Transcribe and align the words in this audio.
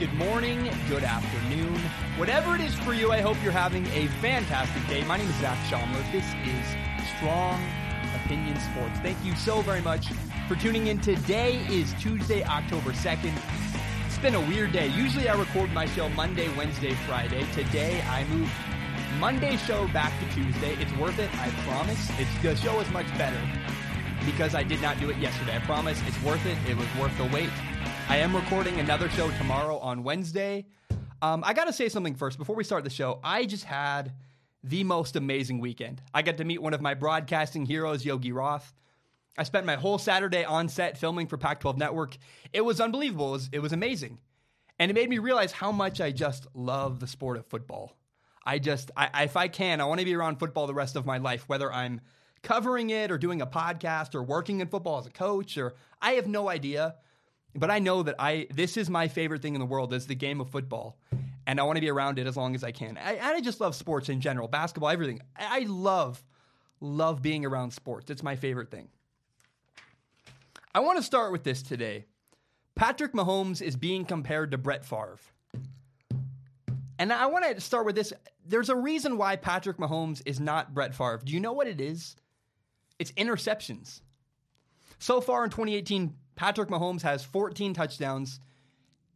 good 0.00 0.14
morning, 0.14 0.66
good 0.88 1.04
afternoon. 1.04 1.76
Whatever 2.16 2.54
it 2.54 2.62
is 2.62 2.74
for 2.74 2.94
you, 2.94 3.12
I 3.12 3.20
hope 3.20 3.36
you're 3.42 3.52
having 3.52 3.84
a 3.88 4.06
fantastic 4.22 4.86
day. 4.88 5.04
My 5.04 5.18
name 5.18 5.28
is 5.28 5.36
Zac 5.36 5.58
Shomler. 5.68 6.00
This 6.10 6.24
is 6.24 7.06
Strong 7.18 7.62
Opinion 8.24 8.58
Sports. 8.58 8.98
Thank 9.00 9.22
you 9.22 9.36
so 9.36 9.60
very 9.60 9.82
much 9.82 10.06
for 10.48 10.54
tuning 10.54 10.86
in. 10.86 11.00
Today 11.00 11.56
is 11.68 11.92
Tuesday, 12.00 12.42
October 12.44 12.92
2nd. 12.92 13.30
It's 14.06 14.16
been 14.16 14.36
a 14.36 14.40
weird 14.40 14.72
day. 14.72 14.86
Usually 14.86 15.28
I 15.28 15.38
record 15.38 15.70
my 15.72 15.84
show 15.84 16.08
Monday, 16.08 16.48
Wednesday, 16.56 16.94
Friday. 17.06 17.44
Today 17.52 18.00
I 18.08 18.24
moved 18.24 18.52
Monday 19.18 19.58
show 19.58 19.86
back 19.88 20.18
to 20.20 20.34
Tuesday. 20.34 20.76
It's 20.80 20.96
worth 20.96 21.18
it, 21.18 21.28
I 21.34 21.50
promise. 21.68 22.10
It's 22.18 22.42
the 22.42 22.56
show 22.56 22.80
is 22.80 22.90
much 22.90 23.06
better 23.18 23.40
because 24.24 24.54
I 24.54 24.62
did 24.62 24.80
not 24.80 24.98
do 24.98 25.10
it 25.10 25.18
yesterday. 25.18 25.56
I 25.56 25.58
promise 25.58 26.00
it's 26.06 26.22
worth 26.22 26.46
it. 26.46 26.56
It 26.66 26.78
was 26.78 26.88
worth 26.98 27.14
the 27.18 27.26
wait. 27.26 27.50
I 28.10 28.16
am 28.16 28.34
recording 28.34 28.80
another 28.80 29.08
show 29.10 29.30
tomorrow 29.38 29.78
on 29.78 30.02
Wednesday. 30.02 30.66
Um, 31.22 31.44
I 31.46 31.52
got 31.52 31.66
to 31.66 31.72
say 31.72 31.88
something 31.88 32.16
first 32.16 32.38
before 32.38 32.56
we 32.56 32.64
start 32.64 32.82
the 32.82 32.90
show. 32.90 33.20
I 33.22 33.46
just 33.46 33.62
had 33.62 34.14
the 34.64 34.82
most 34.82 35.14
amazing 35.14 35.60
weekend. 35.60 36.02
I 36.12 36.22
got 36.22 36.38
to 36.38 36.44
meet 36.44 36.60
one 36.60 36.74
of 36.74 36.80
my 36.80 36.94
broadcasting 36.94 37.66
heroes, 37.66 38.04
Yogi 38.04 38.32
Roth. 38.32 38.74
I 39.38 39.44
spent 39.44 39.64
my 39.64 39.76
whole 39.76 39.96
Saturday 39.96 40.44
on 40.44 40.68
set 40.68 40.98
filming 40.98 41.28
for 41.28 41.36
Pac 41.36 41.60
12 41.60 41.78
Network. 41.78 42.16
It 42.52 42.62
was 42.62 42.80
unbelievable. 42.80 43.28
It 43.28 43.32
was, 43.32 43.48
it 43.52 43.58
was 43.60 43.72
amazing. 43.72 44.18
And 44.80 44.90
it 44.90 44.94
made 44.94 45.08
me 45.08 45.18
realize 45.18 45.52
how 45.52 45.70
much 45.70 46.00
I 46.00 46.10
just 46.10 46.48
love 46.52 46.98
the 46.98 47.06
sport 47.06 47.36
of 47.36 47.46
football. 47.46 47.96
I 48.44 48.58
just, 48.58 48.90
I, 48.96 49.22
if 49.22 49.36
I 49.36 49.46
can, 49.46 49.80
I 49.80 49.84
want 49.84 50.00
to 50.00 50.04
be 50.04 50.16
around 50.16 50.40
football 50.40 50.66
the 50.66 50.74
rest 50.74 50.96
of 50.96 51.06
my 51.06 51.18
life, 51.18 51.48
whether 51.48 51.72
I'm 51.72 52.00
covering 52.42 52.90
it 52.90 53.12
or 53.12 53.18
doing 53.18 53.40
a 53.40 53.46
podcast 53.46 54.16
or 54.16 54.22
working 54.24 54.58
in 54.58 54.66
football 54.66 54.98
as 54.98 55.06
a 55.06 55.10
coach 55.10 55.56
or 55.56 55.74
I 56.02 56.14
have 56.14 56.26
no 56.26 56.48
idea. 56.48 56.96
But 57.54 57.70
I 57.70 57.78
know 57.78 58.02
that 58.02 58.16
I 58.18 58.46
this 58.52 58.76
is 58.76 58.88
my 58.88 59.08
favorite 59.08 59.42
thing 59.42 59.54
in 59.54 59.60
the 59.60 59.66
world 59.66 59.92
is 59.92 60.06
the 60.06 60.14
game 60.14 60.40
of 60.40 60.50
football, 60.50 60.98
and 61.46 61.58
I 61.58 61.64
want 61.64 61.76
to 61.76 61.80
be 61.80 61.90
around 61.90 62.18
it 62.18 62.26
as 62.26 62.36
long 62.36 62.54
as 62.54 62.62
I 62.62 62.70
can. 62.70 62.98
I, 62.98 63.18
I 63.18 63.40
just 63.40 63.60
love 63.60 63.74
sports 63.74 64.08
in 64.08 64.20
general, 64.20 64.48
basketball, 64.48 64.90
everything. 64.90 65.20
I 65.36 65.60
love 65.68 66.22
love 66.80 67.22
being 67.22 67.44
around 67.44 67.72
sports. 67.72 68.10
It's 68.10 68.22
my 68.22 68.36
favorite 68.36 68.70
thing. 68.70 68.88
I 70.74 70.80
want 70.80 70.98
to 70.98 71.02
start 71.02 71.32
with 71.32 71.42
this 71.42 71.62
today. 71.62 72.06
Patrick 72.76 73.12
Mahomes 73.12 73.60
is 73.60 73.76
being 73.76 74.04
compared 74.04 74.52
to 74.52 74.58
Brett 74.58 74.84
Favre. 74.84 75.18
And 76.98 77.12
I 77.12 77.26
want 77.26 77.44
to 77.44 77.60
start 77.60 77.86
with 77.86 77.96
this. 77.96 78.12
There's 78.46 78.68
a 78.68 78.76
reason 78.76 79.16
why 79.16 79.36
Patrick 79.36 79.78
Mahomes 79.78 80.22
is 80.26 80.38
not 80.38 80.74
Brett 80.74 80.94
Favre. 80.94 81.20
Do 81.24 81.32
you 81.32 81.40
know 81.40 81.52
what 81.52 81.66
it 81.66 81.80
is? 81.80 82.14
It's 82.98 83.12
interceptions. 83.12 84.00
So 84.98 85.20
far 85.20 85.44
in 85.44 85.50
2018, 85.50 86.14
Patrick 86.40 86.70
Mahomes 86.70 87.02
has 87.02 87.22
14 87.22 87.74
touchdowns 87.74 88.40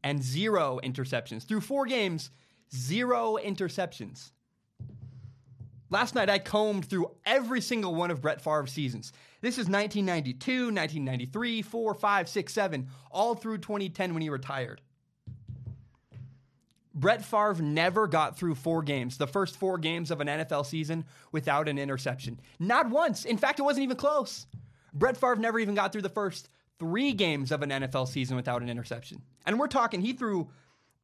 and 0.02 0.22
zero 0.22 0.78
interceptions. 0.84 1.48
Through 1.48 1.62
four 1.62 1.86
games, 1.86 2.30
zero 2.70 3.38
interceptions. 3.42 4.32
Last 5.88 6.14
night, 6.14 6.28
I 6.28 6.38
combed 6.38 6.84
through 6.84 7.12
every 7.24 7.62
single 7.62 7.94
one 7.94 8.10
of 8.10 8.20
Brett 8.20 8.42
Favre's 8.42 8.72
seasons. 8.72 9.14
This 9.40 9.54
is 9.54 9.70
1992, 9.70 10.66
1993, 10.66 11.62
4, 11.62 11.94
5, 11.94 12.28
6, 12.28 12.52
7, 12.52 12.88
all 13.10 13.34
through 13.34 13.56
2010 13.56 14.12
when 14.12 14.20
he 14.20 14.28
retired. 14.28 14.82
Brett 16.94 17.24
Favre 17.24 17.62
never 17.62 18.06
got 18.06 18.36
through 18.36 18.54
four 18.54 18.82
games, 18.82 19.16
the 19.16 19.26
first 19.26 19.56
four 19.56 19.78
games 19.78 20.10
of 20.10 20.20
an 20.20 20.26
NFL 20.28 20.66
season, 20.66 21.06
without 21.32 21.70
an 21.70 21.78
interception. 21.78 22.38
Not 22.60 22.90
once. 22.90 23.24
In 23.24 23.38
fact, 23.38 23.60
it 23.60 23.62
wasn't 23.62 23.84
even 23.84 23.96
close. 23.96 24.46
Brett 24.92 25.16
Favre 25.16 25.36
never 25.36 25.58
even 25.58 25.74
got 25.74 25.90
through 25.90 26.02
the 26.02 26.10
first 26.10 26.50
three 26.78 27.12
games 27.12 27.52
of 27.52 27.62
an 27.62 27.70
NFL 27.70 28.08
season 28.08 28.36
without 28.36 28.62
an 28.62 28.68
interception. 28.68 29.22
And 29.46 29.58
we're 29.58 29.68
talking, 29.68 30.00
he 30.00 30.12
threw 30.12 30.48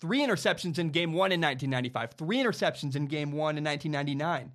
three 0.01 0.21
interceptions 0.21 0.79
in 0.79 0.91
game 0.91 1.13
one 1.13 1.33
in 1.33 1.41
1995, 1.41 2.13
three 2.13 2.39
interceptions 2.39 2.97
in 2.97 3.07
game 3.07 3.33
one 3.33 3.59
in 3.59 3.65
1999. 3.65 4.53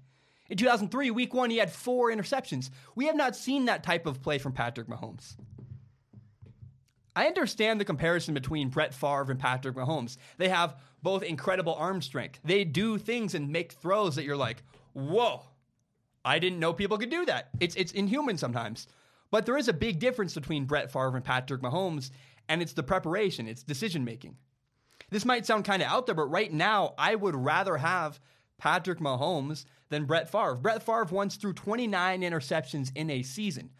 In 0.47 0.57
2003, 0.57 1.11
week 1.11 1.33
one, 1.33 1.49
he 1.49 1.57
had 1.57 1.71
four 1.71 2.11
interceptions. 2.11 2.69
We 2.95 3.07
have 3.07 3.15
not 3.15 3.35
seen 3.35 3.65
that 3.65 3.83
type 3.83 4.05
of 4.05 4.21
play 4.21 4.37
from 4.37 4.51
Patrick 4.51 4.87
Mahomes. 4.87 5.35
I 7.15 7.27
understand 7.27 7.79
the 7.79 7.85
comparison 7.85 8.33
between 8.33 8.69
Brett 8.69 8.93
Favre 8.93 9.31
and 9.31 9.39
Patrick 9.39 9.75
Mahomes. 9.75 10.17
They 10.37 10.49
have 10.49 10.75
both 11.01 11.23
incredible 11.23 11.73
arm 11.75 12.01
strength. 12.01 12.39
They 12.43 12.65
do 12.65 12.97
things 12.97 13.33
and 13.33 13.49
make 13.49 13.71
throws 13.71 14.15
that 14.15 14.25
you're 14.25 14.35
like, 14.35 14.63
whoa, 14.93 15.43
I 16.25 16.39
didn't 16.39 16.59
know 16.59 16.73
people 16.73 16.97
could 16.97 17.09
do 17.09 17.25
that. 17.25 17.49
It's, 17.59 17.75
it's 17.75 17.93
inhuman 17.93 18.37
sometimes. 18.37 18.87
But 19.35 19.45
there 19.45 19.57
is 19.57 19.67
a 19.67 19.73
big 19.73 19.99
difference 19.99 20.33
between 20.33 20.63
Brett 20.63 20.89
Favre 20.89 21.17
and 21.17 21.25
Patrick 21.25 21.61
Mahomes, 21.61 22.09
and 22.47 22.61
it's 22.61 22.71
the 22.71 22.83
preparation, 22.83 23.49
it's 23.49 23.63
decision 23.63 24.05
making. 24.05 24.37
This 25.09 25.25
might 25.25 25.45
sound 25.45 25.65
kind 25.65 25.81
of 25.81 25.89
out 25.89 26.05
there, 26.05 26.15
but 26.15 26.31
right 26.31 26.53
now, 26.53 26.93
I 26.97 27.15
would 27.15 27.35
rather 27.35 27.75
have 27.75 28.21
Patrick 28.57 28.99
Mahomes 28.99 29.65
than 29.89 30.05
Brett 30.05 30.31
Favre. 30.31 30.55
Brett 30.55 30.83
Favre 30.83 31.09
once 31.11 31.35
threw 31.35 31.51
29 31.51 32.21
interceptions 32.21 32.93
in 32.95 33.09
a 33.09 33.23
season. 33.23 33.71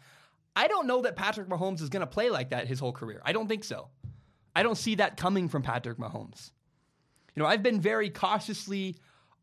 I 0.54 0.68
don't 0.68 0.86
know 0.86 1.00
that 1.00 1.16
Patrick 1.16 1.48
Mahomes 1.48 1.80
is 1.80 1.88
going 1.88 2.00
to 2.00 2.06
play 2.06 2.28
like 2.28 2.50
that 2.50 2.68
his 2.68 2.78
whole 2.78 2.92
career. 2.92 3.22
I 3.24 3.32
don't 3.32 3.48
think 3.48 3.64
so. 3.64 3.88
I 4.54 4.62
don't 4.62 4.76
see 4.76 4.96
that 4.96 5.16
coming 5.16 5.48
from 5.48 5.62
Patrick 5.62 5.96
Mahomes. 5.96 6.50
You 7.34 7.42
know, 7.42 7.48
I've 7.48 7.62
been 7.62 7.80
very 7.80 8.10
cautiously 8.10 8.96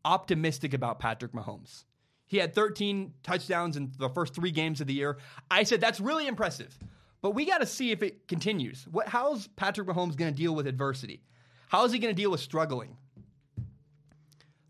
optimistic 0.04 0.74
about 0.74 1.00
Patrick 1.00 1.32
Mahomes. 1.32 1.82
He 2.26 2.38
had 2.38 2.54
13 2.54 3.14
touchdowns 3.22 3.76
in 3.76 3.92
the 3.98 4.08
first 4.08 4.34
three 4.34 4.50
games 4.50 4.80
of 4.80 4.86
the 4.86 4.94
year. 4.94 5.18
I 5.50 5.62
said 5.62 5.80
that's 5.80 6.00
really 6.00 6.26
impressive, 6.26 6.78
but 7.20 7.32
we 7.32 7.44
got 7.44 7.58
to 7.58 7.66
see 7.66 7.90
if 7.90 8.02
it 8.02 8.26
continues. 8.28 8.86
What? 8.90 9.08
How's 9.08 9.46
Patrick 9.48 9.86
Mahomes 9.86 10.16
going 10.16 10.32
to 10.32 10.36
deal 10.36 10.54
with 10.54 10.66
adversity? 10.66 11.22
How 11.68 11.84
is 11.84 11.92
he 11.92 11.98
going 11.98 12.14
to 12.14 12.20
deal 12.20 12.30
with 12.30 12.40
struggling? 12.40 12.96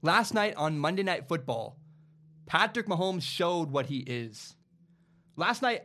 Last 0.02 0.34
night 0.34 0.54
on 0.56 0.78
Monday 0.78 1.02
Night 1.02 1.28
Football, 1.28 1.78
Patrick 2.46 2.86
Mahomes 2.86 3.22
showed 3.22 3.70
what 3.70 3.86
he 3.86 3.98
is. 3.98 4.54
Last 5.36 5.62
night 5.62 5.84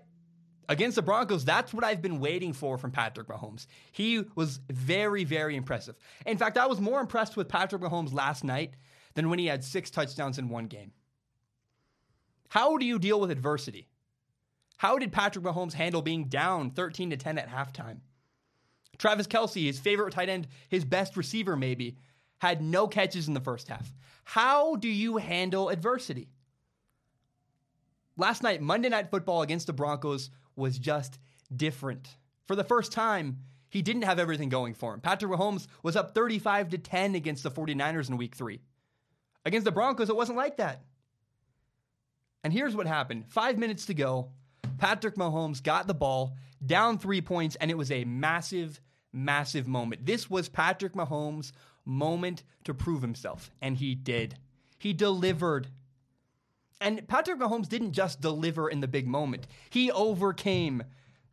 against 0.67 0.95
the 0.95 1.01
Broncos, 1.01 1.45
that's 1.45 1.73
what 1.73 1.83
I've 1.83 2.01
been 2.01 2.19
waiting 2.19 2.53
for 2.53 2.77
from 2.77 2.91
Patrick 2.91 3.27
Mahomes. 3.27 3.65
He 3.91 4.23
was 4.35 4.59
very, 4.69 5.23
very 5.23 5.55
impressive. 5.55 5.95
In 6.25 6.37
fact, 6.37 6.57
I 6.57 6.67
was 6.67 6.79
more 6.79 6.99
impressed 6.99 7.37
with 7.37 7.47
Patrick 7.47 7.81
Mahomes 7.81 8.13
last 8.13 8.43
night 8.43 8.73
than 9.15 9.29
when 9.29 9.39
he 9.39 9.47
had 9.47 9.63
six 9.63 9.89
touchdowns 9.89 10.37
in 10.37 10.49
one 10.49 10.67
game. 10.67 10.91
How 12.49 12.77
do 12.77 12.85
you 12.85 12.99
deal 12.99 13.19
with 13.19 13.31
adversity? 13.31 13.87
How 14.77 14.97
did 14.97 15.11
Patrick 15.11 15.45
Mahomes 15.45 15.73
handle 15.73 16.01
being 16.01 16.25
down 16.25 16.71
13 16.71 17.11
to 17.11 17.17
10 17.17 17.37
at 17.37 17.49
halftime? 17.49 17.99
Travis 18.97 19.27
Kelce, 19.27 19.65
his 19.65 19.79
favorite 19.79 20.13
tight 20.13 20.29
end, 20.29 20.47
his 20.67 20.83
best 20.83 21.15
receiver 21.15 21.55
maybe, 21.55 21.97
had 22.39 22.61
no 22.61 22.87
catches 22.87 23.27
in 23.27 23.33
the 23.33 23.39
first 23.39 23.67
half. 23.67 23.93
How 24.23 24.75
do 24.75 24.87
you 24.87 25.17
handle 25.17 25.69
adversity? 25.69 26.29
Last 28.17 28.43
night, 28.43 28.61
Monday 28.61 28.89
Night 28.89 29.09
Football 29.09 29.41
against 29.41 29.67
the 29.67 29.73
Broncos 29.73 30.29
was 30.55 30.77
just 30.77 31.19
different. 31.55 32.17
For 32.47 32.55
the 32.55 32.63
first 32.63 32.91
time, 32.91 33.37
he 33.69 33.81
didn't 33.81 34.01
have 34.01 34.19
everything 34.19 34.49
going 34.49 34.73
for 34.73 34.93
him. 34.93 34.99
Patrick 34.99 35.31
Mahomes 35.31 35.67
was 35.83 35.95
up 35.95 36.13
35 36.13 36.69
to 36.69 36.77
10 36.77 37.15
against 37.15 37.43
the 37.43 37.51
49ers 37.51 38.09
in 38.09 38.17
week 38.17 38.35
3. 38.35 38.59
Against 39.45 39.65
the 39.65 39.71
Broncos, 39.71 40.09
it 40.09 40.15
wasn't 40.15 40.37
like 40.37 40.57
that. 40.57 40.83
And 42.43 42.53
here's 42.53 42.75
what 42.75 42.87
happened 42.87 43.25
5 43.27 43.57
minutes 43.57 43.85
to 43.87 43.93
go. 43.93 44.29
Patrick 44.77 45.15
Mahomes 45.15 45.61
got 45.61 45.87
the 45.87 45.93
ball 45.93 46.35
down 46.65 46.97
3 46.97 47.21
points 47.21 47.55
and 47.57 47.69
it 47.69 47.77
was 47.77 47.91
a 47.91 48.05
massive 48.05 48.81
massive 49.11 49.67
moment. 49.67 50.05
This 50.05 50.29
was 50.29 50.49
Patrick 50.49 50.93
Mahomes' 50.93 51.51
moment 51.85 52.43
to 52.63 52.73
prove 52.73 53.01
himself 53.01 53.51
and 53.61 53.77
he 53.77 53.95
did. 53.95 54.35
He 54.77 54.93
delivered. 54.93 55.67
And 56.79 57.05
Patrick 57.07 57.39
Mahomes 57.39 57.67
didn't 57.67 57.93
just 57.93 58.21
deliver 58.21 58.69
in 58.69 58.79
the 58.79 58.87
big 58.87 59.07
moment, 59.07 59.47
he 59.69 59.91
overcame 59.91 60.83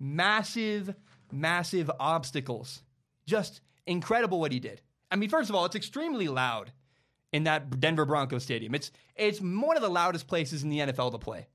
massive, 0.00 0.94
massive 1.30 1.90
obstacles. 2.00 2.82
Just 3.26 3.60
incredible 3.86 4.40
what 4.40 4.52
he 4.52 4.58
did. 4.58 4.80
I 5.10 5.16
mean, 5.16 5.28
first 5.28 5.50
of 5.50 5.54
all, 5.54 5.64
it's 5.64 5.76
extremely 5.76 6.26
loud 6.28 6.72
in 7.32 7.44
that 7.44 7.80
Denver 7.80 8.04
Broncos 8.04 8.42
stadium. 8.42 8.74
It's, 8.74 8.90
it's 9.14 9.40
one 9.40 9.76
of 9.76 9.82
the 9.82 9.88
loudest 9.88 10.26
places 10.26 10.62
in 10.62 10.70
the 10.70 10.78
NFL 10.78 11.12
to 11.12 11.18
play. 11.18 11.46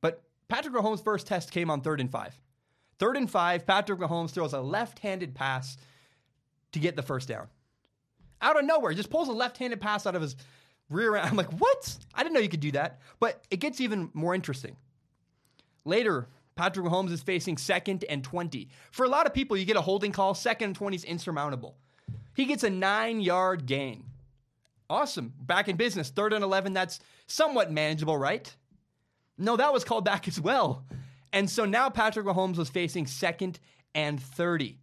But 0.00 0.22
Patrick 0.48 0.74
Mahomes' 0.74 1.02
first 1.02 1.26
test 1.26 1.50
came 1.50 1.70
on 1.70 1.80
third 1.80 2.00
and 2.00 2.10
five. 2.10 2.38
Third 2.98 3.16
and 3.16 3.30
five, 3.30 3.66
Patrick 3.66 4.00
Mahomes 4.00 4.30
throws 4.30 4.52
a 4.52 4.60
left 4.60 4.98
handed 4.98 5.34
pass 5.34 5.76
to 6.72 6.78
get 6.78 6.96
the 6.96 7.02
first 7.02 7.28
down. 7.28 7.46
Out 8.40 8.58
of 8.58 8.64
nowhere, 8.64 8.90
he 8.90 8.96
just 8.96 9.10
pulls 9.10 9.28
a 9.28 9.32
left 9.32 9.56
handed 9.58 9.80
pass 9.80 10.06
out 10.06 10.14
of 10.14 10.22
his 10.22 10.36
rear 10.90 11.16
end. 11.16 11.26
I'm 11.30 11.36
like, 11.36 11.52
what? 11.52 11.96
I 12.14 12.22
didn't 12.22 12.34
know 12.34 12.40
you 12.40 12.48
could 12.48 12.60
do 12.60 12.72
that. 12.72 13.00
But 13.20 13.44
it 13.50 13.60
gets 13.60 13.80
even 13.80 14.10
more 14.14 14.34
interesting. 14.34 14.76
Later, 15.84 16.28
Patrick 16.56 16.84
Mahomes 16.86 17.12
is 17.12 17.22
facing 17.22 17.56
second 17.56 18.04
and 18.08 18.22
20. 18.24 18.68
For 18.90 19.06
a 19.06 19.08
lot 19.08 19.26
of 19.26 19.34
people, 19.34 19.56
you 19.56 19.64
get 19.64 19.76
a 19.76 19.80
holding 19.80 20.12
call, 20.12 20.34
second 20.34 20.66
and 20.66 20.76
20 20.76 20.96
is 20.96 21.04
insurmountable. 21.04 21.76
He 22.34 22.46
gets 22.46 22.64
a 22.64 22.70
nine 22.70 23.20
yard 23.20 23.66
gain. 23.66 24.04
Awesome. 24.90 25.34
Back 25.40 25.68
in 25.68 25.76
business. 25.76 26.10
Third 26.10 26.32
and 26.32 26.42
11, 26.42 26.72
that's 26.72 27.00
somewhat 27.26 27.70
manageable, 27.70 28.16
right? 28.16 28.54
No, 29.36 29.56
that 29.56 29.72
was 29.72 29.84
called 29.84 30.04
back 30.04 30.28
as 30.28 30.40
well. 30.40 30.84
And 31.32 31.48
so 31.48 31.64
now 31.64 31.90
Patrick 31.90 32.26
Mahomes 32.26 32.56
was 32.56 32.70
facing 32.70 33.06
second 33.06 33.60
and 33.94 34.20
30. 34.20 34.78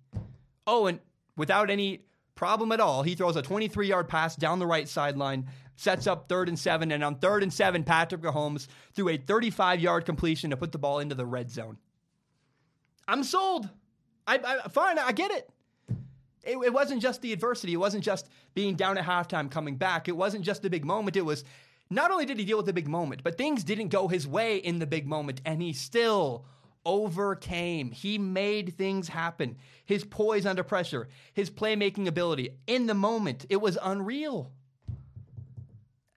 Oh, 0.68 0.88
and 0.88 1.00
without 1.36 1.70
any 1.70 2.06
problem 2.36 2.72
at 2.72 2.80
all. 2.80 3.02
He 3.02 3.16
throws 3.16 3.36
a 3.36 3.42
23 3.42 3.88
yard 3.88 4.08
pass 4.08 4.36
down 4.36 4.60
the 4.60 4.68
right 4.68 4.88
sideline, 4.88 5.48
sets 5.78 6.06
up 6.06 6.30
third 6.30 6.50
and 6.50 6.60
seven. 6.60 6.92
And 6.92 7.04
on 7.04 7.16
third 7.16 7.42
and 7.44 7.52
seven, 7.52 7.84
Patrick 7.84 8.22
Mahomes 8.22 8.68
threw 8.94 9.10
a 9.10 9.18
35 9.18 9.80
yard 9.80 10.06
completion 10.06 10.50
to 10.52 10.58
put 10.58 10.72
the 10.72 10.78
ball 10.78 11.00
into 11.00 11.16
the 11.16 11.26
red 11.26 11.50
zone. 11.50 11.78
I'm 13.08 13.24
sold. 13.24 13.70
I, 14.28 14.40
I 14.44 14.68
fine, 14.70 15.00
I 15.00 15.12
get 15.12 15.32
it. 15.32 15.50
It. 16.46 16.58
It 16.58 16.74
wasn't 16.74 17.02
just 17.02 17.22
the 17.22 17.34
adversity. 17.34 17.74
It 17.74 17.78
wasn't 17.78 18.04
just 18.04 18.30
being 18.54 18.76
down 18.76 18.98
at 18.98 19.06
halftime 19.06 19.50
coming 19.50 19.76
back. 19.76 20.08
It 20.08 20.16
wasn't 20.16 20.46
just 20.46 20.62
the 20.62 20.70
big 20.70 20.86
moment. 20.86 21.18
It 21.18 21.26
was 21.26 21.44
not 21.90 22.12
only 22.12 22.26
did 22.26 22.40
he 22.40 22.46
deal 22.46 22.58
with 22.58 22.66
the 22.66 22.74
big 22.74 22.88
moment, 22.88 23.24
but 23.24 23.38
things 23.38 23.64
didn't 23.64 23.90
go 23.90 24.08
his 24.08 24.28
way 24.28 24.58
in 24.58 24.80
the 24.80 24.88
big 24.88 25.06
moment, 25.08 25.42
and 25.46 25.62
he 25.62 25.74
still 25.74 26.46
overcame. 26.86 27.92
He 27.92 28.18
made 28.18 28.78
things 28.78 29.08
happen. 29.08 29.58
His 29.86 30.04
poise 30.04 30.46
under 30.46 30.64
pressure, 30.64 31.08
his 31.34 31.50
playmaking 31.50 32.08
ability 32.08 32.52
in 32.68 32.88
the 32.88 32.94
moment, 32.94 33.46
it 33.50 33.62
was 33.62 33.78
unreal. 33.82 34.52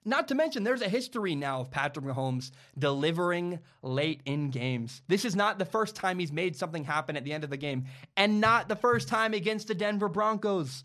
Not 0.09 0.27
to 0.29 0.35
mention, 0.35 0.63
there's 0.63 0.81
a 0.81 0.89
history 0.89 1.35
now 1.35 1.59
of 1.59 1.69
Patrick 1.69 2.03
Mahomes 2.03 2.49
delivering 2.75 3.59
late 3.83 4.21
in 4.25 4.49
games. 4.49 5.03
This 5.07 5.23
is 5.23 5.35
not 5.35 5.59
the 5.59 5.65
first 5.65 5.95
time 5.95 6.17
he's 6.17 6.31
made 6.31 6.55
something 6.55 6.83
happen 6.83 7.15
at 7.15 7.23
the 7.23 7.31
end 7.31 7.43
of 7.43 7.51
the 7.51 7.57
game, 7.57 7.85
and 8.17 8.41
not 8.41 8.67
the 8.67 8.75
first 8.75 9.07
time 9.07 9.35
against 9.35 9.67
the 9.67 9.75
Denver 9.75 10.09
Broncos. 10.09 10.83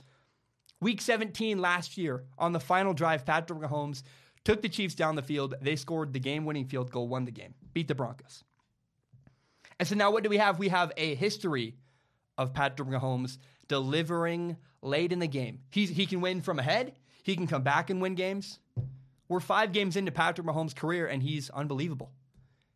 Week 0.83 1.01
17 1.01 1.59
last 1.59 1.97
year, 1.97 2.25
on 2.37 2.53
the 2.53 2.61
final 2.61 2.93
drive, 2.93 3.25
Patrick 3.25 3.61
Mahomes 3.61 4.03
took 4.45 4.61
the 4.61 4.69
Chiefs 4.69 4.95
down 4.95 5.17
the 5.17 5.23
field. 5.23 5.55
They 5.63 5.77
scored 5.77 6.13
the 6.13 6.21
game 6.21 6.45
winning 6.45 6.67
field 6.67 6.91
goal, 6.91 7.09
won 7.09 7.25
the 7.25 7.31
game, 7.31 7.55
beat 7.73 7.89
the 7.89 7.95
Broncos. 7.95 8.45
And 9.79 9.89
so 9.89 9.95
now 9.95 10.11
what 10.11 10.23
do 10.23 10.29
we 10.29 10.37
have? 10.37 10.59
We 10.59 10.69
have 10.69 10.93
a 10.99 11.15
history 11.15 11.77
of 12.37 12.53
Patrick 12.53 12.91
Mahomes 12.91 13.39
delivering 13.69 14.59
late 14.83 15.13
in 15.13 15.19
the 15.19 15.27
game. 15.27 15.61
He's, 15.71 15.89
he 15.89 16.05
can 16.05 16.21
win 16.21 16.43
from 16.43 16.59
ahead, 16.59 16.93
he 17.23 17.37
can 17.37 17.47
come 17.47 17.63
back 17.63 17.89
and 17.89 18.03
win 18.03 18.17
games. 18.17 18.59
We're 19.29 19.41
five 19.41 19.73
games 19.73 19.97
into 19.97 20.13
Patrick 20.13 20.47
Mahomes' 20.47 20.75
career, 20.75 21.07
and 21.07 21.23
he's 21.23 21.51
unbelievable. 21.51 22.13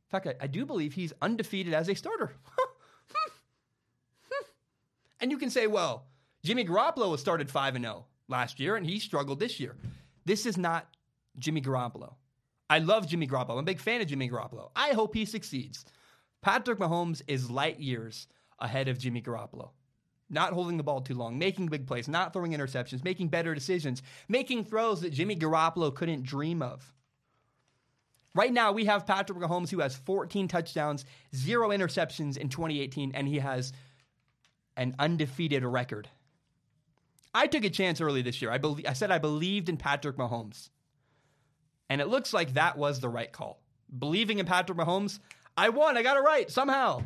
In 0.07 0.11
fact, 0.11 0.27
I, 0.27 0.45
I 0.45 0.47
do 0.47 0.65
believe 0.65 0.95
he's 0.95 1.13
undefeated 1.21 1.75
as 1.75 1.89
a 1.89 1.95
starter. 1.95 2.33
and 5.21 5.31
you 5.31 5.39
can 5.39 5.51
say, 5.51 5.67
well, 5.67 6.07
Jimmy 6.43 6.65
Garoppolo 6.65 7.11
was 7.11 7.21
started 7.21 7.51
5 7.51 7.79
0 7.79 8.07
last 8.29 8.59
year, 8.59 8.77
and 8.77 8.87
he 8.87 8.99
struggled 8.99 9.39
this 9.39 9.61
year. 9.61 9.77
This 10.25 10.47
is 10.47 10.57
not 10.57 10.87
Jimmy 11.39 11.61
Garoppolo. 11.61 12.15
I 12.71 12.79
love 12.79 13.09
Jimmy 13.09 13.27
Garoppolo. 13.27 13.53
I'm 13.53 13.59
a 13.59 13.63
big 13.63 13.81
fan 13.81 14.01
of 14.01 14.09
Jimmy 14.09 14.29
Garoppolo. 14.29 14.71
I 14.77 14.91
hope 14.91 15.15
he 15.15 15.25
succeeds. 15.25 15.85
Patrick 16.43 16.79
Mahomes 16.79 17.23
is 17.27 17.51
light 17.51 17.81
years 17.81 18.27
ahead 18.59 18.89
of 18.89 18.99
Jimmy 18.99 19.23
Garoppolo. 19.23 19.71
Not 20.31 20.53
holding 20.53 20.77
the 20.77 20.83
ball 20.83 21.01
too 21.01 21.15
long, 21.15 21.39
making 21.39 21.67
big 21.67 21.87
plays, 21.87 22.07
not 22.09 22.33
throwing 22.33 22.53
interceptions, 22.53 23.03
making 23.03 23.29
better 23.29 23.55
decisions, 23.55 24.03
making 24.29 24.65
throws 24.65 25.01
that 25.01 25.13
Jimmy 25.13 25.37
Garoppolo 25.37 25.95
couldn't 25.95 26.23
dream 26.23 26.61
of. 26.61 26.93
Right 28.35 28.53
now, 28.53 28.73
we 28.73 28.85
have 28.85 29.07
Patrick 29.07 29.39
Mahomes 29.39 29.71
who 29.71 29.81
has 29.81 29.97
14 29.97 30.49
touchdowns, 30.49 31.07
zero 31.35 31.71
interceptions 31.71 32.37
in 32.37 32.51
2018, 32.51 33.13
and 33.15 33.27
he 33.27 33.39
has 33.39 33.73
an 34.77 34.95
undefeated 34.99 35.65
record. 35.65 36.09
I 37.35 37.47
took 37.47 37.65
a 37.65 37.71
chance 37.71 38.01
early 38.01 38.23
this 38.23 38.41
year. 38.41 38.51
I, 38.51 38.59
be- 38.59 38.87
I 38.87 38.93
said 38.93 39.11
I 39.11 39.19
believed 39.19 39.69
in 39.69 39.77
Patrick 39.77 40.17
Mahomes. 40.17 40.69
And 41.89 42.01
it 42.01 42.09
looks 42.09 42.33
like 42.33 42.55
that 42.55 42.77
was 42.77 43.01
the 43.01 43.09
right 43.09 43.33
call. 43.33 43.61
Believing 43.99 44.39
in 44.39 44.47
Patrick 44.47 44.79
Mahomes, 44.79 45.21
I 45.57 45.71
won. 45.71 45.97
I 45.97 46.03
got 46.03 46.17
it 46.17 46.21
right 46.21 46.51
somehow. 46.51 47.03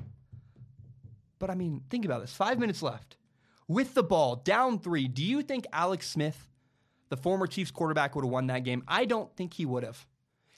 But 1.42 1.50
I 1.50 1.56
mean, 1.56 1.82
think 1.90 2.04
about 2.04 2.20
this. 2.20 2.32
Five 2.32 2.60
minutes 2.60 2.82
left. 2.84 3.16
With 3.66 3.94
the 3.94 4.04
ball, 4.04 4.36
down 4.36 4.78
three, 4.78 5.08
do 5.08 5.24
you 5.24 5.42
think 5.42 5.66
Alex 5.72 6.08
Smith, 6.08 6.48
the 7.08 7.16
former 7.16 7.48
Chiefs 7.48 7.72
quarterback, 7.72 8.14
would 8.14 8.24
have 8.24 8.30
won 8.30 8.46
that 8.46 8.62
game? 8.62 8.84
I 8.86 9.06
don't 9.06 9.34
think 9.34 9.54
he 9.54 9.66
would 9.66 9.82
have. 9.82 10.06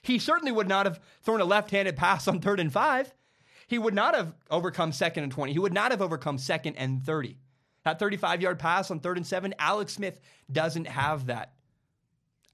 He 0.03 0.19
certainly 0.19 0.51
would 0.51 0.67
not 0.67 0.85
have 0.85 0.99
thrown 1.23 1.41
a 1.41 1.43
left 1.43 1.71
handed 1.71 1.95
pass 1.95 2.27
on 2.27 2.39
third 2.39 2.59
and 2.59 2.71
five. 2.71 3.15
He 3.65 3.79
would 3.79 3.95
not 3.95 4.13
have 4.13 4.35
overcome 4.51 4.91
second 4.91 5.23
and 5.23 5.31
20. 5.31 5.53
He 5.53 5.57
would 5.57 5.73
not 5.73 5.89
have 5.89 6.03
overcome 6.03 6.37
second 6.37 6.75
and 6.75 7.03
30. 7.03 7.39
That 7.83 7.97
35 7.97 8.43
yard 8.43 8.59
pass 8.59 8.91
on 8.91 8.99
third 8.99 9.17
and 9.17 9.25
seven, 9.25 9.55
Alex 9.57 9.93
Smith 9.93 10.19
doesn't 10.51 10.85
have 10.85 11.25
that. 11.25 11.53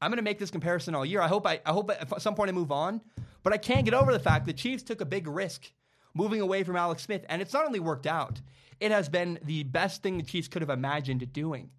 I'm 0.01 0.09
going 0.09 0.19
to 0.19 0.23
make 0.23 0.39
this 0.39 0.51
comparison 0.51 0.95
all 0.95 1.05
year. 1.05 1.19
I 1.19 1.27
hope 1.27 1.45
I, 1.45 1.59
I 1.65 1.73
hope 1.73 1.91
at 1.91 2.21
some 2.21 2.35
point 2.35 2.47
I 2.47 2.53
move 2.53 2.71
on, 2.71 3.01
but 3.43 3.51
I 3.51 3.57
can't 3.57 3.83
get 3.83 3.93
over 3.93 4.13
the 4.13 4.19
fact 4.19 4.45
the 4.45 4.53
Chiefs 4.53 4.83
took 4.83 5.01
a 5.01 5.05
big 5.05 5.27
risk 5.27 5.69
moving 6.13 6.41
away 6.41 6.63
from 6.63 6.75
Alex 6.75 7.03
Smith, 7.03 7.25
and 7.29 7.41
it's 7.41 7.53
not 7.53 7.65
only 7.65 7.79
worked 7.79 8.07
out, 8.07 8.41
it 8.79 8.91
has 8.91 9.09
been 9.09 9.39
the 9.43 9.63
best 9.63 10.01
thing 10.01 10.17
the 10.17 10.23
Chiefs 10.23 10.47
could 10.47 10.61
have 10.61 10.69
imagined 10.69 11.31
doing. 11.31 11.69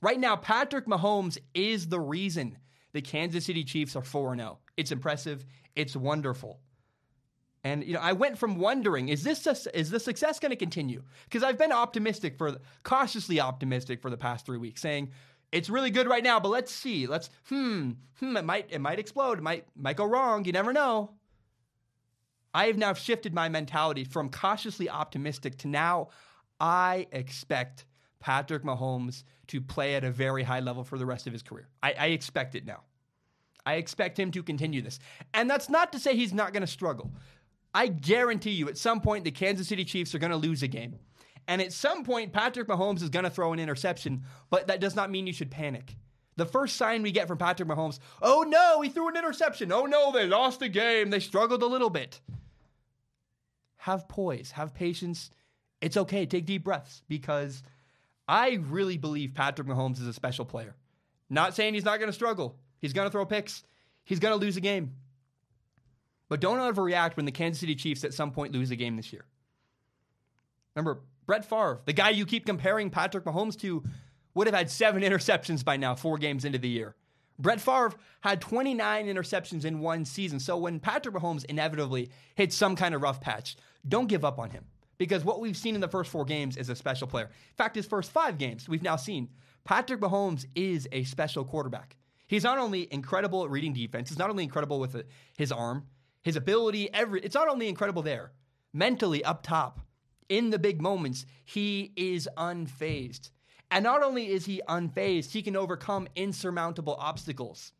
Right 0.00 0.18
now, 0.18 0.36
Patrick 0.36 0.86
Mahomes 0.86 1.38
is 1.54 1.88
the 1.88 2.00
reason 2.00 2.56
the 2.92 3.02
Kansas 3.02 3.44
City 3.44 3.64
Chiefs 3.64 3.96
are 3.96 4.02
4 4.02 4.36
0. 4.36 4.58
It's 4.76 4.92
impressive, 4.92 5.44
it's 5.76 5.94
wonderful. 5.94 6.60
And 7.62 7.84
you 7.84 7.92
know, 7.92 8.00
I 8.00 8.14
went 8.14 8.38
from 8.38 8.56
wondering, 8.56 9.10
is 9.10 9.22
this 9.22 9.46
a, 9.46 9.78
is 9.78 9.90
the 9.90 10.00
success 10.00 10.40
going 10.40 10.50
to 10.50 10.56
continue? 10.56 11.02
Because 11.24 11.42
I've 11.42 11.58
been 11.58 11.72
optimistic 11.72 12.38
for 12.38 12.56
cautiously 12.82 13.38
optimistic 13.38 14.00
for 14.00 14.10
the 14.10 14.16
past 14.16 14.46
3 14.46 14.56
weeks 14.56 14.80
saying 14.80 15.10
it's 15.52 15.68
really 15.68 15.90
good 15.90 16.08
right 16.08 16.22
now, 16.22 16.40
but 16.40 16.48
let's 16.48 16.72
see. 16.72 17.06
Let's 17.06 17.28
hmm, 17.48 17.92
hmm, 18.18 18.36
it 18.36 18.44
might 18.44 18.68
it 18.70 18.80
might 18.80 18.98
explode. 18.98 19.38
It 19.38 19.42
might 19.42 19.66
might 19.76 19.96
go 19.96 20.04
wrong. 20.04 20.44
You 20.44 20.52
never 20.52 20.72
know. 20.72 21.10
I 22.52 22.66
have 22.66 22.76
now 22.76 22.94
shifted 22.94 23.34
my 23.34 23.48
mentality 23.48 24.04
from 24.04 24.30
cautiously 24.30 24.88
optimistic 24.88 25.58
to 25.58 25.68
now 25.68 26.08
I 26.58 27.06
expect 27.12 27.86
Patrick 28.18 28.64
Mahomes 28.64 29.24
to 29.48 29.60
play 29.60 29.94
at 29.94 30.04
a 30.04 30.10
very 30.10 30.42
high 30.42 30.60
level 30.60 30.84
for 30.84 30.98
the 30.98 31.06
rest 31.06 31.26
of 31.26 31.32
his 31.32 31.42
career. 31.42 31.68
I, 31.82 31.94
I 31.98 32.06
expect 32.06 32.54
it 32.54 32.66
now. 32.66 32.82
I 33.64 33.74
expect 33.74 34.18
him 34.18 34.30
to 34.32 34.42
continue 34.42 34.82
this. 34.82 34.98
And 35.34 35.48
that's 35.48 35.68
not 35.68 35.92
to 35.92 35.98
say 35.98 36.16
he's 36.16 36.32
not 36.32 36.52
going 36.52 36.62
to 36.62 36.66
struggle. 36.66 37.12
I 37.74 37.86
guarantee 37.86 38.50
you, 38.50 38.68
at 38.68 38.78
some 38.78 39.00
point, 39.00 39.24
the 39.24 39.30
Kansas 39.30 39.68
City 39.68 39.84
Chiefs 39.84 40.14
are 40.14 40.18
going 40.18 40.32
to 40.32 40.36
lose 40.36 40.62
a 40.62 40.68
game. 40.68 40.98
And 41.46 41.62
at 41.62 41.72
some 41.72 42.04
point, 42.04 42.32
Patrick 42.32 42.68
Mahomes 42.68 43.02
is 43.02 43.10
going 43.10 43.24
to 43.24 43.30
throw 43.30 43.52
an 43.52 43.58
interception, 43.58 44.24
but 44.50 44.66
that 44.66 44.80
does 44.80 44.96
not 44.96 45.10
mean 45.10 45.26
you 45.26 45.32
should 45.32 45.50
panic. 45.50 45.96
The 46.36 46.46
first 46.46 46.76
sign 46.76 47.02
we 47.02 47.12
get 47.12 47.28
from 47.28 47.38
Patrick 47.38 47.68
Mahomes, 47.68 47.98
oh 48.22 48.44
no, 48.46 48.80
he 48.80 48.88
threw 48.88 49.08
an 49.08 49.16
interception. 49.16 49.72
Oh 49.72 49.84
no, 49.84 50.12
they 50.12 50.26
lost 50.26 50.60
the 50.60 50.68
game. 50.68 51.10
They 51.10 51.20
struggled 51.20 51.62
a 51.62 51.66
little 51.66 51.90
bit. 51.90 52.20
Have 53.80 54.08
poise, 54.08 54.50
have 54.50 54.74
patience. 54.74 55.30
It's 55.80 55.96
okay. 55.96 56.26
Take 56.26 56.44
deep 56.44 56.64
breaths 56.64 57.02
because 57.08 57.62
I 58.28 58.58
really 58.68 58.98
believe 58.98 59.32
Patrick 59.34 59.66
Mahomes 59.66 60.00
is 60.00 60.06
a 60.06 60.12
special 60.12 60.44
player. 60.44 60.76
Not 61.30 61.54
saying 61.54 61.72
he's 61.72 61.84
not 61.84 61.98
going 61.98 62.10
to 62.10 62.14
struggle. 62.14 62.58
He's 62.78 62.92
going 62.92 63.06
to 63.06 63.10
throw 63.10 63.24
picks. 63.24 63.64
He's 64.04 64.18
going 64.18 64.38
to 64.38 64.44
lose 64.44 64.58
a 64.58 64.60
game. 64.60 64.96
But 66.28 66.40
don't 66.40 66.58
overreact 66.58 67.16
when 67.16 67.24
the 67.24 67.32
Kansas 67.32 67.60
City 67.60 67.74
Chiefs 67.74 68.04
at 68.04 68.12
some 68.12 68.32
point 68.32 68.52
lose 68.52 68.70
a 68.70 68.76
game 68.76 68.96
this 68.96 69.14
year. 69.14 69.24
Remember, 70.74 71.00
Brett 71.24 71.46
Favre, 71.46 71.80
the 71.86 71.92
guy 71.94 72.10
you 72.10 72.26
keep 72.26 72.44
comparing 72.44 72.90
Patrick 72.90 73.24
Mahomes 73.24 73.58
to, 73.60 73.82
would 74.34 74.46
have 74.46 74.54
had 74.54 74.70
seven 74.70 75.02
interceptions 75.04 75.64
by 75.64 75.78
now, 75.78 75.94
four 75.94 76.18
games 76.18 76.44
into 76.44 76.58
the 76.58 76.68
year. 76.68 76.94
Brett 77.40 77.60
Favre 77.60 77.94
had 78.20 78.40
29 78.40 79.06
interceptions 79.06 79.64
in 79.64 79.80
one 79.80 80.04
season. 80.04 80.38
So 80.38 80.58
when 80.58 80.78
Patrick 80.78 81.14
Mahomes 81.14 81.44
inevitably 81.46 82.10
hits 82.34 82.54
some 82.54 82.76
kind 82.76 82.94
of 82.94 83.00
rough 83.00 83.20
patch, 83.20 83.56
don't 83.88 84.08
give 84.08 84.24
up 84.24 84.38
on 84.38 84.50
him. 84.50 84.64
Because 84.98 85.24
what 85.24 85.40
we've 85.40 85.56
seen 85.56 85.74
in 85.74 85.80
the 85.80 85.88
first 85.88 86.10
four 86.10 86.24
games 86.24 86.56
is 86.58 86.68
a 86.68 86.76
special 86.76 87.06
player. 87.06 87.24
In 87.24 87.56
fact, 87.56 87.74
his 87.74 87.86
first 87.86 88.10
five 88.10 88.36
games, 88.36 88.68
we've 88.68 88.82
now 88.82 88.96
seen 88.96 89.30
Patrick 89.64 90.00
Mahomes 90.00 90.44
is 90.54 90.86
a 90.92 91.04
special 91.04 91.44
quarterback. 91.44 91.96
He's 92.26 92.44
not 92.44 92.58
only 92.58 92.86
incredible 92.92 93.44
at 93.44 93.50
reading 93.50 93.72
defense, 93.72 94.10
he's 94.10 94.18
not 94.18 94.30
only 94.30 94.44
incredible 94.44 94.78
with 94.78 95.02
his 95.36 95.50
arm, 95.50 95.86
his 96.22 96.36
ability, 96.36 96.92
every 96.92 97.20
it's 97.22 97.34
not 97.34 97.48
only 97.48 97.68
incredible 97.68 98.02
there, 98.02 98.32
mentally 98.72 99.24
up 99.24 99.42
top, 99.42 99.80
in 100.28 100.50
the 100.50 100.58
big 100.58 100.80
moments, 100.80 101.26
he 101.44 101.92
is 101.96 102.28
unfazed. 102.36 103.30
And 103.70 103.84
not 103.84 104.02
only 104.02 104.28
is 104.28 104.46
he 104.46 104.62
unfazed, 104.68 105.30
he 105.30 105.42
can 105.42 105.56
overcome 105.56 106.08
insurmountable 106.14 106.96
obstacles, 106.98 107.72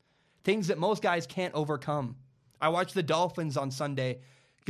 things 0.42 0.68
that 0.68 0.78
most 0.78 1.02
guys 1.02 1.26
can't 1.26 1.54
overcome. 1.54 2.16
I 2.60 2.68
watched 2.68 2.94
the 2.94 3.02
Dolphins 3.02 3.56
on 3.56 3.70
Sunday 3.70 4.20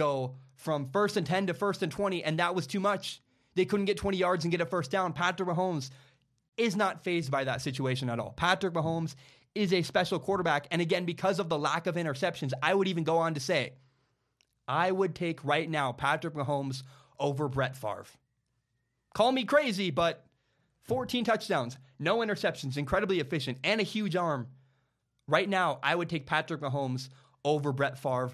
go 0.01 0.35
from 0.57 0.89
first 0.91 1.17
and 1.17 1.27
10 1.27 1.49
to 1.49 1.55
first 1.55 1.83
and 1.83 1.93
20, 1.93 2.25
and 2.25 2.39
that 2.39 2.55
was 2.55 2.67
too 2.67 2.81
much. 2.81 3.21
They 3.55 3.65
couldn't 3.65 3.87
get 3.87 3.97
20 3.97 4.17
yards 4.17 4.45
and 4.45 4.51
get 4.51 4.61
a 4.61 4.67
first 4.67 4.91
down. 4.91 5.13
Patrick 5.13 5.49
Mahomes 5.49 5.91
is 6.57 6.77
not 6.77 7.05
fazed 7.05 7.31
by 7.31 7.45
that 7.45 7.63
situation 7.63 8.09
at 8.09 8.19
all. 8.19 8.33
Patrick 8.37 8.75
Mahomes 8.75 9.15
is 9.55 9.73
a 9.73 9.83
special 9.83 10.19
quarterback. 10.19 10.67
And 10.71 10.81
again, 10.81 11.05
because 11.05 11.39
of 11.39 11.49
the 11.49 11.59
lack 11.59 11.87
of 11.87 11.97
interceptions, 11.97 12.53
I 12.63 12.75
would 12.75 12.89
even 12.89 13.05
go 13.05 13.19
on 13.19 13.35
to 13.35 13.41
say, 13.41 13.73
I 14.69 14.91
would 14.91 15.15
take 15.15 15.45
right 15.45 15.69
now 15.69 15.93
Patrick 15.93 16.35
Mahomes 16.35 16.83
over 17.19 17.49
Brett 17.49 17.77
Favre. 17.77 18.07
Call 19.15 19.33
me 19.33 19.45
crazy, 19.45 19.91
but 19.91 20.25
14 20.85 21.25
touchdowns, 21.25 21.77
no 21.99 22.19
interceptions, 22.19 22.77
incredibly 22.77 23.21
efficient, 23.21 23.59
and 23.65 23.81
a 23.81 23.85
huge 23.85 24.15
arm. 24.15 24.47
Right 25.27 25.49
now, 25.49 25.81
I 25.83 25.95
would 25.95 26.09
take 26.09 26.27
Patrick 26.27 26.61
Mahomes 26.61 27.09
over 27.45 27.73
Brett 27.73 27.99
Favre 27.99 28.33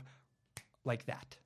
like 0.85 1.07
that. 1.07 1.39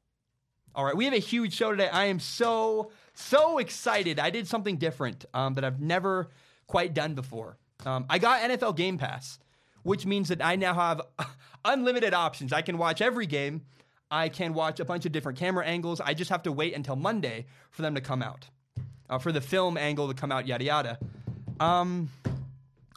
All 0.72 0.84
right, 0.84 0.96
we 0.96 1.04
have 1.04 1.14
a 1.14 1.18
huge 1.18 1.52
show 1.54 1.72
today. 1.72 1.88
I 1.88 2.04
am 2.06 2.20
so, 2.20 2.92
so 3.14 3.58
excited. 3.58 4.20
I 4.20 4.30
did 4.30 4.46
something 4.46 4.76
different 4.76 5.24
um, 5.34 5.54
that 5.54 5.64
I've 5.64 5.80
never 5.80 6.28
quite 6.68 6.94
done 6.94 7.14
before. 7.14 7.58
Um, 7.84 8.06
I 8.08 8.18
got 8.18 8.42
NFL 8.42 8.76
Game 8.76 8.96
Pass, 8.96 9.40
which 9.82 10.06
means 10.06 10.28
that 10.28 10.44
I 10.44 10.54
now 10.54 10.74
have 10.74 11.00
unlimited 11.64 12.14
options. 12.14 12.52
I 12.52 12.62
can 12.62 12.78
watch 12.78 13.00
every 13.00 13.26
game. 13.26 13.62
I 14.12 14.28
can 14.28 14.54
watch 14.54 14.78
a 14.78 14.84
bunch 14.84 15.06
of 15.06 15.12
different 15.12 15.38
camera 15.38 15.66
angles. 15.66 16.00
I 16.00 16.14
just 16.14 16.30
have 16.30 16.44
to 16.44 16.52
wait 16.52 16.74
until 16.74 16.94
Monday 16.94 17.46
for 17.72 17.82
them 17.82 17.96
to 17.96 18.00
come 18.00 18.22
out, 18.22 18.46
uh, 19.08 19.18
for 19.18 19.32
the 19.32 19.40
film 19.40 19.76
angle 19.76 20.06
to 20.06 20.14
come 20.14 20.30
out, 20.30 20.46
yada 20.46 20.64
yada. 20.64 20.98
Um, 21.58 22.10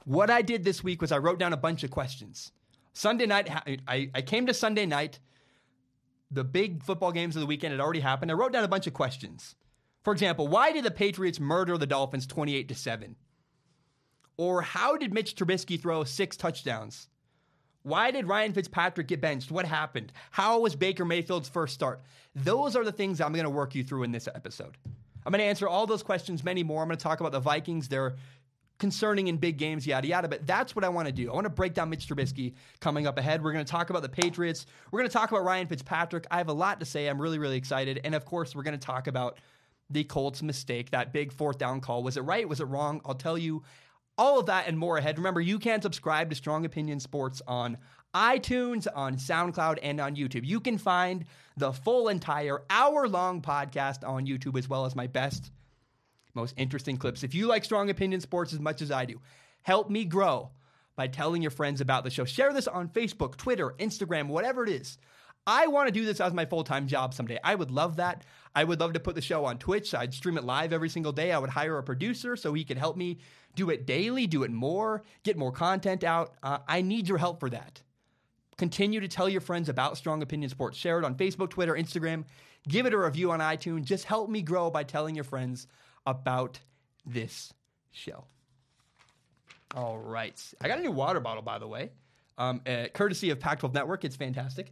what 0.06 0.30
I 0.30 0.44
did 0.44 0.64
this 0.64 0.84
week 0.84 1.02
was 1.02 1.12
I 1.12 1.18
wrote 1.18 1.40
down 1.40 1.54
a 1.54 1.58
bunch 1.58 1.84
of 1.84 1.90
questions. 1.90 2.52
Sunday 2.94 3.26
night, 3.26 3.50
I, 3.88 4.10
I 4.14 4.22
came 4.22 4.46
to 4.46 4.54
Sunday 4.54 4.86
night. 4.86 5.20
The 6.34 6.44
big 6.44 6.84
football 6.84 7.12
games 7.12 7.36
of 7.36 7.42
the 7.42 7.46
weekend 7.46 7.74
had 7.74 7.80
already 7.80 8.00
happened. 8.00 8.32
I 8.32 8.34
wrote 8.34 8.54
down 8.54 8.64
a 8.64 8.68
bunch 8.68 8.88
of 8.88 8.94
questions. 8.94 9.56
For 10.04 10.12
example, 10.12 10.48
why 10.48 10.72
did 10.72 10.84
the 10.84 10.92
Patriots 10.92 11.40
murder 11.40 11.78
the 11.78 11.86
Dolphins 11.86 12.26
28 12.26 12.68
to 12.70 12.76
7? 12.76 13.16
Or 14.36 14.64
how 14.64 14.98
did 14.98 15.14
Mitch 15.14 15.36
Trubisky 15.36 15.80
throw 15.80 16.04
six 16.04 16.36
touchdowns? 16.36 17.08
Why 17.84 18.12
did 18.12 18.28
Ryan 18.28 18.54
Fitzpatrick 18.54 19.08
get 19.08 19.22
benched? 19.22 19.52
What 19.52 19.66
happened? 19.66 20.12
How 20.32 20.60
was 20.60 20.76
Baker 20.76 21.06
Mayfield's 21.06 21.50
first 21.50 21.76
start? 21.76 22.02
Those 22.34 22.76
are 22.76 22.84
the 22.84 22.92
things 22.92 23.22
I'm 23.22 23.34
going 23.34 23.44
to 23.44 23.50
work 23.50 23.76
you 23.76 23.84
through 23.84 24.04
in 24.04 24.12
this 24.12 24.28
episode. 24.34 24.78
I'm 25.26 25.32
going 25.32 25.40
to 25.40 25.46
answer 25.46 25.68
all 25.68 25.86
those 25.86 26.04
questions, 26.04 26.44
many 26.44 26.64
more. 26.64 26.82
I'm 26.82 26.88
going 26.88 26.98
to 26.98 27.04
talk 27.04 27.20
about 27.20 27.32
the 27.32 27.40
Vikings, 27.40 27.90
their 27.90 28.16
concerning 28.84 29.30
in 29.30 29.38
big 29.38 29.56
games, 29.56 29.88
yada, 29.88 30.06
yada. 30.06 30.28
But 30.28 30.46
that's 30.46 30.76
what 30.76 30.84
I 30.84 30.90
want 30.90 31.08
to 31.08 31.14
do. 31.14 31.32
I 31.32 31.34
want 31.34 31.46
to 31.46 31.50
break 31.50 31.74
down 31.74 31.90
Mitch 31.90 32.06
Trubisky 32.06 32.54
coming 32.82 33.08
up 33.08 33.18
ahead. 33.18 33.42
We're 33.42 33.54
going 33.54 33.64
to 33.64 33.72
talk 33.72 33.90
about 33.90 34.02
the 34.02 34.10
Patriots. 34.10 34.66
We're 34.92 35.00
going 35.00 35.10
to 35.10 35.14
talk 35.14 35.32
about 35.32 35.46
Ryan 35.46 35.68
Fitzpatrick. 35.68 36.28
I 36.30 36.38
have 36.38 36.50
a 36.50 36.54
lot 36.54 36.82
to 36.82 36.86
say. 36.86 37.08
I'm 37.08 37.22
really, 37.22 37.40
really 37.40 37.56
excited. 37.56 38.02
And 38.04 38.14
of 38.14 38.26
course, 38.26 38.54
we're 38.54 38.64
going 38.64 38.78
to 38.78 38.86
talk 38.86 39.08
about 39.08 39.40
the 39.90 40.04
Colts' 40.04 40.44
mistake, 40.44 40.92
that 40.92 41.14
big 41.14 41.32
fourth 41.32 41.58
down 41.58 41.80
call. 41.80 42.04
Was 42.04 42.18
it 42.18 42.24
right? 42.24 42.48
Was 42.48 42.60
it 42.60 42.66
wrong? 42.66 43.00
I'll 43.06 43.16
tell 43.16 43.38
you 43.38 43.64
all 44.18 44.38
of 44.38 44.48
that 44.48 44.68
and 44.68 44.78
more 44.78 44.98
ahead. 44.98 45.18
Remember, 45.18 45.40
you 45.40 45.60
can 45.60 45.82
subscribe 45.82 46.30
to 46.32 46.36
Strong 46.36 46.66
Opinion 46.66 47.00
Sports 47.00 47.42
on 47.48 47.78
iTunes, 48.14 48.86
on 48.94 49.16
SoundCloud, 49.16 49.80
and 49.82 50.02
on 50.02 50.18
YouTube. 50.18 50.44
You 50.44 50.60
can 50.60 50.78
find 50.78 51.24
the 51.56 51.72
full 51.72 52.10
entire 52.10 52.64
hour 52.70 53.08
long 53.08 53.42
podcast 53.42 54.06
on 54.06 54.26
YouTube 54.26 54.58
as 54.58 54.68
well 54.68 54.86
as 54.86 54.94
my 54.94 55.08
best 55.08 55.52
most 56.34 56.54
interesting 56.58 56.98
clips. 56.98 57.24
If 57.24 57.34
you 57.36 57.48
like 57.48 57.64
strong 57.64 57.90
opinion 57.90 58.22
sports 58.22 58.54
as 58.54 58.60
much 58.60 58.82
as 58.82 58.92
I 58.92 59.06
do, 59.06 59.20
help 59.62 59.90
me 59.90 60.06
grow 60.06 60.52
by 60.96 61.08
telling 61.08 61.42
your 61.42 61.52
friends 61.52 61.82
about 61.82 62.04
the 62.04 62.10
show. 62.10 62.26
Share 62.26 62.54
this 62.54 62.68
on 62.68 62.90
Facebook, 62.90 63.36
Twitter, 63.38 63.72
Instagram, 63.80 64.28
whatever 64.28 64.64
it 64.64 64.70
is. 64.70 64.98
I 65.46 65.68
want 65.68 65.88
to 65.88 65.92
do 65.92 66.06
this 66.06 66.22
as 66.22 66.34
my 66.34 66.46
full 66.46 66.64
time 66.64 66.88
job 66.88 67.14
someday. 67.14 67.40
I 67.44 67.56
would 67.56 67.72
love 67.72 67.98
that. 67.98 68.24
I 68.56 68.64
would 68.64 68.80
love 68.80 68.94
to 68.94 69.00
put 69.00 69.16
the 69.16 69.22
show 69.22 69.46
on 69.46 69.58
Twitch. 69.58 69.94
I'd 69.94 70.14
stream 70.14 70.38
it 70.38 70.44
live 70.44 70.72
every 70.72 70.90
single 70.90 71.12
day. 71.12 71.32
I 71.32 71.40
would 71.40 71.50
hire 71.50 71.78
a 71.78 71.84
producer 71.84 72.36
so 72.36 72.54
he 72.54 72.64
could 72.64 72.78
help 72.78 72.96
me 72.96 73.18
do 73.56 73.70
it 73.70 73.86
daily, 73.86 74.26
do 74.26 74.44
it 74.44 74.52
more, 74.52 75.04
get 75.24 75.38
more 75.38 75.52
content 75.52 76.04
out. 76.04 76.36
Uh, 76.42 76.60
I 76.68 76.82
need 76.82 77.08
your 77.08 77.18
help 77.18 77.40
for 77.40 77.50
that. 77.50 77.82
Continue 78.58 79.00
to 79.00 79.08
tell 79.08 79.28
your 79.28 79.42
friends 79.42 79.68
about 79.68 79.98
Strong 79.98 80.22
Opinion 80.22 80.50
Sports. 80.50 80.78
Share 80.78 81.00
it 81.00 81.06
on 81.06 81.16
Facebook, 81.16 81.50
Twitter, 81.50 81.74
Instagram. 81.74 82.24
Give 82.68 82.86
it 82.86 82.94
a 82.94 82.98
review 82.98 83.32
on 83.32 83.40
iTunes. 83.40 83.84
Just 83.84 84.06
help 84.06 84.30
me 84.30 84.42
grow 84.42 84.70
by 84.70 84.84
telling 84.84 85.16
your 85.16 85.24
friends 85.24 85.68
about 86.06 86.60
this 87.06 87.54
show. 87.92 88.26
All 89.76 89.98
right. 89.98 90.40
I 90.62 90.68
got 90.68 90.80
a 90.80 90.82
new 90.82 90.92
water 90.92 91.20
bottle, 91.20 91.42
by 91.42 91.58
the 91.58 91.68
way, 91.68 91.92
um, 92.38 92.62
uh, 92.68 92.86
courtesy 92.94 93.32
of 93.32 93.40
Pac 93.40 93.60
12 93.60 93.74
Network. 93.74 94.06
It's 94.06 94.16
fantastic. 94.16 94.72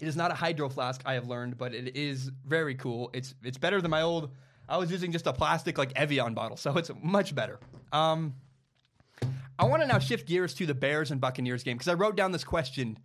It 0.00 0.08
is 0.08 0.16
not 0.16 0.32
a 0.32 0.34
hydro 0.34 0.68
flask, 0.68 1.02
I 1.04 1.14
have 1.14 1.28
learned, 1.28 1.56
but 1.56 1.72
it 1.72 1.96
is 1.96 2.30
very 2.44 2.74
cool. 2.74 3.10
It's 3.12 3.34
it's 3.44 3.58
better 3.58 3.80
than 3.80 3.92
my 3.92 4.02
old. 4.02 4.32
I 4.68 4.76
was 4.76 4.90
using 4.90 5.12
just 5.12 5.26
a 5.26 5.32
plastic 5.32 5.78
like 5.78 5.92
Evian 5.94 6.34
bottle, 6.34 6.56
so 6.56 6.76
it's 6.76 6.90
much 7.00 7.34
better. 7.34 7.60
Um, 7.92 8.34
I 9.56 9.66
want 9.66 9.82
to 9.82 9.88
now 9.88 10.00
shift 10.00 10.26
gears 10.26 10.52
to 10.54 10.66
the 10.66 10.74
Bears 10.74 11.12
and 11.12 11.20
Buccaneers 11.20 11.62
game 11.62 11.76
because 11.76 11.88
I 11.88 11.94
wrote 11.94 12.16
down 12.16 12.32
this 12.32 12.42
question. 12.42 12.98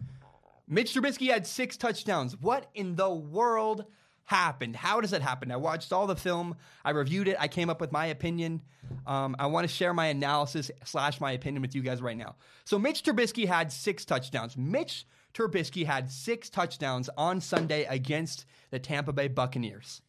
Mitch 0.68 0.94
Trubisky 0.94 1.30
had 1.32 1.46
six 1.46 1.78
touchdowns. 1.78 2.36
What 2.38 2.70
in 2.74 2.96
the 2.96 3.10
world 3.10 3.86
happened? 4.30 4.76
How 4.76 5.02
does 5.02 5.12
it 5.12 5.24
happen? 5.24 5.52
I 5.52 5.58
watched 5.58 5.92
all 5.92 6.06
the 6.06 6.16
film. 6.16 6.56
I 6.86 6.92
reviewed 6.92 7.28
it. 7.28 7.38
I 7.40 7.48
came 7.48 7.70
up 7.70 7.82
with 7.82 7.92
my 7.92 8.06
opinion. 8.06 8.62
Um, 9.08 9.36
I 9.40 9.48
want 9.48 9.68
to 9.68 9.74
share 9.74 9.92
my 9.92 10.06
analysis 10.06 10.70
slash 10.86 11.20
my 11.20 11.32
opinion 11.32 11.64
with 11.64 11.74
you 11.74 11.82
guys 11.82 12.00
right 12.00 12.18
now. 12.18 12.36
So 12.64 12.78
Mitch 12.78 13.04
Trubisky 13.04 13.48
had 13.48 13.72
six 13.72 14.06
touchdowns. 14.06 14.56
Mitch 14.56 15.08
Trubisky 15.34 15.84
had 15.84 16.12
six 16.12 16.48
touchdowns 16.50 17.10
on 17.18 17.42
Sunday 17.42 17.86
against 17.86 18.46
the 18.70 18.78
Tampa 18.78 19.14
Bay 19.14 19.30
Buccaneers. 19.30 20.02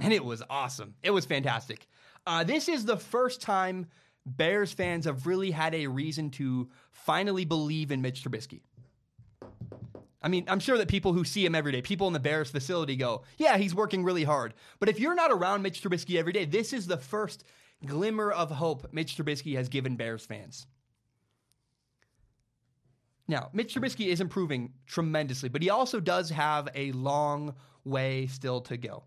And 0.00 0.12
it 0.12 0.24
was 0.24 0.42
awesome. 0.50 0.94
It 1.04 1.10
was 1.10 1.24
fantastic. 1.24 1.86
Uh, 2.26 2.42
this 2.42 2.68
is 2.68 2.84
the 2.84 2.96
first 2.96 3.40
time 3.40 3.86
Bears 4.26 4.72
fans 4.72 5.04
have 5.04 5.26
really 5.26 5.52
had 5.52 5.74
a 5.74 5.86
reason 5.86 6.30
to 6.30 6.68
finally 6.90 7.44
believe 7.44 7.92
in 7.92 8.02
Mitch 8.02 8.24
Trubisky. 8.24 8.62
I 10.22 10.28
mean, 10.28 10.44
I'm 10.48 10.60
sure 10.60 10.76
that 10.76 10.88
people 10.88 11.12
who 11.12 11.24
see 11.24 11.44
him 11.46 11.54
every 11.54 11.72
day, 11.72 11.80
people 11.80 12.06
in 12.06 12.12
the 12.12 12.20
Bears 12.20 12.50
facility 12.50 12.94
go, 12.96 13.22
yeah, 13.38 13.56
he's 13.56 13.74
working 13.74 14.04
really 14.04 14.24
hard. 14.24 14.52
But 14.78 14.90
if 14.90 15.00
you're 15.00 15.14
not 15.14 15.32
around 15.32 15.62
Mitch 15.62 15.82
Trubisky 15.82 16.18
every 16.18 16.32
day, 16.32 16.44
this 16.44 16.72
is 16.72 16.86
the 16.86 16.98
first 16.98 17.44
glimmer 17.86 18.30
of 18.30 18.50
hope 18.50 18.92
Mitch 18.92 19.16
Trubisky 19.16 19.56
has 19.56 19.70
given 19.70 19.96
Bears 19.96 20.26
fans. 20.26 20.66
Now, 23.26 23.48
Mitch 23.52 23.74
Trubisky 23.74 24.08
is 24.08 24.20
improving 24.20 24.72
tremendously, 24.86 25.48
but 25.48 25.62
he 25.62 25.70
also 25.70 26.00
does 26.00 26.30
have 26.30 26.68
a 26.74 26.92
long 26.92 27.54
way 27.84 28.26
still 28.26 28.60
to 28.62 28.76
go. 28.76 29.04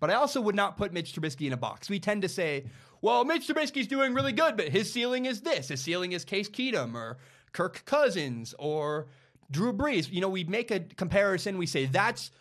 But 0.00 0.10
I 0.10 0.14
also 0.14 0.40
would 0.40 0.54
not 0.54 0.78
put 0.78 0.92
Mitch 0.92 1.12
Trubisky 1.12 1.46
in 1.46 1.52
a 1.52 1.56
box. 1.58 1.90
We 1.90 2.00
tend 2.00 2.22
to 2.22 2.28
say, 2.28 2.66
well, 3.02 3.24
Mitch 3.24 3.48
Trubisky's 3.48 3.86
doing 3.86 4.14
really 4.14 4.32
good, 4.32 4.56
but 4.56 4.68
his 4.68 4.92
ceiling 4.92 5.26
is 5.26 5.42
this. 5.42 5.68
His 5.68 5.80
ceiling 5.80 6.12
is 6.12 6.24
Case 6.24 6.48
Keenum 6.48 6.94
or 6.94 7.18
Kirk 7.52 7.84
Cousins 7.84 8.54
or 8.58 9.08
Drew 9.52 9.72
Brees, 9.72 10.10
you 10.10 10.20
know, 10.20 10.28
we 10.28 10.44
make 10.44 10.70
a 10.70 10.80
comparison. 10.80 11.58
We 11.58 11.66
say 11.66 11.86
that's 11.86 12.32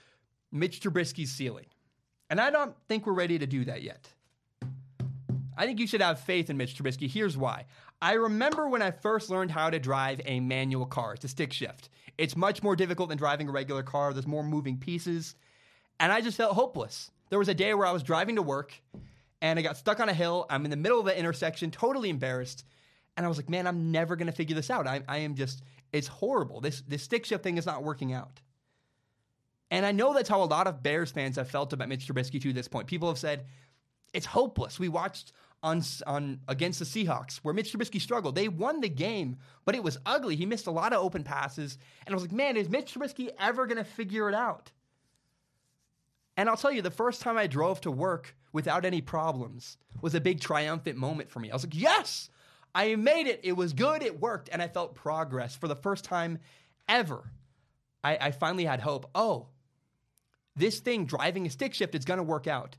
Mitch 0.51 0.80
Trubisky's 0.80 1.32
ceiling. 1.32 1.65
And 2.30 2.39
I 2.39 2.50
don't 2.50 2.74
think 2.88 3.06
we're 3.06 3.13
ready 3.13 3.38
to 3.38 3.46
do 3.46 3.65
that 3.65 3.84
yet. 3.84 4.08
I 5.58 5.65
think 5.65 5.80
you 5.80 5.86
should 5.86 6.01
have 6.01 6.22
faith 6.22 6.50
in 6.50 6.58
Mitch 6.58 6.75
Trubisky. 6.75 7.10
Here's 7.10 7.38
why. 7.38 7.65
I 8.01 8.13
remember 8.13 8.68
when 8.68 8.82
I 8.82 8.91
first 8.91 9.30
learned 9.30 9.51
how 9.51 9.70
to 9.70 9.77
drive 9.77 10.22
a 10.25 10.39
manual 10.39 10.86
car. 10.86 11.13
It's 11.13 11.25
a 11.25 11.27
stick 11.27 11.53
shift. 11.53 11.89
It's 12.18 12.36
much 12.36 12.63
more 12.63 12.75
difficult 12.75 13.10
than 13.10 13.18
driving 13.18 13.48
a 13.48 13.51
regular 13.51 13.84
car. 13.84 14.13
There's 14.13 14.25
more 14.25 14.44
moving 14.44 14.77
pieces. 14.77 15.36
And 16.00 16.12
I 16.12 16.22
just 16.22 16.38
felt 16.38 16.53
hopeless. 16.53 17.12
There 17.30 17.38
was 17.38 17.50
a 17.50 17.53
day 17.53 17.74
where 17.74 17.86
I 17.86 17.91
was 17.91 18.01
driving 18.01 18.38
to 18.38 18.41
work 18.41 18.74
and 19.41 19.60
I 19.60 19.62
got 19.62 19.77
stuck 19.77 20.00
on 20.00 20.10
a 20.10 20.13
hill. 20.13 20.46
I'm 20.50 20.65
in 20.65 20.72
the 20.72 20.77
middle 20.77 21.00
of 21.00 21.06
the 21.06 21.18
intersection, 21.18 21.70
totally 21.70 22.10
embarrassed. 22.10 22.63
And 23.18 23.25
I 23.25 23.30
was 23.30 23.38
like, 23.38 23.50
man, 23.50 23.68
I'm 23.68 23.91
never 23.91 24.15
going 24.15 24.27
to 24.27 24.34
figure 24.34 24.56
this 24.56 24.70
out. 24.70 24.88
I, 24.88 25.01
I 25.08 25.18
am 25.20 25.36
just 25.36 25.63
it's 25.93 26.07
horrible. 26.07 26.62
This 26.62 26.81
this 26.88 27.03
stick 27.03 27.25
shift 27.25 27.43
thing 27.43 27.57
is 27.57 27.65
not 27.65 27.83
working 27.83 28.13
out. 28.13 28.41
And 29.69 29.86
I 29.86 29.93
know 29.93 30.13
that's 30.13 30.29
how 30.29 30.43
a 30.43 30.45
lot 30.45 30.67
of 30.67 30.83
Bears 30.83 31.12
fans 31.12 31.38
have 31.38 31.50
felt 31.50 31.71
about 31.71 31.88
Mitch 31.88 32.05
Trubisky 32.07 32.41
to 32.41 32.51
this 32.51 32.67
point. 32.67 32.88
People 32.88 33.07
have 33.07 33.17
said 33.17 33.45
it's 34.13 34.25
hopeless. 34.25 34.79
We 34.79 34.89
watched 34.89 35.31
on 35.63 35.81
on 36.07 36.39
against 36.48 36.79
the 36.79 36.86
Seahawks 36.86 37.38
where 37.38 37.53
Mitch 37.53 37.71
Trubisky 37.71 38.01
struggled. 38.01 38.36
They 38.36 38.48
won 38.48 38.81
the 38.81 38.89
game, 38.89 39.38
but 39.65 39.75
it 39.75 39.83
was 39.83 39.98
ugly. 40.05 40.36
He 40.36 40.45
missed 40.45 40.67
a 40.67 40.71
lot 40.71 40.93
of 40.93 41.03
open 41.03 41.24
passes, 41.24 41.77
and 42.05 42.13
I 42.13 42.15
was 42.15 42.24
like, 42.24 42.31
man, 42.31 42.57
is 42.57 42.69
Mitch 42.69 42.93
Trubisky 42.93 43.29
ever 43.39 43.65
going 43.65 43.77
to 43.77 43.83
figure 43.83 44.27
it 44.27 44.36
out? 44.36 44.71
And 46.38 46.50
I'll 46.50 46.57
tell 46.57 46.71
you, 46.71 46.81
the 46.81 46.89
first 46.89 47.21
time 47.21 47.38
I 47.38 47.48
drove 47.48 47.81
to 47.81 47.91
work 47.91 48.36
without 48.53 48.86
any 48.86 49.01
problems 49.01 49.77
was 50.01 50.15
a 50.15 50.21
big 50.21 50.39
triumphant 50.39 50.98
moment 50.98 51.29
for 51.29 51.39
me. 51.39 51.51
I 51.51 51.53
was 51.53 51.63
like, 51.63 51.75
yes, 51.75 52.29
I 52.73 52.95
made 52.95 53.27
it. 53.27 53.41
It 53.43 53.53
was 53.53 53.73
good. 53.73 54.03
It 54.03 54.19
worked. 54.19 54.49
And 54.51 54.61
I 54.61 54.67
felt 54.67 54.95
progress 54.95 55.55
for 55.55 55.67
the 55.67 55.75
first 55.75 56.03
time 56.03 56.39
ever. 56.87 57.31
I, 58.03 58.17
I 58.19 58.31
finally 58.31 58.65
had 58.65 58.79
hope. 58.79 59.09
Oh, 59.13 59.47
this 60.55 60.79
thing, 60.79 61.05
driving 61.05 61.45
a 61.45 61.49
stick 61.49 61.73
shift, 61.73 61.95
is 61.95 62.05
going 62.05 62.17
to 62.17 62.23
work 62.23 62.47
out. 62.47 62.75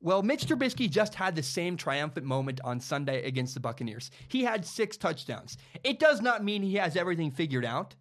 Well, 0.00 0.22
Mitch 0.22 0.46
Trubisky 0.46 0.88
just 0.88 1.14
had 1.14 1.34
the 1.34 1.42
same 1.42 1.76
triumphant 1.76 2.24
moment 2.24 2.60
on 2.62 2.78
Sunday 2.78 3.24
against 3.24 3.54
the 3.54 3.60
Buccaneers. 3.60 4.12
He 4.28 4.44
had 4.44 4.64
six 4.64 4.96
touchdowns. 4.96 5.58
It 5.82 5.98
does 5.98 6.22
not 6.22 6.44
mean 6.44 6.62
he 6.62 6.76
has 6.76 6.94
everything 6.94 7.32
figured 7.32 7.64
out, 7.64 7.96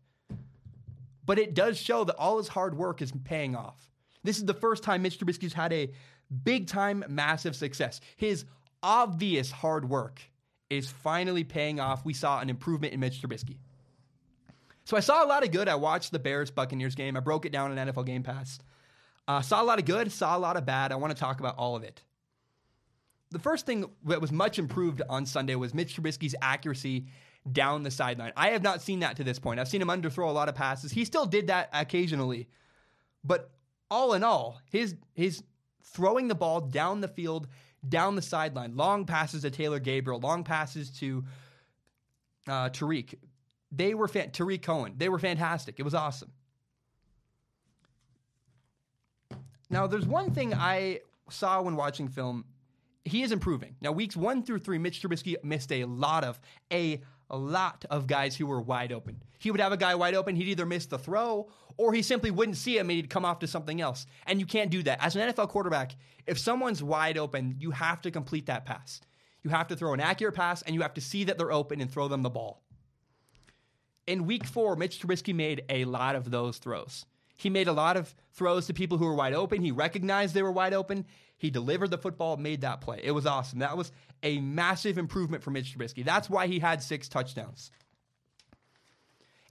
but 1.26 1.40
it 1.40 1.56
does 1.56 1.78
show 1.78 2.04
that 2.04 2.16
all 2.18 2.38
his 2.38 2.48
hard 2.48 2.78
work 2.78 3.02
is 3.02 3.12
paying 3.24 3.56
off. 3.56 3.90
This 4.24 4.38
is 4.38 4.46
the 4.46 4.54
first 4.54 4.84
time 4.84 5.02
Mitch 5.02 5.18
Trubisky's 5.20 5.54
had 5.54 5.74
a 5.74 5.92
big 6.44 6.68
time, 6.68 7.04
massive 7.10 7.56
success. 7.56 8.00
His 8.16 8.46
obvious 8.84 9.50
hard 9.50 9.90
work 9.90 10.22
is 10.70 10.90
finally 10.90 11.44
paying 11.44 11.80
off. 11.80 12.06
We 12.06 12.14
saw 12.14 12.40
an 12.40 12.50
improvement 12.50 12.94
in 12.94 13.00
Mitch 13.00 13.22
Trubisky. 13.22 13.58
So 14.86 14.96
I 14.96 15.02
saw 15.02 15.24
a 15.24 15.28
lot 15.28 15.44
of 15.44 15.52
good. 15.52 15.68
I 15.68 15.76
watched 15.76 16.12
the 16.12 16.20
Bears 16.20 16.50
Buccaneers 16.50 16.96
game. 16.96 17.18
I 17.18 17.20
broke 17.20 17.46
it 17.46 17.52
down 17.52 17.78
on 17.78 17.88
NFL 17.88 18.06
Game 18.06 18.24
Pass. 18.24 18.60
Uh, 19.28 19.42
saw 19.42 19.62
a 19.62 19.66
lot 19.66 19.80
of 19.80 19.86
good, 19.86 20.12
saw 20.12 20.38
a 20.38 20.40
lot 20.40 20.56
of 20.56 20.66
bad. 20.66 20.92
I 20.92 20.96
want 20.96 21.14
to 21.14 21.20
talk 21.20 21.40
about 21.40 21.58
all 21.58 21.76
of 21.76 21.84
it. 21.84 22.02
The 23.32 23.40
first 23.40 23.66
thing 23.66 23.86
that 24.06 24.22
was 24.22 24.32
much 24.32 24.58
improved 24.58 25.02
on 25.10 25.26
Sunday 25.26 25.56
was 25.56 25.74
Mitch 25.74 25.98
Trubisky's 25.98 26.36
accuracy 26.42 27.08
down 27.52 27.84
the 27.84 27.92
sideline. 27.92 28.32
I 28.38 28.50
have 28.50 28.64
not 28.64 28.82
seen 28.82 29.02
that 29.02 29.18
to 29.18 29.26
this 29.26 29.40
point. 29.40 29.60
I've 29.60 29.68
seen 29.68 29.82
him 29.82 29.90
underthrow 29.90 30.30
a 30.30 30.32
lot 30.32 30.48
of 30.48 30.56
passes. 30.56 30.92
He 30.92 31.04
still 31.04 31.26
did 31.26 31.48
that 31.48 31.70
occasionally, 31.74 32.48
but 33.24 33.52
all 33.92 34.14
in 34.14 34.24
all, 34.24 34.62
his 34.72 34.96
his 35.14 35.44
throwing 35.84 36.28
the 36.30 36.36
ball 36.36 36.62
down 36.62 37.02
the 37.02 37.08
field 37.08 37.48
down 37.88 38.16
the 38.16 38.22
sideline, 38.22 38.76
long 38.76 39.06
passes 39.06 39.42
to 39.42 39.52
Taylor 39.52 39.80
Gabriel, 39.80 40.20
long 40.20 40.44
passes 40.44 40.90
to 41.00 41.24
uh, 42.48 42.70
Tarik. 42.70 43.20
They 43.72 43.94
were 43.94 44.08
fan- 44.08 44.32
Tarik 44.32 44.62
Cohen. 44.62 44.94
They 44.98 45.10
were 45.10 45.20
fantastic. 45.20 45.76
It 45.80 45.84
was 45.84 45.94
awesome. 45.94 46.32
Now, 49.70 49.88
there's 49.88 50.08
one 50.08 50.32
thing 50.34 50.54
I 50.54 51.02
saw 51.30 51.62
when 51.62 51.76
watching 51.76 52.08
film. 52.08 52.46
He 53.04 53.24
is 53.24 53.32
improving. 53.32 53.76
Now, 53.82 53.92
weeks 53.92 54.16
one 54.16 54.44
through 54.44 54.60
three, 54.60 54.78
Mitch 54.78 55.02
Trubisky 55.02 55.36
missed 55.44 55.72
a 55.72 55.86
lot 55.86 56.24
of 56.24 56.40
a 56.72 57.02
a 57.30 57.38
lot 57.38 57.86
of 57.90 58.08
guys 58.08 58.36
who 58.36 58.46
were 58.46 58.62
wide 58.62 58.92
open. 58.92 59.22
He 59.40 59.52
would 59.52 59.60
have 59.60 59.72
a 59.72 59.78
guy 59.78 59.96
wide 59.96 60.16
open, 60.16 60.36
he'd 60.36 60.48
either 60.48 60.66
miss 60.66 60.86
the 60.86 60.98
throw 60.98 61.50
or 61.78 61.94
he 61.94 62.02
simply 62.02 62.32
wouldn't 62.32 62.58
see 62.58 62.78
him 62.78 62.90
and 62.90 62.96
he'd 62.98 63.10
come 63.10 63.26
off 63.26 63.40
to 63.40 63.48
something 63.48 63.82
else. 63.82 64.08
And 64.26 64.40
you 64.40 64.46
can't 64.46 64.72
do 64.72 64.84
that. 64.84 65.04
As 65.04 65.16
an 65.16 65.30
NFL 65.30 65.50
quarterback, 65.50 65.96
if 66.26 66.40
someone's 66.40 66.82
wide 66.82 67.18
open, 67.18 67.56
you 67.60 67.72
have 67.72 68.02
to 68.02 68.12
complete 68.12 68.48
that 68.48 68.66
pass. 68.66 69.02
You 69.44 69.52
have 69.52 69.68
to 69.68 69.76
throw 69.76 69.94
an 69.94 70.00
accurate 70.00 70.36
pass 70.36 70.62
and 70.64 70.74
you 70.74 70.82
have 70.82 70.96
to 70.96 71.02
see 71.02 71.24
that 71.26 71.38
they're 71.38 71.52
open 71.52 71.80
and 71.80 71.90
throw 71.90 72.08
them 72.08 72.24
the 72.24 72.30
ball. 72.30 72.64
In 74.08 74.26
week 74.26 74.46
four, 74.46 74.76
Mitch 74.76 75.00
Trubisky 75.02 75.36
made 75.36 75.64
a 75.70 75.86
lot 75.86 76.16
of 76.16 76.32
those 76.32 76.58
throws. 76.58 77.06
He 77.38 77.50
made 77.50 77.68
a 77.68 77.74
lot 77.74 77.98
of 77.98 78.14
throws 78.34 78.66
to 78.68 78.74
people 78.74 78.98
who 78.98 79.06
were 79.06 79.14
wide 79.14 79.34
open. 79.34 79.62
He 79.62 79.72
recognized 79.72 80.34
they 80.34 80.44
were 80.44 80.52
wide 80.52 80.74
open. 80.74 81.06
He 81.38 81.52
delivered 81.52 81.92
the 81.92 81.98
football, 81.98 82.36
made 82.36 82.62
that 82.62 82.82
play. 82.82 83.00
It 83.04 83.12
was 83.12 83.28
awesome. 83.28 83.60
That 83.60 83.78
was 83.78 83.92
a 84.24 84.40
massive 84.40 84.98
improvement 84.98 85.44
for 85.44 85.52
Mitch 85.52 85.78
Trubisky. 85.78 86.04
That's 86.04 86.30
why 86.30 86.48
he 86.48 86.60
had 86.60 86.82
six 86.82 87.08
touchdowns. 87.08 87.72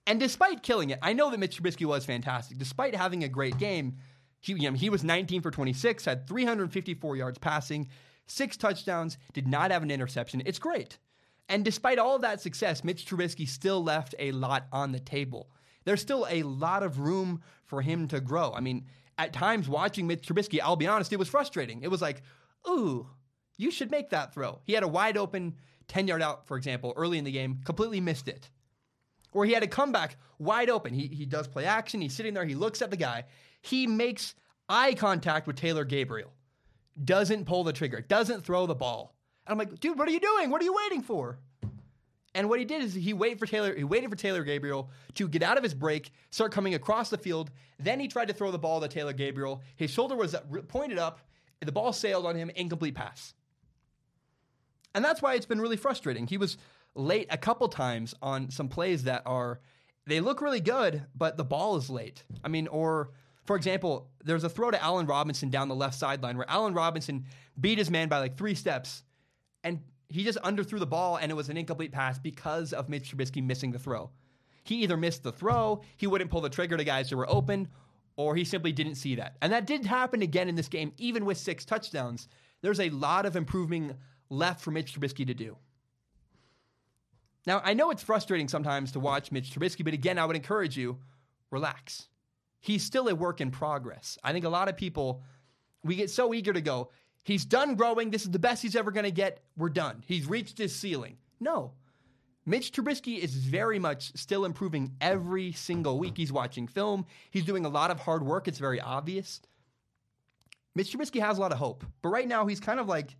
And 0.05 0.21
despite 0.21 0.63
killing 0.63 0.91
it, 0.91 0.99
I 1.01 1.13
know 1.13 1.31
that 1.31 1.39
Mitch 1.39 1.61
Trubisky 1.61 1.87
was 1.87 2.05
fantastic. 2.05 2.59
Despite 2.59 2.95
having 2.95 3.25
a 3.25 3.29
great 3.29 3.59
game, 3.59 3.97
he, 4.41 4.55
he 4.55 4.91
was 4.91 5.05
19 5.05 5.43
for 5.43 5.51
26, 5.51 6.05
had 6.05 6.27
354 6.27 7.17
yards 7.17 7.39
passing, 7.39 7.89
six 8.27 8.57
touchdowns, 8.57 9.17
did 9.33 9.47
not 9.47 9.71
have 9.71 9.83
an 9.83 9.91
interception. 9.91 10.43
It's 10.45 10.59
great. 10.59 10.99
And 11.49 11.65
despite 11.65 11.99
all 11.99 12.17
of 12.17 12.23
that 12.23 12.41
success, 12.41 12.83
Mitch 12.83 13.05
Trubisky 13.05 13.49
still 13.49 13.83
left 13.83 14.15
a 14.19 14.33
lot 14.33 14.67
on 14.73 14.93
the 14.93 15.01
table. 15.01 15.49
There's 15.87 16.03
still 16.03 16.27
a 16.29 16.43
lot 16.43 16.83
of 16.83 16.99
room 16.99 17.41
for 17.65 17.81
him 17.81 18.09
to 18.09 18.21
grow. 18.21 18.53
I 18.53 18.61
mean, 18.61 18.85
at 19.17 19.33
times 19.33 19.69
watching 19.69 20.07
Mitch 20.07 20.27
Trubisky, 20.27 20.61
I'll 20.63 20.77
be 20.77 20.87
honest, 20.87 21.13
it 21.13 21.19
was 21.19 21.29
frustrating. 21.29 21.83
It 21.83 21.91
was 21.91 22.03
like, 22.03 22.23
ooh, 22.69 23.09
you 23.57 23.71
should 23.71 23.91
make 23.91 24.11
that 24.11 24.35
throw. 24.35 24.61
He 24.65 24.75
had 24.75 24.83
a 24.83 24.89
wide 24.89 25.17
open 25.17 25.55
10 25.89 26.09
yard 26.09 26.23
out, 26.23 26.47
for 26.47 26.57
example, 26.57 26.93
early 26.97 27.19
in 27.19 27.25
the 27.25 27.33
game, 27.33 27.61
completely 27.65 28.01
missed 28.01 28.29
it. 28.29 28.51
Or 29.33 29.45
he 29.45 29.53
had 29.53 29.63
a 29.63 29.69
comeback 29.69 30.17
wide 30.39 30.71
open. 30.71 30.93
He, 30.93 31.07
he 31.07 31.25
does 31.25 31.47
play 31.47 31.65
action. 31.65 32.01
He's 32.01 32.15
sitting 32.15 32.35
there. 32.35 32.45
He 32.45 32.55
looks 32.55 32.83
at 32.83 32.91
the 32.91 32.97
guy. 32.97 33.25
He 33.63 33.87
makes 33.87 34.35
eye 34.69 34.95
contact 34.95 35.47
with 35.47 35.57
Taylor 35.57 35.85
Gabriel. 35.85 36.33
Doesn't 37.03 37.45
pull 37.45 37.63
the 37.63 37.73
trigger. 37.73 38.01
Doesn't 38.01 38.45
throw 38.45 38.67
the 38.67 38.75
ball. 38.75 39.15
And 39.47 39.53
I'm 39.53 39.59
like, 39.59 39.79
dude, 39.79 39.99
what 39.99 40.09
are 40.09 40.13
you 40.13 40.21
doing? 40.21 40.51
What 40.51 40.61
are 40.61 40.65
you 40.65 40.75
waiting 40.75 41.03
for? 41.03 41.39
And 42.37 42.51
what 42.51 42.59
he 42.59 42.67
did 42.67 42.83
is 42.83 42.93
he 42.93 43.15
waited 43.15 43.39
for 43.39 43.47
Taylor. 43.47 43.75
He 43.75 43.83
waited 43.83 44.11
for 44.11 44.17
Taylor 44.17 44.45
Gabriel 44.45 44.91
to 45.15 45.27
get 45.27 45.43
out 45.43 45.57
of 45.57 45.63
his 45.63 45.73
break, 45.73 46.13
start 46.31 46.53
coming 46.53 46.75
across 46.75 47.09
the 47.09 47.17
field. 47.17 47.51
Then 47.79 47.99
he 47.99 48.09
tried 48.09 48.29
to 48.29 48.35
throw 48.35 48.51
the 48.51 48.59
ball 48.59 48.79
to 48.83 48.89
Taylor 48.89 49.15
Gabriel. 49.15 49.63
His 49.77 49.91
shoulder 49.91 50.15
was 50.15 50.37
pointed 50.69 50.99
up. 50.99 51.21
The 51.61 51.73
ball 51.73 51.95
sailed 51.95 52.27
on 52.27 52.37
him. 52.37 52.51
Incomplete 52.55 52.95
pass. 52.95 53.33
And 54.95 55.03
that's 55.03 55.23
why 55.23 55.35
it's 55.35 55.47
been 55.47 55.63
really 55.63 55.79
frustrating. 55.79 56.27
He 56.27 56.37
was 56.37 56.59
late 56.95 57.27
a 57.31 57.39
couple 57.39 57.69
times 57.69 58.15
on 58.21 58.51
some 58.51 58.69
plays 58.69 59.05
that 59.05 59.23
are 59.25 59.61
they 60.07 60.21
look 60.21 60.43
really 60.43 60.61
good, 60.61 61.05
but 61.15 61.39
the 61.39 61.45
ball 61.45 61.77
is 61.77 61.89
late. 61.89 62.23
I 62.45 62.49
mean, 62.49 62.69
or 62.69 63.13
for 63.47 63.57
example, 63.57 64.11
there's 64.23 64.45
a 64.45 64.51
throw 64.51 64.71
to 64.71 64.83
Allen 64.83 65.07
Robinson 65.07 65.49
down 65.49 65.69
the 65.69 65.75
left 65.75 65.95
sideline 65.95 66.37
where 66.37 66.49
Allen 66.51 66.75
Robinson 66.75 67.25
beat 67.59 67.79
his 67.79 67.91
man 67.91 68.09
by 68.09 68.19
like 68.19 68.37
three 68.37 68.55
steps, 68.55 69.05
and 69.65 69.81
he 70.09 70.25
just 70.25 70.39
underthrew 70.43 70.79
the 70.79 70.87
ball 70.87 71.17
and 71.17 71.31
it 71.31 71.35
was 71.35 71.49
an 71.49 71.57
incomplete 71.57 71.93
pass 71.93 72.19
because 72.19 72.73
of 72.73 72.89
Mitch 72.89 73.11
Trubisky 73.11 73.43
missing 73.43 73.73
the 73.73 73.79
throw. 73.79 74.11
He 74.65 74.77
either 74.77 74.97
missed 74.97 75.23
the 75.23 75.33
throw, 75.33 75.83
he 75.97 76.07
wouldn't 76.07 76.31
pull 76.31 76.41
the 76.41 76.51
trigger 76.51 76.77
to 76.77 76.85
guys 76.85 77.09
who 77.09 77.17
were 77.17 77.31
open, 77.31 77.69
or 78.17 78.35
he 78.35 78.45
simply 78.45 78.73
didn't 78.73 78.97
see 78.97 79.15
that. 79.17 79.37
And 79.41 79.53
that 79.53 79.67
did 79.67 79.87
happen 79.87 80.23
again 80.23 80.49
in 80.49 80.55
this 80.55 80.69
game, 80.69 80.93
even 80.99 81.25
with 81.25 81.39
six 81.39 81.65
touchdowns. 81.65 82.29
There's 82.63 82.81
a 82.81 82.91
lot 82.91 83.27
of 83.27 83.37
improving 83.37 83.95
left 84.29 84.61
for 84.61 84.71
Mitch 84.71 84.95
Trubisky 84.95 85.27
to 85.27 85.35
do. 85.35 85.57
Now, 87.47 87.61
I 87.65 87.75
know 87.75 87.91
it's 87.91 88.03
frustrating 88.03 88.49
sometimes 88.49 88.91
to 88.93 89.01
watch 89.01 89.31
Mitch 89.31 89.51
Trubisky, 89.51 89.85
but 89.85 89.95
again, 89.95 90.19
I 90.19 90.25
would 90.25 90.35
encourage 90.35 90.77
you 90.77 90.99
relax. 91.51 92.09
He's 92.59 92.83
still 92.83 93.07
a 93.09 93.15
work 93.15 93.41
in 93.41 93.53
progress. 93.53 94.19
I 94.25 94.33
think 94.33 94.45
a 94.45 94.49
lot 94.49 94.69
of 94.69 94.77
people, 94.77 95.23
we 95.85 95.95
get 95.95 96.11
so 96.11 96.35
eager 96.35 96.53
to 96.53 96.61
go, 96.61 96.91
he's 97.27 97.45
done 97.45 97.75
growing. 97.75 98.11
This 98.11 98.23
is 98.23 98.31
the 98.31 98.39
best 98.39 98.63
he's 98.63 98.77
ever 98.77 98.93
going 98.93 99.05
to 99.05 99.11
get. 99.11 99.43
We're 99.57 99.69
done. 99.69 100.03
He's 100.07 100.27
reached 100.27 100.57
his 100.57 100.75
ceiling. 100.75 101.19
No. 101.41 101.73
Mitch 102.47 102.71
Trubisky 102.71 103.19
is 103.19 103.35
very 103.35 103.81
much 103.81 104.13
still 104.15 104.45
improving 104.45 104.93
every 105.01 105.51
single 105.51 105.99
week. 105.99 106.17
He's 106.17 106.33
watching 106.33 106.69
film, 106.69 107.05
he's 107.31 107.45
doing 107.45 107.67
a 107.67 107.69
lot 107.69 107.91
of 107.91 107.99
hard 107.99 108.23
work. 108.23 108.47
It's 108.47 108.61
very 108.61 108.81
obvious. 108.81 109.41
Mitch 110.77 110.93
Trubisky 110.93 111.21
has 111.21 111.39
a 111.39 111.41
lot 111.41 111.53
of 111.53 111.59
hope, 111.59 111.85
but 112.03 112.11
right 112.11 112.29
now 112.29 112.47
he's 112.47 112.61
kind 112.61 112.79
of 112.79 112.87
like 112.87 113.17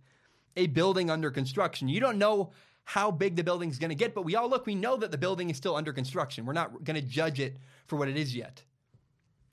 a 0.55 0.67
building 0.67 1.09
under 1.09 1.29
construction. 1.29 1.89
You 1.89 1.99
don't 1.99 2.17
know 2.17 2.51
how 2.85 3.11
big 3.11 3.35
the 3.35 3.43
building 3.43 3.69
is 3.69 3.79
going 3.79 3.89
to 3.89 3.95
get, 3.95 4.15
but 4.15 4.23
we 4.23 4.35
all 4.37 4.49
look, 4.49 4.65
we 4.65 4.75
know 4.75 4.95
that 4.95 5.11
the 5.11 5.17
building 5.17 5.49
is 5.49 5.57
still 5.57 5.75
under 5.75 5.91
construction. 5.91 6.45
We're 6.45 6.53
not 6.53 6.85
going 6.85 6.95
to 6.95 7.05
judge 7.05 7.41
it 7.41 7.57
for 7.87 7.97
what 7.97 8.07
it 8.07 8.15
is 8.15 8.33
yet. 8.33 8.63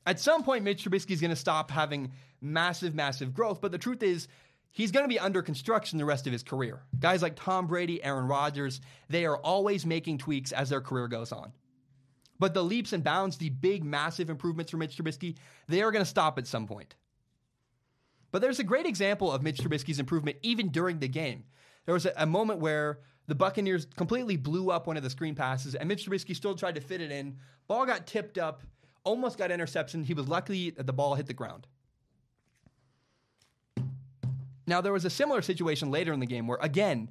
At 0.06 0.20
some 0.20 0.42
point, 0.42 0.64
Mitch 0.64 0.84
Trubisky 0.84 1.12
is 1.12 1.20
going 1.20 1.30
to 1.30 1.36
stop 1.36 1.70
having 1.70 2.12
massive, 2.40 2.94
massive 2.94 3.32
growth, 3.32 3.60
but 3.60 3.72
the 3.72 3.78
truth 3.78 4.02
is, 4.02 4.28
he's 4.70 4.92
going 4.92 5.04
to 5.04 5.08
be 5.08 5.18
under 5.18 5.40
construction 5.40 5.98
the 5.98 6.04
rest 6.04 6.26
of 6.26 6.32
his 6.32 6.42
career. 6.42 6.82
Guys 6.98 7.22
like 7.22 7.36
Tom 7.36 7.66
Brady, 7.66 8.02
Aaron 8.02 8.26
Rodgers, 8.26 8.80
they 9.08 9.24
are 9.24 9.36
always 9.36 9.86
making 9.86 10.18
tweaks 10.18 10.52
as 10.52 10.68
their 10.68 10.80
career 10.82 11.08
goes 11.08 11.32
on. 11.32 11.52
But 12.38 12.52
the 12.52 12.64
leaps 12.64 12.92
and 12.92 13.04
bounds, 13.04 13.38
the 13.38 13.50
big, 13.50 13.84
massive 13.84 14.28
improvements 14.28 14.70
for 14.70 14.76
Mitch 14.76 14.96
Trubisky, 14.96 15.36
they 15.68 15.82
are 15.82 15.92
going 15.92 16.04
to 16.04 16.10
stop 16.10 16.38
at 16.38 16.46
some 16.46 16.66
point. 16.66 16.96
But 18.32 18.42
there's 18.42 18.58
a 18.58 18.64
great 18.64 18.86
example 18.86 19.30
of 19.30 19.42
Mitch 19.42 19.58
Trubisky's 19.58 20.00
improvement 20.00 20.38
even 20.42 20.70
during 20.70 20.98
the 20.98 21.08
game. 21.08 21.44
There 21.86 21.94
was 21.94 22.04
a, 22.04 22.12
a 22.16 22.26
moment 22.26 22.58
where 22.58 22.98
the 23.28 23.36
Buccaneers 23.36 23.86
completely 23.96 24.36
blew 24.36 24.70
up 24.70 24.86
one 24.86 24.96
of 24.96 25.02
the 25.02 25.10
screen 25.10 25.36
passes, 25.36 25.76
and 25.76 25.88
Mitch 25.88 26.04
Trubisky 26.06 26.34
still 26.34 26.56
tried 26.56 26.74
to 26.74 26.80
fit 26.80 27.00
it 27.00 27.12
in. 27.12 27.38
Ball 27.68 27.86
got 27.86 28.06
tipped 28.06 28.36
up, 28.36 28.62
almost 29.04 29.38
got 29.38 29.50
interception. 29.50 30.04
He 30.04 30.14
was 30.14 30.28
lucky 30.28 30.70
that 30.70 30.86
the 30.86 30.92
ball 30.92 31.14
hit 31.14 31.26
the 31.26 31.34
ground. 31.34 31.66
Now, 34.66 34.80
there 34.80 34.92
was 34.92 35.04
a 35.04 35.10
similar 35.10 35.42
situation 35.42 35.90
later 35.90 36.12
in 36.12 36.20
the 36.20 36.26
game 36.26 36.46
where, 36.46 36.58
again, 36.60 37.10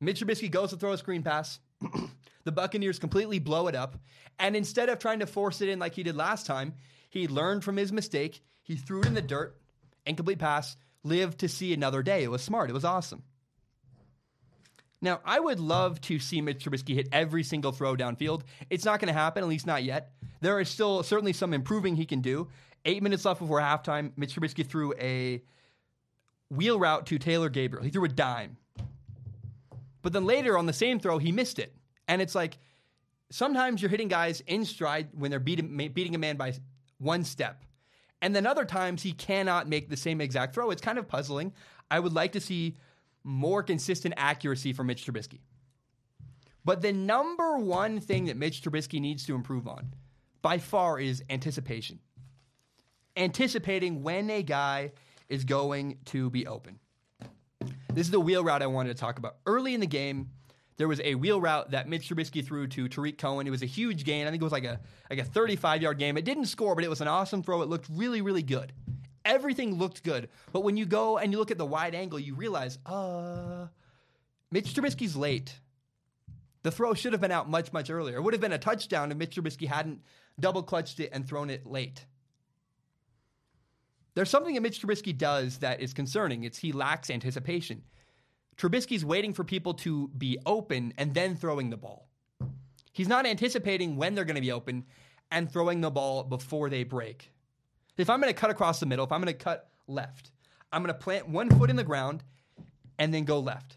Mitch 0.00 0.20
Trubisky 0.20 0.50
goes 0.50 0.70
to 0.70 0.76
throw 0.76 0.92
a 0.92 0.98
screen 0.98 1.22
pass. 1.22 1.60
the 2.44 2.52
Buccaneers 2.52 2.98
completely 2.98 3.38
blow 3.38 3.68
it 3.68 3.74
up. 3.74 3.96
And 4.38 4.56
instead 4.56 4.88
of 4.88 4.98
trying 4.98 5.20
to 5.20 5.26
force 5.26 5.60
it 5.60 5.68
in 5.68 5.78
like 5.78 5.94
he 5.94 6.02
did 6.02 6.16
last 6.16 6.46
time, 6.46 6.74
he 7.10 7.28
learned 7.28 7.62
from 7.62 7.76
his 7.76 7.92
mistake. 7.92 8.42
He 8.62 8.76
threw 8.76 9.00
it 9.00 9.06
in 9.06 9.14
the 9.14 9.22
dirt, 9.22 9.60
incomplete 10.06 10.38
pass, 10.38 10.76
lived 11.04 11.38
to 11.40 11.48
see 11.48 11.74
another 11.74 12.02
day. 12.02 12.24
It 12.24 12.30
was 12.30 12.42
smart. 12.42 12.70
It 12.70 12.74
was 12.74 12.84
awesome. 12.84 13.22
Now, 15.02 15.20
I 15.24 15.40
would 15.40 15.58
love 15.58 16.00
to 16.02 16.20
see 16.20 16.40
Mitch 16.40 16.64
Trubisky 16.64 16.94
hit 16.94 17.08
every 17.10 17.42
single 17.42 17.72
throw 17.72 17.96
downfield. 17.96 18.42
It's 18.70 18.84
not 18.84 19.00
going 19.00 19.12
to 19.12 19.18
happen, 19.18 19.42
at 19.42 19.48
least 19.48 19.66
not 19.66 19.82
yet. 19.82 20.12
There 20.40 20.60
is 20.60 20.68
still 20.68 21.02
certainly 21.02 21.32
some 21.32 21.52
improving 21.52 21.96
he 21.96 22.06
can 22.06 22.20
do. 22.20 22.48
Eight 22.84 23.02
minutes 23.02 23.24
left 23.24 23.40
before 23.40 23.60
halftime. 23.60 24.12
Mitch 24.16 24.36
Trubisky 24.36 24.64
threw 24.64 24.94
a 25.00 25.42
wheel 26.50 26.78
route 26.78 27.06
to 27.06 27.18
Taylor 27.18 27.48
Gabriel. 27.48 27.84
He 27.84 27.90
threw 27.90 28.04
a 28.04 28.08
dime. 28.08 28.56
But 30.02 30.12
then 30.12 30.24
later 30.24 30.56
on 30.56 30.66
the 30.66 30.72
same 30.72 31.00
throw, 31.00 31.18
he 31.18 31.32
missed 31.32 31.58
it. 31.58 31.74
And 32.06 32.22
it's 32.22 32.34
like 32.34 32.58
sometimes 33.30 33.82
you're 33.82 33.90
hitting 33.90 34.08
guys 34.08 34.40
in 34.46 34.64
stride 34.64 35.08
when 35.14 35.30
they're 35.30 35.40
beating, 35.40 35.76
beating 35.92 36.14
a 36.14 36.18
man 36.18 36.36
by 36.36 36.54
one 36.98 37.24
step. 37.24 37.64
And 38.20 38.36
then 38.36 38.46
other 38.46 38.64
times 38.64 39.02
he 39.02 39.12
cannot 39.12 39.68
make 39.68 39.88
the 39.88 39.96
same 39.96 40.20
exact 40.20 40.54
throw. 40.54 40.70
It's 40.70 40.82
kind 40.82 40.98
of 40.98 41.08
puzzling. 41.08 41.52
I 41.90 41.98
would 41.98 42.12
like 42.12 42.32
to 42.32 42.40
see 42.40 42.76
more 43.24 43.62
consistent 43.62 44.14
accuracy 44.16 44.72
for 44.72 44.84
Mitch 44.84 45.06
Trubisky. 45.06 45.40
But 46.64 46.80
the 46.82 46.92
number 46.92 47.58
one 47.58 48.00
thing 48.00 48.26
that 48.26 48.36
Mitch 48.36 48.62
Trubisky 48.62 49.00
needs 49.00 49.26
to 49.26 49.34
improve 49.34 49.66
on 49.66 49.94
by 50.42 50.58
far 50.58 50.98
is 50.98 51.22
anticipation. 51.28 51.98
Anticipating 53.16 54.02
when 54.02 54.30
a 54.30 54.42
guy 54.42 54.92
is 55.28 55.44
going 55.44 55.98
to 56.06 56.30
be 56.30 56.46
open. 56.46 56.78
This 57.92 58.06
is 58.06 58.10
the 58.10 58.20
wheel 58.20 58.42
route 58.42 58.62
I 58.62 58.66
wanted 58.66 58.96
to 58.96 59.00
talk 59.00 59.18
about. 59.18 59.36
Early 59.44 59.74
in 59.74 59.80
the 59.80 59.86
game, 59.86 60.30
there 60.78 60.88
was 60.88 61.00
a 61.04 61.14
wheel 61.14 61.40
route 61.40 61.72
that 61.72 61.88
Mitch 61.88 62.08
Trubisky 62.08 62.44
threw 62.44 62.66
to 62.68 62.88
Tarik 62.88 63.18
Cohen. 63.18 63.46
It 63.46 63.50
was 63.50 63.62
a 63.62 63.66
huge 63.66 64.04
gain. 64.04 64.26
I 64.26 64.30
think 64.30 64.40
it 64.40 64.44
was 64.44 64.52
like 64.52 64.64
a 64.64 64.80
like 65.10 65.18
a 65.18 65.24
35 65.24 65.82
yard 65.82 65.98
game. 65.98 66.16
It 66.16 66.24
didn't 66.24 66.46
score, 66.46 66.74
but 66.74 66.84
it 66.84 66.90
was 66.90 67.00
an 67.00 67.08
awesome 67.08 67.42
throw. 67.42 67.62
It 67.62 67.68
looked 67.68 67.88
really, 67.90 68.22
really 68.22 68.42
good. 68.42 68.72
Everything 69.24 69.76
looked 69.76 70.02
good. 70.02 70.28
But 70.52 70.64
when 70.64 70.76
you 70.76 70.86
go 70.86 71.18
and 71.18 71.32
you 71.32 71.38
look 71.38 71.50
at 71.50 71.58
the 71.58 71.66
wide 71.66 71.94
angle, 71.94 72.18
you 72.18 72.34
realize, 72.34 72.78
uh, 72.86 73.68
Mitch 74.50 74.74
Trubisky's 74.74 75.16
late. 75.16 75.58
The 76.62 76.70
throw 76.70 76.94
should 76.94 77.12
have 77.12 77.20
been 77.20 77.32
out 77.32 77.50
much, 77.50 77.72
much 77.72 77.90
earlier. 77.90 78.16
It 78.16 78.22
would 78.22 78.34
have 78.34 78.40
been 78.40 78.52
a 78.52 78.58
touchdown 78.58 79.10
if 79.10 79.16
Mitch 79.16 79.36
Trubisky 79.36 79.66
hadn't 79.66 80.02
double 80.38 80.62
clutched 80.62 81.00
it 81.00 81.10
and 81.12 81.26
thrown 81.26 81.50
it 81.50 81.66
late. 81.66 82.06
There's 84.14 84.30
something 84.30 84.54
that 84.54 84.60
Mitch 84.60 84.80
Trubisky 84.80 85.16
does 85.16 85.58
that 85.58 85.80
is 85.80 85.94
concerning. 85.94 86.44
It's 86.44 86.58
he 86.58 86.72
lacks 86.72 87.10
anticipation. 87.10 87.82
Trubisky's 88.56 89.04
waiting 89.04 89.32
for 89.32 89.44
people 89.44 89.74
to 89.74 90.08
be 90.08 90.38
open 90.44 90.92
and 90.98 91.14
then 91.14 91.34
throwing 91.36 91.70
the 91.70 91.76
ball. 91.76 92.08
He's 92.92 93.08
not 93.08 93.26
anticipating 93.26 93.96
when 93.96 94.14
they're 94.14 94.26
going 94.26 94.36
to 94.36 94.42
be 94.42 94.52
open 94.52 94.84
and 95.30 95.50
throwing 95.50 95.80
the 95.80 95.90
ball 95.90 96.24
before 96.24 96.68
they 96.68 96.84
break. 96.84 97.31
If 97.96 98.08
I'm 98.08 98.20
going 98.20 98.32
to 98.32 98.40
cut 98.40 98.50
across 98.50 98.80
the 98.80 98.86
middle, 98.86 99.04
if 99.04 99.12
I'm 99.12 99.20
going 99.20 99.32
to 99.32 99.44
cut 99.44 99.68
left, 99.86 100.32
I'm 100.72 100.82
going 100.82 100.94
to 100.94 100.98
plant 100.98 101.28
one 101.28 101.50
foot 101.50 101.70
in 101.70 101.76
the 101.76 101.84
ground 101.84 102.24
and 102.98 103.12
then 103.12 103.24
go 103.24 103.38
left. 103.38 103.76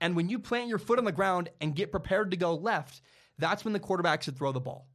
And 0.00 0.14
when 0.14 0.28
you 0.28 0.38
plant 0.38 0.68
your 0.68 0.78
foot 0.78 0.98
on 0.98 1.04
the 1.04 1.12
ground 1.12 1.50
and 1.60 1.74
get 1.74 1.90
prepared 1.90 2.30
to 2.30 2.36
go 2.36 2.54
left, 2.54 3.00
that's 3.38 3.64
when 3.64 3.72
the 3.72 3.80
quarterback 3.80 4.22
should 4.22 4.36
throw 4.36 4.52
the 4.52 4.60
ball. 4.60 4.86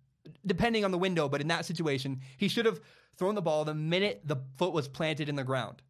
Depending 0.46 0.86
on 0.86 0.92
the 0.92 0.98
window, 0.98 1.28
but 1.28 1.42
in 1.42 1.50
that 1.50 1.66
situation, 1.66 2.22
he 2.38 2.48
should 2.48 2.66
have 2.66 2.80
thrown 3.18 3.36
the 3.36 3.42
ball 3.42 3.66
the 3.66 3.74
minute 3.74 4.22
the 4.24 4.38
foot 4.58 4.72
was 4.72 4.88
planted 4.88 5.28
in 5.28 5.36
the 5.36 5.44
ground. 5.44 5.82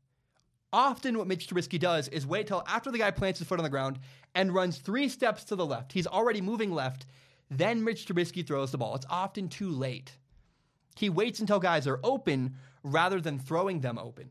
Often, 0.71 1.19
what 1.19 1.27
Mitch 1.27 1.47
Trubisky 1.47 1.79
does 1.79 2.07
is 2.07 2.25
wait 2.25 2.47
till 2.47 2.63
after 2.67 2.89
the 2.89 2.97
guy 2.97 3.11
plants 3.11 3.37
his 3.37 3.47
foot 3.47 3.59
on 3.59 3.63
the 3.63 3.69
ground 3.69 3.99
and 4.33 4.51
runs 4.51 4.79
three 4.79 5.07
steps 5.07 5.43
to 5.45 5.55
the 5.55 5.65
left. 5.65 5.91
He's 5.91 6.07
already 6.07 6.41
moving 6.41 6.73
left. 6.73 7.05
Then 7.51 7.83
Mitch 7.83 8.07
Trubisky 8.07 8.45
throws 8.45 8.71
the 8.71 8.79
ball. 8.79 8.95
It's 8.95 9.05
often 9.07 9.49
too 9.49 9.69
late. 9.69 10.17
He 10.95 11.09
waits 11.09 11.39
until 11.39 11.59
guys 11.59 11.87
are 11.87 11.99
open 12.03 12.55
rather 12.83 13.19
than 13.19 13.39
throwing 13.39 13.81
them 13.81 13.97
open. 13.97 14.29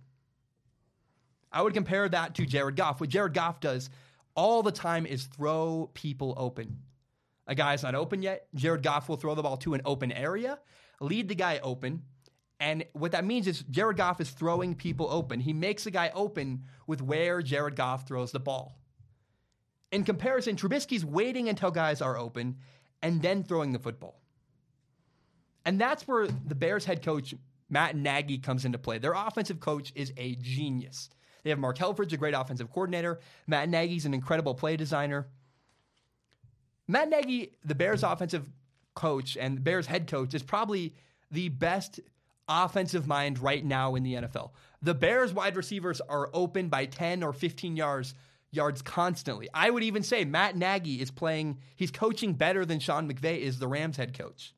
I 1.51 1.63
would 1.63 1.75
compare 1.75 2.09
that 2.09 2.35
to 2.37 2.47
Jared 2.47 2.77
Goff. 2.77 3.01
What 3.01 3.11
Jared 3.11 3.35
Goff 3.35 3.61
does 3.61 3.91
all 4.35 4.63
the 4.63 4.73
time 4.73 5.05
is 5.05 5.25
throw 5.25 5.91
people 5.95 6.35
open. 6.37 6.79
A 7.47 7.55
guy's 7.55 7.83
not 7.83 7.95
open 7.95 8.23
yet. 8.23 8.47
Jared 8.55 8.83
Goff 8.83 9.09
will 9.09 9.17
throw 9.17 9.35
the 9.35 9.43
ball 9.43 9.57
to 9.59 9.75
an 9.75 9.83
open 9.85 10.13
area, 10.13 10.59
lead 11.01 11.29
the 11.29 11.35
guy 11.35 11.59
open, 11.63 12.03
and 12.63 12.85
what 12.93 13.11
that 13.11 13.25
means 13.25 13.49
is 13.49 13.65
Jared 13.71 13.97
Goff 13.97 14.21
is 14.21 14.31
throwing 14.31 14.77
people 14.77 15.09
open. 15.11 15.41
He 15.41 15.53
makes 15.53 15.83
the 15.83 15.91
guy 15.91 16.13
open 16.15 16.63
with 16.87 17.03
where 17.03 17.43
Jared 17.43 17.75
Goff 17.75 18.07
throws 18.07 18.31
the 18.31 18.39
ball. 18.39 18.79
In 19.91 20.05
comparison, 20.05 20.55
Trubisky's 20.55 21.05
waiting 21.05 21.49
until 21.49 21.73
guys 21.73 22.01
are 22.01 22.17
open 22.17 22.59
and 23.03 23.21
then 23.21 23.43
throwing 23.43 23.73
the 23.73 23.81
football. 23.81 24.22
And 25.65 25.81
that's 25.81 26.07
where 26.09 26.27
the 26.27 26.55
Bears 26.55 26.85
head 26.85 27.03
coach, 27.03 27.35
Matt 27.69 27.97
Nagy, 27.97 28.39
comes 28.39 28.65
into 28.65 28.79
play. 28.79 28.99
Their 28.99 29.13
offensive 29.13 29.61
coach 29.61 29.93
is 29.95 30.13
a 30.17 30.35
genius. 30.37 31.09
They 31.43 31.51
have 31.51 31.59
Mark 31.59 31.79
Helfrich, 31.79 32.13
a 32.13 32.17
great 32.17 32.35
offensive 32.35 32.71
coordinator. 32.71 33.21
Matt 33.47 33.69
Nagy's 33.69 34.07
an 34.07 34.15
incredible 34.15 34.55
play 34.55 34.77
designer. 34.77 35.29
Matt 36.89 37.09
Nagy, 37.09 37.53
the 37.65 37.75
Bears 37.75 38.03
offensive 38.03 38.49
coach 38.95 39.37
and 39.37 39.57
the 39.57 39.61
Bears 39.61 39.87
head 39.87 40.07
coach, 40.07 40.35
is 40.35 40.43
probably 40.43 40.95
the 41.31 41.49
best 41.49 42.01
offensive 42.49 43.07
mind 43.07 43.39
right 43.39 43.65
now 43.65 43.95
in 43.95 44.03
the 44.03 44.15
NFL. 44.15 44.51
The 44.83 44.95
Bears 44.95 45.33
wide 45.33 45.57
receivers 45.57 46.01
are 46.01 46.29
open 46.33 46.69
by 46.69 46.87
10 46.87 47.23
or 47.23 47.33
15 47.33 47.77
yards 47.77 48.15
yards 48.53 48.83
constantly. 48.83 49.49
I 49.55 49.71
would 49.71 49.83
even 49.83 50.03
say 50.03 50.25
Matt 50.25 50.57
Nagy 50.57 51.01
is 51.01 51.11
playing, 51.11 51.59
he's 51.75 51.91
coaching 51.91 52.35
better 52.35 52.67
than 52.67 52.81
Sean 52.81 53.11
McVay 53.11 53.39
is 53.39 53.59
the 53.59 53.67
Rams 53.67 53.97
head 53.97 54.17
coach. 54.17 54.53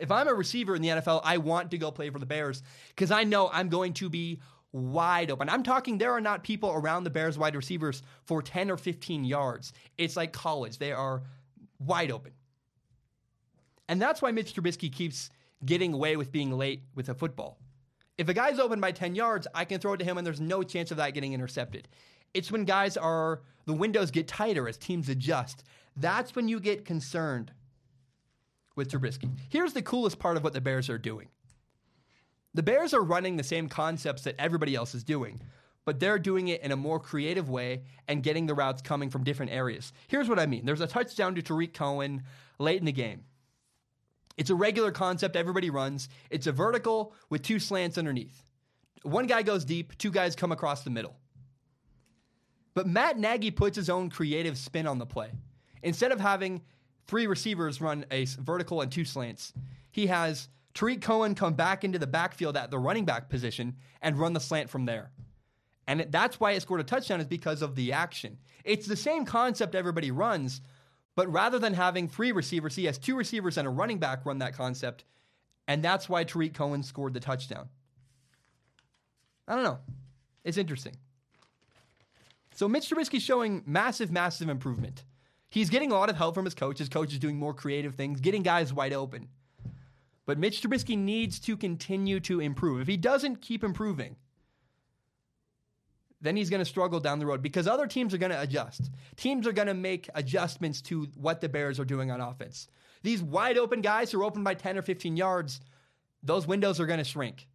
If 0.00 0.10
I'm 0.10 0.28
a 0.28 0.34
receiver 0.34 0.74
in 0.74 0.82
the 0.82 0.88
NFL, 0.88 1.20
I 1.24 1.38
want 1.38 1.70
to 1.70 1.78
go 1.78 1.90
play 1.90 2.10
for 2.10 2.18
the 2.18 2.26
Bears 2.26 2.62
because 2.88 3.10
I 3.10 3.24
know 3.24 3.50
I'm 3.52 3.68
going 3.68 3.92
to 3.94 4.08
be 4.08 4.40
wide 4.72 5.30
open. 5.30 5.48
I'm 5.48 5.62
talking 5.62 5.98
there 5.98 6.12
are 6.12 6.20
not 6.20 6.42
people 6.42 6.70
around 6.70 7.04
the 7.04 7.10
Bears 7.10 7.38
wide 7.38 7.54
receivers 7.54 8.02
for 8.24 8.42
10 8.42 8.70
or 8.70 8.76
15 8.76 9.24
yards. 9.24 9.72
It's 9.98 10.16
like 10.16 10.32
college. 10.32 10.78
They 10.78 10.92
are 10.92 11.22
wide 11.78 12.10
open. 12.10 12.32
And 13.88 14.00
that's 14.00 14.22
why 14.22 14.30
Mitch 14.30 14.54
Trubisky 14.54 14.92
keeps 14.92 15.30
getting 15.64 15.92
away 15.92 16.16
with 16.16 16.30
being 16.30 16.52
late 16.52 16.82
with 16.94 17.08
a 17.08 17.14
football. 17.14 17.58
If 18.16 18.28
a 18.28 18.34
guy's 18.34 18.58
open 18.58 18.80
by 18.80 18.92
10 18.92 19.14
yards, 19.14 19.46
I 19.54 19.64
can 19.64 19.80
throw 19.80 19.94
it 19.94 19.98
to 19.98 20.04
him 20.04 20.18
and 20.18 20.26
there's 20.26 20.40
no 20.40 20.62
chance 20.62 20.90
of 20.90 20.98
that 20.98 21.14
getting 21.14 21.32
intercepted. 21.32 21.88
It's 22.32 22.52
when 22.52 22.64
guys 22.64 22.96
are, 22.96 23.42
the 23.66 23.72
windows 23.72 24.10
get 24.10 24.28
tighter 24.28 24.68
as 24.68 24.76
teams 24.76 25.08
adjust. 25.08 25.64
That's 25.96 26.36
when 26.36 26.46
you 26.46 26.60
get 26.60 26.84
concerned 26.84 27.52
with 28.76 28.90
Trubisky. 28.90 29.30
Here's 29.48 29.72
the 29.72 29.82
coolest 29.82 30.18
part 30.18 30.36
of 30.36 30.44
what 30.44 30.52
the 30.52 30.60
Bears 30.60 30.88
are 30.88 30.98
doing 30.98 31.28
the 32.52 32.62
Bears 32.62 32.92
are 32.92 33.02
running 33.02 33.36
the 33.36 33.44
same 33.44 33.68
concepts 33.68 34.22
that 34.22 34.34
everybody 34.38 34.74
else 34.74 34.94
is 34.94 35.04
doing, 35.04 35.40
but 35.84 36.00
they're 36.00 36.18
doing 36.18 36.48
it 36.48 36.62
in 36.62 36.72
a 36.72 36.76
more 36.76 36.98
creative 36.98 37.48
way 37.48 37.82
and 38.08 38.22
getting 38.22 38.46
the 38.46 38.54
routes 38.54 38.82
coming 38.82 39.08
from 39.08 39.22
different 39.22 39.52
areas. 39.52 39.92
Here's 40.08 40.28
what 40.28 40.38
I 40.38 40.46
mean 40.46 40.64
there's 40.64 40.80
a 40.80 40.86
touchdown 40.86 41.34
to 41.36 41.42
Tarik 41.42 41.74
Cohen 41.74 42.24
late 42.58 42.80
in 42.80 42.86
the 42.86 42.92
game. 42.92 43.24
It's 44.36 44.50
a 44.50 44.54
regular 44.54 44.90
concept 44.90 45.36
everybody 45.36 45.70
runs. 45.70 46.08
It's 46.30 46.46
a 46.46 46.52
vertical 46.52 47.14
with 47.28 47.42
two 47.42 47.58
slants 47.58 47.98
underneath. 47.98 48.42
One 49.02 49.26
guy 49.26 49.42
goes 49.42 49.64
deep, 49.64 49.96
two 49.98 50.10
guys 50.10 50.34
come 50.34 50.52
across 50.52 50.82
the 50.82 50.90
middle. 50.90 51.16
But 52.74 52.86
Matt 52.86 53.18
Nagy 53.18 53.50
puts 53.50 53.76
his 53.76 53.90
own 53.90 54.10
creative 54.10 54.56
spin 54.56 54.86
on 54.86 54.98
the 54.98 55.06
play. 55.06 55.30
Instead 55.82 56.12
of 56.12 56.20
having 56.20 56.62
three 57.10 57.26
receivers 57.26 57.80
run 57.80 58.06
a 58.12 58.24
vertical 58.24 58.82
and 58.82 58.92
two 58.92 59.04
slants, 59.04 59.52
he 59.90 60.06
has 60.06 60.48
Tarik 60.74 61.02
Cohen 61.02 61.34
come 61.34 61.54
back 61.54 61.82
into 61.82 61.98
the 61.98 62.06
backfield 62.06 62.56
at 62.56 62.70
the 62.70 62.78
running 62.78 63.04
back 63.04 63.28
position 63.28 63.74
and 64.00 64.16
run 64.16 64.32
the 64.32 64.38
slant 64.38 64.70
from 64.70 64.84
there. 64.84 65.10
And 65.88 66.06
that's 66.10 66.38
why 66.38 66.52
it 66.52 66.62
scored 66.62 66.80
a 66.80 66.84
touchdown 66.84 67.20
is 67.20 67.26
because 67.26 67.62
of 67.62 67.74
the 67.74 67.92
action. 67.92 68.38
It's 68.64 68.86
the 68.86 68.94
same 68.94 69.24
concept 69.24 69.74
everybody 69.74 70.12
runs, 70.12 70.60
but 71.16 71.30
rather 71.32 71.58
than 71.58 71.74
having 71.74 72.06
three 72.06 72.30
receivers, 72.30 72.76
he 72.76 72.84
has 72.84 72.96
two 72.96 73.16
receivers 73.16 73.58
and 73.58 73.66
a 73.66 73.70
running 73.72 73.98
back 73.98 74.24
run 74.24 74.38
that 74.38 74.54
concept. 74.54 75.02
And 75.66 75.82
that's 75.82 76.08
why 76.08 76.22
Tarik 76.22 76.54
Cohen 76.54 76.84
scored 76.84 77.14
the 77.14 77.18
touchdown. 77.18 77.68
I 79.48 79.56
don't 79.56 79.64
know. 79.64 79.80
It's 80.44 80.58
interesting. 80.58 80.94
So 82.54 82.68
Mitch 82.68 82.88
Trubisky's 82.88 83.24
showing 83.24 83.64
massive, 83.66 84.12
massive 84.12 84.48
improvement. 84.48 85.02
He's 85.50 85.70
getting 85.70 85.90
a 85.90 85.94
lot 85.94 86.08
of 86.08 86.16
help 86.16 86.34
from 86.34 86.44
his 86.44 86.54
coach. 86.54 86.78
His 86.78 86.88
coach 86.88 87.12
is 87.12 87.18
doing 87.18 87.36
more 87.36 87.52
creative 87.52 87.94
things, 87.94 88.20
getting 88.20 88.42
guys 88.42 88.72
wide 88.72 88.92
open. 88.92 89.28
But 90.24 90.38
Mitch 90.38 90.62
Trubisky 90.62 90.96
needs 90.96 91.40
to 91.40 91.56
continue 91.56 92.20
to 92.20 92.40
improve. 92.40 92.82
If 92.82 92.86
he 92.86 92.96
doesn't 92.96 93.42
keep 93.42 93.64
improving, 93.64 94.14
then 96.20 96.36
he's 96.36 96.50
going 96.50 96.60
to 96.60 96.66
struggle 96.66 97.00
down 97.00 97.18
the 97.18 97.26
road 97.26 97.42
because 97.42 97.66
other 97.66 97.86
teams 97.86 98.14
are 98.14 98.18
going 98.18 98.30
to 98.30 98.40
adjust. 98.40 98.90
Teams 99.16 99.46
are 99.46 99.52
going 99.52 99.66
to 99.66 99.74
make 99.74 100.08
adjustments 100.14 100.80
to 100.82 101.08
what 101.16 101.40
the 101.40 101.48
Bears 101.48 101.80
are 101.80 101.84
doing 101.84 102.10
on 102.10 102.20
offense. 102.20 102.68
These 103.02 103.22
wide 103.22 103.58
open 103.58 103.80
guys 103.80 104.12
who 104.12 104.20
are 104.20 104.24
open 104.24 104.44
by 104.44 104.54
10 104.54 104.78
or 104.78 104.82
15 104.82 105.16
yards, 105.16 105.60
those 106.22 106.46
windows 106.46 106.78
are 106.78 106.86
going 106.86 106.98
to 106.98 107.04
shrink. 107.04 107.48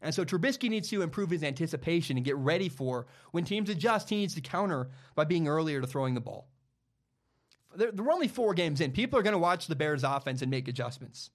And 0.00 0.14
so 0.14 0.24
Trubisky 0.24 0.70
needs 0.70 0.88
to 0.90 1.02
improve 1.02 1.30
his 1.30 1.42
anticipation 1.42 2.16
and 2.16 2.24
get 2.24 2.36
ready 2.36 2.68
for 2.68 3.06
when 3.32 3.44
teams 3.44 3.68
adjust, 3.68 4.08
he 4.08 4.16
needs 4.16 4.34
to 4.34 4.40
counter 4.40 4.88
by 5.14 5.24
being 5.24 5.48
earlier 5.48 5.80
to 5.80 5.86
throwing 5.86 6.14
the 6.14 6.20
ball. 6.20 6.48
There, 7.76 7.92
there 7.92 8.04
are 8.04 8.12
only 8.12 8.28
four 8.28 8.54
games 8.54 8.80
in. 8.80 8.92
People 8.92 9.18
are 9.18 9.22
going 9.22 9.32
to 9.32 9.38
watch 9.38 9.66
the 9.66 9.76
Bears 9.76 10.04
offense 10.04 10.42
and 10.42 10.50
make 10.50 10.68
adjustments. 10.68 11.30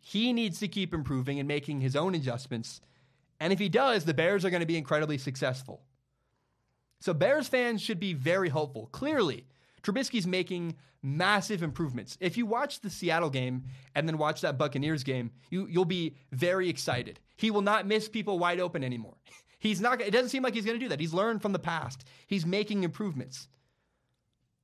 He 0.00 0.32
needs 0.32 0.58
to 0.60 0.68
keep 0.68 0.94
improving 0.94 1.38
and 1.38 1.46
making 1.46 1.80
his 1.80 1.94
own 1.94 2.14
adjustments 2.14 2.80
and 3.40 3.54
if 3.54 3.58
he 3.58 3.70
does, 3.70 4.04
the 4.04 4.14
Bears 4.14 4.44
are 4.44 4.50
going 4.50 4.60
to 4.60 4.66
be 4.66 4.76
incredibly 4.76 5.16
successful. 5.16 5.82
So 7.00 7.14
Bears 7.14 7.48
fans 7.48 7.80
should 7.80 7.98
be 7.98 8.12
very 8.12 8.50
hopeful. 8.50 8.90
Clearly, 8.92 9.46
Trubisky's 9.82 10.26
making 10.26 10.76
massive 11.02 11.62
improvements. 11.62 12.18
If 12.20 12.36
you 12.36 12.44
watch 12.44 12.80
the 12.80 12.90
Seattle 12.90 13.30
game 13.30 13.64
and 13.94 14.06
then 14.06 14.18
watch 14.18 14.42
that 14.42 14.58
Buccaneers 14.58 15.02
game, 15.02 15.30
you 15.48 15.66
you'll 15.66 15.86
be 15.86 16.16
very 16.30 16.68
excited. 16.68 17.18
He 17.36 17.50
will 17.50 17.62
not 17.62 17.86
miss 17.86 18.10
people 18.10 18.38
wide 18.38 18.60
open 18.60 18.84
anymore. 18.84 19.16
He's 19.58 19.80
not 19.80 20.02
it 20.02 20.10
doesn't 20.10 20.28
seem 20.28 20.42
like 20.42 20.54
he's 20.54 20.64
going 20.64 20.78
to 20.78 20.84
do 20.84 20.88
that. 20.88 21.00
He's 21.00 21.12
learned 21.12 21.42
from 21.42 21.52
the 21.52 21.58
past. 21.58 22.04
He's 22.26 22.46
making 22.46 22.82
improvements. 22.82 23.46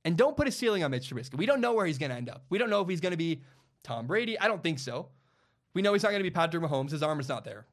And 0.07 0.15
don't 0.15 0.37
put 0.37 0.47
a 0.47 0.51
ceiling 0.53 0.85
on 0.85 0.91
Mitch 0.91 1.09
Trubisky. 1.09 1.35
We 1.35 1.45
don't 1.45 1.59
know 1.59 1.73
where 1.73 1.85
he's 1.85 1.97
going 1.97 2.11
to 2.11 2.15
end 2.15 2.29
up. 2.29 2.45
We 2.49 2.57
don't 2.57 2.69
know 2.69 2.79
if 2.79 2.87
he's 2.87 3.01
going 3.01 3.11
to 3.11 3.17
be 3.17 3.41
Tom 3.83 4.07
Brady. 4.07 4.39
I 4.39 4.47
don't 4.47 4.63
think 4.63 4.79
so. 4.79 5.09
We 5.73 5.81
know 5.81 5.91
he's 5.91 6.01
not 6.01 6.11
going 6.11 6.21
to 6.21 6.23
be 6.23 6.29
Patrick 6.29 6.63
Mahomes. 6.63 6.91
His 6.91 7.03
arm 7.03 7.19
is 7.19 7.27
not 7.27 7.43
there. 7.43 7.65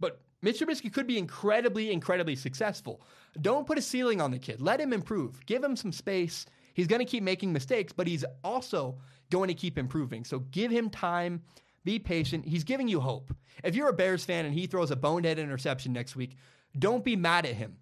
But 0.00 0.20
Mitch 0.42 0.58
Trubisky 0.58 0.92
could 0.92 1.06
be 1.06 1.16
incredibly, 1.16 1.92
incredibly 1.92 2.34
successful. 2.34 3.02
Don't 3.40 3.68
put 3.68 3.78
a 3.78 3.82
ceiling 3.82 4.20
on 4.20 4.32
the 4.32 4.38
kid. 4.40 4.60
Let 4.60 4.80
him 4.80 4.92
improve. 4.92 5.46
Give 5.46 5.62
him 5.62 5.76
some 5.76 5.92
space. 5.92 6.44
He's 6.74 6.88
going 6.88 6.98
to 6.98 7.04
keep 7.04 7.22
making 7.22 7.52
mistakes, 7.52 7.92
but 7.92 8.08
he's 8.08 8.24
also 8.42 8.98
going 9.30 9.46
to 9.46 9.54
keep 9.54 9.78
improving. 9.78 10.24
So 10.24 10.40
give 10.50 10.72
him 10.72 10.90
time. 10.90 11.40
Be 11.84 12.00
patient. 12.00 12.46
He's 12.46 12.64
giving 12.64 12.88
you 12.88 12.98
hope. 12.98 13.32
If 13.62 13.76
you're 13.76 13.90
a 13.90 13.92
Bears 13.92 14.24
fan 14.24 14.44
and 14.44 14.52
he 14.52 14.66
throws 14.66 14.90
a 14.90 14.96
bonehead 14.96 15.38
interception 15.38 15.92
next 15.92 16.16
week, 16.16 16.34
don't 16.76 17.04
be 17.04 17.14
mad 17.14 17.46
at 17.46 17.54
him. 17.54 17.76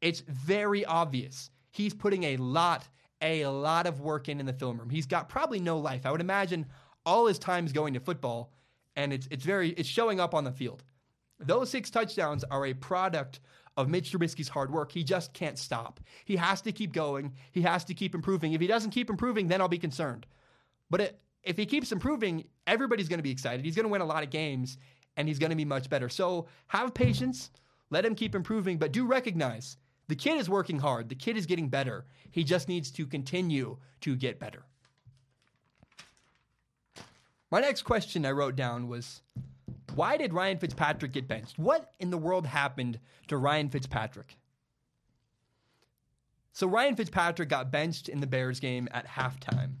It's 0.00 0.20
very 0.20 0.84
obvious. 0.84 1.50
He's 1.76 1.92
putting 1.92 2.24
a 2.24 2.36
lot, 2.38 2.88
a 3.20 3.44
lot 3.46 3.86
of 3.86 4.00
work 4.00 4.30
in 4.30 4.40
in 4.40 4.46
the 4.46 4.52
film 4.54 4.78
room. 4.78 4.88
He's 4.88 5.06
got 5.06 5.28
probably 5.28 5.60
no 5.60 5.78
life. 5.78 6.06
I 6.06 6.10
would 6.10 6.22
imagine 6.22 6.64
all 7.04 7.26
his 7.26 7.38
time 7.38 7.66
is 7.66 7.72
going 7.72 7.92
to 7.94 8.00
football, 8.00 8.50
and 8.96 9.12
it's 9.12 9.28
it's 9.30 9.44
very 9.44 9.70
it's 9.70 9.88
showing 9.88 10.18
up 10.18 10.34
on 10.34 10.44
the 10.44 10.52
field. 10.52 10.84
Those 11.38 11.68
six 11.68 11.90
touchdowns 11.90 12.44
are 12.44 12.64
a 12.64 12.72
product 12.72 13.40
of 13.76 13.90
Mitch 13.90 14.10
Trubisky's 14.10 14.48
hard 14.48 14.72
work. 14.72 14.90
He 14.90 15.04
just 15.04 15.34
can't 15.34 15.58
stop. 15.58 16.00
He 16.24 16.36
has 16.36 16.62
to 16.62 16.72
keep 16.72 16.94
going. 16.94 17.34
He 17.52 17.60
has 17.60 17.84
to 17.84 17.94
keep 17.94 18.14
improving. 18.14 18.54
If 18.54 18.62
he 18.62 18.66
doesn't 18.66 18.90
keep 18.90 19.10
improving, 19.10 19.48
then 19.48 19.60
I'll 19.60 19.68
be 19.68 19.76
concerned. 19.78 20.24
But 20.88 21.00
it, 21.02 21.20
if 21.42 21.58
he 21.58 21.66
keeps 21.66 21.92
improving, 21.92 22.44
everybody's 22.66 23.08
going 23.08 23.18
to 23.18 23.22
be 23.22 23.30
excited. 23.30 23.66
He's 23.66 23.76
going 23.76 23.84
to 23.84 23.92
win 23.92 24.00
a 24.00 24.06
lot 24.06 24.22
of 24.22 24.30
games, 24.30 24.78
and 25.18 25.28
he's 25.28 25.38
going 25.38 25.50
to 25.50 25.56
be 25.56 25.66
much 25.66 25.90
better. 25.90 26.08
So 26.08 26.46
have 26.68 26.94
patience, 26.94 27.50
let 27.90 28.06
him 28.06 28.14
keep 28.14 28.34
improving, 28.34 28.78
but 28.78 28.92
do 28.92 29.04
recognize 29.06 29.76
the 30.08 30.16
kid 30.16 30.38
is 30.38 30.48
working 30.48 30.78
hard. 30.78 31.08
The 31.08 31.14
kid 31.14 31.36
is 31.36 31.46
getting 31.46 31.68
better. 31.68 32.04
He 32.30 32.44
just 32.44 32.68
needs 32.68 32.90
to 32.92 33.06
continue 33.06 33.78
to 34.02 34.16
get 34.16 34.38
better. 34.38 34.64
My 37.50 37.60
next 37.60 37.82
question 37.82 38.26
I 38.26 38.32
wrote 38.32 38.56
down 38.56 38.88
was 38.88 39.22
why 39.94 40.16
did 40.16 40.34
Ryan 40.34 40.58
Fitzpatrick 40.58 41.12
get 41.12 41.28
benched? 41.28 41.58
What 41.58 41.92
in 41.98 42.10
the 42.10 42.18
world 42.18 42.46
happened 42.46 42.98
to 43.28 43.36
Ryan 43.36 43.68
Fitzpatrick? 43.68 44.36
So 46.52 46.66
Ryan 46.66 46.96
Fitzpatrick 46.96 47.48
got 47.48 47.70
benched 47.70 48.08
in 48.08 48.20
the 48.20 48.26
Bears 48.26 48.60
game 48.60 48.88
at 48.92 49.06
halftime. 49.06 49.72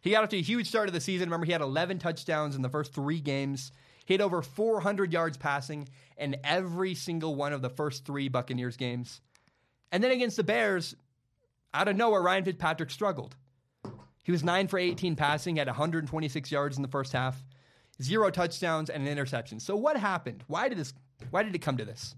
He 0.00 0.10
got 0.10 0.22
off 0.22 0.30
to 0.30 0.38
a 0.38 0.42
huge 0.42 0.68
start 0.68 0.88
of 0.88 0.94
the 0.94 1.00
season. 1.00 1.28
Remember, 1.28 1.46
he 1.46 1.52
had 1.52 1.60
11 1.60 1.98
touchdowns 1.98 2.56
in 2.56 2.62
the 2.62 2.68
first 2.68 2.92
three 2.92 3.20
games. 3.20 3.72
He 4.06 4.14
had 4.14 4.20
over 4.20 4.40
400 4.40 5.12
yards 5.12 5.36
passing 5.36 5.88
in 6.16 6.36
every 6.42 6.94
single 6.94 7.34
one 7.34 7.52
of 7.52 7.60
the 7.60 7.68
first 7.68 8.06
three 8.06 8.28
Buccaneers 8.28 8.76
games. 8.76 9.20
And 9.92 10.02
then 10.02 10.12
against 10.12 10.36
the 10.36 10.44
Bears, 10.44 10.96
out 11.74 11.88
of 11.88 11.96
nowhere, 11.96 12.22
Ryan 12.22 12.44
Fitzpatrick 12.44 12.90
struggled. 12.90 13.36
He 14.22 14.32
was 14.32 14.42
9 14.42 14.68
for 14.68 14.78
18 14.78 15.16
passing 15.16 15.58
at 15.58 15.66
126 15.66 16.50
yards 16.50 16.76
in 16.76 16.82
the 16.82 16.88
first 16.88 17.12
half, 17.12 17.44
zero 18.02 18.30
touchdowns 18.30 18.90
and 18.90 19.02
an 19.02 19.08
interception. 19.08 19.60
So 19.60 19.76
what 19.76 19.96
happened? 19.96 20.42
Why 20.46 20.68
did 20.68 20.78
this 20.78 20.94
why 21.30 21.42
did 21.42 21.54
it 21.54 21.60
come 21.60 21.76
to 21.78 21.84
this? 21.84 22.14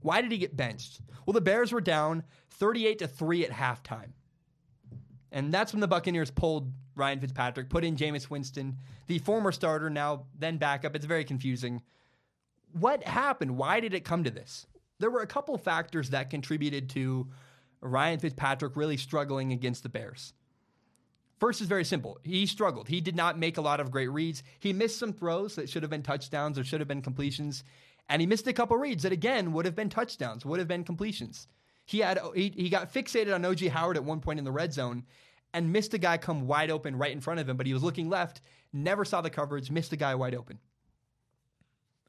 Why 0.00 0.20
did 0.20 0.32
he 0.32 0.38
get 0.38 0.56
benched? 0.56 1.00
Well, 1.24 1.32
the 1.32 1.40
Bears 1.40 1.72
were 1.72 1.80
down 1.80 2.24
38 2.50 2.98
to 2.98 3.08
3 3.08 3.44
at 3.44 3.50
halftime. 3.50 4.12
And 5.32 5.52
that's 5.52 5.72
when 5.72 5.80
the 5.80 5.88
Buccaneers 5.88 6.30
pulled 6.30 6.70
Ryan 6.96 7.20
Fitzpatrick, 7.20 7.70
put 7.70 7.84
in 7.84 7.96
Jameis 7.96 8.30
Winston, 8.30 8.78
the 9.06 9.18
former 9.18 9.52
starter, 9.52 9.90
now 9.90 10.26
then 10.38 10.58
backup. 10.58 10.94
It's 10.94 11.06
very 11.06 11.24
confusing. 11.24 11.82
What 12.72 13.04
happened? 13.04 13.56
Why 13.56 13.80
did 13.80 13.94
it 13.94 14.04
come 14.04 14.24
to 14.24 14.30
this? 14.30 14.66
There 14.98 15.10
were 15.10 15.22
a 15.22 15.26
couple 15.26 15.56
factors 15.58 16.10
that 16.10 16.30
contributed 16.30 16.90
to 16.90 17.28
Ryan 17.80 18.18
Fitzpatrick 18.18 18.76
really 18.76 18.96
struggling 18.96 19.52
against 19.52 19.82
the 19.82 19.88
Bears. 19.88 20.32
First 21.38 21.60
is 21.60 21.66
very 21.66 21.84
simple. 21.84 22.18
He 22.22 22.46
struggled. 22.46 22.88
He 22.88 23.00
did 23.00 23.16
not 23.16 23.38
make 23.38 23.58
a 23.58 23.62
lot 23.62 23.80
of 23.80 23.90
great 23.90 24.10
reads. 24.10 24.42
He 24.60 24.72
missed 24.72 24.98
some 24.98 25.12
throws 25.12 25.56
that 25.56 25.68
should 25.68 25.82
have 25.82 25.90
been 25.90 26.02
touchdowns 26.02 26.58
or 26.58 26.64
should 26.64 26.80
have 26.80 26.88
been 26.88 27.02
completions. 27.02 27.64
And 28.08 28.20
he 28.20 28.26
missed 28.26 28.46
a 28.46 28.52
couple 28.52 28.76
reads 28.76 29.02
that 29.02 29.12
again 29.12 29.52
would 29.52 29.64
have 29.64 29.74
been 29.74 29.90
touchdowns, 29.90 30.44
would 30.44 30.58
have 30.58 30.68
been 30.68 30.84
completions. 30.84 31.48
He 31.86 31.98
had 31.98 32.18
he, 32.34 32.52
he 32.56 32.70
got 32.70 32.92
fixated 32.92 33.34
on 33.34 33.42
OJ 33.42 33.68
Howard 33.70 33.96
at 33.96 34.04
one 34.04 34.20
point 34.20 34.38
in 34.38 34.44
the 34.44 34.52
red 34.52 34.72
zone 34.72 35.04
and 35.54 35.72
missed 35.72 35.94
a 35.94 35.98
guy 35.98 36.18
come 36.18 36.46
wide 36.46 36.70
open 36.70 36.98
right 36.98 37.12
in 37.12 37.20
front 37.20 37.40
of 37.40 37.48
him, 37.48 37.56
but 37.56 37.66
he 37.66 37.72
was 37.72 37.82
looking 37.82 38.10
left, 38.10 38.42
never 38.72 39.04
saw 39.04 39.20
the 39.20 39.30
coverage, 39.30 39.70
missed 39.70 39.92
a 39.92 39.96
guy 39.96 40.14
wide 40.16 40.34
open. 40.34 40.58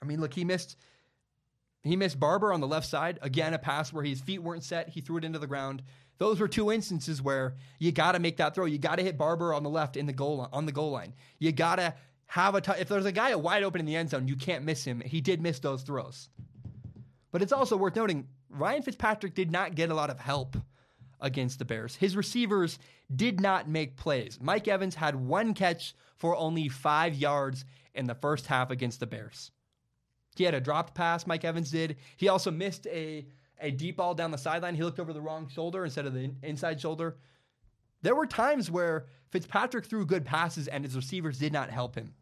I 0.01 0.05
mean, 0.05 0.19
look, 0.19 0.33
he 0.33 0.43
missed 0.43 0.75
he 1.83 1.95
missed 1.95 2.19
Barber 2.19 2.51
on 2.51 2.61
the 2.61 2.67
left 2.67 2.87
side, 2.87 3.19
again 3.21 3.53
a 3.53 3.59
pass 3.59 3.93
where 3.93 4.03
his 4.03 4.19
feet 4.19 4.41
weren't 4.41 4.63
set, 4.63 4.89
he 4.89 5.01
threw 5.01 5.17
it 5.17 5.23
into 5.23 5.37
the 5.37 5.47
ground. 5.47 5.83
Those 6.17 6.39
were 6.39 6.47
two 6.47 6.71
instances 6.71 7.21
where 7.21 7.55
you 7.77 7.91
got 7.91 8.13
to 8.13 8.19
make 8.19 8.37
that 8.37 8.55
throw. 8.55 8.65
You 8.65 8.79
got 8.79 8.95
to 8.95 9.03
hit 9.03 9.17
Barber 9.17 9.53
on 9.53 9.63
the 9.63 9.69
left 9.69 9.95
in 9.95 10.07
the 10.07 10.13
goal 10.13 10.49
on 10.51 10.65
the 10.65 10.71
goal 10.71 10.91
line. 10.91 11.13
You 11.39 11.51
got 11.51 11.75
to 11.75 11.93
have 12.25 12.55
a 12.55 12.61
t- 12.61 12.71
if 12.79 12.89
there's 12.89 13.05
a 13.05 13.11
guy 13.11 13.35
wide 13.35 13.63
open 13.63 13.79
in 13.79 13.85
the 13.85 13.95
end 13.95 14.09
zone, 14.09 14.27
you 14.27 14.35
can't 14.35 14.65
miss 14.65 14.83
him. 14.83 15.01
He 15.01 15.21
did 15.21 15.41
miss 15.41 15.59
those 15.59 15.83
throws. 15.83 16.29
But 17.31 17.41
it's 17.41 17.53
also 17.53 17.77
worth 17.77 17.95
noting 17.95 18.27
Ryan 18.49 18.81
Fitzpatrick 18.81 19.35
did 19.35 19.51
not 19.51 19.75
get 19.75 19.91
a 19.91 19.93
lot 19.93 20.09
of 20.09 20.19
help 20.19 20.57
against 21.25 21.57
the 21.57 21.65
Bears. 21.65 21.95
His 21.95 22.15
receivers 22.15 22.77
did 23.13 23.41
not 23.41 23.67
make 23.67 23.97
plays. 23.97 24.37
Mike 24.39 24.67
Evans 24.67 24.95
had 24.95 25.15
one 25.15 25.55
catch 25.55 25.95
for 26.15 26.37
only 26.37 26.69
five 26.69 27.15
yards 27.15 27.65
in 27.95 28.05
the 28.05 28.13
first 28.13 28.45
half 28.45 28.69
against 28.69 28.99
the 28.99 29.07
Bears. 29.07 29.51
He 30.35 30.43
had 30.43 30.53
a 30.53 30.61
dropped 30.61 30.93
pass, 30.93 31.25
Mike 31.25 31.43
Evans 31.43 31.71
did. 31.71 31.97
He 32.15 32.29
also 32.29 32.51
missed 32.51 32.85
a, 32.87 33.25
a 33.59 33.71
deep 33.71 33.97
ball 33.97 34.13
down 34.13 34.29
the 34.29 34.37
sideline. 34.37 34.75
He 34.75 34.83
looked 34.83 34.99
over 34.99 35.13
the 35.13 35.21
wrong 35.21 35.49
shoulder 35.49 35.83
instead 35.83 36.05
of 36.05 36.13
the 36.13 36.31
inside 36.43 36.79
shoulder. 36.79 37.17
There 38.03 38.15
were 38.15 38.27
times 38.27 38.69
where 38.69 39.07
Fitzpatrick 39.31 39.85
threw 39.85 40.05
good 40.05 40.25
passes 40.25 40.67
and 40.67 40.85
his 40.85 40.95
receivers 40.95 41.39
did 41.39 41.51
not 41.51 41.71
help 41.71 41.95
him. 41.95 42.13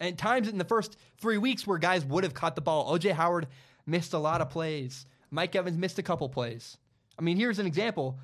And 0.00 0.18
times 0.18 0.48
in 0.48 0.58
the 0.58 0.64
first 0.64 0.96
three 1.20 1.38
weeks 1.38 1.66
where 1.66 1.78
guys 1.78 2.04
would 2.04 2.24
have 2.24 2.34
caught 2.34 2.56
the 2.56 2.60
ball. 2.60 2.92
OJ 2.92 3.12
Howard 3.12 3.46
missed 3.86 4.12
a 4.12 4.18
lot 4.18 4.40
of 4.40 4.50
plays. 4.50 5.06
Mike 5.30 5.54
Evans 5.54 5.78
missed 5.78 5.98
a 6.00 6.02
couple 6.02 6.28
plays. 6.28 6.78
I 7.18 7.22
mean, 7.22 7.36
here's 7.36 7.58
an 7.58 7.66
example. 7.66 8.18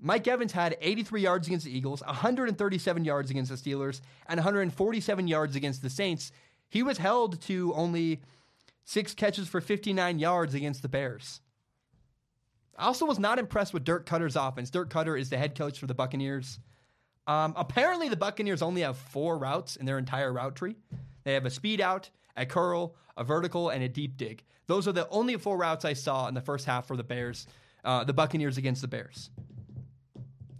Mike 0.00 0.28
Evans 0.28 0.52
had 0.52 0.76
83 0.80 1.22
yards 1.22 1.46
against 1.46 1.64
the 1.64 1.76
Eagles, 1.76 2.02
137 2.02 3.04
yards 3.04 3.30
against 3.30 3.50
the 3.50 3.56
Steelers, 3.56 4.00
and 4.28 4.38
147 4.38 5.28
yards 5.28 5.56
against 5.56 5.82
the 5.82 5.90
Saints. 5.90 6.30
He 6.68 6.82
was 6.82 6.98
held 6.98 7.40
to 7.42 7.72
only 7.74 8.20
six 8.84 9.14
catches 9.14 9.48
for 9.48 9.60
59 9.60 10.18
yards 10.18 10.54
against 10.54 10.82
the 10.82 10.88
Bears. 10.88 11.40
I 12.76 12.86
also 12.86 13.06
was 13.06 13.18
not 13.18 13.38
impressed 13.38 13.72
with 13.72 13.84
Dirk 13.84 14.04
Koetter's 14.06 14.36
offense. 14.36 14.70
Dirk 14.70 14.90
Koetter 14.90 15.18
is 15.18 15.30
the 15.30 15.38
head 15.38 15.56
coach 15.56 15.78
for 15.78 15.86
the 15.86 15.94
Buccaneers. 15.94 16.58
Um, 17.26 17.54
apparently, 17.56 18.08
the 18.08 18.16
Buccaneers 18.16 18.62
only 18.62 18.82
have 18.82 18.98
four 18.98 19.38
routes 19.38 19.76
in 19.76 19.86
their 19.86 19.98
entire 19.98 20.32
route 20.32 20.56
tree. 20.56 20.76
They 21.22 21.34
have 21.34 21.46
a 21.46 21.50
speed 21.50 21.80
out, 21.80 22.10
a 22.36 22.44
curl, 22.44 22.96
a 23.16 23.24
vertical, 23.24 23.70
and 23.70 23.82
a 23.82 23.88
deep 23.88 24.16
dig. 24.16 24.42
Those 24.66 24.88
are 24.88 24.92
the 24.92 25.08
only 25.08 25.36
four 25.36 25.56
routes 25.56 25.84
I 25.84 25.92
saw 25.92 26.26
in 26.26 26.34
the 26.34 26.40
first 26.40 26.66
half 26.66 26.86
for 26.86 26.96
the 26.96 27.04
Bears 27.04 27.46
uh, 27.84 28.04
the 28.04 28.12
Buccaneers 28.12 28.56
against 28.56 28.82
the 28.82 28.88
Bears. 28.88 29.30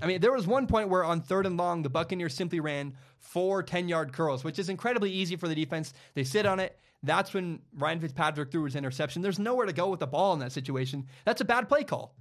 I 0.01 0.07
mean, 0.07 0.21
there 0.21 0.33
was 0.33 0.47
one 0.47 0.67
point 0.67 0.89
where 0.89 1.05
on 1.05 1.23
third 1.23 1.47
and 1.47 1.57
long, 1.57 1.83
the 1.83 1.89
Buccaneers 1.89 2.35
simply 2.35 2.61
ran 2.61 2.95
four 3.19 3.63
10 3.63 3.89
yard 3.89 4.13
curls, 4.13 4.45
which 4.45 4.59
is 4.59 4.69
incredibly 4.69 5.11
easy 5.11 5.37
for 5.37 5.49
the 5.49 5.55
defense. 5.55 5.95
They 6.15 6.25
sit 6.25 6.47
on 6.47 6.61
it. 6.61 6.79
That's 7.03 7.33
when 7.35 7.61
Ryan 7.77 8.01
Fitzpatrick 8.01 8.51
threw 8.51 8.65
his 8.65 8.77
interception. 8.77 9.23
There's 9.23 9.39
nowhere 9.39 9.67
to 9.67 9.73
go 9.73 9.89
with 9.89 10.01
the 10.01 10.07
ball 10.07 10.33
in 10.33 10.39
that 10.41 10.53
situation. 10.53 11.07
That's 11.25 11.41
a 11.41 11.45
bad 11.45 11.69
play 11.69 11.85
call. 11.85 12.15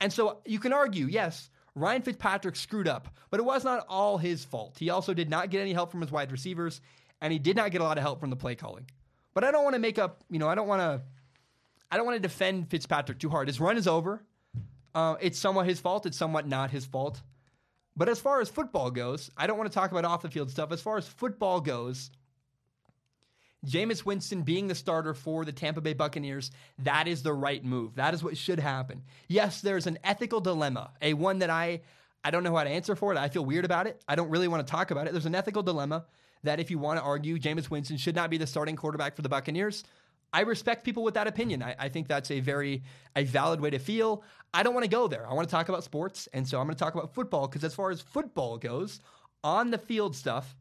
And 0.00 0.12
so 0.12 0.38
you 0.44 0.58
can 0.58 0.72
argue, 0.72 1.06
yes, 1.06 1.50
Ryan 1.74 2.02
Fitzpatrick 2.02 2.56
screwed 2.56 2.88
up, 2.88 3.08
but 3.30 3.40
it 3.40 3.44
was 3.44 3.64
not 3.64 3.86
all 3.88 4.18
his 4.18 4.44
fault. 4.44 4.76
He 4.78 4.90
also 4.90 5.14
did 5.14 5.30
not 5.30 5.50
get 5.50 5.60
any 5.60 5.72
help 5.72 5.90
from 5.90 6.02
his 6.02 6.10
wide 6.10 6.32
receivers, 6.32 6.80
and 7.20 7.32
he 7.32 7.38
did 7.38 7.56
not 7.56 7.70
get 7.70 7.80
a 7.80 7.84
lot 7.84 7.96
of 7.96 8.02
help 8.02 8.20
from 8.20 8.30
the 8.30 8.36
play 8.36 8.54
calling. 8.54 8.86
But 9.34 9.44
I 9.44 9.50
don't 9.50 9.64
want 9.64 9.74
to 9.74 9.80
make 9.80 9.98
up, 9.98 10.22
you 10.30 10.38
know, 10.38 10.48
I 10.48 10.54
don't 10.54 10.68
want 10.68 10.80
to 10.80 11.02
I 11.90 11.96
don't 11.96 12.06
want 12.06 12.16
to 12.16 12.28
defend 12.28 12.70
Fitzpatrick 12.70 13.18
too 13.18 13.30
hard. 13.30 13.48
His 13.48 13.60
run 13.60 13.76
is 13.76 13.86
over. 13.86 14.24
Uh, 14.96 15.16
it's 15.20 15.38
somewhat 15.38 15.66
his 15.66 15.78
fault. 15.78 16.06
It's 16.06 16.16
somewhat 16.16 16.48
not 16.48 16.70
his 16.70 16.86
fault. 16.86 17.20
But 17.94 18.08
as 18.08 18.18
far 18.18 18.40
as 18.40 18.48
football 18.48 18.90
goes, 18.90 19.30
I 19.36 19.46
don't 19.46 19.58
want 19.58 19.70
to 19.70 19.74
talk 19.74 19.90
about 19.90 20.06
off 20.06 20.22
the 20.22 20.30
field 20.30 20.50
stuff. 20.50 20.72
As 20.72 20.80
far 20.80 20.96
as 20.96 21.06
football 21.06 21.60
goes, 21.60 22.10
Jameis 23.66 24.06
Winston 24.06 24.40
being 24.40 24.68
the 24.68 24.74
starter 24.74 25.12
for 25.12 25.44
the 25.44 25.52
Tampa 25.52 25.82
Bay 25.82 25.92
Buccaneers, 25.92 26.50
that 26.78 27.08
is 27.08 27.22
the 27.22 27.34
right 27.34 27.62
move. 27.62 27.96
That 27.96 28.14
is 28.14 28.24
what 28.24 28.38
should 28.38 28.58
happen. 28.58 29.02
Yes, 29.28 29.60
there's 29.60 29.86
an 29.86 29.98
ethical 30.02 30.40
dilemma, 30.40 30.92
a 31.02 31.12
one 31.12 31.40
that 31.40 31.50
I 31.50 31.82
I 32.24 32.30
don't 32.30 32.42
know 32.42 32.56
how 32.56 32.64
to 32.64 32.70
answer 32.70 32.96
for 32.96 33.12
it. 33.12 33.18
I 33.18 33.28
feel 33.28 33.44
weird 33.44 33.66
about 33.66 33.86
it. 33.86 34.02
I 34.08 34.14
don't 34.14 34.30
really 34.30 34.48
want 34.48 34.66
to 34.66 34.70
talk 34.70 34.90
about 34.90 35.06
it. 35.06 35.12
There's 35.12 35.26
an 35.26 35.34
ethical 35.34 35.62
dilemma 35.62 36.06
that 36.42 36.58
if 36.58 36.70
you 36.70 36.78
want 36.78 36.98
to 36.98 37.04
argue 37.04 37.38
Jameis 37.38 37.70
Winston 37.70 37.98
should 37.98 38.16
not 38.16 38.30
be 38.30 38.38
the 38.38 38.46
starting 38.46 38.76
quarterback 38.76 39.14
for 39.14 39.22
the 39.22 39.28
Buccaneers, 39.28 39.84
I 40.32 40.40
respect 40.40 40.84
people 40.84 41.02
with 41.02 41.14
that 41.14 41.26
opinion. 41.26 41.62
I, 41.62 41.74
I, 41.78 41.88
think 41.88 42.08
that's 42.08 42.30
a 42.30 42.40
very 42.40 42.82
a 43.14 43.24
valid 43.24 43.60
way 43.60 43.70
to 43.70 43.78
feel. 43.78 44.22
I 44.52 44.62
don't 44.62 44.74
want 44.74 44.84
to 44.84 44.90
go 44.90 45.08
there. 45.08 45.26
I 45.26 45.32
want 45.32 45.48
to 45.48 45.50
talk 45.50 45.68
about 45.68 45.84
sports, 45.84 46.28
and 46.32 46.46
so 46.46 46.58
I'm 46.58 46.66
going 46.66 46.76
to 46.76 46.78
talk 46.78 46.94
about 46.94 47.14
football 47.14 47.48
because 47.48 47.64
as 47.64 47.74
far 47.74 47.90
as 47.90 48.00
football 48.00 48.58
goes, 48.58 49.00
on 49.42 49.70
the 49.70 49.78
field 49.78 50.14
stuff, 50.14 50.56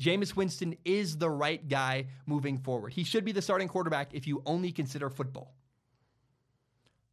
Jameis 0.00 0.36
Winston 0.36 0.76
is 0.84 1.18
the 1.18 1.30
right 1.30 1.66
guy 1.68 2.06
moving 2.26 2.58
forward. 2.58 2.92
He 2.92 3.04
should 3.04 3.24
be 3.24 3.32
the 3.32 3.42
starting 3.42 3.68
quarterback 3.68 4.14
if 4.14 4.26
you 4.26 4.42
only 4.46 4.70
consider 4.70 5.10
football. 5.10 5.54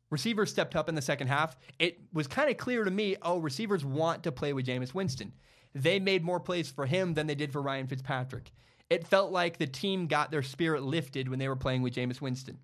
Receivers 0.09 0.51
stepped 0.51 0.75
up 0.75 0.89
in 0.89 0.95
the 0.95 1.01
second 1.01 1.27
half. 1.27 1.57
It 1.79 1.99
was 2.13 2.27
kind 2.27 2.49
of 2.49 2.57
clear 2.57 2.83
to 2.83 2.91
me, 2.91 3.15
oh, 3.23 3.39
receivers 3.39 3.83
want 3.83 4.23
to 4.23 4.31
play 4.31 4.53
with 4.53 4.67
Jameis 4.67 4.93
Winston. 4.93 5.33
They 5.73 5.99
made 5.99 6.23
more 6.23 6.39
plays 6.39 6.69
for 6.69 6.85
him 6.85 7.15
than 7.15 7.25
they 7.25 7.35
did 7.35 7.51
for 7.51 7.61
Ryan 7.61 7.87
Fitzpatrick 7.87 8.51
it 8.89 9.07
felt 9.07 9.31
like 9.31 9.57
the 9.57 9.67
team 9.67 10.07
got 10.07 10.31
their 10.31 10.43
spirit 10.43 10.83
lifted 10.83 11.29
when 11.29 11.39
they 11.39 11.47
were 11.47 11.55
playing 11.55 11.81
with 11.81 11.95
Jameis 11.95 12.21
Winston. 12.21 12.59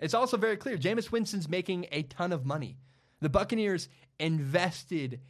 It's 0.00 0.14
also 0.14 0.36
very 0.36 0.56
clear 0.56 0.78
Jameis 0.78 1.10
Winston's 1.10 1.48
making 1.48 1.86
a 1.90 2.02
ton 2.02 2.32
of 2.32 2.46
money. 2.46 2.78
The 3.20 3.28
Buccaneers 3.28 3.88
invested 4.18 5.20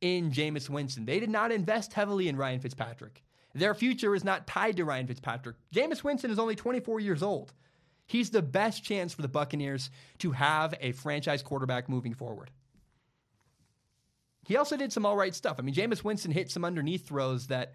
in 0.00 0.30
Jameis 0.30 0.68
Winston. 0.68 1.06
They 1.06 1.18
did 1.18 1.30
not 1.30 1.50
invest 1.50 1.92
heavily 1.92 2.28
in 2.28 2.36
Ryan 2.36 2.60
Fitzpatrick. 2.60 3.22
Their 3.54 3.74
future 3.74 4.14
is 4.14 4.24
not 4.24 4.46
tied 4.46 4.76
to 4.76 4.84
Ryan 4.84 5.06
Fitzpatrick. 5.06 5.56
Jameis 5.74 6.04
Winston 6.04 6.30
is 6.30 6.38
only 6.38 6.54
24 6.54 7.00
years 7.00 7.22
old. 7.22 7.54
He's 8.06 8.30
the 8.30 8.42
best 8.42 8.84
chance 8.84 9.12
for 9.12 9.22
the 9.22 9.28
Buccaneers 9.28 9.90
to 10.18 10.32
have 10.32 10.74
a 10.80 10.92
franchise 10.92 11.42
quarterback 11.42 11.88
moving 11.88 12.14
forward. 12.14 12.50
He 14.46 14.56
also 14.56 14.76
did 14.76 14.92
some 14.92 15.04
all 15.04 15.16
right 15.16 15.34
stuff. 15.34 15.56
I 15.58 15.62
mean, 15.62 15.74
Jameis 15.74 16.04
Winston 16.04 16.30
hit 16.30 16.50
some 16.50 16.64
underneath 16.64 17.06
throws 17.06 17.48
that 17.48 17.74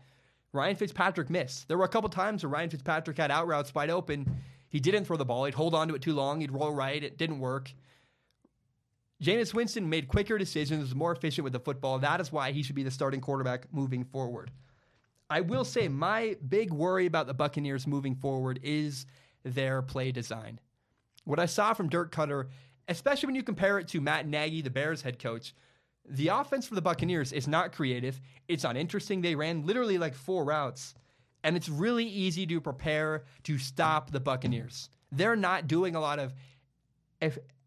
Ryan 0.53 0.75
Fitzpatrick 0.75 1.29
missed. 1.29 1.67
There 1.67 1.77
were 1.77 1.83
a 1.83 1.89
couple 1.89 2.09
times 2.09 2.43
where 2.43 2.49
Ryan 2.51 2.69
Fitzpatrick 2.69 3.17
had 3.17 3.31
out 3.31 3.47
routes 3.47 3.73
wide 3.73 3.89
open. 3.89 4.37
He 4.69 4.79
didn't 4.79 5.05
throw 5.05 5.17
the 5.17 5.25
ball. 5.25 5.45
He'd 5.45 5.55
hold 5.55 5.73
on 5.73 5.87
to 5.87 5.95
it 5.95 6.01
too 6.01 6.13
long. 6.13 6.41
He'd 6.41 6.51
roll 6.51 6.71
right. 6.71 7.03
It 7.03 7.17
didn't 7.17 7.39
work. 7.39 7.73
Jameis 9.21 9.53
Winston 9.53 9.89
made 9.89 10.07
quicker 10.07 10.37
decisions, 10.37 10.81
was 10.81 10.95
more 10.95 11.11
efficient 11.11 11.43
with 11.43 11.53
the 11.53 11.59
football. 11.59 11.97
That 11.99 12.19
is 12.19 12.31
why 12.31 12.51
he 12.51 12.61
should 12.61 12.75
be 12.75 12.83
the 12.83 12.91
starting 12.91 13.21
quarterback 13.21 13.65
moving 13.71 14.03
forward. 14.03 14.51
I 15.29 15.41
will 15.41 15.63
say 15.63 15.87
my 15.87 16.35
big 16.47 16.71
worry 16.71 17.05
about 17.05 17.27
the 17.27 17.33
Buccaneers 17.33 17.87
moving 17.87 18.15
forward 18.15 18.59
is 18.61 19.05
their 19.43 19.81
play 19.81 20.11
design. 20.11 20.59
What 21.23 21.39
I 21.39 21.45
saw 21.45 21.73
from 21.73 21.89
Dirk 21.89 22.13
Koetter, 22.13 22.49
especially 22.87 23.27
when 23.27 23.35
you 23.35 23.43
compare 23.43 23.79
it 23.79 23.87
to 23.89 24.01
Matt 24.01 24.27
Nagy, 24.27 24.61
the 24.61 24.69
Bears 24.69 25.01
head 25.01 25.19
coach, 25.19 25.55
the 26.07 26.27
offense 26.29 26.67
for 26.67 26.75
the 26.75 26.81
Buccaneers 26.81 27.31
is 27.31 27.47
not 27.47 27.71
creative. 27.71 28.19
It's 28.47 28.63
uninteresting. 28.63 29.21
They 29.21 29.35
ran 29.35 29.65
literally 29.65 29.97
like 29.97 30.15
four 30.15 30.43
routes, 30.43 30.95
and 31.43 31.55
it's 31.55 31.69
really 31.69 32.05
easy 32.05 32.45
to 32.47 32.59
prepare 32.59 33.23
to 33.43 33.57
stop 33.57 34.11
the 34.11 34.19
Buccaneers. 34.19 34.89
They're 35.11 35.35
not 35.35 35.67
doing 35.67 35.95
a 35.95 35.99
lot 35.99 36.19
of 36.19 36.33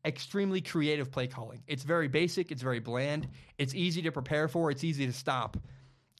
extremely 0.04 0.60
creative 0.60 1.10
play 1.10 1.26
calling. 1.26 1.62
It's 1.66 1.82
very 1.82 2.08
basic, 2.08 2.52
it's 2.52 2.62
very 2.62 2.78
bland, 2.78 3.28
it's 3.58 3.74
easy 3.74 4.02
to 4.02 4.12
prepare 4.12 4.48
for, 4.48 4.70
it's 4.70 4.84
easy 4.84 5.06
to 5.06 5.12
stop. 5.12 5.56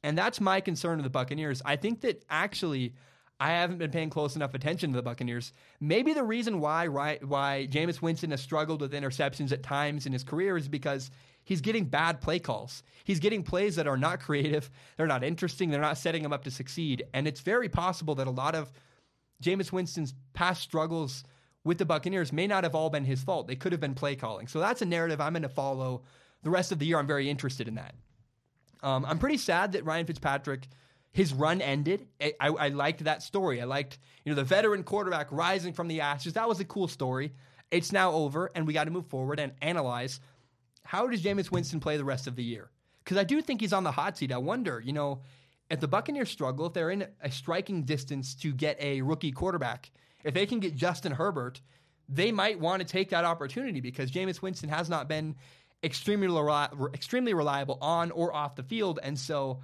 And 0.02 0.16
that's 0.16 0.40
my 0.40 0.60
concern 0.60 0.98
with 0.98 1.04
the 1.04 1.10
Buccaneers. 1.10 1.62
I 1.64 1.76
think 1.76 2.00
that 2.02 2.24
actually 2.30 2.94
I 3.38 3.50
haven't 3.50 3.78
been 3.78 3.90
paying 3.90 4.10
close 4.10 4.34
enough 4.34 4.54
attention 4.54 4.90
to 4.92 4.96
the 4.96 5.02
Buccaneers. 5.02 5.52
Maybe 5.80 6.14
the 6.14 6.22
reason 6.22 6.60
why 6.60 6.86
why 6.86 7.68
Jameis 7.70 8.00
Winston 8.00 8.30
has 8.30 8.40
struggled 8.40 8.80
with 8.80 8.92
interceptions 8.92 9.52
at 9.52 9.62
times 9.62 10.06
in 10.06 10.12
his 10.12 10.24
career 10.24 10.56
is 10.56 10.68
because 10.68 11.10
he's 11.46 11.62
getting 11.62 11.86
bad 11.86 12.20
play 12.20 12.38
calls. 12.38 12.82
He's 13.04 13.20
getting 13.20 13.42
plays 13.42 13.76
that 13.76 13.86
are 13.86 13.96
not 13.96 14.20
creative, 14.20 14.70
they're 14.96 15.06
not 15.06 15.24
interesting, 15.24 15.70
they're 15.70 15.80
not 15.80 15.96
setting 15.96 16.22
him 16.22 16.34
up 16.34 16.44
to 16.44 16.50
succeed. 16.50 17.06
And 17.14 17.26
it's 17.26 17.40
very 17.40 17.70
possible 17.70 18.14
that 18.16 18.26
a 18.26 18.30
lot 18.30 18.54
of 18.54 18.70
Jameis 19.42 19.72
Winston's 19.72 20.12
past 20.34 20.60
struggles 20.60 21.24
with 21.64 21.78
the 21.78 21.86
Buccaneers 21.86 22.32
may 22.32 22.46
not 22.46 22.64
have 22.64 22.74
all 22.74 22.90
been 22.90 23.04
his 23.04 23.22
fault. 23.22 23.46
They 23.46 23.56
could 23.56 23.72
have 23.72 23.80
been 23.80 23.94
play 23.94 24.16
calling. 24.16 24.48
So 24.48 24.60
that's 24.60 24.82
a 24.82 24.86
narrative 24.86 25.20
I'm 25.20 25.32
going 25.32 25.42
to 25.42 25.48
follow 25.48 26.02
the 26.42 26.50
rest 26.50 26.72
of 26.72 26.78
the 26.78 26.86
year. 26.86 26.98
I'm 26.98 27.06
very 27.06 27.30
interested 27.30 27.68
in 27.68 27.76
that. 27.76 27.94
Um, 28.82 29.06
I'm 29.06 29.18
pretty 29.18 29.38
sad 29.38 29.72
that 29.72 29.84
Ryan 29.84 30.06
Fitzpatrick 30.06 30.68
his 31.16 31.32
run 31.32 31.62
ended. 31.62 32.06
I, 32.20 32.34
I, 32.38 32.48
I, 32.48 32.68
liked 32.68 33.04
that 33.04 33.22
story. 33.22 33.62
I 33.62 33.64
liked, 33.64 33.96
you 34.22 34.30
know, 34.30 34.36
the 34.36 34.44
veteran 34.44 34.82
quarterback 34.82 35.28
rising 35.30 35.72
from 35.72 35.88
the 35.88 36.02
ashes. 36.02 36.34
That 36.34 36.46
was 36.46 36.60
a 36.60 36.64
cool 36.66 36.88
story. 36.88 37.32
It's 37.70 37.90
now 37.90 38.12
over, 38.12 38.50
and 38.54 38.66
we 38.66 38.74
got 38.74 38.84
to 38.84 38.90
move 38.90 39.06
forward 39.06 39.40
and 39.40 39.52
analyze 39.62 40.20
how 40.86 41.06
does 41.06 41.22
Jameis 41.22 41.50
Winston 41.50 41.80
play 41.80 41.96
the 41.96 42.04
rest 42.04 42.26
of 42.26 42.36
the 42.36 42.44
year? 42.44 42.70
Because 43.04 43.16
I 43.16 43.24
do 43.24 43.40
think 43.40 43.60
he's 43.60 43.72
on 43.72 43.84
the 43.84 43.92
hot 43.92 44.16
seat. 44.18 44.32
I 44.32 44.38
wonder, 44.38 44.82
you 44.84 44.92
know, 44.92 45.20
if 45.70 45.80
the 45.80 45.88
Buccaneers 45.88 46.30
struggle, 46.30 46.66
if 46.66 46.72
they're 46.72 46.90
in 46.90 47.06
a 47.20 47.30
striking 47.30 47.82
distance 47.82 48.34
to 48.36 48.52
get 48.52 48.80
a 48.80 49.02
rookie 49.02 49.32
quarterback, 49.32 49.90
if 50.24 50.34
they 50.34 50.46
can 50.46 50.60
get 50.60 50.74
Justin 50.74 51.12
Herbert, 51.12 51.60
they 52.08 52.32
might 52.32 52.58
want 52.58 52.80
to 52.80 52.86
take 52.86 53.10
that 53.10 53.24
opportunity 53.24 53.80
because 53.80 54.10
Jameis 54.10 54.42
Winston 54.42 54.68
has 54.68 54.88
not 54.88 55.08
been 55.08 55.34
extremely 55.82 56.28
extremely 56.94 57.34
reliable 57.34 57.78
on 57.80 58.10
or 58.12 58.34
off 58.34 58.54
the 58.56 58.62
field, 58.62 58.98
and 59.02 59.18
so 59.18 59.60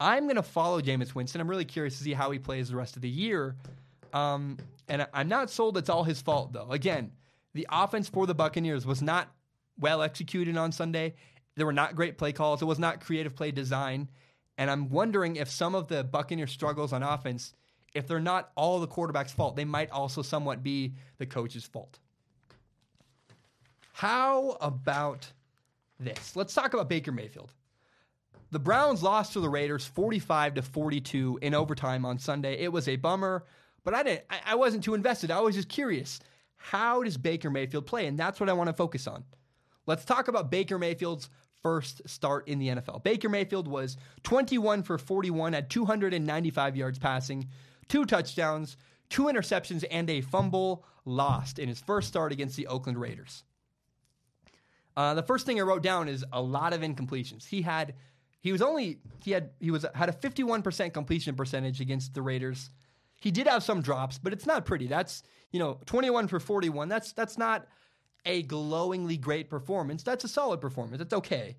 I'm 0.00 0.24
going 0.24 0.36
to 0.36 0.42
follow 0.42 0.80
Jameis 0.80 1.14
Winston. 1.14 1.40
I'm 1.40 1.48
really 1.48 1.64
curious 1.64 1.98
to 1.98 2.04
see 2.04 2.14
how 2.14 2.30
he 2.30 2.38
plays 2.38 2.70
the 2.70 2.76
rest 2.76 2.96
of 2.96 3.02
the 3.02 3.08
year. 3.08 3.56
Um, 4.14 4.56
and 4.88 5.06
I'm 5.12 5.28
not 5.28 5.50
sold 5.50 5.76
it's 5.76 5.90
all 5.90 6.04
his 6.04 6.20
fault, 6.22 6.52
though. 6.52 6.70
Again, 6.70 7.12
the 7.52 7.66
offense 7.70 8.08
for 8.08 8.26
the 8.26 8.34
Buccaneers 8.34 8.86
was 8.86 9.02
not 9.02 9.28
well 9.80 10.02
executed 10.02 10.56
on 10.56 10.72
Sunday. 10.72 11.14
There 11.56 11.66
were 11.66 11.72
not 11.72 11.96
great 11.96 12.18
play 12.18 12.32
calls. 12.32 12.62
It 12.62 12.66
was 12.66 12.78
not 12.78 13.00
creative 13.00 13.34
play 13.34 13.50
design. 13.50 14.08
And 14.58 14.70
I'm 14.70 14.88
wondering 14.90 15.36
if 15.36 15.50
some 15.50 15.74
of 15.74 15.88
the 15.88 16.04
Buccaneers 16.04 16.52
struggles 16.52 16.92
on 16.92 17.02
offense, 17.02 17.54
if 17.94 18.06
they're 18.06 18.20
not 18.20 18.50
all 18.56 18.78
the 18.78 18.86
quarterback's 18.86 19.32
fault, 19.32 19.56
they 19.56 19.64
might 19.64 19.90
also 19.90 20.22
somewhat 20.22 20.62
be 20.62 20.94
the 21.18 21.26
coach's 21.26 21.64
fault. 21.64 21.98
How 23.92 24.56
about 24.60 25.32
this? 25.98 26.36
Let's 26.36 26.54
talk 26.54 26.72
about 26.72 26.88
Baker 26.88 27.12
Mayfield. 27.12 27.52
The 28.50 28.58
Browns 28.58 29.02
lost 29.02 29.32
to 29.34 29.40
the 29.40 29.48
Raiders 29.48 29.86
45 29.86 30.54
to 30.54 30.62
42 30.62 31.38
in 31.42 31.54
overtime 31.54 32.04
on 32.04 32.18
Sunday. 32.18 32.54
It 32.58 32.72
was 32.72 32.88
a 32.88 32.96
bummer, 32.96 33.44
but 33.84 33.94
I 33.94 34.02
didn't 34.02 34.24
I 34.44 34.54
wasn't 34.56 34.84
too 34.84 34.94
invested. 34.94 35.30
I 35.30 35.40
was 35.40 35.54
just 35.54 35.68
curious. 35.68 36.20
How 36.56 37.02
does 37.02 37.16
Baker 37.16 37.50
Mayfield 37.50 37.86
play? 37.86 38.06
And 38.06 38.18
that's 38.18 38.40
what 38.40 38.48
I 38.48 38.52
want 38.52 38.68
to 38.68 38.74
focus 38.74 39.06
on. 39.06 39.24
Let's 39.86 40.04
talk 40.04 40.28
about 40.28 40.50
Baker 40.50 40.78
Mayfield's 40.78 41.28
first 41.62 42.02
start 42.08 42.48
in 42.48 42.58
the 42.58 42.68
NFL. 42.68 43.02
Baker 43.04 43.28
Mayfield 43.28 43.68
was 43.68 43.96
21 44.22 44.82
for 44.82 44.98
41 44.98 45.54
at 45.54 45.70
295 45.70 46.76
yards 46.76 46.98
passing, 46.98 47.48
two 47.88 48.04
touchdowns, 48.04 48.76
two 49.08 49.24
interceptions, 49.24 49.84
and 49.90 50.08
a 50.08 50.20
fumble 50.20 50.84
lost 51.04 51.58
in 51.58 51.68
his 51.68 51.80
first 51.80 52.08
start 52.08 52.32
against 52.32 52.56
the 52.56 52.66
Oakland 52.66 52.98
Raiders. 52.98 53.44
Uh, 54.96 55.14
the 55.14 55.22
first 55.22 55.46
thing 55.46 55.58
I 55.58 55.62
wrote 55.62 55.82
down 55.82 56.08
is 56.08 56.24
a 56.32 56.40
lot 56.40 56.72
of 56.72 56.80
incompletions. 56.80 57.46
He 57.46 57.62
had 57.62 57.94
he 58.40 58.52
was 58.52 58.62
only 58.62 59.00
he 59.22 59.30
had 59.32 59.50
he 59.60 59.70
was 59.70 59.86
had 59.94 60.08
a 60.08 60.12
51% 60.12 60.92
completion 60.92 61.34
percentage 61.34 61.80
against 61.80 62.14
the 62.14 62.22
Raiders. 62.22 62.70
He 63.20 63.30
did 63.30 63.46
have 63.46 63.62
some 63.62 63.82
drops, 63.82 64.18
but 64.18 64.32
it's 64.32 64.46
not 64.46 64.64
pretty. 64.64 64.86
That's, 64.86 65.22
you 65.52 65.58
know, 65.58 65.78
21 65.86 66.28
for 66.28 66.40
41. 66.40 66.88
That's 66.88 67.12
that's 67.12 67.36
not 67.36 67.66
a 68.24 68.42
glowingly 68.42 69.16
great 69.16 69.48
performance. 69.50 70.02
That's 70.02 70.24
a 70.24 70.28
solid 70.28 70.60
performance. 70.60 70.98
That's 70.98 71.14
okay. 71.14 71.56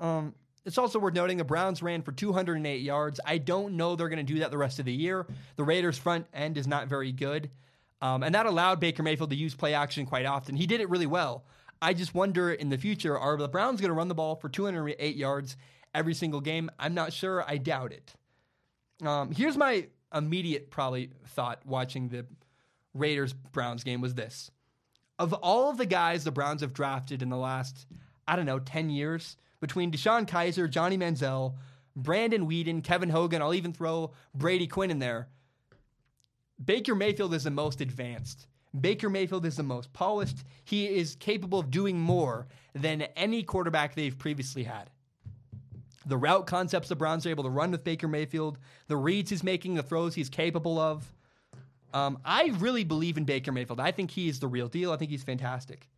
Um, 0.00 0.34
it's 0.64 0.78
also 0.78 0.98
worth 0.98 1.14
noting 1.14 1.36
the 1.36 1.44
Browns 1.44 1.82
ran 1.82 2.02
for 2.02 2.12
208 2.12 2.80
yards. 2.80 3.20
I 3.24 3.38
don't 3.38 3.74
know 3.74 3.96
they're 3.96 4.08
going 4.08 4.24
to 4.24 4.32
do 4.32 4.40
that 4.40 4.50
the 4.50 4.58
rest 4.58 4.78
of 4.78 4.86
the 4.86 4.92
year. 4.92 5.26
The 5.56 5.64
Raiders' 5.64 5.98
front 5.98 6.26
end 6.32 6.56
is 6.56 6.66
not 6.66 6.88
very 6.88 7.12
good. 7.12 7.50
Um, 8.00 8.22
and 8.22 8.34
that 8.34 8.46
allowed 8.46 8.80
Baker 8.80 9.02
Mayfield 9.02 9.30
to 9.30 9.36
use 9.36 9.54
play 9.54 9.74
action 9.74 10.06
quite 10.06 10.26
often. 10.26 10.56
He 10.56 10.66
did 10.66 10.80
it 10.80 10.88
really 10.88 11.06
well. 11.06 11.44
I 11.80 11.92
just 11.92 12.14
wonder 12.14 12.52
in 12.52 12.70
the 12.70 12.78
future, 12.78 13.18
are 13.18 13.36
the 13.36 13.48
Browns 13.48 13.80
going 13.80 13.90
to 13.90 13.94
run 13.94 14.08
the 14.08 14.14
ball 14.14 14.36
for 14.36 14.48
208 14.48 15.16
yards 15.16 15.56
every 15.94 16.14
single 16.14 16.40
game? 16.40 16.70
I'm 16.78 16.94
not 16.94 17.12
sure. 17.12 17.44
I 17.46 17.58
doubt 17.58 17.92
it. 17.92 18.14
Um, 19.06 19.32
here's 19.32 19.56
my 19.56 19.88
immediate 20.14 20.70
probably 20.70 21.10
thought 21.28 21.60
watching 21.66 22.08
the 22.08 22.24
Raiders 22.94 23.32
Browns 23.32 23.84
game 23.84 24.00
was 24.00 24.14
this. 24.14 24.50
Of 25.18 25.32
all 25.34 25.70
of 25.70 25.76
the 25.76 25.86
guys 25.86 26.24
the 26.24 26.30
Browns 26.30 26.60
have 26.60 26.72
drafted 26.72 27.22
in 27.22 27.28
the 27.28 27.36
last, 27.36 27.86
I 28.26 28.36
don't 28.36 28.46
know, 28.46 28.58
10 28.58 28.90
years, 28.90 29.36
between 29.60 29.90
DeShone 29.90 30.26
Kizer, 30.26 30.68
Johnny 30.68 30.98
Manziel, 30.98 31.54
Brandon 31.96 32.48
Weeden, 32.48 32.82
Kevin 32.82 33.10
Hogan, 33.10 33.40
I'll 33.40 33.54
even 33.54 33.72
throw 33.72 34.10
Brady 34.34 34.66
Quinn 34.66 34.90
in 34.90 34.98
there. 34.98 35.28
Baker 36.62 36.94
Mayfield 36.94 37.34
is 37.34 37.44
the 37.44 37.50
most 37.50 37.80
advanced. 37.80 38.46
Baker 38.78 39.08
Mayfield 39.08 39.46
is 39.46 39.56
the 39.56 39.62
most 39.62 39.92
polished. 39.92 40.38
He 40.64 40.86
is 40.86 41.14
capable 41.14 41.60
of 41.60 41.70
doing 41.70 41.98
more 41.98 42.48
than 42.74 43.02
any 43.16 43.44
quarterback 43.44 43.94
they've 43.94 44.18
previously 44.18 44.64
had 44.64 44.90
the 46.06 46.16
route 46.16 46.46
concepts 46.46 46.88
the 46.88 46.96
Browns 46.96 47.26
are 47.26 47.30
able 47.30 47.44
to 47.44 47.50
run 47.50 47.70
with 47.70 47.84
Baker 47.84 48.08
Mayfield, 48.08 48.58
the 48.88 48.96
reads 48.96 49.30
he's 49.30 49.42
making, 49.42 49.74
the 49.74 49.82
throws 49.82 50.14
he's 50.14 50.28
capable 50.28 50.78
of. 50.78 51.12
Um, 51.94 52.18
I 52.24 52.52
really 52.58 52.82
believe 52.82 53.16
in 53.16 53.24
Baker 53.24 53.52
Mayfield. 53.52 53.78
I 53.78 53.92
think 53.92 54.10
he 54.10 54.28
is 54.28 54.40
the 54.40 54.48
real 54.48 54.68
deal. 54.68 54.92
I 54.92 54.96
think 54.96 55.12
he's 55.12 55.22
fantastic. 55.22 55.88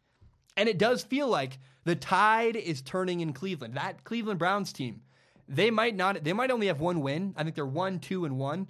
And 0.56 0.68
it 0.68 0.78
does 0.78 1.02
feel 1.02 1.26
like 1.26 1.58
the 1.84 1.96
tide 1.96 2.54
is 2.54 2.82
turning 2.82 3.20
in 3.20 3.32
Cleveland. 3.32 3.74
That 3.74 4.04
Cleveland 4.04 4.38
Browns 4.38 4.72
team, 4.72 5.00
they 5.48 5.70
might 5.70 5.96
not, 5.96 6.22
they 6.22 6.34
might 6.34 6.50
only 6.50 6.66
have 6.66 6.80
one 6.80 7.00
win. 7.00 7.34
I 7.36 7.42
think 7.42 7.54
they're 7.54 7.66
one, 7.66 7.98
two, 7.98 8.26
and 8.26 8.38
one, 8.38 8.68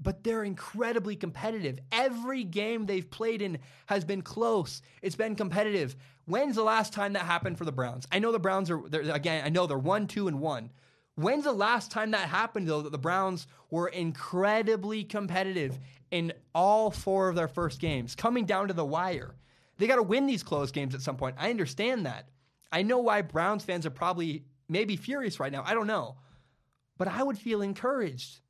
but 0.00 0.22
they're 0.22 0.44
incredibly 0.44 1.16
competitive. 1.16 1.80
Every 1.90 2.44
game 2.44 2.86
they've 2.86 3.08
played 3.08 3.42
in 3.42 3.58
has 3.86 4.04
been 4.04 4.22
close. 4.22 4.80
It's 5.02 5.16
been 5.16 5.34
competitive. 5.34 5.96
When's 6.26 6.56
the 6.56 6.62
last 6.62 6.92
time 6.92 7.14
that 7.14 7.22
happened 7.22 7.58
for 7.58 7.64
the 7.64 7.72
Browns? 7.72 8.06
I 8.12 8.20
know 8.20 8.30
the 8.30 8.38
Browns 8.38 8.70
are 8.70 8.84
again. 8.84 9.42
I 9.44 9.48
know 9.48 9.66
they're 9.66 9.78
one, 9.78 10.06
two, 10.06 10.28
and 10.28 10.40
one. 10.40 10.70
When's 11.14 11.44
the 11.44 11.52
last 11.52 11.90
time 11.90 12.12
that 12.12 12.28
happened 12.28 12.68
though? 12.68 12.82
That 12.82 12.92
the 12.92 12.98
Browns 12.98 13.48
were 13.70 13.88
incredibly 13.88 15.02
competitive 15.02 15.78
in 16.10 16.32
all 16.54 16.90
four 16.90 17.28
of 17.28 17.36
their 17.36 17.48
first 17.48 17.80
games, 17.80 18.14
coming 18.14 18.44
down 18.44 18.68
to 18.68 18.74
the 18.74 18.84
wire. 18.84 19.34
They 19.78 19.86
got 19.86 19.96
to 19.96 20.02
win 20.02 20.26
these 20.26 20.42
close 20.42 20.72
games 20.72 20.94
at 20.94 21.02
some 21.02 21.16
point. 21.16 21.36
I 21.38 21.50
understand 21.50 22.06
that. 22.06 22.28
I 22.72 22.82
know 22.82 22.98
why 22.98 23.22
Browns 23.22 23.64
fans 23.64 23.86
are 23.86 23.90
probably 23.90 24.44
maybe 24.68 24.96
furious 24.96 25.40
right 25.40 25.52
now. 25.52 25.62
I 25.64 25.74
don't 25.74 25.86
know, 25.86 26.16
but 26.96 27.08
I 27.08 27.22
would 27.22 27.38
feel 27.38 27.62
encouraged. 27.62 28.40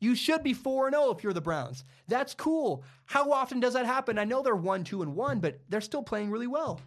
You 0.00 0.16
should 0.16 0.42
be 0.42 0.52
4 0.52 0.90
0 0.90 1.10
if 1.12 1.22
you're 1.22 1.32
the 1.32 1.40
Browns. 1.40 1.84
That's 2.08 2.34
cool. 2.34 2.84
How 3.04 3.30
often 3.30 3.60
does 3.60 3.74
that 3.74 3.86
happen? 3.86 4.18
I 4.18 4.24
know 4.24 4.42
they're 4.42 4.56
1 4.56 4.84
2 4.84 5.02
and 5.02 5.14
1, 5.14 5.38
but 5.38 5.60
they're 5.68 5.80
still 5.80 6.02
playing 6.02 6.30
really 6.30 6.48
well. 6.48 6.80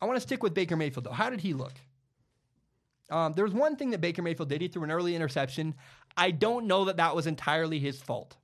I 0.00 0.06
want 0.06 0.16
to 0.16 0.20
stick 0.20 0.42
with 0.42 0.54
Baker 0.54 0.76
Mayfield, 0.76 1.04
though. 1.04 1.12
How 1.12 1.28
did 1.28 1.40
he 1.40 1.54
look? 1.54 1.74
Um, 3.12 3.34
there 3.34 3.44
was 3.44 3.52
one 3.52 3.76
thing 3.76 3.90
that 3.90 4.00
Baker 4.00 4.22
Mayfield 4.22 4.48
did. 4.48 4.62
He 4.62 4.68
threw 4.68 4.84
an 4.84 4.90
early 4.90 5.14
interception. 5.14 5.74
I 6.16 6.30
don't 6.30 6.66
know 6.66 6.86
that 6.86 6.96
that 6.96 7.14
was 7.14 7.26
entirely 7.26 7.78
his 7.78 8.00
fault. 8.00 8.36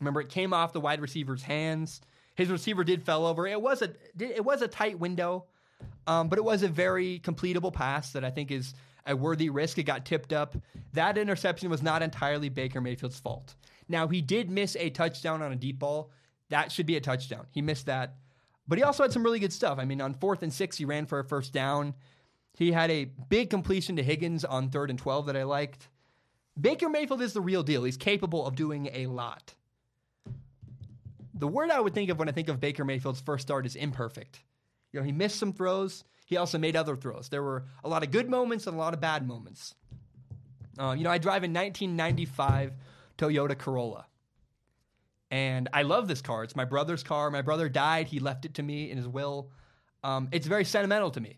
Remember, 0.00 0.20
it 0.20 0.28
came 0.28 0.52
off 0.52 0.72
the 0.72 0.80
wide 0.80 1.00
receiver's 1.00 1.42
hands. 1.42 2.00
His 2.34 2.50
receiver 2.50 2.84
did 2.84 3.04
fell 3.04 3.24
over. 3.24 3.46
It 3.46 3.62
was 3.62 3.82
a 3.82 3.92
it 4.18 4.44
was 4.44 4.60
a 4.62 4.68
tight 4.68 4.98
window, 4.98 5.46
um, 6.06 6.28
but 6.28 6.38
it 6.38 6.44
was 6.44 6.62
a 6.62 6.68
very 6.68 7.20
completable 7.20 7.72
pass 7.72 8.12
that 8.12 8.24
I 8.24 8.30
think 8.30 8.50
is 8.50 8.74
a 9.06 9.16
worthy 9.16 9.48
risk. 9.48 9.78
It 9.78 9.84
got 9.84 10.04
tipped 10.04 10.32
up. 10.32 10.56
That 10.92 11.16
interception 11.16 11.70
was 11.70 11.82
not 11.82 12.02
entirely 12.02 12.48
Baker 12.48 12.80
Mayfield's 12.80 13.18
fault. 13.18 13.54
Now 13.88 14.08
he 14.08 14.20
did 14.20 14.50
miss 14.50 14.76
a 14.76 14.90
touchdown 14.90 15.40
on 15.40 15.52
a 15.52 15.56
deep 15.56 15.78
ball. 15.78 16.10
That 16.50 16.70
should 16.70 16.86
be 16.86 16.96
a 16.96 17.00
touchdown. 17.00 17.46
He 17.52 17.62
missed 17.62 17.86
that. 17.86 18.16
But 18.68 18.78
he 18.78 18.84
also 18.84 19.04
had 19.04 19.12
some 19.12 19.22
really 19.22 19.38
good 19.38 19.52
stuff. 19.52 19.78
I 19.78 19.84
mean, 19.84 20.00
on 20.00 20.14
fourth 20.14 20.42
and 20.42 20.52
six, 20.52 20.76
he 20.76 20.84
ran 20.84 21.06
for 21.06 21.20
a 21.20 21.24
first 21.24 21.52
down. 21.52 21.94
He 22.56 22.72
had 22.72 22.90
a 22.90 23.04
big 23.04 23.50
completion 23.50 23.96
to 23.96 24.02
Higgins 24.02 24.44
on 24.44 24.70
third 24.70 24.88
and 24.88 24.98
12 24.98 25.26
that 25.26 25.36
I 25.36 25.42
liked. 25.42 25.88
Baker 26.58 26.88
Mayfield 26.88 27.20
is 27.20 27.34
the 27.34 27.40
real 27.42 27.62
deal. 27.62 27.84
He's 27.84 27.98
capable 27.98 28.46
of 28.46 28.56
doing 28.56 28.88
a 28.94 29.06
lot. 29.08 29.54
The 31.34 31.46
word 31.46 31.70
I 31.70 31.78
would 31.78 31.92
think 31.92 32.08
of 32.08 32.18
when 32.18 32.30
I 32.30 32.32
think 32.32 32.48
of 32.48 32.58
Baker 32.58 32.82
Mayfield's 32.82 33.20
first 33.20 33.42
start 33.42 33.66
is 33.66 33.76
imperfect. 33.76 34.40
You 34.90 35.00
know, 35.00 35.04
he 35.04 35.12
missed 35.12 35.38
some 35.38 35.52
throws. 35.52 36.02
He 36.24 36.38
also 36.38 36.56
made 36.56 36.76
other 36.76 36.96
throws. 36.96 37.28
There 37.28 37.42
were 37.42 37.66
a 37.84 37.90
lot 37.90 38.02
of 38.02 38.10
good 38.10 38.30
moments 38.30 38.66
and 38.66 38.74
a 38.74 38.78
lot 38.78 38.94
of 38.94 39.00
bad 39.00 39.28
moments. 39.28 39.74
Uh, 40.78 40.94
you 40.96 41.04
know, 41.04 41.10
I 41.10 41.18
drive 41.18 41.42
a 41.42 41.48
1995 41.48 42.72
Toyota 43.18 43.56
Corolla. 43.56 44.06
And 45.30 45.68
I 45.74 45.82
love 45.82 46.08
this 46.08 46.22
car. 46.22 46.42
It's 46.42 46.56
my 46.56 46.64
brother's 46.64 47.02
car. 47.02 47.30
My 47.30 47.42
brother 47.42 47.68
died. 47.68 48.06
He 48.06 48.18
left 48.18 48.46
it 48.46 48.54
to 48.54 48.62
me 48.62 48.90
in 48.90 48.96
his 48.96 49.06
will. 49.06 49.50
Um, 50.02 50.28
it's 50.32 50.46
very 50.46 50.64
sentimental 50.64 51.10
to 51.10 51.20
me. 51.20 51.36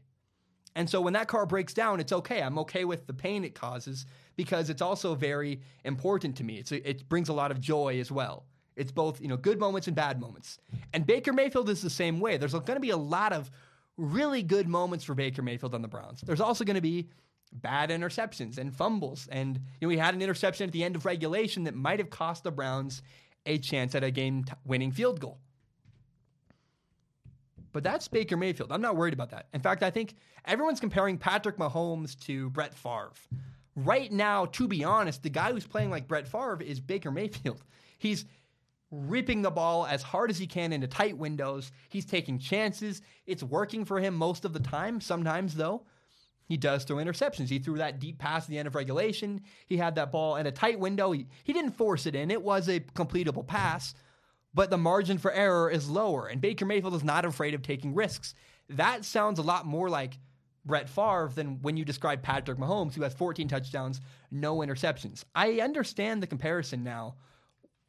And 0.78 0.88
so 0.88 1.00
when 1.00 1.14
that 1.14 1.26
car 1.26 1.44
breaks 1.44 1.74
down, 1.74 1.98
it's 1.98 2.12
okay. 2.12 2.40
I'm 2.40 2.56
okay 2.60 2.84
with 2.84 3.08
the 3.08 3.12
pain 3.12 3.42
it 3.42 3.52
causes 3.52 4.06
because 4.36 4.70
it's 4.70 4.80
also 4.80 5.16
very 5.16 5.60
important 5.84 6.36
to 6.36 6.44
me. 6.44 6.58
It's 6.58 6.70
it 6.70 7.08
brings 7.08 7.28
a 7.28 7.32
lot 7.32 7.50
of 7.50 7.60
joy 7.60 7.98
as 7.98 8.12
well. 8.12 8.46
It's 8.76 8.92
both, 8.92 9.20
you 9.20 9.26
know, 9.26 9.36
good 9.36 9.58
moments 9.58 9.88
and 9.88 9.96
bad 9.96 10.20
moments. 10.20 10.60
And 10.92 11.04
Baker 11.04 11.32
Mayfield 11.32 11.68
is 11.68 11.82
the 11.82 11.90
same 11.90 12.20
way. 12.20 12.36
There's 12.36 12.52
going 12.52 12.64
to 12.64 12.78
be 12.78 12.90
a 12.90 12.96
lot 12.96 13.32
of 13.32 13.50
really 13.96 14.44
good 14.44 14.68
moments 14.68 15.04
for 15.04 15.16
Baker 15.16 15.42
Mayfield 15.42 15.74
on 15.74 15.82
the 15.82 15.88
Browns. 15.88 16.20
There's 16.20 16.40
also 16.40 16.64
going 16.64 16.76
to 16.76 16.80
be 16.80 17.08
bad 17.52 17.90
interceptions 17.90 18.56
and 18.56 18.72
fumbles. 18.72 19.26
And 19.32 19.56
you 19.80 19.86
know, 19.86 19.88
we 19.88 19.98
had 19.98 20.14
an 20.14 20.22
interception 20.22 20.68
at 20.68 20.72
the 20.72 20.84
end 20.84 20.94
of 20.94 21.04
regulation 21.04 21.64
that 21.64 21.74
might 21.74 21.98
have 21.98 22.08
cost 22.08 22.44
the 22.44 22.52
Browns 22.52 23.02
a 23.46 23.58
chance 23.58 23.96
at 23.96 24.04
a 24.04 24.12
game-winning 24.12 24.92
field 24.92 25.18
goal. 25.18 25.40
But 27.72 27.82
that's 27.82 28.08
Baker 28.08 28.36
Mayfield. 28.36 28.72
I'm 28.72 28.80
not 28.80 28.96
worried 28.96 29.14
about 29.14 29.30
that. 29.30 29.46
In 29.52 29.60
fact, 29.60 29.82
I 29.82 29.90
think 29.90 30.14
everyone's 30.44 30.80
comparing 30.80 31.18
Patrick 31.18 31.56
Mahomes 31.56 32.18
to 32.20 32.50
Brett 32.50 32.74
Favre. 32.74 33.12
Right 33.76 34.10
now, 34.10 34.46
to 34.46 34.66
be 34.66 34.84
honest, 34.84 35.22
the 35.22 35.30
guy 35.30 35.52
who's 35.52 35.66
playing 35.66 35.90
like 35.90 36.08
Brett 36.08 36.26
Favre 36.26 36.62
is 36.62 36.80
Baker 36.80 37.10
Mayfield. 37.10 37.62
He's 37.98 38.24
ripping 38.90 39.42
the 39.42 39.50
ball 39.50 39.86
as 39.86 40.02
hard 40.02 40.30
as 40.30 40.38
he 40.38 40.46
can 40.46 40.72
into 40.72 40.86
tight 40.86 41.16
windows. 41.16 41.72
He's 41.88 42.06
taking 42.06 42.38
chances. 42.38 43.02
It's 43.26 43.42
working 43.42 43.84
for 43.84 44.00
him 44.00 44.14
most 44.14 44.44
of 44.44 44.52
the 44.52 44.60
time. 44.60 45.00
Sometimes, 45.00 45.54
though, 45.54 45.82
he 46.48 46.56
does 46.56 46.84
throw 46.84 46.96
interceptions. 46.96 47.48
He 47.48 47.58
threw 47.58 47.76
that 47.78 48.00
deep 48.00 48.18
pass 48.18 48.44
at 48.44 48.48
the 48.48 48.58
end 48.58 48.66
of 48.66 48.74
regulation. 48.74 49.42
He 49.66 49.76
had 49.76 49.94
that 49.96 50.10
ball 50.10 50.36
in 50.36 50.46
a 50.46 50.52
tight 50.52 50.80
window. 50.80 51.12
He, 51.12 51.26
he 51.44 51.52
didn't 51.52 51.72
force 51.72 52.06
it 52.06 52.14
in, 52.14 52.30
it 52.30 52.42
was 52.42 52.68
a 52.68 52.80
completable 52.80 53.46
pass, 53.46 53.94
but 54.54 54.70
the 54.70 54.78
margin 54.78 55.18
for 55.18 55.32
error 55.32 55.70
is 55.70 55.88
lower. 55.88 56.26
And 56.26 56.40
Baker 56.40 56.64
Mayfield 56.64 56.94
is 56.94 57.04
not 57.04 57.24
afraid 57.24 57.54
of 57.54 57.62
taking 57.62 57.94
risks. 57.94 58.34
That 58.70 59.04
sounds 59.04 59.38
a 59.38 59.42
lot 59.42 59.66
more 59.66 59.88
like 59.88 60.18
Brett 60.64 60.88
Favre 60.88 61.30
than 61.34 61.62
when 61.62 61.76
you 61.76 61.84
describe 61.84 62.22
Patrick 62.22 62.58
Mahomes, 62.58 62.94
who 62.94 63.02
has 63.02 63.14
14 63.14 63.48
touchdowns, 63.48 64.00
no 64.30 64.58
interceptions. 64.58 65.24
I 65.34 65.60
understand 65.60 66.22
the 66.22 66.26
comparison 66.26 66.84
now 66.84 67.14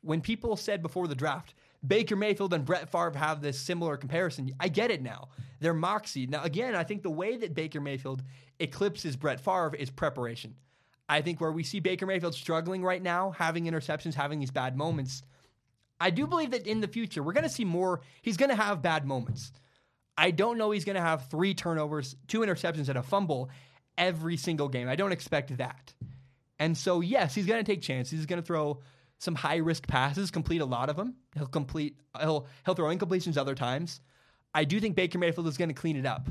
when 0.02 0.22
people 0.22 0.56
said 0.56 0.82
before 0.82 1.08
the 1.08 1.16
draft, 1.16 1.54
Baker 1.86 2.16
Mayfield 2.16 2.54
and 2.54 2.66
Brett 2.66 2.92
Favre 2.92 3.18
have 3.18 3.42
this 3.42 3.60
similar 3.60 3.98
comparison, 3.98 4.52
I 4.60 4.68
get 4.68 4.92
it 4.92 5.02
now. 5.02 5.30
They're 5.60 5.74
moxie. 5.74 6.28
Now, 6.28 6.44
again, 6.44 6.76
I 6.76 6.84
think 6.84 7.04
the 7.04 7.10
way 7.10 7.38
that 7.38 7.54
Baker 7.54 7.82
Mayfield 7.82 8.24
eclipses 8.60 9.16
Brett 9.16 9.40
Favre 9.40 9.76
is 9.78 9.90
preparation. 9.90 10.56
I 11.08 11.22
think 11.22 11.42
where 11.42 11.52
we 11.52 11.64
see 11.64 11.80
Baker 11.80 12.06
Mayfield 12.06 12.36
struggling 12.36 12.84
right 12.84 13.02
now, 13.02 13.32
having 13.32 13.66
interceptions, 13.66 14.14
having 14.14 14.40
these 14.40 14.52
bad 14.52 14.78
moments, 14.78 15.24
I 16.00 16.10
do 16.10 16.28
believe 16.28 16.52
that 16.52 16.68
in 16.68 16.82
the 16.82 16.88
future, 16.88 17.22
we're 17.22 17.34
going 17.34 17.44
to 17.44 17.50
see 17.50 17.66
more. 17.66 18.02
He's 18.22 18.38
going 18.38 18.50
to 18.50 18.56
have 18.56 18.82
bad 18.82 19.06
moments. 19.06 19.52
I 20.18 20.32
don't 20.32 20.58
know 20.58 20.72
he's 20.72 20.86
going 20.86 20.96
to 20.96 21.02
have 21.02 21.30
three 21.30 21.54
turnovers, 21.54 22.16
two 22.28 22.40
interceptions, 22.42 22.90
and 22.90 22.98
a 22.98 23.04
fumble 23.04 23.50
every 23.98 24.38
single 24.38 24.68
game. 24.68 24.90
I 24.90 24.96
don't 24.96 25.12
expect 25.12 25.56
that. 25.58 25.94
And 26.58 26.78
so, 26.78 27.02
yes, 27.02 27.36
he's 27.36 27.46
going 27.46 27.64
to 27.64 27.70
take 27.70 27.82
chances. 27.82 28.12
He's 28.12 28.26
going 28.26 28.42
to 28.42 28.46
throw 28.46 28.82
some 29.18 29.36
high 29.36 29.58
risk 29.58 29.88
passes, 29.88 30.32
complete 30.32 30.62
a 30.62 30.66
lot 30.66 30.90
of 30.90 30.96
them. 30.96 31.16
He'll 31.36 31.48
complete 31.48 31.98
he'll 32.20 32.48
he'll 32.66 32.76
throw 32.76 32.94
incompletions 32.94 33.38
other 33.38 33.56
times. 33.56 34.02
I 34.54 34.64
do 34.64 34.80
think 34.80 34.96
Baker 34.96 35.20
Mayfield 35.20 35.48
is 35.48 35.58
going 35.58 35.70
to 35.70 35.76
clean 35.76 35.98
it 35.98 36.06
up. 36.06 36.28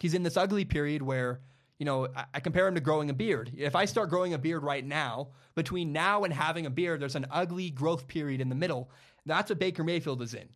He's 0.00 0.14
in 0.14 0.22
this 0.22 0.36
ugly 0.36 0.64
period 0.64 1.02
where 1.02 1.40
you 1.78 1.84
know 1.84 2.08
I, 2.14 2.24
I, 2.34 2.40
compare 2.40 2.66
him 2.66 2.74
to 2.74 2.80
growing 2.80 3.10
a 3.10 3.14
beard. 3.14 3.52
If 3.56 3.76
I 3.76 3.84
start 3.84 4.10
growing 4.10 4.34
a 4.34 4.38
beard 4.38 4.62
right 4.62 4.84
now, 4.84 5.28
between 5.54 5.92
now 5.92 6.24
and 6.24 6.32
having 6.32 6.66
a 6.66 6.70
beard, 6.70 7.00
there's 7.00 7.16
an 7.16 7.26
ugly 7.30 7.70
growth 7.70 8.06
period 8.08 8.40
in 8.40 8.48
the 8.48 8.54
middle. 8.54 8.90
That's 9.26 9.50
what 9.50 9.58
Baker 9.58 9.84
Mayfield 9.84 10.22
is 10.22 10.34
in. 10.34 10.48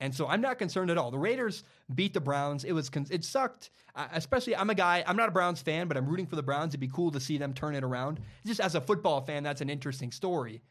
And 0.00 0.14
so 0.14 0.26
I'm 0.26 0.40
not 0.40 0.58
concerned 0.58 0.90
at 0.90 0.98
all. 0.98 1.10
The 1.10 1.18
Raiders 1.18 1.64
beat 1.94 2.14
the 2.14 2.20
Browns. 2.20 2.64
It 2.64 2.72
was 2.72 2.90
it 3.10 3.24
sucked. 3.24 3.70
Uh, 3.96 4.06
especially 4.12 4.56
I'm 4.56 4.70
a 4.70 4.74
guy. 4.74 5.04
I'm 5.06 5.16
not 5.16 5.28
a 5.28 5.32
Browns 5.32 5.62
fan, 5.62 5.86
but 5.86 5.96
I'm 5.96 6.06
rooting 6.06 6.26
for 6.26 6.36
the 6.36 6.42
Browns. 6.42 6.70
It'd 6.70 6.80
be 6.80 6.88
cool 6.88 7.10
to 7.12 7.20
see 7.20 7.38
them 7.38 7.54
turn 7.54 7.74
it 7.74 7.84
around. 7.84 8.20
Just 8.44 8.60
as 8.60 8.74
a 8.74 8.80
football 8.80 9.20
fan, 9.20 9.42
that's 9.42 9.60
an 9.60 9.70
interesting 9.70 10.10
story. 10.10 10.62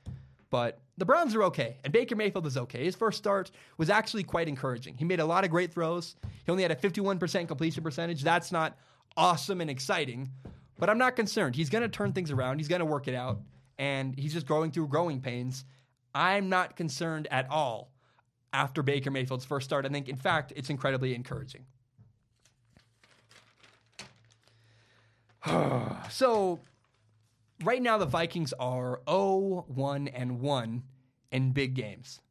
But 0.50 0.82
the 0.98 1.06
Browns 1.06 1.34
are 1.34 1.44
okay, 1.46 1.78
and 1.84 1.92
Baker 1.92 2.16
Mayfield 2.16 2.46
is 2.46 2.58
okay. 2.58 2.84
His 2.84 2.96
first 2.96 3.18
start 3.18 3.50
was 3.80 3.90
actually 3.90 4.24
quite 4.24 4.48
encouraging. 4.48 4.96
He 4.96 5.04
made 5.04 5.20
a 5.20 5.26
lot 5.26 5.44
of 5.44 5.50
great 5.50 5.74
throws. 5.74 6.16
He 6.46 6.52
only 6.52 6.62
had 6.62 6.72
a 6.72 6.76
51% 6.76 7.48
completion 7.48 7.82
percentage. 7.82 8.22
That's 8.22 8.52
not 8.52 8.78
awesome 9.18 9.62
and 9.62 9.70
exciting, 9.70 10.30
but 10.80 10.90
I'm 10.90 10.98
not 10.98 11.16
concerned. 11.16 11.56
He's 11.56 11.70
going 11.70 11.84
to 11.84 11.90
turn 11.90 12.14
things 12.14 12.32
around. 12.32 12.60
He's 12.60 12.68
going 12.68 12.80
to 12.80 12.86
work 12.86 13.08
it 13.08 13.16
out, 13.16 13.42
and 13.78 14.18
he's 14.18 14.34
just 14.34 14.46
growing 14.46 14.72
through 14.72 14.88
growing 14.88 15.22
pains. 15.22 15.66
I'm 16.14 16.50
not 16.50 16.76
concerned 16.76 17.28
at 17.32 17.50
all 17.50 17.92
after 18.52 18.84
Baker 18.84 19.12
Mayfield's 19.12 19.46
first 19.46 19.66
start. 19.66 19.86
I 19.86 19.90
think, 19.90 20.10
in 20.10 20.16
fact, 20.16 20.54
it's 20.56 20.70
incredibly 20.70 21.16
encouraging. 21.16 21.66
so 26.10 26.60
right 27.64 27.82
now 27.82 27.98
the 27.98 28.06
Vikings 28.06 28.54
are 28.60 29.02
0 29.10 29.66
1 29.68 30.08
and 30.10 30.40
1 30.40 30.84
in 31.32 31.52
big 31.52 31.74
games. 31.74 32.22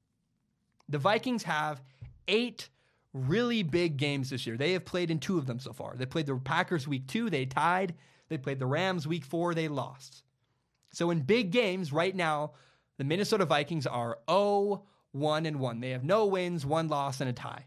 The 0.89 0.99
Vikings 0.99 1.43
have 1.45 1.83
eight 2.29 2.69
really 3.13 3.63
big 3.63 3.97
games 3.97 4.31
this 4.31 4.47
year. 4.47 4.57
They 4.57 4.73
have 4.73 4.85
played 4.85 5.11
in 5.11 5.19
two 5.19 5.39
of 5.39 5.47
them 5.47 5.59
so 5.59 5.73
far. 5.73 5.95
They 5.97 6.07
played 6.07 6.27
the 6.27 6.37
Packers 6.37 6.89
week 6.89 7.07
two, 7.07 7.31
they 7.31 7.47
tied. 7.47 7.95
They 8.29 8.39
played 8.39 8.59
the 8.59 8.67
Rams 8.67 9.07
week 9.07 9.25
four, 9.25 9.55
they 9.55 9.69
lost. 9.69 10.23
So 10.93 11.11
in 11.11 11.21
big 11.21 11.51
games 11.51 11.93
right 11.93 12.15
now, 12.15 12.53
the 12.99 13.05
Minnesota 13.05 13.45
Vikings 13.45 13.87
are 13.87 14.19
0 14.31 14.85
1 15.13 15.47
and 15.47 15.61
1. 15.61 15.81
They 15.81 15.91
have 15.91 16.05
no 16.05 16.27
wins, 16.27 16.65
one 16.65 16.89
loss, 16.89 17.21
and 17.21 17.29
a 17.29 17.33
tie. 17.33 17.67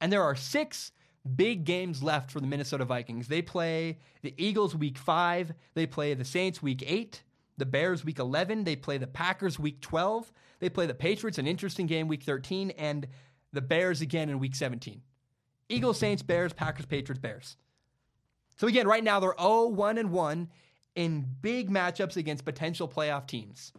And 0.00 0.12
there 0.12 0.22
are 0.22 0.36
six 0.36 0.92
big 1.34 1.64
games 1.64 2.02
left 2.02 2.30
for 2.30 2.40
the 2.40 2.46
Minnesota 2.46 2.84
Vikings. 2.84 3.28
They 3.28 3.42
play 3.42 3.98
the 4.22 4.34
Eagles 4.36 4.74
week 4.74 4.98
five, 4.98 5.52
they 5.74 5.86
play 5.86 6.14
the 6.14 6.24
Saints 6.24 6.62
week 6.62 6.84
eight, 6.86 7.22
the 7.56 7.66
Bears 7.66 8.04
week 8.04 8.18
11, 8.18 8.64
they 8.64 8.76
play 8.76 8.98
the 8.98 9.06
Packers 9.06 9.58
week 9.58 9.80
12, 9.80 10.30
they 10.60 10.68
play 10.68 10.86
the 10.86 10.94
Patriots, 10.94 11.38
an 11.38 11.46
interesting 11.46 11.86
game 11.86 12.06
week 12.06 12.22
13, 12.22 12.70
and 12.72 13.06
the 13.52 13.62
Bears 13.62 14.00
again 14.00 14.28
in 14.28 14.38
week 14.38 14.54
17. 14.54 15.00
Eagles, 15.68 15.98
Saints, 15.98 16.22
Bears, 16.22 16.52
Packers, 16.52 16.86
Patriots, 16.86 17.20
Bears. 17.20 17.56
So 18.58 18.66
again, 18.66 18.86
right 18.86 19.04
now 19.04 19.20
they're 19.20 19.34
0 19.38 19.68
1 19.68 19.98
and 19.98 20.10
1 20.10 20.48
in 20.94 21.26
big 21.42 21.70
matchups 21.70 22.16
against 22.16 22.44
potential 22.44 22.88
playoff 22.88 23.26
teams. 23.26 23.72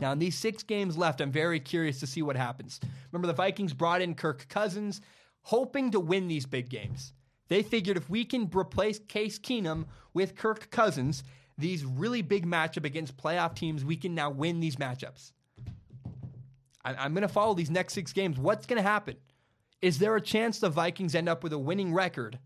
Now, 0.00 0.12
in 0.12 0.18
these 0.18 0.36
six 0.36 0.62
games 0.62 0.96
left, 0.96 1.20
I'm 1.20 1.32
very 1.32 1.58
curious 1.58 2.00
to 2.00 2.06
see 2.06 2.22
what 2.22 2.36
happens. 2.36 2.80
Remember, 3.10 3.26
the 3.26 3.32
Vikings 3.32 3.72
brought 3.72 4.02
in 4.02 4.14
Kirk 4.14 4.46
Cousins 4.48 5.00
hoping 5.42 5.90
to 5.92 6.00
win 6.00 6.28
these 6.28 6.44
big 6.44 6.68
games. 6.68 7.12
They 7.48 7.62
figured 7.62 7.96
if 7.96 8.10
we 8.10 8.24
can 8.24 8.50
replace 8.54 8.98
Case 8.98 9.38
Keenum 9.38 9.86
with 10.12 10.36
Kirk 10.36 10.70
Cousins, 10.70 11.22
these 11.56 11.84
really 11.84 12.20
big 12.20 12.46
matchup 12.46 12.84
against 12.84 13.16
playoff 13.16 13.54
teams, 13.54 13.84
we 13.84 13.96
can 13.96 14.14
now 14.14 14.28
win 14.30 14.60
these 14.60 14.76
matchups. 14.76 15.32
I, 16.86 17.06
am 17.06 17.14
going 17.14 17.22
to 17.22 17.28
follow 17.28 17.54
these 17.54 17.70
next 17.70 17.94
six 17.94 18.12
games. 18.12 18.38
What's 18.38 18.66
going 18.66 18.76
to 18.76 18.88
happen? 18.88 19.16
Is 19.82 19.98
there 19.98 20.14
a 20.16 20.20
chance 20.20 20.58
the 20.58 20.68
Vikings 20.70 21.14
end 21.14 21.28
up 21.28 21.42
with 21.42 21.52
a 21.52 21.58
winning 21.58 21.92
record 21.92 22.38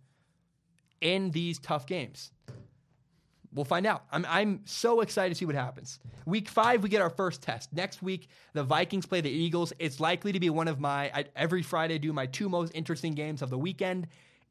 in 1.00 1.30
these 1.30 1.58
tough 1.58 1.86
games? 1.86 2.30
We'll 3.52 3.64
find 3.64 3.84
out. 3.84 4.04
I'm, 4.12 4.24
I'm 4.28 4.60
so 4.64 5.00
excited 5.00 5.30
to 5.30 5.34
see 5.34 5.44
what 5.44 5.56
happens. 5.56 5.98
Week 6.24 6.48
five, 6.48 6.82
we 6.82 6.88
get 6.88 7.02
our 7.02 7.10
first 7.10 7.42
test. 7.42 7.72
Next 7.72 8.00
week, 8.00 8.28
the 8.52 8.62
Vikings 8.62 9.06
play 9.06 9.20
the 9.20 9.30
Eagles. 9.30 9.72
It's 9.78 9.98
likely 9.98 10.32
to 10.32 10.40
be 10.40 10.50
one 10.50 10.68
of 10.68 10.78
my, 10.78 11.10
I, 11.12 11.24
every 11.34 11.62
Friday, 11.62 11.94
I 11.94 11.98
do 11.98 12.12
my 12.12 12.26
two 12.26 12.48
most 12.48 12.72
interesting 12.74 13.14
games 13.14 13.42
of 13.42 13.50
the 13.50 13.58
weekend. 13.58 14.06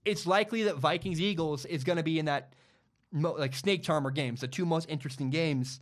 It's 0.05 0.27
likely 0.27 0.63
that 0.63 0.77
Vikings 0.77 1.21
Eagles 1.21 1.65
is 1.65 1.83
going 1.83 1.97
to 1.97 2.03
be 2.03 2.19
in 2.19 2.25
that 2.25 2.53
like 3.11 3.55
snake 3.55 3.83
charmer 3.83 4.11
games, 4.11 4.41
the 4.41 4.47
two 4.47 4.65
most 4.65 4.89
interesting 4.89 5.29
games. 5.29 5.79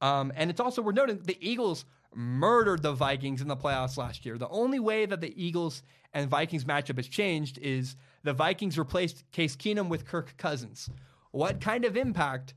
Um, 0.00 0.32
and 0.34 0.50
it's 0.50 0.60
also, 0.60 0.82
we're 0.82 0.92
noting 0.92 1.20
the 1.22 1.38
Eagles 1.40 1.84
murdered 2.16 2.82
the 2.82 2.92
Vikings 2.92 3.42
in 3.42 3.48
the 3.48 3.56
playoffs 3.56 3.96
last 3.96 4.24
year. 4.24 4.38
The 4.38 4.48
only 4.48 4.78
way 4.78 5.06
that 5.06 5.20
the 5.20 5.34
Eagles 5.40 5.82
and 6.14 6.30
Vikings 6.30 6.64
matchup 6.64 6.96
has 6.96 7.06
changed 7.06 7.58
is 7.58 7.96
the 8.22 8.32
Vikings 8.32 8.78
replaced 8.78 9.30
Case 9.32 9.54
Keenum 9.54 9.88
with 9.88 10.06
Kirk 10.06 10.36
Cousins 10.36 10.90
what 11.36 11.60
kind 11.60 11.84
of 11.84 11.98
impact 11.98 12.54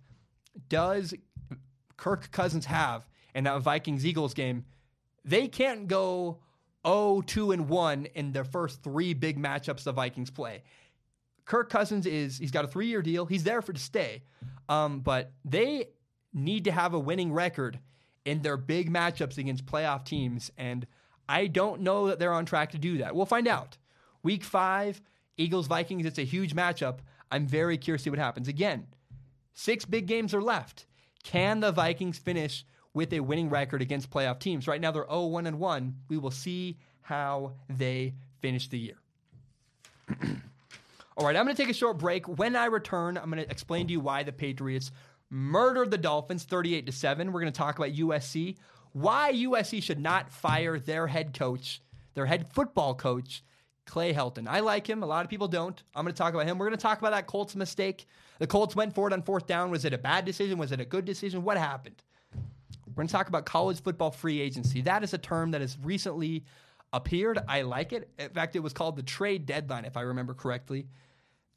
does 0.70 1.14
Kirk 1.98 2.32
Cousins 2.32 2.66
have 2.66 3.08
in 3.36 3.44
that 3.44 3.62
Vikings 3.62 4.06
Eagles 4.06 4.34
game? 4.34 4.64
They 5.26 5.50
can't 5.50 5.88
go 5.88 6.40
0 6.88 7.24
2 7.28 7.52
and 7.52 7.68
1 7.68 8.06
in 8.16 8.32
their 8.32 8.46
first 8.46 8.82
three 8.82 9.14
big 9.14 9.38
matchups 9.38 9.84
the 9.84 9.92
Vikings 9.92 10.32
play. 10.32 10.64
Kirk 11.44 11.70
Cousins 11.70 12.06
is 12.06 12.38
he's 12.38 12.52
got 12.52 12.64
a 12.64 12.70
three 12.70 12.88
year 12.88 13.02
deal. 13.02 13.26
He's 13.26 13.44
there 13.44 13.62
for 13.62 13.74
to 13.74 13.80
stay. 13.80 14.24
Um, 14.70 15.02
but 15.02 15.34
they 15.44 15.90
need 16.34 16.64
to 16.64 16.72
have 16.72 16.94
a 16.94 17.00
winning 17.00 17.34
record 17.34 17.80
in 18.26 18.42
their 18.42 18.58
big 18.58 18.92
matchups 18.92 19.38
against 19.38 19.66
playoff 19.66 20.06
teams. 20.06 20.52
And 20.58 20.86
I 21.28 21.48
don't 21.48 21.82
know 21.82 22.08
that 22.08 22.20
they're 22.20 22.34
on 22.34 22.46
track 22.46 22.72
to 22.72 22.78
do 22.78 22.98
that. 23.00 23.16
We'll 23.16 23.26
find 23.26 23.48
out. 23.48 23.78
Week 24.24 24.44
five, 24.44 25.02
Eagles 25.38 25.68
Vikings, 25.68 26.06
it's 26.06 26.18
a 26.18 26.24
huge 26.24 26.56
matchup. 26.56 27.00
I'm 27.32 27.48
very 27.48 27.78
curious 27.78 28.02
to 28.02 28.04
see 28.06 28.10
what 28.10 28.20
happens. 28.20 28.48
Again, 28.48 28.88
six 29.54 29.86
big 29.86 30.08
games 30.08 30.34
are 30.34 30.42
left. 30.42 30.86
Can 31.24 31.60
the 31.60 31.72
Vikings 31.72 32.18
finish 32.18 32.66
with 32.94 33.14
a 33.14 33.20
winning 33.20 33.50
record 33.50 33.82
against 33.82 34.10
playoff 34.10 34.40
teams? 34.40 34.68
Right 34.68 34.82
now 34.82 34.92
they're 34.92 35.06
0 35.06 35.28
1 35.28 35.48
and 35.48 35.60
1. 35.60 35.96
We 36.10 36.18
will 36.18 36.32
see 36.32 36.78
how 37.02 37.54
they 37.70 38.14
finish 38.40 38.68
the 38.68 38.80
year. 38.80 38.96
All 41.18 41.26
right, 41.26 41.36
I'm 41.36 41.44
going 41.44 41.56
to 41.56 41.62
take 41.62 41.70
a 41.70 41.74
short 41.74 41.98
break. 41.98 42.28
When 42.28 42.56
I 42.56 42.66
return, 42.66 43.18
I'm 43.18 43.30
going 43.30 43.44
to 43.44 43.52
explain 43.52 43.88
to 43.88 43.92
you 43.92 44.00
why 44.00 44.24
the 44.24 44.32
Patriots 44.32 44.92
murdered 45.30 45.92
the 45.92 45.98
Dolphins 45.98 46.44
38 46.44 46.86
to 46.86 46.92
7. 46.92 47.32
We're 47.32 47.42
going 47.42 47.52
to 47.52 47.58
talk 47.58 47.78
about 47.78 47.92
USC, 47.92 48.58
why 48.94 49.32
USC 49.34 49.82
should 49.84 50.00
not 50.00 50.32
fire 50.32 50.80
their 50.80 51.08
head 51.08 51.38
coach, 51.38 51.82
their 52.16 52.26
head 52.26 52.52
football 52.52 52.96
coach, 52.96 53.44
Clay 53.86 54.14
Helton. 54.14 54.48
I 54.48 54.60
like 54.60 54.88
him. 54.88 55.04
A 55.04 55.06
lot 55.06 55.24
of 55.26 55.30
people 55.30 55.48
don't. 55.48 55.82
I'm 55.96 56.04
going 56.04 56.14
to 56.14 56.18
talk 56.18 56.34
about 56.34 56.46
him. 56.46 56.58
We're 56.58 56.68
going 56.68 56.78
to 56.78 56.82
talk 56.82 57.00
about 57.00 57.12
that 57.12 57.28
Colts 57.28 57.56
mistake. 57.56 58.06
The 58.38 58.48
Colts 58.48 58.76
went 58.76 58.94
for 58.94 59.08
it 59.08 59.14
on 59.14 59.24
fourth 59.24 59.48
down. 59.48 59.72
Was 59.72 59.86
it 59.86 59.94
a 59.94 59.98
bad 59.98 60.26
decision? 60.26 60.58
Was 60.58 60.72
it 60.72 60.80
a 60.80 60.86
good 60.86 61.06
decision? 61.06 61.44
What 61.44 61.58
happened? 61.58 62.02
We're 62.88 62.94
going 62.94 63.08
to 63.08 63.12
talk 63.12 63.30
about 63.30 63.46
college 63.46 63.82
football 63.82 64.12
free 64.12 64.40
agency. 64.42 64.82
That 64.82 65.04
is 65.04 65.14
a 65.14 65.18
term 65.18 65.52
that 65.52 65.62
has 65.62 65.78
recently 65.82 66.44
appeared. 66.94 67.40
I 67.48 67.62
like 67.64 67.94
it. 67.94 68.10
In 68.20 68.30
fact, 68.30 68.56
it 68.56 68.60
was 68.60 68.74
called 68.74 68.96
the 68.96 69.04
trade 69.04 69.46
deadline, 69.46 69.86
if 69.86 69.98
I 69.98 70.02
remember 70.02 70.34
correctly. 70.34 70.88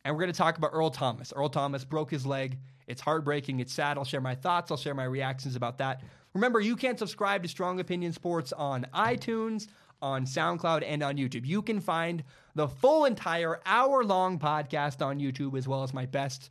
And 0.05 0.15
we're 0.15 0.23
going 0.23 0.33
to 0.33 0.39
talk 0.39 0.59
about 0.59 0.71
Earl 0.73 0.91
Thomas. 0.91 1.33
Earl 1.35 1.49
Thomas 1.49 1.85
broke 1.85 2.11
his 2.11 2.27
leg. 2.27 2.59
It's 2.87 3.01
heartbreaking. 3.01 3.61
It's 3.61 3.73
sad. 3.73 3.99
I'll 3.99 4.05
share 4.05 4.21
my 4.21 4.35
thoughts. 4.35 4.71
I'll 4.71 4.77
share 4.77 4.95
my 4.95 5.05
reactions 5.05 5.57
about 5.57 5.79
that. 5.79 6.03
Remember, 6.35 6.61
you 6.61 6.77
can 6.77 6.97
subscribe 6.97 7.43
to 7.43 7.49
Strong 7.49 7.81
Opinion 7.81 8.13
Sports 8.13 8.53
on 8.53 8.87
iTunes, 8.95 9.69
on 10.01 10.25
SoundCloud, 10.25 10.83
and 10.87 11.03
on 11.03 11.17
YouTube. 11.17 11.47
You 11.47 11.63
can 11.63 11.81
find 11.81 12.25
the 12.55 12.69
full 12.69 13.05
entire 13.05 13.61
hour 13.67 14.03
long 14.05 14.39
podcast 14.39 15.05
on 15.05 15.19
YouTube, 15.19 15.57
as 15.57 15.69
well 15.69 15.83
as 15.83 15.93
my 15.93 16.07
best, 16.07 16.51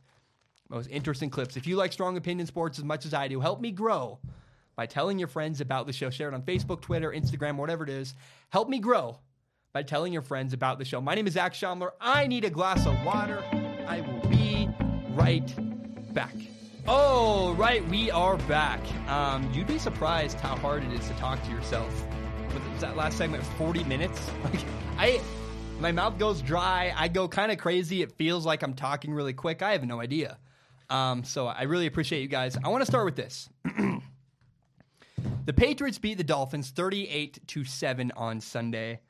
most 0.68 0.88
interesting 0.88 1.30
clips. 1.30 1.56
If 1.56 1.66
you 1.66 1.76
like 1.76 1.92
Strong 1.92 2.16
Opinion 2.16 2.46
Sports 2.46 2.78
as 2.78 2.84
much 2.84 3.04
as 3.04 3.12
I 3.12 3.28
do, 3.28 3.40
help 3.40 3.60
me 3.60 3.72
grow 3.72 4.18
by 4.76 4.86
telling 4.86 5.18
your 5.18 5.28
friends 5.28 5.60
about 5.60 5.86
the 5.86 5.92
show. 5.92 6.10
Share 6.10 6.28
it 6.28 6.34
on 6.34 6.42
Facebook, 6.42 6.80
Twitter, 6.80 7.10
Instagram, 7.12 7.56
whatever 7.56 7.84
it 7.84 7.90
is. 7.90 8.14
Help 8.50 8.68
me 8.68 8.78
grow 8.78 9.18
by 9.72 9.82
telling 9.82 10.12
your 10.12 10.22
friends 10.22 10.52
about 10.52 10.78
the 10.78 10.84
show. 10.84 11.00
My 11.00 11.14
name 11.14 11.26
is 11.26 11.34
Zac 11.34 11.54
Shomler. 11.54 11.90
I 12.00 12.26
need 12.26 12.44
a 12.44 12.50
glass 12.50 12.86
of 12.86 13.02
water. 13.04 13.42
I 13.86 14.00
will 14.00 14.30
be 14.30 14.68
right 15.10 15.54
back. 16.12 16.34
Oh, 16.86 17.54
right, 17.54 17.86
we 17.88 18.10
are 18.10 18.36
back. 18.38 18.80
Um, 19.08 19.48
you'd 19.52 19.66
be 19.66 19.78
surprised 19.78 20.38
how 20.40 20.56
hard 20.56 20.82
it 20.82 20.92
is 20.92 21.06
to 21.08 21.14
talk 21.14 21.42
to 21.44 21.50
yourself. 21.50 22.06
Was 22.72 22.80
that 22.80 22.96
last 22.96 23.16
segment 23.16 23.44
40 23.44 23.84
minutes? 23.84 24.20
Like, 24.44 24.60
I, 24.98 25.20
my 25.80 25.92
mouth 25.92 26.18
goes 26.18 26.42
dry. 26.42 26.92
I 26.96 27.08
go 27.08 27.26
kind 27.28 27.50
of 27.50 27.58
crazy. 27.58 28.02
It 28.02 28.12
feels 28.12 28.44
like 28.44 28.62
I'm 28.62 28.74
talking 28.74 29.14
really 29.14 29.32
quick. 29.32 29.62
I 29.62 29.72
have 29.72 29.84
no 29.84 30.00
idea. 30.00 30.38
Um, 30.90 31.24
so 31.24 31.46
I 31.46 31.62
really 31.62 31.86
appreciate 31.86 32.20
you 32.20 32.28
guys. 32.28 32.58
I 32.62 32.68
want 32.68 32.82
to 32.82 32.86
start 32.86 33.06
with 33.06 33.16
this. 33.16 33.48
the 35.46 35.52
Patriots 35.52 35.98
beat 35.98 36.18
the 36.18 36.24
Dolphins 36.24 36.70
38 36.70 37.46
to 37.48 37.64
7 37.64 38.12
on 38.16 38.40
Sunday. 38.40 39.00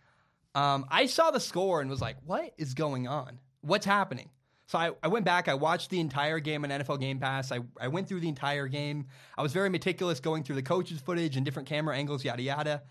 Um, 0.54 0.86
I 0.90 1.06
saw 1.06 1.30
the 1.30 1.40
score 1.40 1.80
and 1.80 1.90
was 1.90 2.00
like, 2.00 2.16
what 2.24 2.52
is 2.58 2.74
going 2.74 3.08
on? 3.08 3.38
What's 3.62 3.86
happening? 3.86 4.30
So 4.66 4.78
I, 4.78 4.92
I 5.02 5.08
went 5.08 5.24
back, 5.24 5.48
I 5.48 5.54
watched 5.54 5.90
the 5.90 6.00
entire 6.00 6.40
game 6.40 6.64
on 6.64 6.70
NFL 6.70 7.00
Game 7.00 7.18
Pass. 7.18 7.52
I, 7.52 7.60
I 7.80 7.88
went 7.88 8.08
through 8.08 8.20
the 8.20 8.28
entire 8.28 8.68
game. 8.68 9.06
I 9.36 9.42
was 9.42 9.52
very 9.52 9.68
meticulous 9.68 10.20
going 10.20 10.44
through 10.44 10.56
the 10.56 10.62
coaches' 10.62 11.00
footage 11.00 11.36
and 11.36 11.44
different 11.44 11.68
camera 11.68 11.96
angles, 11.96 12.24
yada, 12.24 12.42
yada. 12.42 12.82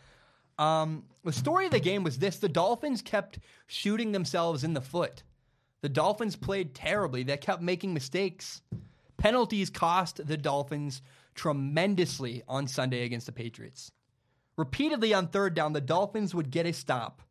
Um, 0.59 1.03
the 1.23 1.31
story 1.31 1.65
of 1.65 1.71
the 1.71 1.79
game 1.79 2.03
was 2.03 2.19
this 2.19 2.37
the 2.37 2.49
Dolphins 2.49 3.01
kept 3.01 3.39
shooting 3.67 4.11
themselves 4.11 4.63
in 4.63 4.73
the 4.73 4.81
foot. 4.81 5.23
The 5.81 5.89
Dolphins 5.89 6.35
played 6.35 6.75
terribly, 6.75 7.23
they 7.23 7.37
kept 7.37 7.61
making 7.61 7.93
mistakes. 7.93 8.61
Penalties 9.17 9.69
cost 9.69 10.25
the 10.25 10.37
Dolphins 10.37 11.01
tremendously 11.35 12.43
on 12.47 12.67
Sunday 12.67 13.05
against 13.05 13.25
the 13.25 13.31
Patriots. 13.31 13.91
Repeatedly 14.57 15.13
on 15.13 15.27
third 15.27 15.53
down, 15.53 15.73
the 15.73 15.81
Dolphins 15.81 16.35
would 16.35 16.51
get 16.51 16.65
a 16.65 16.73
stop 16.73 17.21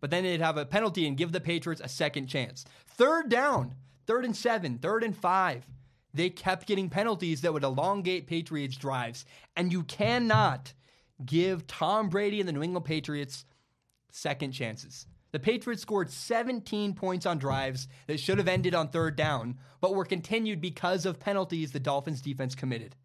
but 0.00 0.10
then 0.10 0.24
they'd 0.24 0.40
have 0.40 0.56
a 0.56 0.64
penalty 0.64 1.06
and 1.06 1.16
give 1.16 1.32
the 1.32 1.40
Patriots 1.40 1.82
a 1.84 1.88
second 1.88 2.26
chance. 2.26 2.64
Third 2.98 3.28
down, 3.28 3.76
third 4.08 4.24
and 4.24 4.36
seven, 4.36 4.78
third 4.78 5.04
and 5.04 5.16
five. 5.16 5.64
They 6.12 6.30
kept 6.30 6.66
getting 6.66 6.90
penalties 6.90 7.42
that 7.42 7.52
would 7.52 7.62
elongate 7.62 8.26
Patriots 8.26 8.76
drives. 8.76 9.24
And 9.54 9.72
you 9.72 9.84
cannot 9.84 10.74
give 11.24 11.68
Tom 11.68 12.08
Brady 12.08 12.40
and 12.40 12.48
the 12.48 12.52
New 12.52 12.62
England 12.62 12.84
Patriots 12.84 13.44
second 14.10 14.50
chances. 14.50 15.06
The 15.30 15.38
Patriots 15.38 15.82
scored 15.82 16.10
17 16.10 16.94
points 16.94 17.24
on 17.24 17.38
drives 17.38 17.86
that 18.08 18.18
should 18.18 18.38
have 18.38 18.48
ended 18.48 18.74
on 18.74 18.88
third 18.88 19.14
down, 19.14 19.58
but 19.80 19.94
were 19.94 20.04
continued 20.04 20.60
because 20.60 21.06
of 21.06 21.20
penalties 21.20 21.70
the 21.70 21.78
Dolphins 21.78 22.20
defense 22.20 22.56
committed. 22.56 22.96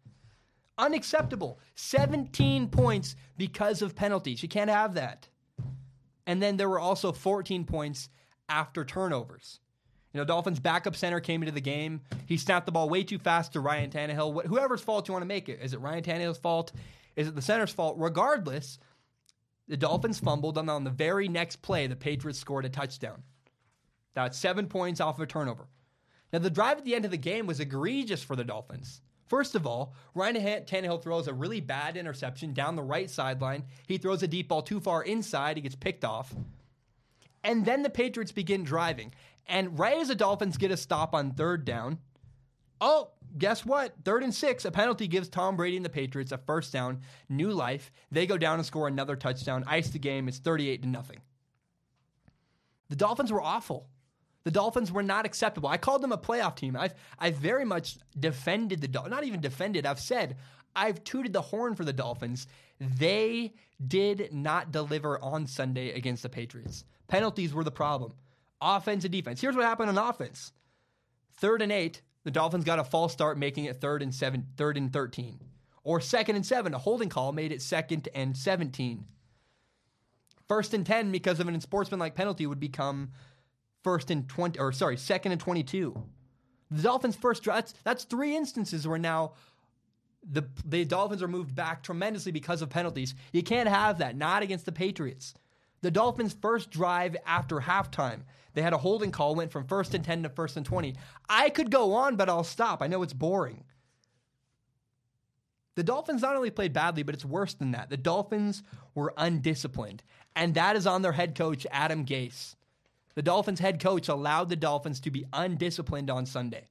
Unacceptable. 0.76 1.60
17 1.76 2.68
points 2.68 3.14
because 3.36 3.80
of 3.80 3.94
penalties. 3.94 4.42
You 4.42 4.48
can't 4.48 4.70
have 4.70 4.94
that. 4.94 5.28
And 6.26 6.42
then 6.42 6.56
there 6.56 6.68
were 6.68 6.80
also 6.80 7.12
14 7.12 7.64
points 7.64 8.08
after 8.48 8.84
turnovers. 8.84 9.60
You 10.14 10.20
know, 10.20 10.24
Dolphins 10.24 10.60
backup 10.60 10.94
center 10.94 11.18
came 11.18 11.42
into 11.42 11.52
the 11.52 11.60
game. 11.60 12.00
He 12.26 12.36
snapped 12.36 12.66
the 12.66 12.72
ball 12.72 12.88
way 12.88 13.02
too 13.02 13.18
fast 13.18 13.52
to 13.52 13.60
Ryan 13.60 13.90
Tannehill. 13.90 14.46
Whoever's 14.46 14.80
fault 14.80 15.08
you 15.08 15.12
want 15.12 15.22
to 15.22 15.26
make 15.28 15.48
it. 15.48 15.58
Is 15.60 15.74
it 15.74 15.80
Ryan 15.80 16.04
Tannehill's 16.04 16.38
fault? 16.38 16.72
Is 17.16 17.26
it 17.26 17.34
the 17.34 17.42
center's 17.42 17.72
fault? 17.72 17.96
Regardless, 17.98 18.78
the 19.66 19.76
Dolphins 19.76 20.20
fumbled, 20.20 20.56
and 20.56 20.70
on 20.70 20.84
the 20.84 20.90
very 20.90 21.26
next 21.26 21.62
play, 21.62 21.88
the 21.88 21.96
Patriots 21.96 22.38
scored 22.38 22.64
a 22.64 22.68
touchdown. 22.68 23.24
That's 24.14 24.38
seven 24.38 24.68
points 24.68 25.00
off 25.00 25.16
of 25.16 25.22
a 25.22 25.26
turnover. 25.26 25.66
Now, 26.32 26.38
the 26.38 26.50
drive 26.50 26.78
at 26.78 26.84
the 26.84 26.94
end 26.94 27.04
of 27.04 27.10
the 27.10 27.16
game 27.16 27.46
was 27.46 27.58
egregious 27.58 28.22
for 28.22 28.36
the 28.36 28.44
Dolphins. 28.44 29.00
First 29.26 29.56
of 29.56 29.66
all, 29.66 29.94
Ryan 30.14 30.64
Tannehill 30.64 31.02
throws 31.02 31.26
a 31.26 31.34
really 31.34 31.60
bad 31.60 31.96
interception 31.96 32.52
down 32.52 32.76
the 32.76 32.82
right 32.82 33.10
sideline. 33.10 33.64
He 33.88 33.98
throws 33.98 34.22
a 34.22 34.28
deep 34.28 34.48
ball 34.48 34.62
too 34.62 34.78
far 34.78 35.02
inside. 35.02 35.56
He 35.56 35.62
gets 35.62 35.74
picked 35.74 36.04
off. 36.04 36.32
And 37.42 37.64
then 37.64 37.82
the 37.82 37.90
Patriots 37.90 38.32
begin 38.32 38.64
driving. 38.64 39.12
And 39.46 39.78
right 39.78 39.98
as 39.98 40.08
the 40.08 40.14
Dolphins 40.14 40.56
get 40.56 40.70
a 40.70 40.76
stop 40.76 41.14
on 41.14 41.32
third 41.32 41.64
down, 41.64 41.98
oh, 42.80 43.10
guess 43.36 43.64
what? 43.64 43.94
Third 44.04 44.22
and 44.22 44.34
six, 44.34 44.64
a 44.64 44.70
penalty 44.70 45.06
gives 45.06 45.28
Tom 45.28 45.56
Brady 45.56 45.76
and 45.76 45.84
the 45.84 45.90
Patriots 45.90 46.32
a 46.32 46.38
first 46.38 46.72
down, 46.72 47.00
new 47.28 47.50
life. 47.50 47.92
They 48.10 48.26
go 48.26 48.38
down 48.38 48.58
and 48.58 48.66
score 48.66 48.88
another 48.88 49.16
touchdown, 49.16 49.64
ice 49.66 49.90
the 49.90 49.98
game. 49.98 50.28
It's 50.28 50.38
38 50.38 50.82
to 50.82 50.88
nothing. 50.88 51.20
The 52.88 52.96
Dolphins 52.96 53.32
were 53.32 53.42
awful. 53.42 53.88
The 54.44 54.50
Dolphins 54.50 54.92
were 54.92 55.02
not 55.02 55.24
acceptable. 55.24 55.68
I 55.68 55.78
called 55.78 56.02
them 56.02 56.12
a 56.12 56.18
playoff 56.18 56.54
team. 56.54 56.76
I've 56.76 56.94
I 57.18 57.30
very 57.30 57.64
much 57.64 57.96
defended 58.18 58.80
the 58.80 58.88
Dolphins. 58.88 59.10
Not 59.10 59.24
even 59.24 59.40
defended. 59.40 59.86
I've 59.86 60.00
said 60.00 60.36
I've 60.76 61.02
tooted 61.02 61.32
the 61.32 61.40
horn 61.40 61.74
for 61.74 61.84
the 61.84 61.92
Dolphins. 61.92 62.46
They 62.78 63.54
did 63.86 64.32
not 64.32 64.70
deliver 64.70 65.18
on 65.22 65.46
Sunday 65.46 65.92
against 65.92 66.22
the 66.22 66.28
Patriots. 66.28 66.84
Penalties 67.08 67.54
were 67.54 67.64
the 67.64 67.70
problem. 67.70 68.12
Offense 68.66 69.04
and 69.04 69.12
defense. 69.12 69.40
Here's 69.42 69.54
what 69.54 69.66
happened 69.66 69.90
on 69.90 69.98
offense. 69.98 70.52
Third 71.36 71.60
and 71.60 71.70
eight, 71.70 72.00
the 72.24 72.30
Dolphins 72.30 72.64
got 72.64 72.78
a 72.78 72.84
false 72.84 73.12
start, 73.12 73.36
making 73.36 73.66
it 73.66 73.80
third 73.80 74.00
and 74.00 74.14
seven, 74.14 74.46
third 74.56 74.78
and 74.78 74.90
thirteen. 74.90 75.38
Or 75.82 76.00
second 76.00 76.36
and 76.36 76.46
seven, 76.46 76.72
a 76.72 76.78
holding 76.78 77.10
call 77.10 77.32
made 77.32 77.52
it 77.52 77.60
second 77.60 78.08
and 78.14 78.34
seventeen. 78.34 79.04
First 80.48 80.72
and 80.72 80.86
ten, 80.86 81.12
because 81.12 81.40
of 81.40 81.48
an 81.48 81.54
unsportsmanlike 81.54 82.14
penalty, 82.14 82.46
would 82.46 82.60
become 82.60 83.10
first 83.82 84.10
and 84.10 84.26
20, 84.26 84.58
or 84.58 84.72
sorry, 84.72 84.96
second 84.96 85.32
and 85.32 85.40
22. 85.40 86.02
The 86.70 86.82
Dolphins' 86.82 87.16
first 87.16 87.44
that's, 87.44 87.74
that's 87.84 88.04
three 88.04 88.34
instances 88.34 88.88
where 88.88 88.98
now 88.98 89.34
the, 90.28 90.48
the 90.64 90.84
Dolphins 90.86 91.22
are 91.22 91.28
moved 91.28 91.54
back 91.54 91.82
tremendously 91.82 92.32
because 92.32 92.62
of 92.62 92.70
penalties. 92.70 93.14
You 93.32 93.42
can't 93.42 93.68
have 93.68 93.98
that, 93.98 94.16
not 94.16 94.42
against 94.42 94.64
the 94.64 94.72
Patriots. 94.72 95.34
The 95.84 95.90
Dolphins' 95.90 96.34
first 96.40 96.70
drive 96.70 97.14
after 97.26 97.60
halftime, 97.60 98.20
they 98.54 98.62
had 98.62 98.72
a 98.72 98.78
holding 98.78 99.10
call, 99.10 99.34
went 99.34 99.52
from 99.52 99.66
first 99.66 99.92
and 99.92 100.02
10 100.02 100.22
to 100.22 100.30
first 100.30 100.56
and 100.56 100.64
20. 100.64 100.94
I 101.28 101.50
could 101.50 101.70
go 101.70 101.92
on, 101.92 102.16
but 102.16 102.30
I'll 102.30 102.42
stop. 102.42 102.80
I 102.80 102.86
know 102.86 103.02
it's 103.02 103.12
boring. 103.12 103.64
The 105.74 105.82
Dolphins 105.82 106.22
not 106.22 106.36
only 106.36 106.48
played 106.48 106.72
badly, 106.72 107.02
but 107.02 107.14
it's 107.14 107.24
worse 107.26 107.52
than 107.52 107.72
that. 107.72 107.90
The 107.90 107.98
Dolphins 107.98 108.62
were 108.94 109.12
undisciplined, 109.18 110.02
and 110.34 110.54
that 110.54 110.74
is 110.74 110.86
on 110.86 111.02
their 111.02 111.12
head 111.12 111.34
coach, 111.34 111.66
Adam 111.70 112.06
Gase. 112.06 112.54
The 113.14 113.20
Dolphins 113.20 113.60
head 113.60 113.78
coach 113.78 114.08
allowed 114.08 114.48
the 114.48 114.56
Dolphins 114.56 115.00
to 115.00 115.10
be 115.10 115.26
undisciplined 115.34 116.08
on 116.08 116.24
Sunday. 116.24 116.68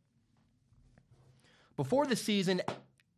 Before 1.78 2.07
the 2.07 2.16
season, 2.16 2.64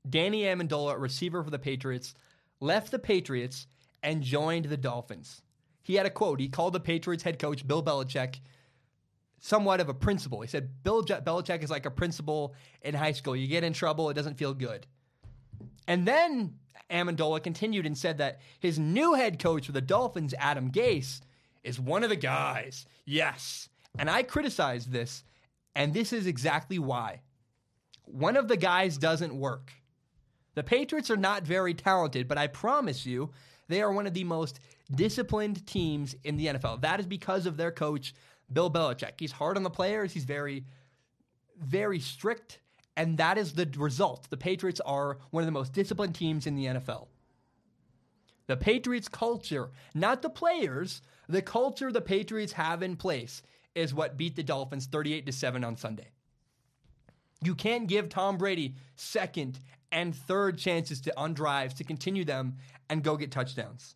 Danny 0.10 0.42
Amendola, 0.42 0.96
a 0.96 0.98
receiver 0.98 1.42
for 1.42 1.52
the 1.52 1.58
Patriots, 1.58 2.16
left 2.60 2.92
the 2.92 3.00
Patriots 3.00 3.68
and 4.04 4.22
joined 4.22 4.66
the 4.66 4.76
Dolphins. 4.76 5.42
He 5.86 5.94
had 5.94 6.08
a 6.08 6.10
quote. 6.10 6.40
He 6.40 6.50
called 6.50 6.74
the 6.74 6.80
Patriots 6.80 7.22
head 7.22 7.38
coach, 7.38 7.68
Bill 7.68 7.84
Belichick, 7.84 8.40
somewhat 9.40 9.80
of 9.80 9.88
a 9.88 9.94
principal. 9.94 10.42
He 10.42 10.48
said, 10.48 10.84
Bill 10.84 11.04
Belichick 11.04 11.64
is 11.64 11.70
like 11.70 11.86
a 11.86 11.92
principal 11.92 12.56
in 12.82 12.96
high 12.96 13.12
school. 13.12 13.36
You 13.36 13.48
get 13.48 13.64
in 13.64 13.72
trouble, 13.72 14.10
it 14.10 14.16
doesn't 14.16 14.40
feel 14.40 14.56
good. 14.56 14.88
And 15.88 16.08
then 16.08 16.56
Amendola 16.90 17.44
continued 17.44 17.86
and 17.86 17.96
said 17.96 18.18
that 18.18 18.40
his 18.60 18.80
new 18.80 19.14
head 19.14 19.38
coach 19.38 19.68
for 19.68 19.74
the 19.74 19.80
Dolphins, 19.80 20.34
Adam 20.40 20.72
Gase, 20.72 21.22
is 21.64 21.80
one 21.80 22.04
of 22.04 22.10
the 22.10 22.16
guys. 22.16 22.88
Yes. 23.06 23.70
And 24.00 24.10
I 24.10 24.24
criticized 24.24 24.92
this, 24.92 25.24
and 25.76 25.94
this 25.94 26.12
is 26.12 26.26
exactly 26.26 26.80
why. 26.80 27.22
One 28.06 28.38
of 28.38 28.48
the 28.48 28.58
guys 28.58 28.98
doesn't 28.98 29.38
work. 29.38 29.72
The 30.56 30.64
Patriots 30.64 31.12
are 31.12 31.16
not 31.16 31.44
very 31.44 31.76
talented, 31.76 32.28
but 32.28 32.40
I 32.40 32.48
promise 32.48 33.06
you, 33.06 33.30
they 33.68 33.84
are 33.84 33.92
one 33.92 34.08
of 34.08 34.16
the 34.16 34.24
most 34.24 34.60
disciplined 34.94 35.66
teams 35.66 36.16
in 36.24 36.38
the 36.38 36.48
NFL. 36.48 36.82
That 36.82 37.00
is 37.00 37.06
because 37.06 37.46
of 37.46 37.58
their 37.58 37.72
coach, 37.72 38.14
Bill 38.52 38.72
Belichick. 38.72 39.14
He's 39.20 39.32
hard 39.32 39.58
on 39.58 39.64
the 39.64 39.70
players, 39.70 40.14
he's 40.14 40.26
very, 40.26 40.66
very 41.60 42.00
strict, 42.00 42.60
and 42.98 43.18
that 43.18 43.38
is 43.38 43.54
the 43.54 43.70
result. 43.78 44.30
The 44.30 44.38
Patriots 44.38 44.82
are 44.82 45.18
one 45.32 45.42
of 45.42 45.48
the 45.48 45.52
most 45.52 45.74
disciplined 45.74 46.16
teams 46.16 46.48
in 46.48 46.56
the 46.56 46.66
NFL. 46.66 47.08
The 48.48 48.58
Patriots 48.58 49.08
culture, 49.08 49.72
not 49.94 50.22
the 50.22 50.30
players, 50.30 51.02
the 51.28 51.42
culture 51.42 51.92
the 51.92 52.02
Patriots 52.02 52.54
have 52.54 52.84
in 52.84 52.96
place 52.96 53.42
is 53.74 53.94
what 53.94 54.18
beat 54.18 54.36
the 54.36 54.44
Dolphins 54.44 54.86
38 54.86 55.26
to 55.26 55.32
7 55.32 55.64
on 55.64 55.76
Sunday. 55.76 56.10
You 57.42 57.56
can't 57.56 57.88
give 57.88 58.10
Tom 58.10 58.38
Brady 58.38 58.76
second 58.96 59.60
and 59.92 60.16
third 60.16 60.58
chances 60.58 61.02
to 61.02 61.20
on 61.20 61.34
drives 61.34 61.74
to 61.76 61.84
continue 61.84 62.26
them 62.26 62.58
and 62.90 63.04
go 63.04 63.18
get 63.18 63.32
touchdowns. 63.32 63.96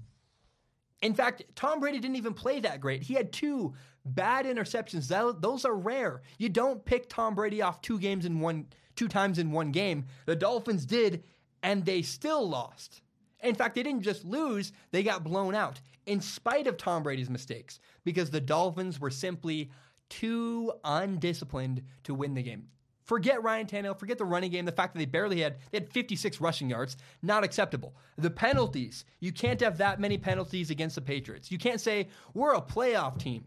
In 1.01 1.13
fact, 1.13 1.43
Tom 1.55 1.79
Brady 1.79 1.99
didn't 1.99 2.17
even 2.17 2.33
play 2.33 2.59
that 2.59 2.81
great. 2.81 3.03
He 3.03 3.13
had 3.13 3.31
two 3.31 3.73
bad 4.05 4.45
interceptions. 4.45 5.07
That, 5.07 5.41
those 5.41 5.65
are 5.65 5.75
rare. 5.75 6.21
You 6.37 6.49
don't 6.49 6.83
pick 6.83 7.07
Tom 7.07 7.35
Brady 7.35 7.61
off 7.61 7.81
two 7.81 7.99
games 7.99 8.25
in 8.25 8.39
one 8.39 8.67
two 8.95 9.07
times 9.07 9.39
in 9.39 9.51
one 9.51 9.71
game. 9.71 10.05
The 10.25 10.35
Dolphins 10.35 10.85
did 10.85 11.23
and 11.63 11.85
they 11.85 12.01
still 12.01 12.47
lost. 12.47 13.01
In 13.41 13.55
fact, 13.55 13.75
they 13.75 13.83
didn't 13.83 14.01
just 14.01 14.25
lose, 14.25 14.73
they 14.91 15.03
got 15.03 15.23
blown 15.23 15.55
out 15.55 15.79
in 16.05 16.19
spite 16.19 16.67
of 16.67 16.75
Tom 16.75 17.03
Brady's 17.03 17.29
mistakes 17.29 17.79
because 18.03 18.29
the 18.29 18.41
Dolphins 18.41 18.99
were 18.99 19.09
simply 19.09 19.71
too 20.09 20.73
undisciplined 20.83 21.83
to 22.03 22.13
win 22.13 22.33
the 22.33 22.43
game. 22.43 22.67
Forget 23.09 23.41
Ryan 23.41 23.65
Tannehill, 23.65 23.97
forget 23.97 24.19
the 24.19 24.23
running 24.23 24.51
game, 24.51 24.65
the 24.65 24.71
fact 24.71 24.93
that 24.93 24.99
they 24.99 25.05
barely 25.07 25.41
had 25.41 25.55
they 25.71 25.79
had 25.79 25.91
56 25.91 26.39
rushing 26.39 26.69
yards, 26.69 26.95
not 27.23 27.43
acceptable. 27.43 27.95
The 28.19 28.29
penalties, 28.29 29.03
you 29.19 29.31
can't 29.31 29.59
have 29.61 29.79
that 29.79 29.99
many 29.99 30.19
penalties 30.19 30.69
against 30.69 30.93
the 30.93 31.01
Patriots. 31.01 31.51
You 31.51 31.57
can't 31.57 31.81
say 31.81 32.09
we're 32.35 32.53
a 32.53 32.61
playoff 32.61 33.17
team 33.17 33.45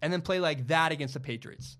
and 0.00 0.10
then 0.10 0.22
play 0.22 0.40
like 0.40 0.66
that 0.68 0.92
against 0.92 1.12
the 1.12 1.20
Patriots. 1.20 1.76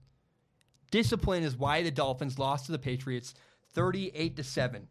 Discipline 0.90 1.42
is 1.42 1.56
why 1.56 1.82
the 1.82 1.90
Dolphins 1.90 2.38
lost 2.38 2.66
to 2.66 2.72
the 2.72 2.78
Patriots 2.78 3.32
38 3.72 4.36
to 4.36 4.44
7. 4.44 4.86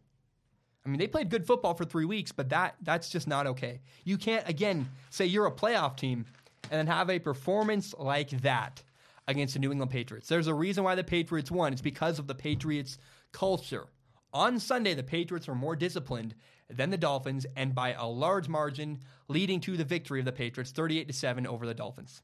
I 0.84 0.88
mean, 0.88 0.98
they 0.98 1.06
played 1.06 1.30
good 1.30 1.46
football 1.46 1.74
for 1.74 1.84
3 1.84 2.06
weeks, 2.06 2.32
but 2.32 2.48
that 2.48 2.74
that's 2.82 3.08
just 3.08 3.28
not 3.28 3.46
okay. 3.46 3.78
You 4.02 4.18
can't 4.18 4.48
again 4.48 4.88
say 5.10 5.26
you're 5.26 5.46
a 5.46 5.52
playoff 5.52 5.96
team 5.96 6.26
and 6.72 6.78
then 6.80 6.88
have 6.88 7.08
a 7.08 7.20
performance 7.20 7.94
like 7.96 8.30
that 8.42 8.82
against 9.26 9.54
the 9.54 9.60
New 9.60 9.70
England 9.70 9.90
Patriots. 9.90 10.28
There's 10.28 10.46
a 10.46 10.54
reason 10.54 10.84
why 10.84 10.94
the 10.94 11.04
Patriots 11.04 11.50
won. 11.50 11.72
It's 11.72 11.82
because 11.82 12.18
of 12.18 12.26
the 12.26 12.34
Patriots' 12.34 12.98
culture. 13.32 13.86
On 14.32 14.58
Sunday, 14.58 14.94
the 14.94 15.02
Patriots 15.02 15.46
were 15.46 15.54
more 15.54 15.76
disciplined 15.76 16.34
than 16.68 16.90
the 16.90 16.98
Dolphins, 16.98 17.46
and 17.56 17.74
by 17.74 17.92
a 17.92 18.06
large 18.06 18.48
margin, 18.48 18.98
leading 19.28 19.60
to 19.60 19.76
the 19.76 19.84
victory 19.84 20.18
of 20.18 20.24
the 20.24 20.32
Patriots, 20.32 20.72
38 20.72 21.06
to 21.06 21.12
7 21.12 21.46
over 21.46 21.66
the 21.66 21.74
Dolphins. 21.74 22.22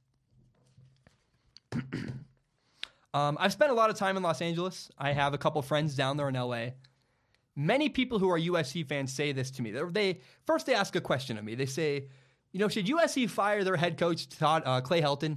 um, 3.14 3.36
I've 3.38 3.52
spent 3.52 3.70
a 3.70 3.74
lot 3.74 3.90
of 3.90 3.96
time 3.96 4.16
in 4.16 4.22
Los 4.22 4.42
Angeles. 4.42 4.90
I 4.98 5.12
have 5.12 5.34
a 5.34 5.38
couple 5.38 5.62
friends 5.62 5.94
down 5.94 6.16
there 6.16 6.28
in 6.28 6.34
LA. 6.34 6.70
Many 7.54 7.88
people 7.88 8.18
who 8.18 8.30
are 8.30 8.38
USC 8.38 8.86
fans 8.86 9.12
say 9.12 9.32
this 9.32 9.50
to 9.52 9.62
me. 9.62 9.70
They, 9.70 9.82
they 9.84 10.20
first 10.46 10.66
they 10.66 10.74
ask 10.74 10.96
a 10.96 11.00
question 11.00 11.36
of 11.36 11.44
me. 11.44 11.54
They 11.54 11.66
say, 11.66 12.08
"You 12.52 12.60
know, 12.60 12.68
should 12.68 12.86
USC 12.86 13.28
fire 13.28 13.64
their 13.64 13.76
head 13.76 13.98
coach 13.98 14.28
Todd, 14.28 14.62
uh, 14.64 14.80
Clay 14.80 15.02
Helton?" 15.02 15.36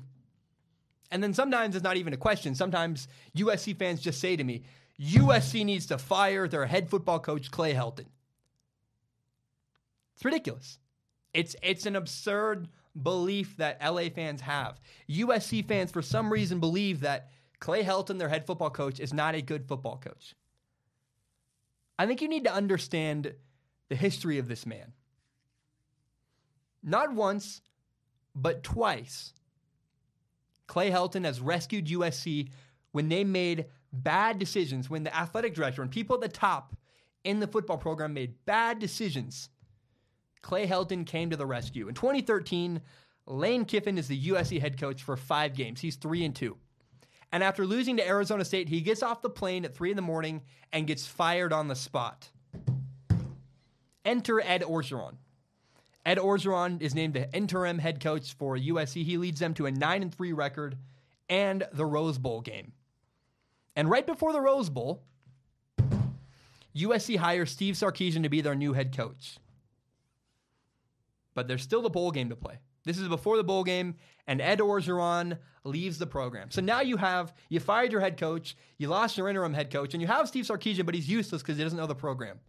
And 1.13 1.21
then 1.21 1.35
sometimes 1.35 1.75
it's 1.75 1.83
not 1.83 1.95
even 1.97 2.11
a 2.11 2.17
question. 2.17 2.55
Sometimes 2.55 3.07
USC 3.37 3.77
fans 3.77 4.01
just 4.01 4.19
say 4.19 4.35
to 4.35 4.43
me, 4.43 4.63
USC 4.99 5.63
needs 5.63 5.85
to 5.85 5.99
fire 5.99 6.47
their 6.47 6.65
head 6.65 6.89
football 6.89 7.19
coach, 7.19 7.51
Clay 7.51 7.75
Helton. 7.75 8.07
It's 10.15 10.25
ridiculous. 10.25 10.79
It's, 11.31 11.55
it's 11.61 11.85
an 11.85 11.95
absurd 11.95 12.67
belief 12.99 13.55
that 13.57 13.77
LA 13.79 14.09
fans 14.09 14.41
have. 14.41 14.79
USC 15.07 15.67
fans, 15.67 15.91
for 15.91 16.01
some 16.01 16.33
reason, 16.33 16.59
believe 16.59 17.01
that 17.01 17.29
Clay 17.59 17.83
Helton, 17.83 18.17
their 18.17 18.29
head 18.29 18.47
football 18.47 18.71
coach, 18.71 18.99
is 18.99 19.13
not 19.13 19.35
a 19.35 19.41
good 19.41 19.67
football 19.67 19.97
coach. 19.97 20.33
I 21.99 22.07
think 22.07 22.23
you 22.23 22.27
need 22.27 22.45
to 22.45 22.53
understand 22.53 23.35
the 23.89 23.95
history 23.95 24.39
of 24.39 24.47
this 24.47 24.65
man. 24.65 24.93
Not 26.81 27.13
once, 27.13 27.61
but 28.33 28.63
twice 28.63 29.33
Clay 30.67 30.89
Helton 30.89 31.25
has 31.25 31.41
rescued 31.41 31.87
USC 31.87 32.49
when 32.91 33.09
they 33.09 33.23
made 33.23 33.65
bad 33.91 34.39
decisions, 34.39 34.89
when 34.89 35.03
the 35.03 35.15
athletic 35.15 35.53
director 35.53 35.81
and 35.81 35.91
people 35.91 36.15
at 36.15 36.21
the 36.21 36.27
top 36.27 36.75
in 37.23 37.39
the 37.39 37.47
football 37.47 37.77
program 37.77 38.13
made 38.13 38.35
bad 38.45 38.79
decisions. 38.79 39.49
Clay 40.41 40.67
Helton 40.67 41.05
came 41.05 41.29
to 41.29 41.37
the 41.37 41.45
rescue. 41.45 41.87
In 41.87 41.95
2013, 41.95 42.81
Lane 43.25 43.65
Kiffin 43.65 43.97
is 43.97 44.07
the 44.07 44.27
USC 44.27 44.59
head 44.59 44.79
coach 44.79 45.03
for 45.03 45.15
five 45.15 45.55
games. 45.55 45.79
He's 45.79 45.95
three 45.95 46.25
and 46.25 46.35
two. 46.35 46.57
And 47.31 47.43
after 47.43 47.65
losing 47.65 47.97
to 47.97 48.07
Arizona 48.07 48.45
State, 48.45 48.69
he 48.69 48.81
gets 48.81 49.01
off 49.01 49.21
the 49.21 49.29
plane 49.29 49.65
at 49.65 49.73
three 49.73 49.89
in 49.89 49.95
the 49.95 50.01
morning 50.01 50.41
and 50.71 50.85
gets 50.85 51.07
fired 51.07 51.53
on 51.53 51.67
the 51.67 51.75
spot. 51.75 52.29
Enter 54.05 54.41
Ed 54.41 54.61
Orgeron. 54.61 55.15
Ed 56.05 56.17
Orgeron 56.17 56.81
is 56.81 56.93
named 56.93 57.13
the 57.13 57.33
interim 57.33 57.79
head 57.79 58.01
coach 58.01 58.33
for 58.33 58.57
USC. 58.57 59.03
He 59.03 59.17
leads 59.17 59.39
them 59.39 59.53
to 59.55 59.65
a 59.65 59.71
9 59.71 60.01
and 60.01 60.13
3 60.13 60.33
record 60.33 60.77
and 61.29 61.65
the 61.71 61.85
Rose 61.85 62.17
Bowl 62.17 62.41
game. 62.41 62.73
And 63.75 63.89
right 63.89 64.05
before 64.05 64.33
the 64.33 64.41
Rose 64.41 64.69
Bowl, 64.69 65.03
USC 66.75 67.17
hires 67.17 67.51
Steve 67.51 67.75
Sarkisian 67.75 68.23
to 68.23 68.29
be 68.29 68.41
their 68.41 68.55
new 68.55 68.73
head 68.73 68.95
coach. 68.95 69.37
But 71.33 71.47
there's 71.47 71.63
still 71.63 71.81
the 71.81 71.89
bowl 71.89 72.11
game 72.11 72.29
to 72.29 72.35
play. 72.35 72.59
This 72.85 72.97
is 72.97 73.07
before 73.07 73.37
the 73.37 73.43
bowl 73.43 73.63
game, 73.63 73.95
and 74.27 74.41
Ed 74.41 74.59
Orgeron 74.59 75.37
leaves 75.63 75.97
the 75.97 76.05
program. 76.05 76.51
So 76.51 76.61
now 76.61 76.81
you 76.81 76.97
have 76.97 77.33
you 77.49 77.59
fired 77.59 77.91
your 77.91 78.01
head 78.01 78.17
coach, 78.17 78.57
you 78.77 78.89
lost 78.89 79.17
your 79.17 79.29
interim 79.29 79.53
head 79.53 79.71
coach, 79.71 79.93
and 79.93 80.01
you 80.01 80.07
have 80.07 80.27
Steve 80.27 80.45
Sarkisian, 80.45 80.85
but 80.85 80.93
he's 80.93 81.09
useless 81.09 81.41
because 81.41 81.57
he 81.57 81.63
doesn't 81.63 81.77
know 81.77 81.87
the 81.87 81.95
program. 81.95 82.39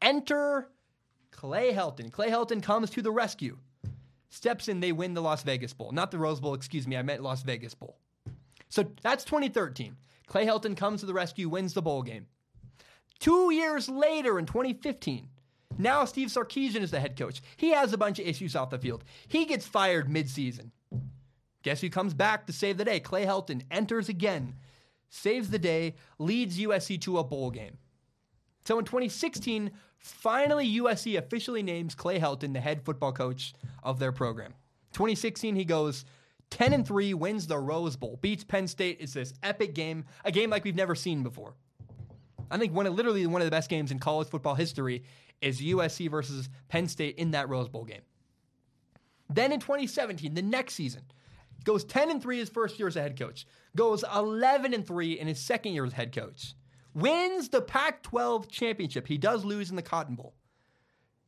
Enter 0.00 0.70
Clay 1.30 1.72
Helton. 1.72 2.10
Clay 2.10 2.30
Helton 2.30 2.62
comes 2.62 2.90
to 2.90 3.02
the 3.02 3.10
rescue. 3.10 3.58
Steps 4.30 4.68
in, 4.68 4.80
they 4.80 4.92
win 4.92 5.14
the 5.14 5.22
Las 5.22 5.42
Vegas 5.42 5.72
Bowl. 5.72 5.92
Not 5.92 6.10
the 6.10 6.18
Rose 6.18 6.40
Bowl, 6.40 6.54
excuse 6.54 6.86
me, 6.86 6.96
I 6.96 7.02
meant 7.02 7.22
Las 7.22 7.42
Vegas 7.42 7.74
Bowl. 7.74 7.96
So 8.68 8.84
that's 9.02 9.24
2013. 9.24 9.96
Clay 10.26 10.44
Helton 10.44 10.76
comes 10.76 11.00
to 11.00 11.06
the 11.06 11.14
rescue, 11.14 11.48
wins 11.48 11.72
the 11.72 11.82
bowl 11.82 12.02
game. 12.02 12.26
Two 13.18 13.50
years 13.52 13.88
later 13.88 14.38
in 14.38 14.46
2015, 14.46 15.28
now 15.78 16.04
Steve 16.04 16.28
Sarkisian 16.28 16.82
is 16.82 16.90
the 16.90 17.00
head 17.00 17.16
coach. 17.16 17.40
He 17.56 17.70
has 17.70 17.92
a 17.92 17.98
bunch 17.98 18.18
of 18.18 18.26
issues 18.26 18.54
off 18.54 18.70
the 18.70 18.78
field. 18.78 19.04
He 19.26 19.44
gets 19.44 19.66
fired 19.66 20.08
midseason. 20.08 20.70
Guess 21.62 21.80
who 21.80 21.90
comes 21.90 22.14
back 22.14 22.46
to 22.46 22.52
save 22.52 22.76
the 22.76 22.84
day? 22.84 23.00
Clay 23.00 23.24
Helton 23.24 23.62
enters 23.70 24.08
again, 24.08 24.54
saves 25.08 25.50
the 25.50 25.58
day, 25.58 25.96
leads 26.18 26.58
USC 26.58 27.00
to 27.02 27.18
a 27.18 27.24
bowl 27.24 27.50
game. 27.50 27.78
So 28.68 28.78
in 28.78 28.84
2016, 28.84 29.70
finally 29.96 30.76
USC 30.78 31.16
officially 31.16 31.62
names 31.62 31.94
Clay 31.94 32.20
Helton 32.20 32.52
the 32.52 32.60
head 32.60 32.84
football 32.84 33.12
coach 33.12 33.54
of 33.82 33.98
their 33.98 34.12
program. 34.12 34.52
2016, 34.92 35.56
he 35.56 35.64
goes 35.64 36.04
10 36.50 36.74
and 36.74 36.86
3, 36.86 37.14
wins 37.14 37.46
the 37.46 37.56
Rose 37.56 37.96
Bowl, 37.96 38.18
beats 38.20 38.44
Penn 38.44 38.68
State. 38.68 38.98
It's 39.00 39.14
this 39.14 39.32
epic 39.42 39.72
game, 39.72 40.04
a 40.22 40.30
game 40.30 40.50
like 40.50 40.64
we've 40.64 40.76
never 40.76 40.94
seen 40.94 41.22
before. 41.22 41.54
I 42.50 42.58
think 42.58 42.74
one 42.74 42.86
of 42.86 42.92
literally 42.92 43.26
one 43.26 43.40
of 43.40 43.46
the 43.46 43.50
best 43.50 43.70
games 43.70 43.90
in 43.90 44.00
college 44.00 44.28
football 44.28 44.54
history 44.54 45.02
is 45.40 45.62
USC 45.62 46.10
versus 46.10 46.50
Penn 46.68 46.88
State 46.88 47.16
in 47.16 47.30
that 47.30 47.48
Rose 47.48 47.70
Bowl 47.70 47.84
game. 47.84 48.02
Then 49.30 49.50
in 49.50 49.60
2017, 49.60 50.34
the 50.34 50.42
next 50.42 50.74
season, 50.74 51.04
goes 51.64 51.84
10 51.84 52.10
and 52.10 52.22
3 52.22 52.40
his 52.40 52.50
first 52.50 52.78
year 52.78 52.88
as 52.88 52.96
a 52.96 53.00
head 53.00 53.18
coach, 53.18 53.46
goes 53.74 54.04
11 54.14 54.74
and 54.74 54.86
3 54.86 55.18
in 55.18 55.26
his 55.26 55.40
second 55.40 55.72
year 55.72 55.86
as 55.86 55.94
head 55.94 56.14
coach 56.14 56.52
wins 57.00 57.48
the 57.48 57.60
Pac 57.60 58.02
12 58.02 58.48
championship. 58.48 59.06
He 59.06 59.18
does 59.18 59.44
lose 59.44 59.70
in 59.70 59.76
the 59.76 59.82
Cotton 59.82 60.14
Bowl. 60.14 60.34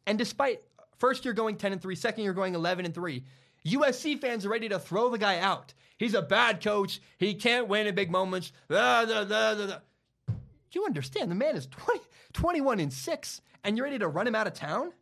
And 0.07 0.19
despite 0.19 0.63
first 0.99 1.25
year 1.25 1.35
going 1.35 1.57
10 1.57 1.73
and 1.73 1.83
3, 1.83 1.95
second 1.95 2.25
year 2.25 2.33
going 2.33 2.55
11 2.55 2.85
and 2.85 2.95
3, 2.95 3.25
USC 3.67 4.21
fans 4.21 4.47
are 4.47 4.51
ready 4.51 4.69
to 4.69 4.79
throw 4.79 5.11
the 5.11 5.19
guy 5.19 5.39
out. 5.39 5.75
He's 5.99 6.15
a 6.15 6.23
bad 6.23 6.63
coach. 6.63 7.01
He 7.19 7.35
can't 7.35 7.69
win 7.69 7.87
in 7.87 7.95
big 7.95 8.11
moments. 8.11 8.53
Blah, 8.69 9.05
you 10.73 10.85
understand, 10.85 11.31
the 11.31 11.35
man 11.35 11.57
is 11.57 11.67
20, 11.67 12.01
21 12.33 12.81
and 12.81 12.93
6, 12.93 13.41
and 13.65 13.77
you're 13.77 13.85
ready 13.85 13.99
to 13.99 14.09
run 14.09 14.27
him 14.27 14.35
out 14.35 14.47
of 14.47 14.55
town? 14.55 14.93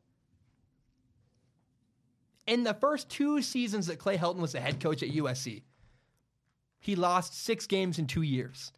In 2.47 2.65
the 2.65 2.75
first 2.75 3.11
two 3.11 3.43
seasons 3.43 3.87
that 3.87 3.99
Clay 3.99 4.17
Helton 4.17 4.39
was 4.39 4.53
the 4.53 4.61
head 4.61 4.81
coach 4.81 5.03
at 5.03 5.11
USC, 5.11 5.63
he 6.81 6.97
lost 6.97 7.45
six 7.45 7.67
games 7.67 7.99
in 7.99 8.07
two 8.07 8.23
years. 8.23 8.73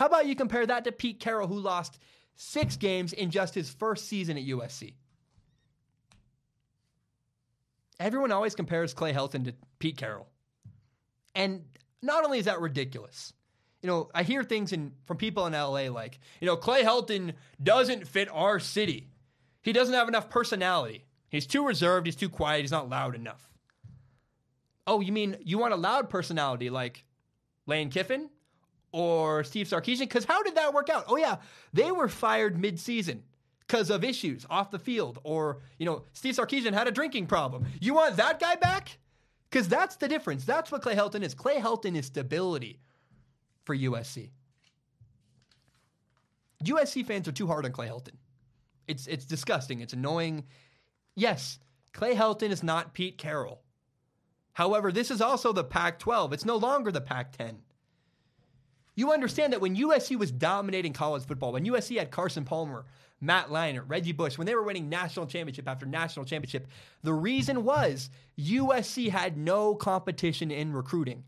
How 0.00 0.06
about 0.06 0.26
you 0.26 0.34
compare 0.34 0.66
that 0.66 0.82
to 0.84 0.92
Pete 0.92 1.20
Carroll, 1.20 1.46
who 1.46 1.60
lost 1.60 2.00
Six 2.42 2.78
games 2.78 3.12
in 3.12 3.30
just 3.30 3.54
his 3.54 3.68
first 3.68 4.08
season 4.08 4.38
at 4.38 4.44
USC. 4.44 4.94
Everyone 8.00 8.32
always 8.32 8.54
compares 8.54 8.94
Clay 8.94 9.12
Helton 9.12 9.44
to 9.44 9.54
Pete 9.78 9.98
Carroll. 9.98 10.26
And 11.34 11.66
not 12.00 12.24
only 12.24 12.38
is 12.38 12.46
that 12.46 12.62
ridiculous, 12.62 13.34
you 13.82 13.88
know, 13.88 14.08
I 14.14 14.22
hear 14.22 14.42
things 14.42 14.72
in, 14.72 14.92
from 15.04 15.18
people 15.18 15.46
in 15.46 15.52
LA 15.52 15.90
like, 15.90 16.18
you 16.40 16.46
know, 16.46 16.56
Clay 16.56 16.82
Helton 16.82 17.34
doesn't 17.62 18.08
fit 18.08 18.30
our 18.32 18.58
city. 18.58 19.10
He 19.60 19.74
doesn't 19.74 19.94
have 19.94 20.08
enough 20.08 20.30
personality. 20.30 21.04
He's 21.28 21.46
too 21.46 21.66
reserved, 21.66 22.06
he's 22.06 22.16
too 22.16 22.30
quiet, 22.30 22.62
he's 22.62 22.70
not 22.70 22.88
loud 22.88 23.14
enough. 23.14 23.50
Oh, 24.86 25.00
you 25.00 25.12
mean 25.12 25.36
you 25.44 25.58
want 25.58 25.74
a 25.74 25.76
loud 25.76 26.08
personality 26.08 26.70
like 26.70 27.04
Lane 27.66 27.90
Kiffin 27.90 28.30
or 28.92 29.44
Steve 29.44 29.68
Sarkisian? 29.68 30.00
Because 30.00 30.24
how 30.24 30.42
did 30.42 30.56
that 30.56 30.74
work 30.74 30.90
out? 30.90 31.04
Oh, 31.08 31.16
yeah, 31.16 31.36
they 31.72 31.90
were 31.90 32.08
fired 32.08 32.58
mid-season 32.58 33.22
because 33.66 33.90
of 33.90 34.02
issues 34.02 34.44
off 34.50 34.70
the 34.70 34.78
field, 34.78 35.18
or 35.22 35.58
you 35.78 35.86
know, 35.86 36.04
Steve 36.12 36.34
Sarkisian 36.34 36.72
had 36.72 36.88
a 36.88 36.90
drinking 36.90 37.26
problem. 37.26 37.66
You 37.80 37.94
want 37.94 38.16
that 38.16 38.40
guy 38.40 38.56
back? 38.56 38.98
Because 39.48 39.68
that's 39.68 39.96
the 39.96 40.08
difference. 40.08 40.44
That's 40.44 40.70
what 40.70 40.82
Clay 40.82 40.94
Helton 40.94 41.22
is. 41.22 41.34
Clay 41.34 41.56
Helton 41.56 41.96
is 41.96 42.06
stability 42.06 42.80
for 43.64 43.76
USC. 43.76 44.30
USC 46.64 47.04
fans 47.04 47.26
are 47.26 47.32
too 47.32 47.46
hard 47.46 47.64
on 47.64 47.72
Clay 47.72 47.88
Helton. 47.88 48.16
It's 48.86 49.06
it's 49.06 49.24
disgusting. 49.24 49.80
It's 49.80 49.92
annoying. 49.92 50.44
Yes, 51.14 51.58
Clay 51.92 52.14
Helton 52.14 52.50
is 52.50 52.62
not 52.62 52.94
Pete 52.94 53.18
Carroll. 53.18 53.62
However, 54.52 54.92
this 54.92 55.10
is 55.10 55.20
also 55.20 55.52
the 55.52 55.64
Pac 55.64 55.98
12. 55.98 56.32
It's 56.32 56.44
no 56.44 56.56
longer 56.56 56.90
the 56.90 57.00
Pac 57.00 57.36
10. 57.36 57.58
You 59.00 59.12
understand 59.12 59.54
that 59.54 59.62
when 59.62 59.78
USC 59.78 60.18
was 60.18 60.30
dominating 60.30 60.92
college 60.92 61.24
football, 61.24 61.52
when 61.52 61.64
USC 61.64 61.98
had 61.98 62.10
Carson 62.10 62.44
Palmer, 62.44 62.84
Matt 63.18 63.48
Leinart, 63.48 63.88
Reggie 63.88 64.12
Bush, 64.12 64.36
when 64.36 64.46
they 64.46 64.54
were 64.54 64.62
winning 64.62 64.90
national 64.90 65.24
championship 65.24 65.66
after 65.66 65.86
national 65.86 66.26
championship, 66.26 66.66
the 67.02 67.14
reason 67.14 67.64
was 67.64 68.10
USC 68.38 69.08
had 69.08 69.38
no 69.38 69.74
competition 69.74 70.50
in 70.50 70.74
recruiting. 70.74 71.24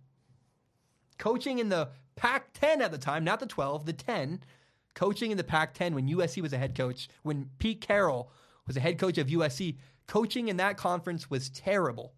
Coaching 1.17 1.61
in 1.61 1.71
the 1.71 1.89
Pac 2.15 2.53
10 2.53 2.83
at 2.83 2.93
the 2.93 2.99
time, 2.99 3.25
not 3.25 3.41
the 3.41 3.47
12, 3.47 3.87
the 3.87 3.95
10, 3.95 4.45
coaching 4.93 5.31
in 5.31 5.39
the 5.39 5.43
Pac 5.43 5.73
10 5.73 5.95
when 5.95 6.11
USC 6.11 6.43
was 6.43 6.53
a 6.53 6.59
head 6.59 6.77
coach, 6.77 7.09
when 7.23 7.49
Pete 7.59 7.81
Carroll 7.81 8.31
was 8.67 8.77
a 8.77 8.81
head 8.81 8.99
coach 8.99 9.17
of 9.17 9.29
USC, 9.29 9.79
coaching 10.07 10.49
in 10.49 10.59
that 10.59 10.77
conference 10.77 11.31
was 11.31 11.49
terrible. 11.49 12.13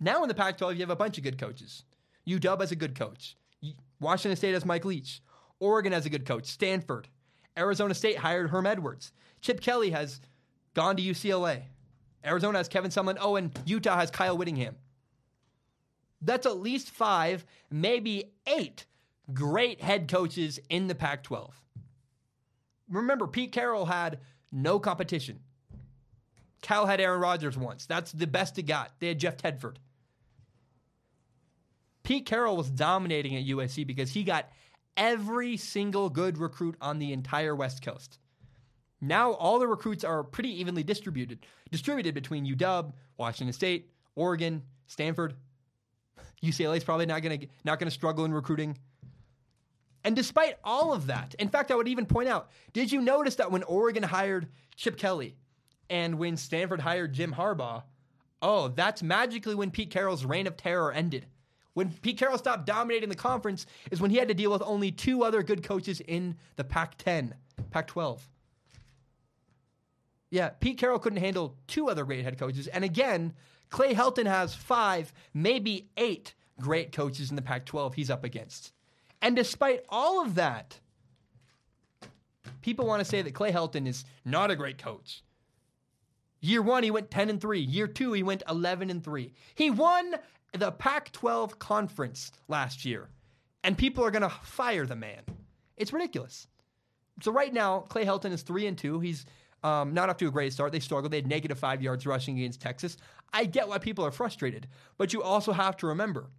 Now 0.00 0.24
in 0.24 0.28
the 0.28 0.34
Pac 0.34 0.58
12, 0.58 0.74
you 0.74 0.80
have 0.80 0.90
a 0.90 0.96
bunch 0.96 1.16
of 1.16 1.22
good 1.22 1.38
coaches. 1.38 1.84
UW 2.26 2.60
has 2.60 2.72
a 2.72 2.74
good 2.74 2.98
coach. 2.98 3.36
Washington 4.00 4.36
State 4.36 4.54
has 4.54 4.64
Mike 4.64 4.84
Leach. 4.84 5.22
Oregon 5.60 5.92
has 5.92 6.06
a 6.06 6.10
good 6.10 6.26
coach. 6.26 6.46
Stanford. 6.46 7.08
Arizona 7.56 7.94
State 7.94 8.16
hired 8.16 8.50
Herm 8.50 8.66
Edwards. 8.66 9.12
Chip 9.42 9.60
Kelly 9.60 9.90
has 9.90 10.20
gone 10.74 10.96
to 10.96 11.02
UCLA. 11.02 11.62
Arizona 12.24 12.58
has 12.58 12.68
Kevin 12.68 12.90
Sumlin. 12.90 13.18
Oh, 13.20 13.36
and 13.36 13.56
Utah 13.66 13.98
has 13.98 14.10
Kyle 14.10 14.36
Whittingham. 14.36 14.76
That's 16.22 16.46
at 16.46 16.58
least 16.58 16.90
five, 16.90 17.44
maybe 17.70 18.24
eight 18.46 18.86
great 19.32 19.80
head 19.80 20.08
coaches 20.08 20.58
in 20.68 20.86
the 20.86 20.94
Pac 20.94 21.22
12. 21.22 21.60
Remember, 22.90 23.26
Pete 23.26 23.52
Carroll 23.52 23.86
had 23.86 24.18
no 24.52 24.78
competition. 24.78 25.40
Cal 26.62 26.86
had 26.86 27.00
Aaron 27.00 27.20
Rodgers 27.20 27.56
once. 27.56 27.86
That's 27.86 28.12
the 28.12 28.26
best 28.26 28.56
he 28.56 28.62
got. 28.62 28.92
They 28.98 29.08
had 29.08 29.18
Jeff 29.18 29.36
Tedford. 29.36 29.76
Pete 32.10 32.26
Carroll 32.26 32.56
was 32.56 32.68
dominating 32.68 33.36
at 33.36 33.44
USC 33.44 33.86
because 33.86 34.10
he 34.10 34.24
got 34.24 34.50
every 34.96 35.56
single 35.56 36.10
good 36.10 36.38
recruit 36.38 36.74
on 36.80 36.98
the 36.98 37.12
entire 37.12 37.54
West 37.54 37.84
Coast. 37.84 38.18
Now 39.00 39.34
all 39.34 39.60
the 39.60 39.68
recruits 39.68 40.02
are 40.02 40.24
pretty 40.24 40.60
evenly 40.60 40.82
distributed, 40.82 41.46
distributed 41.70 42.12
between 42.12 42.44
UW, 42.44 42.92
Washington 43.16 43.52
State, 43.52 43.92
Oregon, 44.16 44.64
Stanford. 44.88 45.36
UCLA 46.42 46.78
is 46.78 46.82
probably 46.82 47.06
not 47.06 47.22
going 47.22 47.42
to 47.42 47.46
not 47.62 47.78
going 47.78 47.86
to 47.86 47.94
struggle 47.94 48.24
in 48.24 48.34
recruiting. 48.34 48.76
And 50.02 50.16
despite 50.16 50.56
all 50.64 50.92
of 50.92 51.06
that, 51.06 51.36
in 51.38 51.48
fact, 51.48 51.70
I 51.70 51.76
would 51.76 51.86
even 51.86 52.06
point 52.06 52.28
out, 52.28 52.50
did 52.72 52.90
you 52.90 53.00
notice 53.00 53.36
that 53.36 53.52
when 53.52 53.62
Oregon 53.62 54.02
hired 54.02 54.48
Chip 54.74 54.96
Kelly 54.96 55.36
and 55.88 56.18
when 56.18 56.36
Stanford 56.36 56.80
hired 56.80 57.12
Jim 57.12 57.32
Harbaugh, 57.32 57.84
oh, 58.42 58.66
that's 58.66 59.00
magically 59.00 59.54
when 59.54 59.70
Pete 59.70 59.92
Carroll's 59.92 60.24
reign 60.24 60.48
of 60.48 60.56
terror 60.56 60.90
ended. 60.90 61.26
When 61.74 61.90
Pete 61.90 62.18
Carroll 62.18 62.38
stopped 62.38 62.66
dominating 62.66 63.08
the 63.08 63.14
conference 63.14 63.66
is 63.90 64.00
when 64.00 64.10
he 64.10 64.16
had 64.16 64.28
to 64.28 64.34
deal 64.34 64.50
with 64.50 64.62
only 64.62 64.90
two 64.90 65.22
other 65.22 65.42
good 65.42 65.62
coaches 65.62 66.00
in 66.00 66.36
the 66.56 66.64
Pac 66.64 66.96
10, 66.98 67.34
Pac 67.70 67.86
12. 67.86 68.28
Yeah, 70.30 70.50
Pete 70.60 70.78
Carroll 70.78 70.98
couldn't 70.98 71.20
handle 71.20 71.56
two 71.66 71.88
other 71.88 72.04
great 72.04 72.24
head 72.24 72.38
coaches. 72.38 72.66
And 72.66 72.84
again, 72.84 73.34
Clay 73.68 73.94
Helton 73.94 74.26
has 74.26 74.54
five, 74.54 75.12
maybe 75.32 75.88
eight 75.96 76.34
great 76.60 76.92
coaches 76.92 77.30
in 77.30 77.36
the 77.36 77.42
Pac 77.42 77.66
12 77.66 77.94
he's 77.94 78.10
up 78.10 78.24
against. 78.24 78.72
And 79.22 79.36
despite 79.36 79.84
all 79.88 80.22
of 80.22 80.34
that, 80.36 80.78
people 82.62 82.86
want 82.86 83.00
to 83.00 83.04
say 83.04 83.22
that 83.22 83.34
Clay 83.34 83.52
Helton 83.52 83.86
is 83.86 84.04
not 84.24 84.50
a 84.50 84.56
great 84.56 84.78
coach. 84.78 85.22
Year 86.40 86.62
one, 86.62 86.82
he 86.82 86.90
went 86.90 87.10
10 87.10 87.28
and 87.28 87.40
3. 87.40 87.60
Year 87.60 87.86
two, 87.86 88.12
he 88.12 88.22
went 88.22 88.42
11 88.48 88.88
and 88.88 89.04
3. 89.04 89.32
He 89.54 89.70
won 89.70 90.14
the 90.52 90.72
Pac 90.72 91.12
12 91.12 91.58
conference 91.58 92.32
last 92.48 92.84
year, 92.84 93.08
and 93.62 93.76
people 93.76 94.04
are 94.04 94.10
going 94.10 94.22
to 94.22 94.30
fire 94.30 94.86
the 94.86 94.96
man. 94.96 95.22
It's 95.76 95.92
ridiculous. 95.92 96.46
So 97.22 97.32
right 97.32 97.52
now, 97.52 97.80
Clay 97.80 98.04
Helton 98.04 98.32
is 98.32 98.42
3 98.42 98.66
and 98.66 98.78
2. 98.78 99.00
He's 99.00 99.26
um, 99.62 99.92
not 99.94 100.08
off 100.08 100.16
to 100.18 100.28
a 100.28 100.30
great 100.30 100.52
start. 100.52 100.72
They 100.72 100.80
struggled. 100.80 101.12
They 101.12 101.18
had 101.18 101.26
negative 101.26 101.58
five 101.58 101.82
yards 101.82 102.06
rushing 102.06 102.38
against 102.38 102.60
Texas. 102.60 102.96
I 103.32 103.44
get 103.44 103.68
why 103.68 103.78
people 103.78 104.04
are 104.04 104.10
frustrated, 104.10 104.66
but 104.98 105.12
you 105.12 105.22
also 105.22 105.52
have 105.52 105.76
to 105.78 105.86
remember 105.86 106.30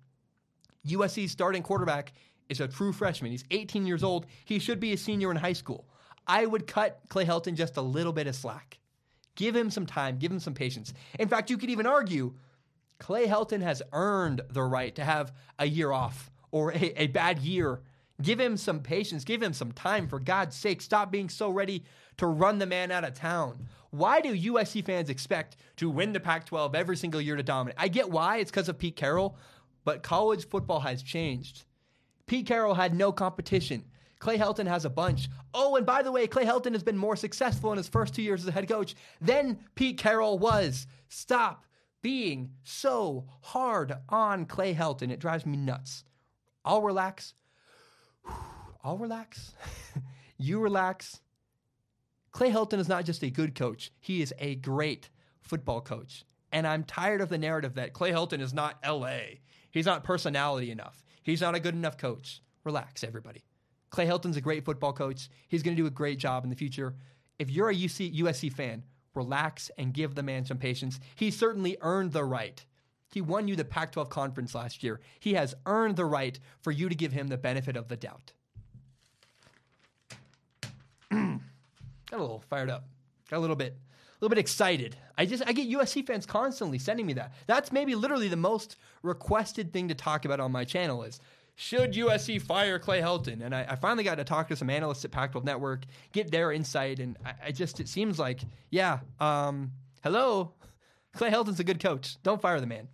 USC's 0.88 1.32
starting 1.32 1.62
quarterback 1.62 2.14
is 2.50 2.60
a 2.60 2.68
true 2.68 2.92
freshman. 2.92 3.32
He's 3.32 3.46
18 3.52 3.86
years 3.86 4.04
old. 4.04 4.26
He 4.46 4.60
should 4.60 4.80
be 4.80 4.94
a 4.94 4.98
senior 4.98 5.32
in 5.32 5.38
high 5.38 5.54
school. 5.54 5.88
I 6.28 6.46
would 6.46 6.68
cut 6.68 7.00
Clay 7.10 7.26
Helton 7.26 7.56
just 7.56 7.78
a 7.78 7.82
little 7.82 8.14
bit 8.14 8.28
of 8.28 8.36
slack. 8.36 8.80
Give 9.36 9.56
him 9.56 9.70
some 9.70 9.86
time, 9.86 10.18
give 10.18 10.32
him 10.32 10.40
some 10.40 10.54
patience. 10.54 10.94
In 11.20 11.28
fact, 11.28 11.50
you 11.50 11.58
could 11.58 11.70
even 11.70 11.86
argue 11.86 12.34
Clay 13.02 13.26
Helton 13.26 13.64
has 13.64 13.82
earned 13.94 14.42
the 14.52 14.62
right 14.62 14.94
to 14.94 15.04
have 15.04 15.34
a 15.58 15.66
year 15.66 15.92
off 15.92 16.30
or 16.52 16.72
a, 16.72 17.02
a 17.02 17.08
bad 17.08 17.40
year. 17.40 17.82
Give 18.22 18.40
him 18.40 18.56
some 18.58 18.82
patience, 18.82 19.24
give 19.24 19.42
him 19.42 19.54
some 19.54 19.72
time. 19.72 20.08
For 20.08 20.20
God's 20.20 20.56
sake, 20.56 20.84
stop 20.84 21.12
being 21.12 21.28
so 21.28 21.50
ready 21.50 21.84
to 22.18 22.28
run 22.28 22.60
the 22.60 22.68
man 22.68 22.92
out 22.92 23.04
of 23.04 23.16
town. 23.16 23.68
Why 23.90 24.22
do 24.22 24.54
USC 24.54 24.86
fans 24.86 25.10
expect 25.10 25.58
to 25.78 25.90
win 25.90 26.14
the 26.14 26.20
Pac 26.20 26.46
12 26.46 26.76
every 26.76 26.96
single 26.96 27.20
year 27.20 27.36
to 27.36 27.42
dominate? 27.42 27.76
I 27.80 27.88
get 27.88 28.12
why, 28.12 28.38
it's 28.38 28.52
because 28.52 28.70
of 28.70 28.78
Pete 28.78 28.96
Carroll, 28.96 29.36
but 29.84 30.04
college 30.04 30.48
football 30.48 30.82
has 30.82 31.02
changed. 31.02 31.66
Pete 32.28 32.46
Carroll 32.46 32.76
had 32.76 32.94
no 32.94 33.12
competition. 33.12 33.84
Clay 34.20 34.38
Helton 34.38 34.68
has 34.68 34.86
a 34.86 34.92
bunch. 34.92 35.28
Oh, 35.56 35.76
and 35.76 35.88
by 35.88 36.04
the 36.04 36.12
way, 36.12 36.28
Clay 36.28 36.46
Helton 36.46 36.74
has 36.74 36.84
been 36.84 36.98
more 36.98 37.16
successful 37.16 37.72
in 37.72 37.78
his 37.78 37.90
first 37.90 38.14
two 38.14 38.22
years 38.22 38.42
as 38.42 38.48
a 38.48 38.52
head 38.52 38.70
coach 38.70 38.94
than 39.20 39.58
Pete 39.74 39.98
Carroll 39.98 40.38
was. 40.38 40.86
Stop 41.10 41.66
being 42.02 42.52
so 42.64 43.26
hard 43.42 43.94
on 44.10 44.46
Clay 44.46 44.74
Helton. 44.74 45.12
It 45.12 45.20
drives 45.20 45.46
me 45.46 45.58
nuts. 45.58 46.04
I'll 46.66 46.82
relax. 46.82 47.34
I'll 48.84 48.98
relax. 48.98 49.54
you 50.38 50.60
relax. 50.60 51.22
Clay 52.32 52.50
Helton 52.50 52.80
is 52.80 52.88
not 52.88 53.06
just 53.06 53.24
a 53.24 53.30
good 53.30 53.56
coach, 53.56 53.92
he 54.00 54.22
is 54.22 54.34
a 54.40 54.56
great 54.56 55.10
football 55.42 55.82
coach. 55.82 56.24
And 56.54 56.68
I'm 56.68 56.84
tired 56.84 57.22
of 57.22 57.30
the 57.30 57.38
narrative 57.38 57.76
that 57.76 57.94
Clay 57.94 58.12
Helton 58.12 58.42
is 58.42 58.54
not 58.54 58.78
LA. 58.86 59.20
He's 59.70 59.86
not 59.86 60.04
personality 60.04 60.72
enough. 60.72 61.04
He's 61.24 61.42
not 61.42 61.56
a 61.56 61.60
good 61.60 61.76
enough 61.76 61.98
coach. 61.98 62.42
Relax, 62.64 63.04
everybody. 63.04 63.44
Clay 63.90 64.06
Helton's 64.06 64.38
a 64.38 64.42
great 64.42 64.66
football 64.66 64.94
coach. 64.94 65.30
He's 65.48 65.64
going 65.64 65.76
to 65.76 65.82
do 65.82 65.88
a 65.88 65.92
great 65.92 66.20
job 66.20 66.44
in 66.44 66.50
the 66.50 66.56
future. 66.56 66.96
If 67.40 67.50
you're 67.50 67.70
a 67.70 67.76
UC, 67.76 68.18
USC 68.20 68.52
fan, 68.52 68.84
relax 69.14 69.70
and 69.78 69.94
give 69.94 70.16
the 70.16 70.24
man 70.24 70.46
some 70.46 70.58
patience. 70.58 71.00
He 71.16 71.32
certainly 71.32 71.78
earned 71.82 72.14
the 72.14 72.24
right. 72.24 72.64
He 73.12 73.22
won 73.22 73.48
you 73.48 73.56
the 73.56 73.66
Pac 73.66 73.92
12 73.92 74.10
conference 74.10 74.56
last 74.56 74.84
year. 74.84 75.02
He 75.20 75.34
has 75.34 75.54
earned 75.66 75.98
the 75.98 76.06
right 76.06 76.40
for 76.62 76.72
you 76.72 76.88
to 76.88 76.96
give 76.96 77.12
him 77.12 77.28
the 77.28 77.38
benefit 77.38 77.76
of 77.76 77.90
the 77.90 77.98
doubt. 77.98 78.32
Got 81.12 81.40
a 82.12 82.18
little 82.18 82.44
fired 82.50 82.70
up. 82.70 82.86
Got 83.30 83.38
a 83.38 83.40
little 83.40 83.56
bit 83.56 83.78
a 84.22 84.24
little 84.24 84.36
bit 84.36 84.40
excited. 84.40 84.96
I 85.18 85.26
just 85.26 85.44
I 85.48 85.52
get 85.52 85.68
USC 85.68 86.06
fans 86.06 86.28
constantly 86.28 86.78
sending 86.78 87.08
me 87.08 87.14
that. 87.14 87.34
That's 87.48 87.72
maybe 87.72 87.96
literally 87.96 88.28
the 88.28 88.36
most 88.36 88.76
requested 89.02 89.74
thing 89.74 89.88
to 89.88 89.96
talk 89.96 90.26
about 90.26 90.40
on 90.40 90.52
my 90.52 90.64
channel 90.64 91.02
is 91.02 91.20
should 91.56 91.94
USC 91.94 92.42
fire 92.42 92.80
Clay 92.80 93.02
Helton? 93.02 93.42
And 93.44 93.54
I, 93.54 93.66
I, 93.70 93.76
finally 93.76 94.04
got 94.04 94.16
to 94.16 94.24
talk 94.24 94.48
to 94.48 94.56
some 94.56 94.70
analysts 94.70 95.06
at 95.06 95.12
Pac-12 95.12 95.44
Network, 95.44 95.86
get 96.12 96.32
their 96.32 96.52
insight, 96.52 97.00
and 97.00 97.18
I, 97.26 97.34
I 97.48 97.52
just 97.52 97.80
it 97.80 97.88
seems 97.88 98.18
like, 98.18 98.42
yeah, 98.70 99.00
um, 99.20 99.72
hello, 100.04 100.54
Clay 101.14 101.30
Helton's 101.30 101.60
a 101.60 101.64
good 101.64 101.80
coach. 101.80 102.18
Don't 102.24 102.42
fire 102.42 102.60
the 102.60 102.68
man. 102.68 102.88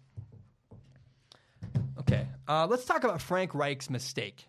Okay, 1.99 2.27
uh, 2.47 2.67
let's 2.69 2.85
talk 2.85 3.03
about 3.03 3.21
Frank 3.21 3.53
Reich's 3.53 3.89
mistake. 3.89 4.47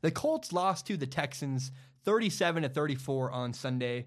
The 0.00 0.10
Colts 0.10 0.52
lost 0.52 0.86
to 0.86 0.96
the 0.96 1.06
Texans 1.06 1.72
37 2.04 2.62
to 2.62 2.68
34 2.68 3.32
on 3.32 3.52
Sunday. 3.52 4.06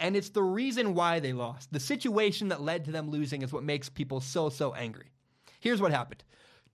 And 0.00 0.14
it's 0.14 0.28
the 0.28 0.42
reason 0.42 0.94
why 0.94 1.18
they 1.18 1.32
lost. 1.32 1.72
The 1.72 1.80
situation 1.80 2.48
that 2.48 2.60
led 2.60 2.84
to 2.84 2.92
them 2.92 3.10
losing 3.10 3.42
is 3.42 3.52
what 3.52 3.64
makes 3.64 3.88
people 3.88 4.20
so, 4.20 4.48
so 4.48 4.74
angry. 4.74 5.10
Here's 5.58 5.80
what 5.80 5.90
happened 5.90 6.22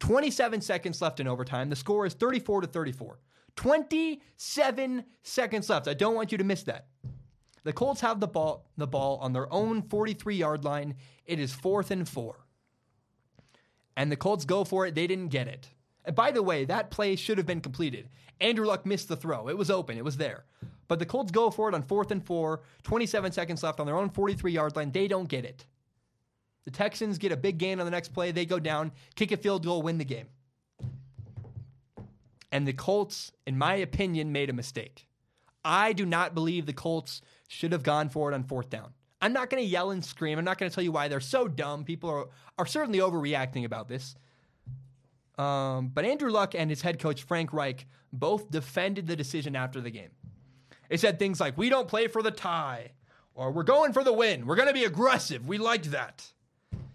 27 0.01 0.61
seconds 0.61 1.01
left 1.01 1.20
in 1.20 1.28
overtime. 1.28 1.70
The 1.70 1.76
score 1.76 2.07
is 2.07 2.14
34 2.14 2.62
to 2.62 2.66
34. 2.66 3.18
27 3.57 5.05
seconds 5.22 5.70
left. 5.70 5.88
I 5.88 5.95
don't 5.95 6.14
want 6.14 6.32
you 6.32 6.38
to 6.38 6.45
miss 6.45 6.64
that. 6.64 6.86
The 7.62 7.72
Colts 7.72 8.03
have 8.03 8.20
the 8.20 8.26
ball, 8.26 8.66
the 8.76 8.86
ball 8.86 9.18
on 9.22 9.32
their 9.32 9.51
own 9.53 9.82
43 9.82 10.36
yard 10.36 10.64
line. 10.64 10.97
It 11.24 11.38
is 11.38 11.53
fourth 11.53 11.90
and 11.90 12.09
four. 12.09 12.47
And 13.97 14.11
the 14.11 14.16
Colts 14.16 14.45
go 14.45 14.64
for 14.64 14.86
it. 14.86 14.95
They 14.95 15.07
didn't 15.07 15.28
get 15.28 15.49
it. 15.49 15.68
And 16.05 16.14
by 16.14 16.30
the 16.30 16.42
way, 16.42 16.64
that 16.66 16.90
play 16.90 17.16
should 17.16 17.38
have 17.38 17.47
been 17.47 17.61
completed. 17.62 18.11
Andrew 18.40 18.66
Luck 18.66 18.84
missed 18.84 19.09
the 19.09 19.16
throw. 19.16 19.49
It 19.49 19.57
was 19.57 19.70
open, 19.70 19.97
it 19.97 20.05
was 20.05 20.18
there. 20.18 20.45
But 20.86 20.99
the 20.99 21.07
Colts 21.07 21.30
go 21.30 21.51
for 21.51 21.68
it 21.68 21.74
on 21.74 21.82
fourth 21.82 22.11
and 22.11 22.24
four, 22.24 22.62
27 22.82 23.32
seconds 23.32 23.62
left 23.62 23.80
on 23.80 23.86
their 23.86 23.97
own 23.97 24.11
43 24.11 24.53
yard 24.53 24.76
line. 24.76 24.92
They 24.92 25.09
don't 25.09 25.28
get 25.28 25.47
it. 25.47 25.66
The 26.65 26.71
Texans 26.71 27.19
get 27.19 27.33
a 27.33 27.37
big 27.37 27.59
gain 27.59 27.79
on 27.79 27.85
the 27.85 27.91
next 27.91 28.15
play. 28.15 28.33
They 28.33 28.47
go 28.47 28.59
down, 28.59 28.93
kick 29.17 29.33
a 29.33 29.37
field 29.37 29.65
goal, 29.65 29.83
win 29.83 29.99
the 29.99 30.05
game. 30.05 30.29
And 32.51 32.67
the 32.67 32.73
Colts, 32.73 33.33
in 33.47 33.59
my 33.59 33.75
opinion, 33.75 34.33
made 34.33 34.49
a 34.49 34.53
mistake. 34.55 35.09
I 35.65 35.93
do 35.93 36.07
not 36.07 36.35
believe 36.35 36.67
the 36.67 36.73
Colts 36.73 37.21
should 37.49 37.73
have 37.73 37.83
gone 37.83 38.09
for 38.09 38.31
it 38.31 38.35
on 38.35 38.45
fourth 38.45 38.71
down. 38.71 38.93
I'm 39.21 39.33
not 39.33 39.51
going 39.51 39.62
to 39.62 39.69
yell 39.69 39.91
and 39.91 40.05
scream. 40.05 40.39
I'm 40.39 40.45
not 40.45 40.59
going 40.59 40.71
to 40.71 40.75
tell 40.75 40.85
you 40.85 40.93
why 40.93 41.09
they're 41.09 41.21
so 41.21 41.49
dumb. 41.49 41.85
People 41.85 42.11
are, 42.11 42.27
are 42.59 42.67
certainly 42.67 42.99
overreacting 42.99 43.65
about 43.65 43.89
this. 43.89 44.15
Um, 45.39 45.89
but 45.89 46.05
Andrew 46.05 46.31
Luck 46.31 46.55
and 46.55 46.71
his 46.71 46.83
head 46.83 46.99
coach, 46.99 47.23
Frank 47.23 47.53
Reich, 47.53 47.87
both 48.12 48.51
defended 48.51 49.07
the 49.07 49.17
decision 49.17 49.57
after 49.57 49.81
the 49.81 49.91
game. 49.91 50.11
They 50.89 50.97
said 50.97 51.19
things 51.19 51.41
like, 51.41 51.57
We 51.57 51.71
don't 51.71 51.89
play 51.89 52.07
for 52.07 52.23
the 52.23 52.31
tie, 52.31 52.93
or 53.35 53.51
We're 53.51 53.62
going 53.62 53.93
for 53.93 54.05
the 54.05 54.12
win. 54.12 54.47
We're 54.47 54.57
going 54.57 54.69
to 54.69 54.75
be 54.75 54.85
aggressive. 54.85 55.49
We 55.49 55.59
liked 55.59 55.91
that. 55.91 56.34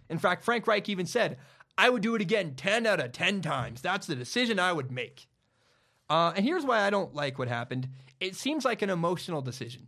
In 0.10 0.18
fact, 0.18 0.44
Frank 0.44 0.68
Reich 0.68 0.90
even 0.90 1.06
said, 1.06 1.38
I 1.78 1.90
would 1.90 2.02
do 2.02 2.16
it 2.16 2.22
again 2.22 2.56
10 2.56 2.86
out 2.86 3.00
of 3.00 3.12
10 3.12 3.42
times. 3.42 3.82
That's 3.82 4.08
the 4.08 4.16
decision 4.16 4.60
I 4.60 4.74
would 4.74 4.92
make. 4.92 5.28
Uh, 6.10 6.34
and 6.36 6.44
here's 6.44 6.66
why 6.66 6.82
I 6.82 6.90
don't 6.90 7.14
like 7.14 7.38
what 7.38 7.48
happened 7.48 7.88
it 8.20 8.36
seems 8.36 8.66
like 8.66 8.82
an 8.82 8.90
emotional 8.90 9.42
decision. 9.42 9.88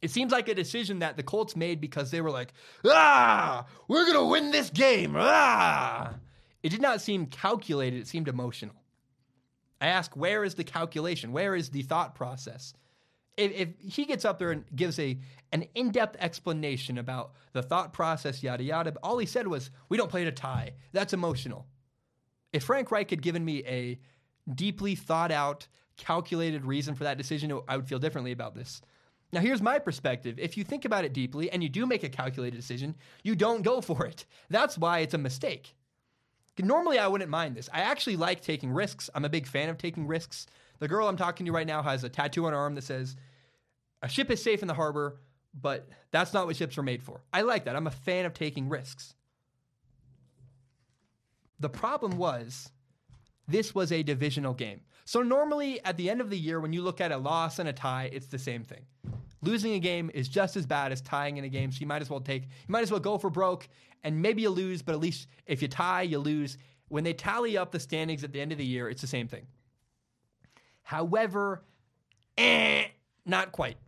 It 0.00 0.10
seems 0.10 0.32
like 0.32 0.48
a 0.48 0.54
decision 0.54 1.00
that 1.00 1.16
the 1.16 1.22
Colts 1.22 1.56
made 1.56 1.80
because 1.80 2.10
they 2.10 2.20
were 2.20 2.30
like, 2.30 2.52
ah, 2.86 3.66
we're 3.88 4.04
going 4.04 4.16
to 4.16 4.30
win 4.30 4.50
this 4.50 4.70
game. 4.70 5.14
Ah. 5.16 6.14
It 6.62 6.70
did 6.70 6.80
not 6.80 7.00
seem 7.00 7.26
calculated, 7.26 8.00
it 8.00 8.08
seemed 8.08 8.28
emotional. 8.28 8.76
I 9.80 9.88
ask, 9.88 10.16
where 10.16 10.42
is 10.42 10.54
the 10.54 10.64
calculation? 10.64 11.32
Where 11.32 11.54
is 11.54 11.70
the 11.70 11.82
thought 11.82 12.14
process? 12.14 12.72
If, 13.36 13.52
if 13.52 13.94
he 13.94 14.04
gets 14.04 14.24
up 14.24 14.38
there 14.38 14.50
and 14.50 14.64
gives 14.74 14.98
a 14.98 15.18
an 15.52 15.66
in 15.74 15.90
depth 15.90 16.16
explanation 16.18 16.98
about 16.98 17.32
the 17.52 17.62
thought 17.62 17.92
process, 17.92 18.42
yada 18.42 18.64
yada, 18.64 18.94
all 19.02 19.18
he 19.18 19.26
said 19.26 19.46
was, 19.46 19.70
"We 19.88 19.96
don't 19.96 20.10
play 20.10 20.24
to 20.24 20.32
tie." 20.32 20.74
That's 20.92 21.12
emotional. 21.12 21.66
If 22.52 22.64
Frank 22.64 22.90
Reich 22.90 23.10
had 23.10 23.22
given 23.22 23.44
me 23.44 23.62
a 23.66 23.98
deeply 24.54 24.94
thought 24.94 25.30
out, 25.30 25.68
calculated 25.96 26.64
reason 26.64 26.94
for 26.94 27.04
that 27.04 27.18
decision, 27.18 27.60
I 27.68 27.76
would 27.76 27.88
feel 27.88 27.98
differently 27.98 28.32
about 28.32 28.54
this. 28.54 28.80
Now, 29.32 29.40
here's 29.40 29.60
my 29.60 29.78
perspective. 29.78 30.38
If 30.38 30.56
you 30.56 30.64
think 30.64 30.84
about 30.84 31.04
it 31.04 31.12
deeply 31.12 31.50
and 31.50 31.62
you 31.62 31.68
do 31.68 31.84
make 31.84 32.04
a 32.04 32.08
calculated 32.08 32.56
decision, 32.56 32.94
you 33.22 33.34
don't 33.34 33.62
go 33.62 33.80
for 33.80 34.06
it. 34.06 34.24
That's 34.48 34.78
why 34.78 35.00
it's 35.00 35.14
a 35.14 35.18
mistake. 35.18 35.74
Normally, 36.58 36.98
I 36.98 37.08
wouldn't 37.08 37.30
mind 37.30 37.54
this. 37.54 37.68
I 37.72 37.80
actually 37.80 38.16
like 38.16 38.40
taking 38.40 38.70
risks. 38.72 39.10
I'm 39.14 39.24
a 39.24 39.28
big 39.28 39.46
fan 39.46 39.68
of 39.68 39.76
taking 39.76 40.06
risks. 40.06 40.46
The 40.78 40.88
girl 40.88 41.08
I'm 41.08 41.16
talking 41.16 41.44
to 41.46 41.52
right 41.52 41.66
now 41.66 41.82
has 41.82 42.04
a 42.04 42.08
tattoo 42.08 42.46
on 42.46 42.52
her 42.52 42.58
arm 42.58 42.74
that 42.76 42.84
says, 42.84 43.16
A 44.06 44.08
ship 44.08 44.30
is 44.30 44.40
safe 44.40 44.62
in 44.62 44.68
the 44.68 44.74
harbor, 44.74 45.18
but 45.52 45.88
that's 46.12 46.32
not 46.32 46.46
what 46.46 46.54
ships 46.54 46.78
are 46.78 46.82
made 46.84 47.02
for. 47.02 47.22
I 47.32 47.42
like 47.42 47.64
that. 47.64 47.74
I'm 47.74 47.88
a 47.88 47.90
fan 47.90 48.24
of 48.24 48.34
taking 48.34 48.68
risks. 48.68 49.14
The 51.58 51.68
problem 51.68 52.16
was, 52.16 52.70
this 53.48 53.74
was 53.74 53.90
a 53.90 54.04
divisional 54.04 54.54
game. 54.54 54.82
So, 55.06 55.22
normally 55.22 55.84
at 55.84 55.96
the 55.96 56.08
end 56.08 56.20
of 56.20 56.30
the 56.30 56.38
year, 56.38 56.60
when 56.60 56.72
you 56.72 56.82
look 56.82 57.00
at 57.00 57.10
a 57.10 57.16
loss 57.16 57.58
and 57.58 57.68
a 57.68 57.72
tie, 57.72 58.08
it's 58.12 58.28
the 58.28 58.38
same 58.38 58.62
thing. 58.62 58.84
Losing 59.42 59.72
a 59.72 59.80
game 59.80 60.08
is 60.14 60.28
just 60.28 60.54
as 60.54 60.66
bad 60.66 60.92
as 60.92 61.00
tying 61.00 61.36
in 61.36 61.42
a 61.44 61.48
game, 61.48 61.72
so 61.72 61.80
you 61.80 61.88
might 61.88 62.00
as 62.00 62.08
well 62.08 62.20
take, 62.20 62.44
you 62.44 62.48
might 62.68 62.84
as 62.84 62.92
well 62.92 63.00
go 63.00 63.18
for 63.18 63.28
broke, 63.28 63.68
and 64.04 64.22
maybe 64.22 64.42
you 64.42 64.50
lose, 64.50 64.82
but 64.82 64.92
at 64.92 65.00
least 65.00 65.26
if 65.46 65.60
you 65.62 65.66
tie, 65.66 66.02
you 66.02 66.20
lose. 66.20 66.58
When 66.86 67.02
they 67.02 67.12
tally 67.12 67.58
up 67.58 67.72
the 67.72 67.80
standings 67.80 68.22
at 68.22 68.32
the 68.32 68.40
end 68.40 68.52
of 68.52 68.58
the 68.58 68.64
year, 68.64 68.88
it's 68.88 69.00
the 69.00 69.08
same 69.08 69.26
thing. 69.26 69.48
However, 70.84 71.64
eh, 72.38 72.84
not 73.24 73.50
quite. 73.50 73.78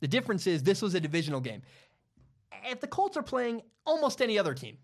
The 0.00 0.08
difference 0.08 0.46
is 0.46 0.62
this 0.62 0.82
was 0.82 0.94
a 0.94 1.00
divisional 1.00 1.40
game. 1.40 1.62
If 2.64 2.80
the 2.80 2.86
Colts 2.86 3.16
are 3.16 3.22
playing 3.22 3.62
almost 3.84 4.20
any 4.20 4.38
other 4.38 4.54
team, 4.54 4.78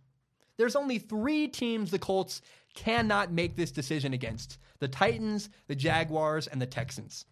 there's 0.57 0.77
only 0.77 0.99
three 0.99 1.49
teams 1.49 1.91
the 1.91 1.99
Colts 1.99 2.43
cannot 2.75 3.33
make 3.33 3.57
this 3.57 3.73
decision 3.73 4.13
against 4.13 4.59
the 4.79 4.89
Titans, 4.89 5.49
the 5.69 5.75
Jaguars, 5.75 6.47
and 6.49 6.61
the 6.61 6.67
Texans. 6.67 7.27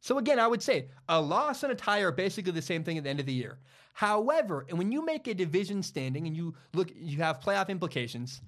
So 0.00 0.18
again, 0.18 0.38
I 0.38 0.46
would 0.46 0.62
say 0.62 0.88
a 1.08 1.20
loss 1.20 1.62
and 1.62 1.72
a 1.72 1.74
tie 1.74 2.00
are 2.00 2.12
basically 2.12 2.52
the 2.52 2.62
same 2.62 2.84
thing 2.84 2.98
at 2.98 3.04
the 3.04 3.10
end 3.10 3.20
of 3.20 3.26
the 3.26 3.32
year. 3.32 3.58
However, 3.94 4.66
and 4.68 4.76
when 4.76 4.92
you 4.92 5.04
make 5.04 5.26
a 5.26 5.34
division 5.34 5.82
standing 5.82 6.26
and 6.26 6.36
you 6.36 6.54
look, 6.74 6.90
you 6.94 7.18
have 7.18 7.40
playoff 7.40 7.68
implications. 7.68 8.42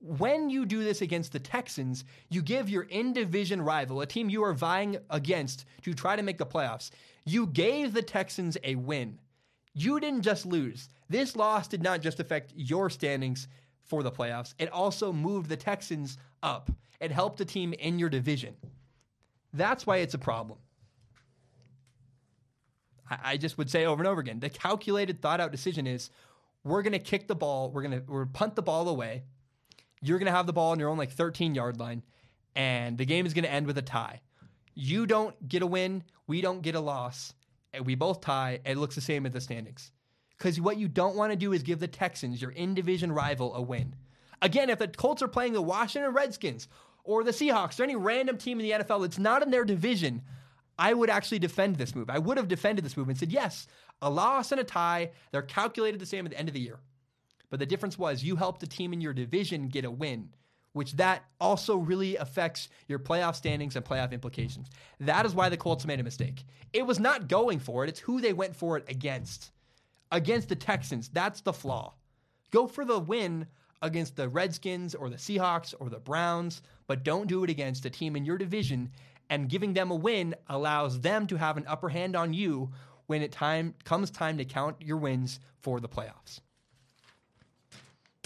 When 0.00 0.50
you 0.50 0.66
do 0.66 0.82
this 0.82 1.00
against 1.00 1.32
the 1.32 1.38
Texans, 1.38 2.04
you 2.28 2.42
give 2.42 2.68
your 2.68 2.82
in 2.82 3.12
division 3.12 3.62
rival, 3.62 4.00
a 4.00 4.06
team 4.06 4.28
you 4.28 4.42
are 4.42 4.52
vying 4.52 4.98
against 5.10 5.64
to 5.82 5.94
try 5.94 6.16
to 6.16 6.22
make 6.22 6.38
the 6.38 6.46
playoffs, 6.46 6.90
you 7.26 7.48
gave 7.48 7.92
the 7.92 8.02
Texans 8.02 8.56
a 8.64 8.76
win. 8.76 9.18
You 9.74 10.00
didn't 10.00 10.22
just 10.22 10.46
lose. 10.46 10.88
This 11.10 11.36
loss 11.36 11.68
did 11.68 11.82
not 11.82 12.00
just 12.00 12.20
affect 12.20 12.52
your 12.56 12.88
standings 12.88 13.48
for 13.82 14.02
the 14.02 14.10
playoffs, 14.10 14.54
it 14.58 14.72
also 14.72 15.12
moved 15.12 15.48
the 15.48 15.56
Texans 15.56 16.18
up. 16.42 16.70
It 16.98 17.12
helped 17.12 17.40
a 17.40 17.44
team 17.44 17.72
in 17.74 17.98
your 17.98 18.08
division. 18.08 18.56
That's 19.52 19.86
why 19.86 19.98
it's 19.98 20.14
a 20.14 20.18
problem. 20.18 20.58
I, 23.08 23.18
I 23.24 23.36
just 23.36 23.58
would 23.58 23.70
say 23.70 23.86
over 23.86 24.02
and 24.02 24.08
over 24.08 24.20
again 24.20 24.40
the 24.40 24.48
calculated, 24.48 25.20
thought 25.20 25.40
out 25.40 25.52
decision 25.52 25.86
is 25.86 26.10
we're 26.64 26.82
going 26.82 26.94
to 26.94 26.98
kick 26.98 27.28
the 27.28 27.36
ball, 27.36 27.70
we're 27.70 27.82
going 27.82 28.00
to 28.00 28.10
we're 28.10 28.26
punt 28.26 28.56
the 28.56 28.62
ball 28.62 28.88
away. 28.88 29.22
You're 30.02 30.18
going 30.18 30.26
to 30.26 30.36
have 30.36 30.46
the 30.46 30.52
ball 30.52 30.72
on 30.72 30.78
your 30.78 30.88
own 30.88 30.98
like 30.98 31.12
13 31.12 31.54
yard 31.54 31.78
line, 31.78 32.02
and 32.54 32.98
the 32.98 33.04
game 33.04 33.26
is 33.26 33.34
going 33.34 33.44
to 33.44 33.52
end 33.52 33.66
with 33.66 33.78
a 33.78 33.82
tie. 33.82 34.20
You 34.74 35.06
don't 35.06 35.48
get 35.48 35.62
a 35.62 35.66
win, 35.66 36.02
we 36.26 36.40
don't 36.40 36.62
get 36.62 36.74
a 36.74 36.80
loss, 36.80 37.34
and 37.72 37.86
we 37.86 37.94
both 37.94 38.20
tie. 38.20 38.60
It 38.64 38.76
looks 38.76 38.94
the 38.94 39.00
same 39.00 39.26
at 39.26 39.32
the 39.32 39.40
standings. 39.40 39.90
Because 40.36 40.60
what 40.60 40.76
you 40.76 40.88
don't 40.88 41.16
want 41.16 41.32
to 41.32 41.36
do 41.36 41.52
is 41.52 41.62
give 41.62 41.78
the 41.78 41.88
Texans, 41.88 42.42
your 42.42 42.50
in 42.50 42.74
division 42.74 43.12
rival, 43.12 43.54
a 43.54 43.62
win. 43.62 43.94
Again, 44.42 44.68
if 44.68 44.78
the 44.78 44.88
Colts 44.88 45.22
are 45.22 45.28
playing 45.28 45.54
the 45.54 45.62
Washington 45.62 46.12
Redskins 46.12 46.68
or 47.04 47.24
the 47.24 47.30
Seahawks 47.30 47.80
or 47.80 47.84
any 47.84 47.96
random 47.96 48.36
team 48.36 48.60
in 48.60 48.66
the 48.66 48.84
NFL 48.84 49.02
that's 49.02 49.18
not 49.18 49.42
in 49.42 49.50
their 49.50 49.64
division, 49.64 50.22
I 50.78 50.92
would 50.92 51.08
actually 51.08 51.38
defend 51.38 51.76
this 51.76 51.94
move. 51.94 52.10
I 52.10 52.18
would 52.18 52.36
have 52.36 52.48
defended 52.48 52.84
this 52.84 52.96
move 52.96 53.08
and 53.08 53.16
said, 53.16 53.32
yes, 53.32 53.66
a 54.02 54.10
loss 54.10 54.52
and 54.52 54.60
a 54.60 54.64
tie, 54.64 55.12
they're 55.32 55.42
calculated 55.42 56.00
the 56.00 56.06
same 56.06 56.26
at 56.26 56.32
the 56.32 56.38
end 56.38 56.48
of 56.48 56.54
the 56.54 56.60
year. 56.60 56.80
But 57.48 57.60
the 57.60 57.66
difference 57.66 57.98
was 57.98 58.22
you 58.22 58.36
helped 58.36 58.62
a 58.62 58.66
team 58.66 58.92
in 58.92 59.00
your 59.00 59.14
division 59.14 59.68
get 59.68 59.84
a 59.84 59.90
win, 59.90 60.30
which 60.76 60.92
that 60.92 61.24
also 61.40 61.78
really 61.78 62.16
affects 62.16 62.68
your 62.86 62.98
playoff 62.98 63.34
standings 63.34 63.76
and 63.76 63.84
playoff 63.84 64.12
implications. 64.12 64.68
That 65.00 65.24
is 65.24 65.34
why 65.34 65.48
the 65.48 65.56
Colts 65.56 65.86
made 65.86 66.00
a 66.00 66.04
mistake. 66.04 66.44
It 66.74 66.86
was 66.86 67.00
not 67.00 67.28
going 67.28 67.60
for 67.60 67.82
it, 67.82 67.88
it's 67.88 68.00
who 68.00 68.20
they 68.20 68.34
went 68.34 68.54
for 68.54 68.76
it 68.76 68.84
against. 68.86 69.52
Against 70.12 70.50
the 70.50 70.54
Texans, 70.54 71.08
that's 71.08 71.40
the 71.40 71.54
flaw. 71.54 71.94
Go 72.50 72.66
for 72.66 72.84
the 72.84 72.98
win 72.98 73.46
against 73.80 74.16
the 74.16 74.28
Redskins 74.28 74.94
or 74.94 75.08
the 75.08 75.16
Seahawks 75.16 75.72
or 75.80 75.88
the 75.88 75.98
Browns, 75.98 76.60
but 76.86 77.04
don't 77.04 77.26
do 77.26 77.42
it 77.42 77.48
against 77.48 77.86
a 77.86 77.90
team 77.90 78.14
in 78.14 78.26
your 78.26 78.36
division. 78.36 78.90
And 79.30 79.48
giving 79.48 79.72
them 79.72 79.90
a 79.90 79.96
win 79.96 80.34
allows 80.46 81.00
them 81.00 81.26
to 81.28 81.36
have 81.36 81.56
an 81.56 81.64
upper 81.66 81.88
hand 81.88 82.14
on 82.14 82.34
you 82.34 82.70
when 83.06 83.22
it 83.22 83.32
time 83.32 83.72
comes 83.84 84.10
time 84.10 84.36
to 84.36 84.44
count 84.44 84.76
your 84.82 84.98
wins 84.98 85.40
for 85.58 85.80
the 85.80 85.88
playoffs. 85.88 86.40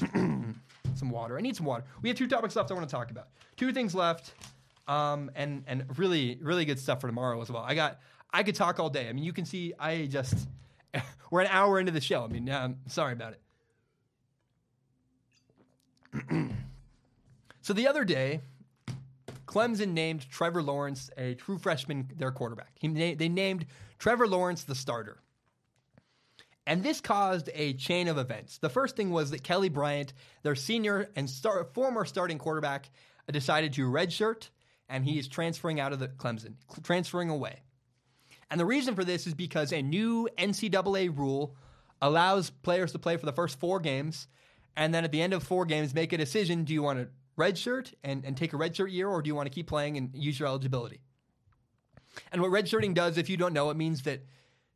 some 0.94 1.10
water. 1.10 1.36
I 1.36 1.40
need 1.40 1.56
some 1.56 1.66
water. 1.66 1.84
We 2.02 2.08
have 2.08 2.18
two 2.18 2.26
topics 2.26 2.56
left 2.56 2.70
I 2.70 2.74
want 2.74 2.88
to 2.88 2.94
talk 2.94 3.10
about. 3.10 3.28
Two 3.56 3.72
things 3.72 3.94
left. 3.94 4.34
Um, 4.88 5.30
and 5.36 5.62
and 5.66 5.84
really 5.98 6.38
really 6.42 6.64
good 6.64 6.78
stuff 6.78 7.00
for 7.00 7.06
tomorrow 7.06 7.40
as 7.40 7.50
well. 7.50 7.62
I 7.62 7.74
got 7.74 8.00
I 8.32 8.42
could 8.42 8.54
talk 8.54 8.80
all 8.80 8.90
day. 8.90 9.08
I 9.08 9.12
mean, 9.12 9.24
you 9.24 9.32
can 9.32 9.44
see 9.44 9.72
I 9.78 10.06
just 10.06 10.48
we're 11.30 11.42
an 11.42 11.48
hour 11.50 11.78
into 11.78 11.92
the 11.92 12.00
show. 12.00 12.24
I 12.24 12.26
mean, 12.26 12.48
um, 12.50 12.76
sorry 12.86 13.12
about 13.12 13.34
it. 13.34 13.40
so 17.62 17.72
the 17.72 17.86
other 17.86 18.04
day, 18.04 18.40
Clemson 19.46 19.92
named 19.92 20.28
Trevor 20.30 20.62
Lawrence 20.62 21.10
a 21.16 21.34
true 21.34 21.58
freshman 21.58 22.10
their 22.16 22.32
quarterback. 22.32 22.72
He 22.74 22.88
they 23.14 23.28
named 23.28 23.66
Trevor 23.98 24.26
Lawrence 24.26 24.64
the 24.64 24.74
starter. 24.74 25.20
And 26.70 26.84
this 26.84 27.00
caused 27.00 27.50
a 27.52 27.72
chain 27.72 28.06
of 28.06 28.16
events. 28.16 28.58
The 28.58 28.68
first 28.68 28.94
thing 28.94 29.10
was 29.10 29.32
that 29.32 29.42
Kelly 29.42 29.68
Bryant, 29.68 30.12
their 30.44 30.54
senior 30.54 31.10
and 31.16 31.28
star- 31.28 31.64
former 31.74 32.04
starting 32.04 32.38
quarterback, 32.38 32.90
decided 33.28 33.72
to 33.72 33.90
redshirt 33.90 34.50
and 34.88 35.04
he 35.04 35.18
is 35.18 35.26
transferring 35.26 35.80
out 35.80 35.92
of 35.92 35.98
the 35.98 36.06
Clemson, 36.06 36.54
transferring 36.84 37.28
away. 37.28 37.62
And 38.52 38.60
the 38.60 38.64
reason 38.64 38.94
for 38.94 39.02
this 39.02 39.26
is 39.26 39.34
because 39.34 39.72
a 39.72 39.82
new 39.82 40.28
NCAA 40.38 41.16
rule 41.16 41.56
allows 42.00 42.50
players 42.50 42.92
to 42.92 43.00
play 43.00 43.16
for 43.16 43.26
the 43.26 43.32
first 43.32 43.58
four 43.58 43.80
games, 43.80 44.28
and 44.76 44.94
then 44.94 45.02
at 45.02 45.10
the 45.10 45.22
end 45.22 45.32
of 45.32 45.42
four 45.42 45.66
games, 45.66 45.92
make 45.92 46.12
a 46.12 46.18
decision: 46.18 46.62
do 46.62 46.72
you 46.72 46.84
want 46.84 47.00
to 47.00 47.08
redshirt 47.36 47.94
and, 48.04 48.24
and 48.24 48.36
take 48.36 48.52
a 48.52 48.56
redshirt 48.56 48.92
year, 48.92 49.08
or 49.08 49.22
do 49.22 49.28
you 49.28 49.34
want 49.34 49.46
to 49.46 49.54
keep 49.54 49.66
playing 49.66 49.96
and 49.96 50.10
use 50.14 50.38
your 50.38 50.46
eligibility? 50.46 51.00
And 52.30 52.40
what 52.40 52.52
redshirting 52.52 52.94
does, 52.94 53.18
if 53.18 53.28
you 53.28 53.36
don't 53.36 53.52
know, 53.52 53.70
it 53.70 53.76
means 53.76 54.02
that 54.02 54.24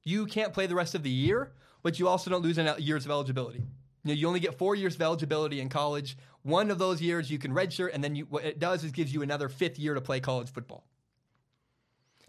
you 0.03 0.27
can't 0.27 0.53
play 0.53 0.67
the 0.67 0.75
rest 0.75 0.97
of 0.97 1.05
the 1.05 1.11
year, 1.11 1.53
but 1.85 1.99
you 1.99 2.09
also 2.09 2.30
don't 2.30 2.43
lose 2.43 2.59
years 2.80 3.05
of 3.05 3.11
eligibility. 3.12 3.59
You, 3.59 3.66
know, 4.09 4.12
you 4.14 4.26
only 4.26 4.41
get 4.41 4.59
four 4.59 4.74
years 4.74 4.97
of 4.97 5.03
eligibility 5.03 5.61
in 5.61 5.68
college. 5.68 6.16
One 6.43 6.70
of 6.70 6.78
those 6.78 7.01
years 7.01 7.30
you 7.30 7.39
can 7.39 7.53
redshirt, 7.53 7.91
and 7.93 8.03
then 8.03 8.16
you, 8.16 8.24
what 8.24 8.45
it 8.45 8.59
does 8.59 8.82
is 8.82 8.91
gives 8.91 9.12
you 9.12 9.22
another 9.22 9.51
fifth 9.51 9.78
year 9.78 9.95
to 9.95 10.01
play 10.01 10.18
college 10.18 10.51
football. 10.51 10.87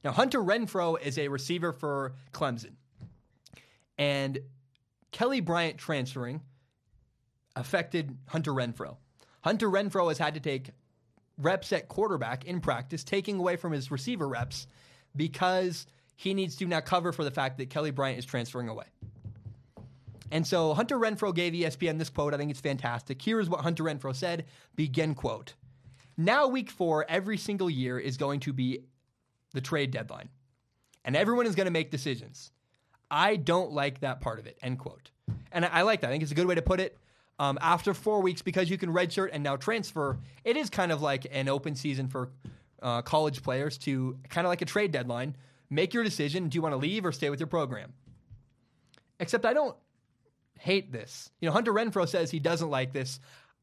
Now, 0.03 0.11
Hunter 0.11 0.39
Renfrow 0.39 1.01
is 1.01 1.17
a 1.17 1.29
receiver 1.29 1.71
for 1.71 2.13
Clemson. 2.33 2.73
And 3.97 4.39
Kelly 5.11 5.39
Bryant 5.39 5.77
transferring 5.77 6.41
affected 7.55 8.17
Hunter 8.27 8.51
Renfrow. 8.51 8.97
Hunter 9.41 9.69
Renfrow 9.69 10.09
has 10.09 10.17
had 10.17 10.33
to 10.33 10.41
take 10.41 10.71
reps 11.37 11.71
at 11.71 11.87
quarterback 11.87 12.43
in 12.43 12.59
practice, 12.59 13.05
taking 13.05 13.39
away 13.39 13.55
from 13.55 13.71
his 13.71 13.89
receiver 13.89 14.27
reps 14.27 14.67
because 15.15 15.87
he 16.17 16.33
needs 16.33 16.57
to 16.57 16.65
now 16.65 16.81
cover 16.81 17.13
for 17.13 17.23
the 17.23 17.31
fact 17.31 17.57
that 17.57 17.69
Kelly 17.69 17.91
Bryant 17.91 18.19
is 18.19 18.25
transferring 18.25 18.67
away. 18.67 18.85
And 20.31 20.45
so 20.45 20.73
Hunter 20.73 20.97
Renfrow 20.97 21.33
gave 21.33 21.53
ESPN 21.53 21.99
this 21.99 22.09
quote. 22.09 22.33
I 22.33 22.37
think 22.37 22.51
it's 22.51 22.59
fantastic. 22.59 23.21
Here 23.21 23.39
is 23.39 23.49
what 23.49 23.61
Hunter 23.61 23.83
Renfrow 23.83 24.15
said. 24.15 24.45
Begin 24.75 25.13
quote. 25.15 25.53
Now, 26.17 26.47
week 26.47 26.71
four, 26.71 27.05
every 27.09 27.37
single 27.37 27.69
year 27.69 27.99
is 27.99 28.17
going 28.17 28.39
to 28.41 28.53
be 28.53 28.85
the 29.53 29.61
trade 29.61 29.91
deadline. 29.91 30.29
And 31.03 31.15
everyone 31.15 31.45
is 31.45 31.55
going 31.55 31.65
to 31.65 31.71
make 31.71 31.91
decisions. 31.91 32.51
I 33.11 33.35
don't 33.35 33.71
like 33.71 33.99
that 33.99 34.21
part 34.21 34.39
of 34.39 34.47
it. 34.47 34.57
End 34.61 34.79
quote. 34.79 35.11
And 35.51 35.65
I, 35.65 35.83
like 35.83 36.01
that. 36.01 36.07
I 36.07 36.11
think 36.11 36.23
it's 36.23 36.31
a 36.31 36.35
good 36.35 36.47
way 36.47 36.55
to 36.55 36.61
put 36.61 36.79
it. 36.79 36.97
Um, 37.37 37.57
after 37.61 37.93
four 37.93 38.21
weeks, 38.21 38.41
because 38.41 38.69
you 38.69 38.77
can 38.77 38.91
redshirt 38.91 39.29
and 39.31 39.43
now 39.43 39.57
transfer, 39.57 40.17
it 40.43 40.57
is 40.57 40.69
kind 40.69 40.91
of 40.91 41.01
like 41.01 41.27
an 41.31 41.49
open 41.49 41.75
season 41.75 42.07
for 42.07 42.31
uh, 42.81 43.01
college 43.01 43.43
players 43.43 43.77
to 43.79 44.17
kind 44.29 44.47
of 44.47 44.49
like 44.49 44.61
a 44.61 44.65
trade 44.65 44.91
deadline. 44.91 45.35
Make 45.69 45.93
your 45.93 46.03
decision. 46.03 46.49
Do 46.49 46.55
you 46.55 46.61
want 46.61 46.73
to 46.73 46.77
leave 46.77 47.05
or 47.05 47.11
stay 47.11 47.29
with 47.29 47.39
your 47.39 47.47
program? 47.47 47.93
Except 49.19 49.45
I 49.45 49.53
don't 49.53 49.75
hate 50.59 50.91
this. 50.91 51.29
You 51.39 51.47
know, 51.47 51.53
Hunter 51.53 51.73
Renfrow 51.73 52.07
says 52.07 52.31
he 52.31 52.39
doesn't 52.39 52.69
like 52.69 52.93
this. 52.93 53.19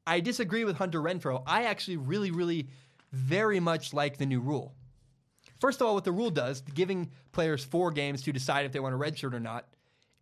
I 0.07 0.20
disagree 0.20 0.64
with 0.64 0.76
Hunter 0.76 1.01
Renfrow. 1.01 1.43
I 1.47 1.64
actually 1.64 1.97
really, 1.97 2.30
really, 2.30 2.68
very 3.12 3.61
much 3.61 3.93
like 3.93 4.16
the 4.16 4.26
new 4.26 4.40
rule. 4.40 4.74
First 5.61 5.80
of 5.80 5.86
all, 5.86 5.95
what 5.95 6.05
the 6.05 6.12
rule 6.12 6.30
does, 6.30 6.61
giving 6.61 7.11
players 7.30 7.64
four 7.64 7.93
games 7.93 8.22
to 8.22 8.32
decide 8.32 8.66
if 8.66 8.72
they 8.72 8.80
want 8.80 8.95
a 8.95 8.99
redshirt 8.99 9.32
or 9.32 9.40
not, 9.40 9.66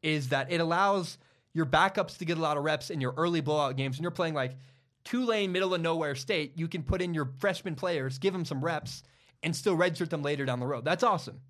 is 0.03 0.29
that 0.29 0.53
it 0.53 0.61
allows 0.61 1.19
your 1.55 1.67
backups 1.67 2.19
to 2.19 2.25
get 2.25 2.39
a 2.39 2.41
lot 2.41 2.57
of 2.57 2.65
reps 2.65 2.91
in 2.91 3.01
your 3.01 3.15
early 3.17 3.41
blowout 3.41 3.77
games. 3.77 3.97
And 3.97 4.03
you're 4.03 4.11
playing 4.11 4.35
like 4.35 4.57
Tulane, 5.05 5.53
middle 5.53 5.75
of 5.75 5.81
nowhere 5.81 6.15
state, 6.15 6.53
you 6.57 6.69
can 6.69 6.83
put 6.83 7.01
in 7.01 7.15
your 7.15 7.31
freshman 7.39 7.75
players, 7.75 8.19
give 8.19 8.33
them 8.33 8.45
some 8.45 8.63
reps, 8.63 9.03
and 9.43 9.57
still 9.57 9.77
redshirt 9.77 10.11
them 10.11 10.23
later 10.23 10.45
down 10.45 10.61
the 10.61 10.67
road. 10.67 10.85
That's 10.85 11.03
awesome. 11.03 11.41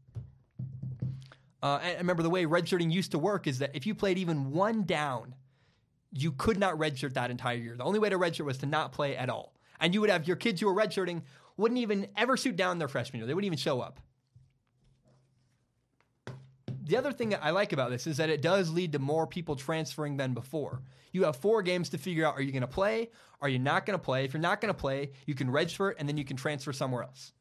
Uh, 1.63 1.79
and 1.83 1.99
remember, 1.99 2.23
the 2.23 2.31
way 2.31 2.45
redshirting 2.45 2.91
used 2.91 3.11
to 3.13 3.19
work 3.19 3.47
is 3.47 3.59
that 3.59 3.71
if 3.75 3.87
you 3.87 3.95
played 3.95 4.19
even 4.19 4.51
one 4.51 4.85
down, 4.85 5.35
you 6.13 6.33
could 6.33 6.59
not 6.59 6.75
redshirt 6.75 7.15
that 7.15 7.31
entire 7.31 7.57
year. 7.57 7.77
The 7.77 7.85
only 7.85 7.99
way 7.99 8.09
to 8.09 8.19
redshirt 8.19 8.45
was 8.45 8.59
to 8.59 8.67
not 8.67 8.93
play 8.93 9.17
at 9.17 9.29
all. 9.29 9.55
And 9.79 9.95
you 9.95 10.01
would 10.01 10.11
have 10.11 10.27
your 10.27 10.37
kids 10.37 10.61
who 10.61 10.67
were 10.67 10.75
redshirting 10.75 11.23
wouldn't 11.57 11.79
even 11.79 12.09
ever 12.17 12.37
suit 12.37 12.57
down 12.57 12.79
their 12.79 12.89
freshman 12.89 13.21
year. 13.21 13.27
They 13.27 13.35
wouldn't 13.35 13.47
even 13.47 13.59
show 13.59 13.81
up. 13.81 14.01
The 16.83 16.97
other 16.97 17.13
thing 17.13 17.29
that 17.29 17.45
I 17.45 17.51
like 17.51 17.73
about 17.73 17.91
this 17.91 18.07
is 18.07 18.17
that 18.17 18.31
it 18.31 18.43
does 18.43 18.71
lead 18.71 18.93
to 18.93 18.99
more 18.99 19.27
people 19.27 19.55
transferring 19.55 20.17
than 20.17 20.35
before. 20.35 20.83
You 21.13 21.25
have 21.25 21.37
four 21.37 21.63
games 21.63 21.91
to 21.91 21.99
figure 21.99 22.27
out 22.27 22.35
are 22.37 22.43
you 22.43 22.51
going 22.51 22.63
to 22.63 22.67
play? 22.67 23.11
Are 23.41 23.49
you 23.49 23.59
not 23.59 23.87
going 23.87 23.99
to 23.99 24.05
play? 24.05 24.25
If 24.25 24.33
you're 24.33 24.41
not 24.41 24.61
going 24.61 24.75
to 24.75 24.79
play, 24.79 25.13
you 25.27 25.35
can 25.35 25.49
redshirt 25.49 25.95
and 25.99 26.09
then 26.09 26.17
you 26.17 26.25
can 26.25 26.37
transfer 26.37 26.73
somewhere 26.73 27.03
else. 27.03 27.33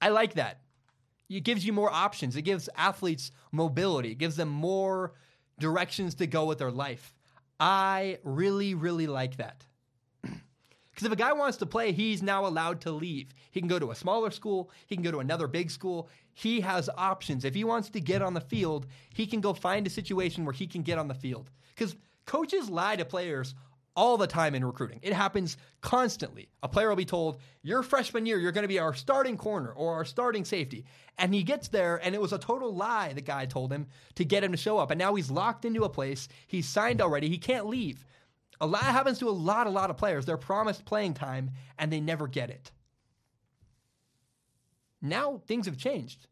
I 0.00 0.08
like 0.08 0.34
that. 0.34 0.60
It 1.30 1.44
gives 1.44 1.64
you 1.64 1.72
more 1.72 1.90
options. 1.90 2.34
It 2.36 2.42
gives 2.42 2.68
athletes 2.76 3.30
mobility. 3.52 4.12
It 4.12 4.18
gives 4.18 4.36
them 4.36 4.48
more 4.48 5.12
directions 5.58 6.16
to 6.16 6.26
go 6.26 6.44
with 6.44 6.58
their 6.58 6.72
life. 6.72 7.14
I 7.60 8.18
really, 8.24 8.74
really 8.74 9.06
like 9.06 9.36
that. 9.36 9.64
Because 10.92 11.06
if 11.06 11.12
a 11.12 11.16
guy 11.16 11.32
wants 11.32 11.56
to 11.58 11.66
play, 11.66 11.92
he's 11.92 12.22
now 12.22 12.44
allowed 12.44 12.82
to 12.82 12.90
leave. 12.90 13.32
He 13.52 13.60
can 13.60 13.68
go 13.68 13.78
to 13.78 13.90
a 13.90 13.94
smaller 13.94 14.30
school, 14.30 14.70
he 14.86 14.96
can 14.96 15.02
go 15.02 15.12
to 15.12 15.20
another 15.20 15.46
big 15.46 15.70
school. 15.70 16.10
He 16.34 16.60
has 16.60 16.90
options. 16.98 17.44
If 17.44 17.54
he 17.54 17.64
wants 17.64 17.88
to 17.90 18.00
get 18.00 18.20
on 18.20 18.34
the 18.34 18.40
field, 18.40 18.86
he 19.14 19.26
can 19.26 19.40
go 19.40 19.54
find 19.54 19.86
a 19.86 19.90
situation 19.90 20.44
where 20.44 20.52
he 20.52 20.66
can 20.66 20.82
get 20.82 20.98
on 20.98 21.08
the 21.08 21.14
field. 21.14 21.50
Because 21.74 21.96
coaches 22.26 22.68
lie 22.68 22.96
to 22.96 23.04
players 23.06 23.54
all 24.00 24.16
the 24.16 24.26
time 24.26 24.54
in 24.54 24.64
recruiting. 24.64 24.98
It 25.02 25.12
happens 25.12 25.58
constantly. 25.82 26.48
A 26.62 26.68
player 26.68 26.88
will 26.88 26.96
be 26.96 27.04
told, 27.04 27.36
Your 27.60 27.82
freshman 27.82 28.24
year, 28.24 28.38
you're 28.38 28.50
going 28.50 28.62
to 28.62 28.68
be 28.68 28.78
our 28.78 28.94
starting 28.94 29.36
corner 29.36 29.72
or 29.72 29.92
our 29.92 30.06
starting 30.06 30.46
safety. 30.46 30.86
And 31.18 31.34
he 31.34 31.42
gets 31.42 31.68
there, 31.68 32.00
and 32.02 32.14
it 32.14 32.20
was 32.20 32.32
a 32.32 32.38
total 32.38 32.74
lie, 32.74 33.12
the 33.12 33.20
guy 33.20 33.44
told 33.44 33.70
him, 33.70 33.88
to 34.14 34.24
get 34.24 34.42
him 34.42 34.52
to 34.52 34.56
show 34.56 34.78
up. 34.78 34.90
And 34.90 34.98
now 34.98 35.14
he's 35.14 35.30
locked 35.30 35.66
into 35.66 35.84
a 35.84 35.90
place. 35.90 36.28
He's 36.46 36.66
signed 36.66 37.02
already. 37.02 37.28
He 37.28 37.36
can't 37.36 37.66
leave. 37.66 38.06
A 38.62 38.66
lot 38.66 38.84
happens 38.84 39.18
to 39.18 39.28
a 39.28 39.32
lot, 39.32 39.66
a 39.66 39.70
lot 39.70 39.90
of 39.90 39.98
players. 39.98 40.24
They're 40.24 40.38
promised 40.38 40.86
playing 40.86 41.12
time, 41.12 41.50
and 41.78 41.92
they 41.92 42.00
never 42.00 42.26
get 42.26 42.48
it. 42.48 42.72
Now 45.02 45.42
things 45.46 45.66
have 45.66 45.76
changed. 45.76 46.26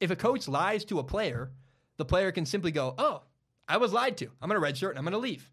If 0.00 0.10
a 0.10 0.16
coach 0.16 0.48
lies 0.48 0.86
to 0.86 0.98
a 0.98 1.04
player, 1.04 1.50
the 1.98 2.06
player 2.06 2.32
can 2.32 2.46
simply 2.46 2.70
go, 2.70 2.94
Oh, 2.96 3.24
I 3.68 3.76
was 3.76 3.92
lied 3.92 4.16
to. 4.16 4.30
I'm 4.40 4.48
going 4.48 4.58
to 4.58 4.66
redshirt 4.66 4.90
and 4.90 4.98
I'm 4.98 5.04
going 5.04 5.12
to 5.12 5.18
leave. 5.18 5.50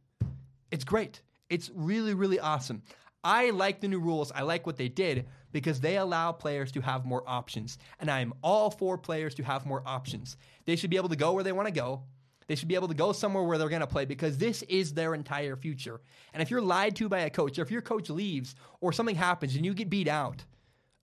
It's 0.71 0.85
great. 0.85 1.21
It's 1.49 1.71
really, 1.73 2.13
really 2.13 2.39
awesome. 2.39 2.83
I 3.23 3.49
like 3.49 3.81
the 3.81 3.87
new 3.87 3.99
rules. 3.99 4.31
I 4.31 4.43
like 4.43 4.65
what 4.65 4.77
they 4.77 4.89
did 4.89 5.27
because 5.51 5.81
they 5.81 5.97
allow 5.97 6.31
players 6.31 6.71
to 6.73 6.81
have 6.81 7.05
more 7.05 7.23
options. 7.27 7.77
And 7.99 8.09
I'm 8.09 8.33
all 8.41 8.69
for 8.69 8.97
players 8.97 9.35
to 9.35 9.43
have 9.43 9.65
more 9.65 9.83
options. 9.85 10.37
They 10.65 10.75
should 10.75 10.89
be 10.89 10.97
able 10.97 11.09
to 11.09 11.15
go 11.15 11.33
where 11.33 11.43
they 11.43 11.51
want 11.51 11.67
to 11.67 11.73
go. 11.73 12.03
They 12.47 12.55
should 12.55 12.69
be 12.69 12.75
able 12.75 12.87
to 12.87 12.93
go 12.93 13.11
somewhere 13.11 13.43
where 13.43 13.57
they're 13.57 13.67
going 13.67 13.81
to 13.81 13.87
play 13.87 14.05
because 14.05 14.37
this 14.37 14.63
is 14.63 14.93
their 14.93 15.13
entire 15.13 15.57
future. 15.57 15.99
And 16.33 16.41
if 16.41 16.49
you're 16.49 16.61
lied 16.61 16.95
to 16.97 17.09
by 17.09 17.19
a 17.19 17.29
coach, 17.29 17.59
or 17.59 17.63
if 17.63 17.71
your 17.71 17.81
coach 17.81 18.09
leaves, 18.09 18.55
or 18.79 18.93
something 18.93 19.15
happens 19.15 19.55
and 19.55 19.65
you 19.65 19.73
get 19.73 19.89
beat 19.89 20.07
out, 20.07 20.45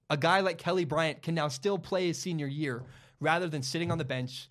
a 0.09 0.17
guy 0.17 0.41
like 0.41 0.59
Kelly 0.59 0.87
Bryant 0.87 1.21
can 1.21 1.35
now 1.35 1.49
still 1.49 1.79
play 1.79 2.07
his 2.07 2.19
senior 2.19 2.47
year 2.47 2.83
rather 3.21 3.49
than 3.49 3.63
sitting 3.63 3.91
on 3.91 3.99
the 3.99 4.05
bench 4.05 4.49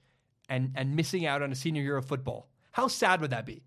and, 0.50 0.72
and 0.76 0.96
missing 0.96 1.26
out 1.26 1.42
on 1.42 1.52
a 1.52 1.56
senior 1.56 1.82
year 1.82 1.98
of 1.98 2.06
football. 2.06 2.48
How 2.72 2.88
sad 2.88 3.22
would 3.22 3.32
that 3.32 3.46
be? 3.46 3.64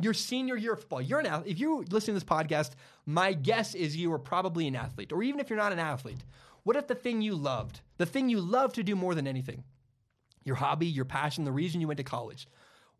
Your 0.00 0.14
senior 0.14 0.56
year 0.56 0.72
of 0.72 0.80
football, 0.80 1.02
you're 1.02 1.20
an 1.20 1.26
athlete. 1.26 1.52
If 1.52 1.60
you 1.60 1.84
listen 1.90 2.14
to 2.14 2.20
this 2.20 2.28
podcast, 2.28 2.72
my 3.06 3.32
guess 3.32 3.74
is 3.74 3.96
you 3.96 4.12
are 4.12 4.18
probably 4.18 4.66
an 4.66 4.76
athlete. 4.76 5.12
Or 5.12 5.22
even 5.22 5.40
if 5.40 5.50
you're 5.50 5.58
not 5.58 5.72
an 5.72 5.78
athlete, 5.78 6.24
what 6.62 6.76
if 6.76 6.86
the 6.86 6.94
thing 6.94 7.22
you 7.22 7.34
loved, 7.34 7.80
the 7.96 8.06
thing 8.06 8.28
you 8.28 8.40
love 8.40 8.72
to 8.74 8.82
do 8.82 8.94
more 8.94 9.14
than 9.14 9.26
anything, 9.26 9.64
your 10.44 10.56
hobby, 10.56 10.86
your 10.86 11.04
passion, 11.04 11.44
the 11.44 11.52
reason 11.52 11.80
you 11.80 11.88
went 11.88 11.98
to 11.98 12.04
college, 12.04 12.48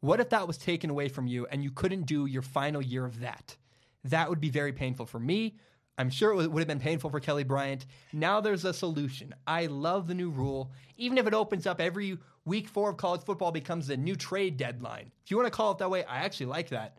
what 0.00 0.20
if 0.20 0.30
that 0.30 0.46
was 0.46 0.56
taken 0.56 0.90
away 0.90 1.08
from 1.08 1.26
you 1.26 1.46
and 1.46 1.62
you 1.62 1.70
couldn't 1.70 2.06
do 2.06 2.26
your 2.26 2.42
final 2.42 2.82
year 2.82 3.04
of 3.04 3.20
that? 3.20 3.56
That 4.04 4.30
would 4.30 4.40
be 4.40 4.50
very 4.50 4.72
painful 4.72 5.06
for 5.06 5.18
me. 5.18 5.56
I'm 5.98 6.10
sure 6.10 6.32
it 6.40 6.50
would 6.50 6.60
have 6.60 6.68
been 6.68 6.80
painful 6.80 7.10
for 7.10 7.20
Kelly 7.20 7.44
Bryant. 7.44 7.84
Now 8.12 8.40
there's 8.40 8.64
a 8.64 8.72
solution. 8.72 9.34
I 9.46 9.66
love 9.66 10.06
the 10.06 10.14
new 10.14 10.30
rule. 10.30 10.72
Even 10.96 11.18
if 11.18 11.26
it 11.26 11.34
opens 11.34 11.66
up 11.66 11.80
every 11.80 12.16
week 12.44 12.68
four 12.68 12.90
of 12.90 12.96
college 12.96 13.22
football 13.22 13.52
becomes 13.52 13.86
the 13.86 13.96
new 13.96 14.16
trade 14.16 14.56
deadline. 14.56 15.12
If 15.24 15.30
you 15.30 15.36
want 15.36 15.46
to 15.46 15.50
call 15.50 15.72
it 15.72 15.78
that 15.78 15.90
way, 15.90 16.04
I 16.04 16.18
actually 16.18 16.46
like 16.46 16.70
that. 16.70 16.96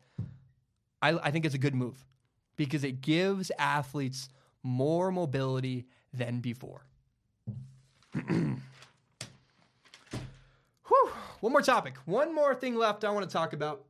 I, 1.02 1.18
I 1.18 1.32
think 1.32 1.46
it's 1.46 1.56
a 1.56 1.60
good 1.60 1.74
move 1.74 2.06
because 2.58 2.84
it 2.84 3.02
gives 3.02 3.52
athletes 3.58 4.30
more 4.64 5.12
mobility 5.12 5.88
than 6.14 6.40
before. 6.40 6.86
Whew. 8.14 8.60
One 11.40 11.52
more 11.52 11.62
topic. 11.62 11.96
One 12.06 12.36
more 12.36 12.54
thing 12.54 12.76
left 12.76 13.04
I 13.04 13.10
want 13.10 13.28
to 13.28 13.34
talk 13.34 13.54
about. 13.54 13.86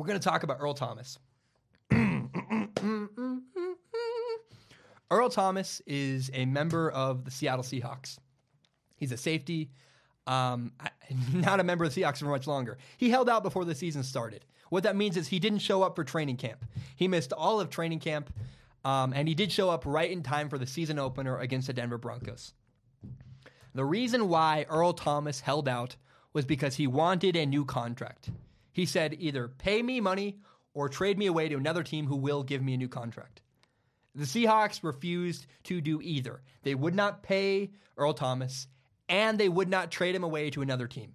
We're 0.00 0.06
going 0.06 0.18
to 0.18 0.26
talk 0.26 0.44
about 0.44 0.56
Earl 0.60 0.72
Thomas. 0.72 1.18
Earl 5.10 5.28
Thomas 5.28 5.82
is 5.86 6.30
a 6.32 6.46
member 6.46 6.90
of 6.90 7.26
the 7.26 7.30
Seattle 7.30 7.62
Seahawks. 7.62 8.16
He's 8.96 9.12
a 9.12 9.18
safety, 9.18 9.72
um, 10.26 10.72
not 11.34 11.60
a 11.60 11.64
member 11.64 11.84
of 11.84 11.94
the 11.94 12.00
Seahawks 12.00 12.20
for 12.20 12.24
much 12.24 12.46
longer. 12.46 12.78
He 12.96 13.10
held 13.10 13.28
out 13.28 13.42
before 13.42 13.66
the 13.66 13.74
season 13.74 14.02
started. 14.02 14.46
What 14.70 14.84
that 14.84 14.96
means 14.96 15.18
is 15.18 15.28
he 15.28 15.38
didn't 15.38 15.58
show 15.58 15.82
up 15.82 15.96
for 15.96 16.02
training 16.02 16.38
camp. 16.38 16.64
He 16.96 17.06
missed 17.06 17.34
all 17.34 17.60
of 17.60 17.68
training 17.68 17.98
camp, 17.98 18.32
um, 18.86 19.12
and 19.14 19.28
he 19.28 19.34
did 19.34 19.52
show 19.52 19.68
up 19.68 19.84
right 19.84 20.10
in 20.10 20.22
time 20.22 20.48
for 20.48 20.56
the 20.56 20.66
season 20.66 20.98
opener 20.98 21.36
against 21.40 21.66
the 21.66 21.74
Denver 21.74 21.98
Broncos. 21.98 22.54
The 23.74 23.84
reason 23.84 24.30
why 24.30 24.64
Earl 24.70 24.94
Thomas 24.94 25.40
held 25.40 25.68
out 25.68 25.96
was 26.32 26.46
because 26.46 26.76
he 26.76 26.86
wanted 26.86 27.36
a 27.36 27.44
new 27.44 27.66
contract. 27.66 28.30
He 28.72 28.86
said, 28.86 29.16
either 29.18 29.48
pay 29.48 29.82
me 29.82 30.00
money 30.00 30.38
or 30.74 30.88
trade 30.88 31.18
me 31.18 31.26
away 31.26 31.48
to 31.48 31.56
another 31.56 31.82
team 31.82 32.06
who 32.06 32.16
will 32.16 32.42
give 32.42 32.62
me 32.62 32.74
a 32.74 32.76
new 32.76 32.88
contract. 32.88 33.40
The 34.14 34.24
Seahawks 34.24 34.82
refused 34.82 35.46
to 35.64 35.80
do 35.80 36.00
either. 36.02 36.42
They 36.62 36.74
would 36.74 36.94
not 36.94 37.22
pay 37.22 37.70
Earl 37.96 38.14
Thomas, 38.14 38.66
and 39.08 39.38
they 39.38 39.48
would 39.48 39.68
not 39.68 39.90
trade 39.90 40.14
him 40.14 40.24
away 40.24 40.50
to 40.50 40.62
another 40.62 40.86
team. 40.86 41.14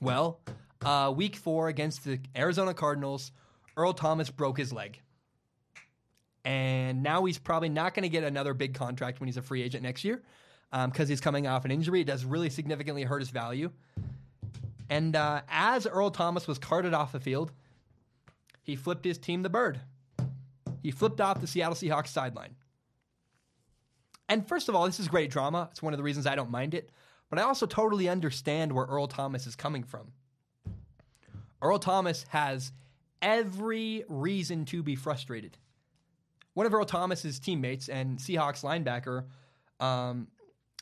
Well, 0.00 0.40
uh, 0.82 1.12
week 1.14 1.36
four 1.36 1.68
against 1.68 2.04
the 2.04 2.20
Arizona 2.36 2.74
Cardinals, 2.74 3.32
Earl 3.76 3.92
Thomas 3.92 4.30
broke 4.30 4.58
his 4.58 4.72
leg. 4.72 5.00
And 6.44 7.02
now 7.02 7.24
he's 7.24 7.38
probably 7.38 7.70
not 7.70 7.94
going 7.94 8.02
to 8.02 8.10
get 8.10 8.22
another 8.22 8.52
big 8.52 8.74
contract 8.74 9.18
when 9.18 9.28
he's 9.28 9.38
a 9.38 9.42
free 9.42 9.62
agent 9.62 9.82
next 9.82 10.04
year 10.04 10.22
because 10.70 11.00
um, 11.00 11.06
he's 11.06 11.20
coming 11.20 11.46
off 11.46 11.64
an 11.64 11.70
injury. 11.70 12.02
It 12.02 12.06
does 12.06 12.24
really 12.24 12.50
significantly 12.50 13.02
hurt 13.02 13.20
his 13.20 13.30
value. 13.30 13.70
And 14.90 15.16
uh, 15.16 15.42
as 15.48 15.86
Earl 15.86 16.10
Thomas 16.10 16.46
was 16.46 16.58
carted 16.58 16.94
off 16.94 17.12
the 17.12 17.20
field, 17.20 17.52
he 18.62 18.76
flipped 18.76 19.04
his 19.04 19.18
team 19.18 19.42
the 19.42 19.48
bird. 19.48 19.80
He 20.82 20.90
flipped 20.90 21.20
off 21.20 21.40
the 21.40 21.46
Seattle 21.46 21.74
Seahawks 21.74 22.08
sideline. 22.08 22.56
And 24.28 24.46
first 24.46 24.68
of 24.68 24.74
all, 24.74 24.86
this 24.86 25.00
is 25.00 25.08
great 25.08 25.30
drama. 25.30 25.68
It's 25.70 25.82
one 25.82 25.92
of 25.92 25.98
the 25.98 26.02
reasons 26.02 26.26
I 26.26 26.34
don't 26.34 26.50
mind 26.50 26.74
it. 26.74 26.90
But 27.30 27.38
I 27.38 27.42
also 27.42 27.66
totally 27.66 28.08
understand 28.08 28.72
where 28.72 28.86
Earl 28.86 29.06
Thomas 29.06 29.46
is 29.46 29.56
coming 29.56 29.82
from. 29.82 30.12
Earl 31.60 31.78
Thomas 31.78 32.24
has 32.28 32.72
every 33.22 34.04
reason 34.08 34.66
to 34.66 34.82
be 34.82 34.96
frustrated. 34.96 35.56
One 36.52 36.66
of 36.66 36.74
Earl 36.74 36.84
Thomas's 36.84 37.38
teammates 37.38 37.88
and 37.88 38.18
Seahawks 38.18 38.62
linebacker, 38.62 39.24
um, 39.84 40.28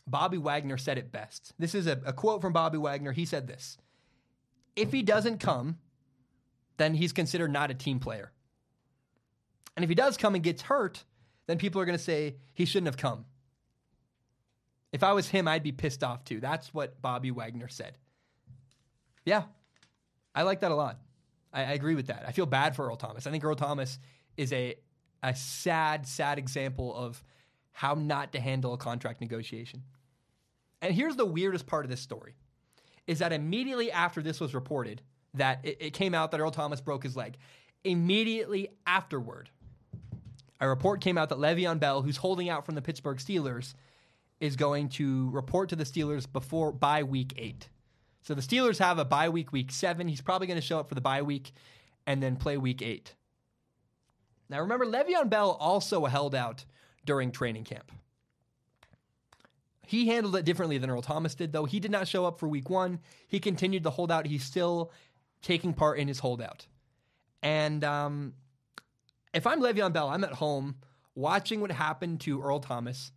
Bobby 0.06 0.38
Wagner, 0.38 0.76
said 0.76 0.98
it 0.98 1.12
best. 1.12 1.52
This 1.58 1.74
is 1.74 1.86
a, 1.86 2.00
a 2.04 2.12
quote 2.12 2.42
from 2.42 2.52
Bobby 2.52 2.78
Wagner. 2.78 3.12
He 3.12 3.24
said 3.24 3.46
this 3.46 3.78
If 4.76 4.92
he 4.92 5.02
doesn't 5.02 5.38
come, 5.38 5.78
then 6.76 6.94
he's 6.94 7.12
considered 7.12 7.52
not 7.52 7.70
a 7.70 7.74
team 7.74 8.00
player. 8.00 8.32
And 9.76 9.84
if 9.84 9.88
he 9.88 9.94
does 9.94 10.16
come 10.16 10.34
and 10.34 10.42
gets 10.42 10.62
hurt, 10.62 11.04
then 11.46 11.58
people 11.58 11.80
are 11.80 11.84
going 11.84 11.98
to 11.98 12.02
say 12.02 12.36
he 12.54 12.64
shouldn't 12.64 12.88
have 12.88 12.96
come. 12.96 13.24
If 14.92 15.02
I 15.02 15.12
was 15.12 15.28
him, 15.28 15.48
I'd 15.48 15.62
be 15.62 15.72
pissed 15.72 16.04
off 16.04 16.24
too. 16.24 16.40
That's 16.40 16.72
what 16.74 17.00
Bobby 17.00 17.30
Wagner 17.30 17.68
said. 17.68 17.96
Yeah, 19.24 19.44
I 20.34 20.42
like 20.42 20.60
that 20.60 20.70
a 20.70 20.74
lot. 20.74 20.98
I, 21.52 21.62
I, 21.62 21.72
agree 21.72 21.94
with 21.94 22.08
that. 22.08 22.24
I 22.26 22.32
feel 22.32 22.46
bad 22.46 22.76
for 22.76 22.86
Earl 22.86 22.96
Thomas. 22.96 23.26
I 23.26 23.30
think 23.30 23.44
Earl 23.44 23.56
Thomas 23.56 23.98
is 24.36 24.52
a 24.52 24.76
a 25.22 25.34
sad, 25.34 26.06
sad 26.06 26.38
example 26.38 26.94
of 26.94 27.22
how 27.70 27.94
not 27.94 28.32
to 28.32 28.40
handle 28.40 28.74
a 28.74 28.78
contract 28.78 29.20
negotiation. 29.20 29.84
And 30.80 30.92
here's 30.92 31.16
the 31.16 31.24
weirdest 31.24 31.66
part 31.66 31.84
of 31.84 31.90
this 31.90 32.00
story 32.00 32.34
is 33.06 33.18
that 33.18 33.32
immediately 33.32 33.90
after 33.90 34.22
this 34.22 34.40
was 34.40 34.54
reported, 34.54 35.02
that 35.34 35.60
it, 35.62 35.78
it 35.80 35.90
came 35.92 36.14
out 36.14 36.30
that 36.30 36.40
Earl 36.40 36.50
Thomas 36.50 36.80
broke 36.80 37.02
his 37.02 37.16
leg. 37.16 37.36
Immediately 37.84 38.68
afterward, 38.86 39.50
a 40.60 40.68
report 40.68 41.00
came 41.00 41.18
out 41.18 41.28
that 41.30 41.38
Le'Veon 41.38 41.80
Bell, 41.80 42.02
who's 42.02 42.16
holding 42.18 42.48
out 42.48 42.64
from 42.64 42.76
the 42.76 42.82
Pittsburgh 42.82 43.18
Steelers, 43.18 43.74
is 44.40 44.56
going 44.56 44.88
to 44.90 45.30
report 45.30 45.68
to 45.70 45.76
the 45.76 45.84
Steelers 45.84 46.30
before 46.30 46.72
by 46.72 47.02
week 47.02 47.34
eight. 47.36 47.68
So 48.22 48.34
the 48.34 48.42
Steelers 48.42 48.78
have 48.78 48.98
a 48.98 49.04
bye 49.04 49.28
week, 49.28 49.52
week 49.52 49.72
seven. 49.72 50.06
He's 50.06 50.20
probably 50.20 50.46
going 50.46 50.60
to 50.60 50.66
show 50.66 50.78
up 50.78 50.88
for 50.88 50.94
the 50.94 51.00
bye 51.00 51.22
week 51.22 51.52
and 52.06 52.22
then 52.22 52.36
play 52.36 52.56
week 52.56 52.82
eight. 52.82 53.14
Now 54.48 54.60
remember, 54.60 54.86
Le'Veon 54.86 55.28
Bell 55.28 55.56
also 55.58 56.04
held 56.04 56.34
out 56.34 56.64
during 57.04 57.32
training 57.32 57.64
camp. 57.64 57.90
He 59.86 60.06
handled 60.06 60.36
it 60.36 60.44
differently 60.44 60.78
than 60.78 60.90
Earl 60.90 61.02
Thomas 61.02 61.34
did, 61.34 61.52
though. 61.52 61.64
He 61.64 61.80
did 61.80 61.90
not 61.90 62.06
show 62.08 62.24
up 62.24 62.38
for 62.38 62.48
week 62.48 62.70
one. 62.70 63.00
He 63.28 63.40
continued 63.40 63.82
to 63.84 63.90
hold 63.90 64.12
out. 64.12 64.26
He's 64.26 64.44
still 64.44 64.92
taking 65.42 65.74
part 65.74 65.98
in 65.98 66.08
his 66.08 66.20
holdout. 66.20 66.66
And 67.42 67.82
um, 67.82 68.34
if 69.34 69.46
I'm 69.46 69.60
Le'Veon 69.60 69.92
Bell, 69.92 70.08
I'm 70.08 70.24
at 70.24 70.32
home 70.32 70.76
watching 71.14 71.60
what 71.60 71.72
happened 71.72 72.20
to 72.20 72.40
Earl 72.40 72.60
Thomas, 72.60 73.10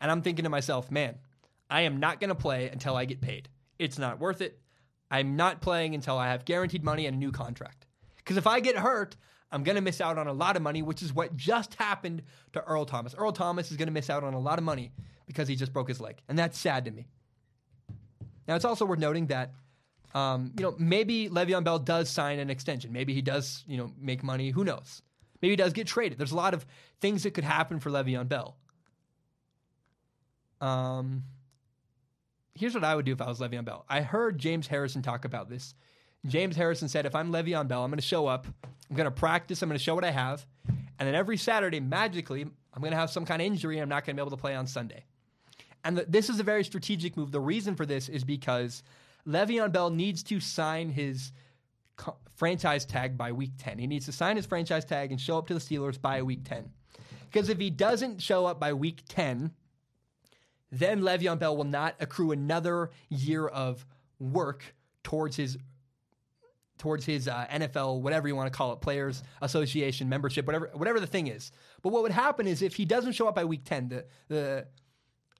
and 0.00 0.10
I'm 0.10 0.22
thinking 0.22 0.44
to 0.44 0.48
myself, 0.48 0.90
man, 0.90 1.16
I 1.68 1.82
am 1.82 1.98
not 1.98 2.20
going 2.20 2.28
to 2.28 2.34
play 2.34 2.68
until 2.68 2.96
I 2.96 3.04
get 3.04 3.20
paid. 3.20 3.48
It's 3.78 3.98
not 3.98 4.20
worth 4.20 4.40
it. 4.40 4.60
I'm 5.10 5.36
not 5.36 5.60
playing 5.60 5.94
until 5.94 6.16
I 6.16 6.28
have 6.28 6.44
guaranteed 6.44 6.84
money 6.84 7.06
and 7.06 7.16
a 7.16 7.18
new 7.18 7.32
contract. 7.32 7.86
Because 8.16 8.36
if 8.36 8.46
I 8.46 8.60
get 8.60 8.76
hurt, 8.76 9.16
I'm 9.50 9.64
going 9.64 9.76
to 9.76 9.82
miss 9.82 10.00
out 10.00 10.16
on 10.16 10.28
a 10.28 10.32
lot 10.32 10.56
of 10.56 10.62
money, 10.62 10.80
which 10.82 11.02
is 11.02 11.12
what 11.12 11.36
just 11.36 11.74
happened 11.74 12.22
to 12.52 12.62
Earl 12.62 12.86
Thomas. 12.86 13.14
Earl 13.14 13.32
Thomas 13.32 13.70
is 13.70 13.76
going 13.76 13.88
to 13.88 13.92
miss 13.92 14.08
out 14.08 14.24
on 14.24 14.32
a 14.32 14.38
lot 14.38 14.58
of 14.58 14.64
money 14.64 14.92
because 15.26 15.48
he 15.48 15.56
just 15.56 15.72
broke 15.72 15.88
his 15.88 16.00
leg. 16.00 16.18
And 16.28 16.38
that's 16.38 16.58
sad 16.58 16.84
to 16.86 16.90
me. 16.90 17.06
Now, 18.46 18.56
it's 18.56 18.64
also 18.64 18.84
worth 18.84 18.98
noting 18.98 19.26
that, 19.28 19.52
um, 20.14 20.52
you 20.58 20.64
know, 20.64 20.74
maybe 20.78 21.28
Le'Veon 21.28 21.64
Bell 21.64 21.78
does 21.78 22.10
sign 22.10 22.38
an 22.38 22.50
extension. 22.50 22.92
Maybe 22.92 23.14
he 23.14 23.22
does, 23.22 23.64
you 23.66 23.76
know, 23.76 23.92
make 23.98 24.22
money. 24.22 24.50
Who 24.50 24.64
knows? 24.64 25.02
Maybe 25.40 25.52
he 25.52 25.56
does 25.56 25.72
get 25.72 25.86
traded. 25.86 26.18
There's 26.18 26.32
a 26.32 26.36
lot 26.36 26.54
of 26.54 26.66
things 27.00 27.22
that 27.22 27.34
could 27.34 27.44
happen 27.44 27.80
for 27.80 27.90
Le'Veon 27.90 28.28
Bell. 28.28 28.56
Um, 30.60 31.24
here's 32.54 32.74
what 32.74 32.84
I 32.84 32.94
would 32.94 33.04
do 33.04 33.12
if 33.12 33.20
I 33.20 33.26
was 33.26 33.40
Le'Veon 33.40 33.64
Bell. 33.64 33.84
I 33.88 34.02
heard 34.02 34.38
James 34.38 34.66
Harrison 34.66 35.02
talk 35.02 35.24
about 35.24 35.48
this. 35.48 35.74
James 36.26 36.54
Harrison 36.54 36.88
said, 36.88 37.06
if 37.06 37.14
I'm 37.16 37.32
Le'Veon 37.32 37.66
Bell, 37.66 37.82
I'm 37.82 37.90
going 37.90 37.98
to 37.98 38.06
show 38.06 38.26
up. 38.26 38.46
I'm 38.90 38.96
going 38.96 39.06
to 39.06 39.10
practice. 39.10 39.62
I'm 39.62 39.68
going 39.68 39.78
to 39.78 39.82
show 39.82 39.94
what 39.94 40.04
I 40.04 40.10
have. 40.10 40.46
And 40.68 41.08
then 41.08 41.14
every 41.14 41.36
Saturday, 41.36 41.80
magically, 41.80 42.42
I'm 42.42 42.80
going 42.80 42.92
to 42.92 42.96
have 42.96 43.10
some 43.10 43.24
kind 43.24 43.42
of 43.42 43.46
injury 43.46 43.76
and 43.76 43.82
I'm 43.82 43.88
not 43.88 44.04
going 44.04 44.16
to 44.16 44.22
be 44.22 44.24
able 44.24 44.36
to 44.36 44.40
play 44.40 44.54
on 44.54 44.66
Sunday. 44.66 45.04
And 45.84 45.98
the, 45.98 46.04
this 46.08 46.28
is 46.28 46.40
a 46.40 46.42
very 46.42 46.64
strategic 46.64 47.16
move. 47.16 47.32
The 47.32 47.40
reason 47.40 47.74
for 47.74 47.86
this 47.86 48.08
is 48.08 48.24
because 48.24 48.82
Le'Veon 49.26 49.72
Bell 49.72 49.90
needs 49.90 50.22
to 50.24 50.40
sign 50.40 50.90
his 50.90 51.32
co- 51.96 52.16
franchise 52.36 52.84
tag 52.84 53.16
by 53.16 53.32
week 53.32 53.52
10. 53.58 53.78
He 53.78 53.86
needs 53.86 54.06
to 54.06 54.12
sign 54.12 54.36
his 54.36 54.46
franchise 54.46 54.84
tag 54.84 55.10
and 55.10 55.20
show 55.20 55.38
up 55.38 55.46
to 55.48 55.54
the 55.54 55.60
Steelers 55.60 56.00
by 56.00 56.22
week 56.22 56.44
10. 56.44 56.70
Because 57.30 57.48
if 57.48 57.58
he 57.58 57.70
doesn't 57.70 58.20
show 58.20 58.46
up 58.46 58.60
by 58.60 58.72
week 58.72 59.02
10, 59.08 59.52
then 60.70 61.00
Le'Veon 61.00 61.38
Bell 61.38 61.56
will 61.56 61.64
not 61.64 61.96
accrue 62.00 62.32
another 62.32 62.90
year 63.08 63.46
of 63.46 63.84
work 64.18 64.74
towards 65.02 65.36
his 65.36 65.58
towards 66.78 67.04
his 67.04 67.28
uh, 67.28 67.46
NFL, 67.48 68.00
whatever 68.00 68.26
you 68.26 68.34
want 68.34 68.52
to 68.52 68.56
call 68.56 68.72
it, 68.72 68.80
players 68.80 69.22
association 69.40 70.08
membership, 70.08 70.46
whatever 70.46 70.70
whatever 70.74 70.98
the 70.98 71.06
thing 71.06 71.28
is. 71.28 71.52
But 71.82 71.92
what 71.92 72.02
would 72.02 72.12
happen 72.12 72.46
is 72.46 72.60
if 72.62 72.74
he 72.74 72.84
doesn't 72.84 73.12
show 73.12 73.28
up 73.28 73.34
by 73.34 73.44
week 73.44 73.64
ten, 73.64 73.88
the 73.88 74.04
the 74.28 74.66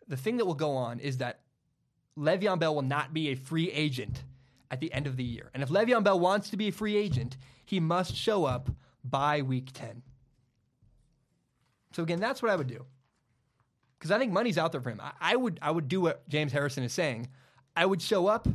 the 0.09 0.17
thing 0.17 0.37
that 0.39 0.47
will 0.47 0.55
go 0.55 0.73
on 0.73 1.01
is 1.01 1.19
that 1.19 1.41
Le'Veon 2.19 2.59
Bell 2.59 2.75
will 2.75 2.83
not 2.83 3.15
be 3.15 3.29
a 3.29 3.35
free 3.35 3.71
agent 3.71 4.23
at 4.71 4.81
the 4.81 4.93
end 4.93 5.07
of 5.07 5.17
the 5.17 5.25
year. 5.25 5.51
And 5.55 5.63
if 5.63 5.69
Le'Veon 5.69 6.05
Bell 6.05 6.19
wants 6.19 6.51
to 6.51 6.57
be 6.57 6.69
a 6.69 6.73
free 6.73 6.97
agent, 6.97 7.37
he 7.65 7.81
must 7.81 8.15
show 8.15 8.45
up 8.45 8.71
by 9.05 9.43
week 9.43 9.71
ten. 9.73 10.03
So 11.93 12.03
again, 12.03 12.21
that's 12.21 12.43
what 12.43 12.51
I 12.51 12.57
would 12.57 12.69
do 12.69 12.87
because 14.03 14.11
I 14.11 14.19
think 14.19 14.33
money's 14.33 14.59
out 14.59 14.73
there 14.73 14.81
for 14.81 14.91
him. 14.91 15.01
I, 15.01 15.13
I, 15.21 15.37
would 15.37 15.61
I 15.63 15.71
would 15.71 15.87
do 15.87 16.01
what 16.01 16.29
James 16.29 16.51
Harrison 16.51 16.83
is 16.83 16.93
saying. 16.93 17.29
I 17.77 17.87
would 17.87 18.03
show 18.03 18.27
up 18.27 18.49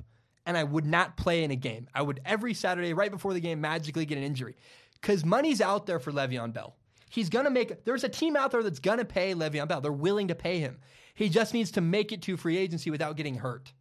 and 0.45 0.57
I 0.57 0.64
would 0.65 0.86
not 0.86 1.15
play 1.15 1.45
in 1.45 1.52
a 1.52 1.56
game. 1.56 1.88
I 1.95 2.02
would 2.02 2.19
every 2.26 2.53
Saturday 2.53 2.94
right 2.94 3.10
before 3.10 3.34
the 3.34 3.40
game 3.40 3.61
magically 3.61 4.06
get 4.06 4.18
an 4.18 4.26
injury 4.26 4.57
because 5.02 5.24
money's 5.24 5.61
out 5.61 5.86
there 5.86 5.99
for 5.99 6.11
Le'Veon 6.11 6.52
Bell. 6.52 6.76
He's 7.10 7.30
gonna 7.30 7.49
make. 7.49 7.86
There's 7.86 8.03
a 8.03 8.10
team 8.10 8.36
out 8.36 8.52
there 8.52 8.61
that's 8.61 8.80
gonna 8.80 9.06
pay 9.06 9.34
Le'Veon 9.34 9.69
Bell. 9.69 9.80
They're 9.80 9.91
willing 9.91 10.28
to 10.28 10.36
pay 10.36 10.60
him. 10.60 10.80
He 11.18 11.30
just 11.30 11.56
needs 11.56 11.72
to 11.72 11.81
make 11.81 12.11
it 12.11 12.22
to 12.22 12.38
free 12.38 12.57
agency 12.57 12.91
without 12.91 13.15
getting 13.18 13.39
hurt. 13.39 13.73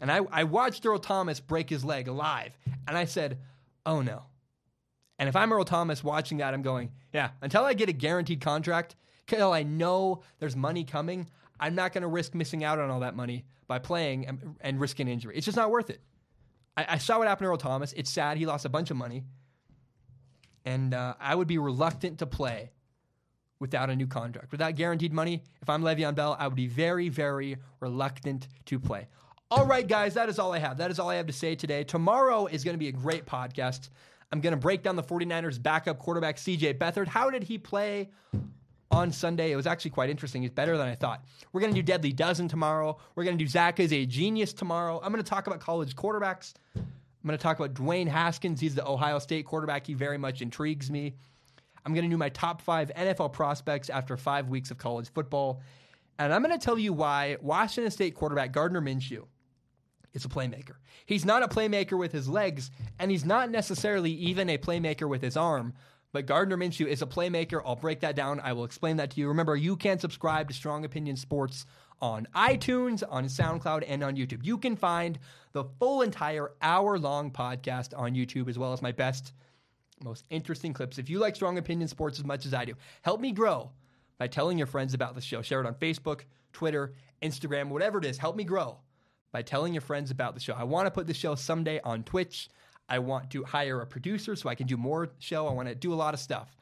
And 0.00 0.10
I, 0.10 0.20
I 0.30 0.44
watched 0.44 0.86
Earl 0.86 1.00
Thomas 1.00 1.40
break 1.40 1.68
his 1.68 1.84
leg 1.84 2.06
live, 2.06 2.56
and 2.86 2.96
I 2.96 3.06
said, 3.06 3.40
"Oh 3.84 4.02
no." 4.02 4.22
And 5.18 5.28
if 5.28 5.34
I'm 5.34 5.52
Earl 5.52 5.64
Thomas 5.64 6.04
watching 6.04 6.38
that, 6.38 6.54
I'm 6.54 6.62
going, 6.62 6.92
"Yeah." 7.12 7.30
Until 7.42 7.64
I 7.64 7.74
get 7.74 7.88
a 7.88 7.92
guaranteed 7.92 8.40
contract, 8.40 8.94
until 9.28 9.52
I 9.52 9.64
know 9.64 10.22
there's 10.38 10.54
money 10.54 10.84
coming, 10.84 11.28
I'm 11.58 11.74
not 11.74 11.92
going 11.92 12.02
to 12.02 12.08
risk 12.08 12.36
missing 12.36 12.62
out 12.62 12.78
on 12.78 12.88
all 12.88 13.00
that 13.00 13.16
money 13.16 13.44
by 13.66 13.80
playing 13.80 14.28
and, 14.28 14.54
and 14.60 14.78
risking 14.78 15.08
injury. 15.08 15.36
It's 15.36 15.46
just 15.46 15.56
not 15.56 15.72
worth 15.72 15.90
it. 15.90 16.00
I, 16.76 16.86
I, 16.90 16.98
saw 16.98 17.18
what 17.18 17.26
happened 17.26 17.46
to 17.46 17.50
Earl 17.50 17.56
Thomas. 17.56 17.92
It's 17.94 18.12
sad. 18.12 18.36
He 18.36 18.46
lost 18.46 18.64
a 18.64 18.68
bunch 18.68 18.92
of 18.92 18.96
money. 18.96 19.24
And 20.64 20.94
uh, 20.94 21.14
I 21.18 21.34
would 21.34 21.48
be 21.48 21.58
reluctant 21.58 22.20
to 22.20 22.26
play 22.26 22.70
without 23.58 23.90
a 23.90 23.96
new 23.96 24.06
contract. 24.06 24.52
Without 24.52 24.74
guaranteed 24.74 25.12
money, 25.12 25.42
if 25.62 25.68
I'm 25.68 25.82
Le'Veon 25.82 26.14
Bell, 26.14 26.36
I 26.38 26.46
would 26.46 26.56
be 26.56 26.66
very, 26.66 27.08
very 27.08 27.56
reluctant 27.80 28.48
to 28.66 28.78
play. 28.78 29.06
All 29.50 29.66
right, 29.66 29.86
guys, 29.86 30.14
that 30.14 30.28
is 30.28 30.38
all 30.38 30.52
I 30.52 30.58
have. 30.58 30.78
That 30.78 30.90
is 30.90 30.98
all 30.98 31.08
I 31.08 31.14
have 31.16 31.26
to 31.26 31.32
say 31.32 31.54
today. 31.54 31.84
Tomorrow 31.84 32.46
is 32.46 32.64
going 32.64 32.74
to 32.74 32.78
be 32.78 32.88
a 32.88 32.92
great 32.92 33.26
podcast. 33.26 33.90
I'm 34.32 34.40
going 34.40 34.52
to 34.52 34.60
break 34.60 34.82
down 34.82 34.96
the 34.96 35.02
49ers 35.02 35.62
backup 35.62 35.98
quarterback, 35.98 36.36
CJ 36.36 36.78
Beathard. 36.78 37.06
How 37.06 37.30
did 37.30 37.44
he 37.44 37.58
play 37.58 38.10
on 38.90 39.12
Sunday. 39.12 39.52
It 39.52 39.56
was 39.56 39.66
actually 39.66 39.90
quite 39.90 40.10
interesting. 40.10 40.44
It's 40.44 40.54
better 40.54 40.76
than 40.76 40.88
I 40.88 40.94
thought. 40.94 41.24
We're 41.52 41.60
going 41.60 41.72
to 41.72 41.80
do 41.80 41.82
Deadly 41.82 42.12
Dozen 42.12 42.48
tomorrow. 42.48 42.96
We're 43.14 43.24
going 43.24 43.36
to 43.36 43.44
do 43.44 43.48
Zac 43.48 43.80
is 43.80 43.92
a 43.92 44.06
genius 44.06 44.52
tomorrow. 44.52 45.00
I'm 45.02 45.12
going 45.12 45.22
to 45.22 45.28
talk 45.28 45.46
about 45.46 45.60
college 45.60 45.94
quarterbacks. 45.96 46.54
I'm 46.74 46.84
going 47.26 47.36
to 47.36 47.42
talk 47.42 47.58
about 47.58 47.74
Dwayne 47.74 48.06
Haskins. 48.06 48.60
He's 48.60 48.74
the 48.74 48.86
Ohio 48.86 49.18
State 49.18 49.46
quarterback. 49.46 49.86
He 49.86 49.94
very 49.94 50.18
much 50.18 50.42
intrigues 50.42 50.90
me. 50.90 51.14
I'm 51.86 51.94
going 51.94 52.04
to 52.04 52.10
do 52.10 52.18
my 52.18 52.30
top 52.30 52.60
five 52.60 52.90
NFL 52.96 53.32
prospects 53.32 53.88
after 53.88 54.16
five 54.16 54.48
weeks 54.48 54.72
of 54.72 54.76
college 54.76 55.08
football. 55.12 55.62
And 56.18 56.34
I'm 56.34 56.42
going 56.42 56.58
to 56.58 56.62
tell 56.62 56.78
you 56.78 56.92
why 56.92 57.36
Washington 57.40 57.92
State 57.92 58.16
quarterback 58.16 58.50
Gardner 58.50 58.80
Minshew 58.82 59.24
is 60.12 60.24
a 60.24 60.28
playmaker. 60.28 60.76
He's 61.04 61.24
not 61.24 61.44
a 61.44 61.48
playmaker 61.48 61.96
with 61.96 62.10
his 62.10 62.28
legs, 62.28 62.72
and 62.98 63.10
he's 63.10 63.24
not 63.24 63.50
necessarily 63.50 64.10
even 64.10 64.50
a 64.50 64.58
playmaker 64.58 65.08
with 65.08 65.22
his 65.22 65.36
arm, 65.36 65.74
But 66.12 66.24
Gardner 66.24 66.56
Minshew 66.56 66.86
is 66.86 67.02
a 67.02 67.06
playmaker. 67.06 67.60
I'll 67.64 67.76
break 67.76 68.00
that 68.00 68.16
down. 68.16 68.40
I 68.40 68.54
will 68.54 68.64
explain 68.64 68.96
that 68.96 69.10
to 69.10 69.20
you. 69.20 69.28
Remember, 69.28 69.54
you 69.54 69.76
can 69.76 69.98
subscribe 69.98 70.48
to 70.48 70.54
Strong 70.54 70.86
Opinion 70.86 71.14
Sports 71.16 71.66
on 72.00 72.26
iTunes, 72.34 73.02
on 73.08 73.26
SoundCloud, 73.26 73.84
and 73.86 74.02
on 74.02 74.16
YouTube. 74.16 74.44
You 74.44 74.58
can 74.58 74.76
find 74.76 75.18
the 75.52 75.64
full 75.78 76.02
entire 76.02 76.52
hour 76.62 76.98
long 76.98 77.30
podcast 77.30 77.96
on 77.96 78.14
YouTube, 78.14 78.48
as 78.48 78.58
well 78.58 78.72
as 78.72 78.80
my 78.80 78.92
best, 78.92 79.34
most 80.02 80.24
interesting 80.30 80.72
clips. 80.72 80.98
If 80.98 81.08
you 81.08 81.18
like 81.18 81.36
Strong 81.36 81.58
Opinion 81.58 81.88
Sports 81.88 82.18
as 82.18 82.24
much 82.24 82.46
as 82.46 82.54
I 82.54 82.64
do, 82.64 82.74
help 83.02 83.20
me 83.20 83.32
grow 83.32 83.70
by 84.18 84.26
telling 84.26 84.58
your 84.58 84.66
friends 84.66 84.94
about 84.94 85.14
the 85.14 85.20
show. 85.20 85.42
Share 85.42 85.60
it 85.60 85.66
on 85.66 85.74
Facebook, 85.74 86.22
Twitter, 86.52 86.94
Instagram, 87.22 87.68
whatever 87.68 87.98
it 87.98 88.04
is. 88.04 88.18
Help 88.18 88.36
me 88.36 88.44
grow 88.44 88.78
by 89.32 89.42
telling 89.42 89.74
your 89.74 89.82
friends 89.82 90.10
about 90.10 90.34
the 90.34 90.40
show. 90.40 90.54
I 90.54 90.64
want 90.64 90.86
to 90.86 90.90
put 90.90 91.06
the 91.06 91.14
show 91.14 91.34
someday 91.34 91.80
on 91.82 92.02
Twitch. 92.04 92.48
I 92.88 92.98
want 93.00 93.30
to 93.30 93.44
hire 93.44 93.80
a 93.80 93.86
producer 93.86 94.36
so 94.36 94.48
I 94.48 94.54
can 94.54 94.66
do 94.66 94.76
more 94.76 95.10
show. 95.18 95.46
I 95.46 95.52
want 95.52 95.68
to 95.68 95.74
do 95.74 95.92
a 95.92 95.96
lot 95.96 96.14
of 96.14 96.20
stuff. 96.20 96.56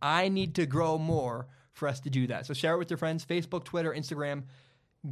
I 0.00 0.28
need 0.28 0.54
to 0.56 0.66
grow 0.66 0.98
more 0.98 1.46
for 1.72 1.88
us 1.88 2.00
to 2.00 2.10
do 2.10 2.26
that. 2.28 2.46
So 2.46 2.54
share 2.54 2.74
it 2.74 2.78
with 2.78 2.90
your 2.90 2.96
friends, 2.96 3.24
Facebook, 3.24 3.64
Twitter, 3.64 3.92
Instagram. 3.92 4.44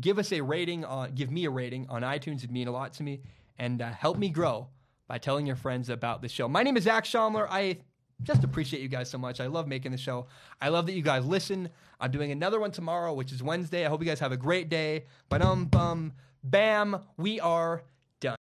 Give 0.01 0.19
us 0.19 0.33
a 0.33 0.41
rating 0.41 0.85
on, 0.85 1.15
give 1.15 1.31
me 1.31 1.45
a 1.45 1.51
rating 1.51 1.87
on 1.89 2.03
iTunes. 2.03 2.39
It'd 2.39 2.51
mean 2.51 2.69
a 2.69 2.73
lot 2.73 2.95
to 2.95 3.03
me, 3.03 3.21
and 3.59 3.83
uh, 3.83 3.93
help 3.93 4.19
me 4.19 4.31
grow 4.31 4.69
by 5.07 5.19
telling 5.19 5.47
your 5.47 5.57
friends 5.57 5.89
about 5.89 6.23
the 6.23 6.29
show. 6.29 6.49
My 6.49 6.63
name 6.63 6.77
is 6.77 6.85
Zac 6.85 7.05
Shomler. 7.05 7.47
I 7.51 7.79
just 8.23 8.45
appreciate 8.45 8.83
you 8.83 8.89
guys 8.89 9.11
so 9.11 9.19
much. 9.19 9.41
I 9.41 9.47
love 9.47 9.67
making 9.67 9.93
the 9.93 9.99
show. 9.99 10.27
I 10.61 10.69
love 10.69 10.87
that 10.87 10.95
you 10.95 11.03
guys 11.03 11.27
listen. 11.27 11.69
I'm 12.01 12.11
doing 12.11 12.31
another 12.33 12.61
one 12.61 12.71
tomorrow, 12.71 13.13
which 13.13 13.33
is 13.33 13.43
Wednesday. 13.43 13.85
I 13.85 13.89
hope 13.89 14.01
you 14.01 14.07
guys 14.07 14.21
have 14.21 14.33
a 14.33 14.37
great 14.37 14.69
day. 14.69 15.05
But 15.29 15.43
um, 15.43 15.67
bum, 15.67 16.13
bam, 16.43 16.99
we 17.17 17.41
are 17.41 17.83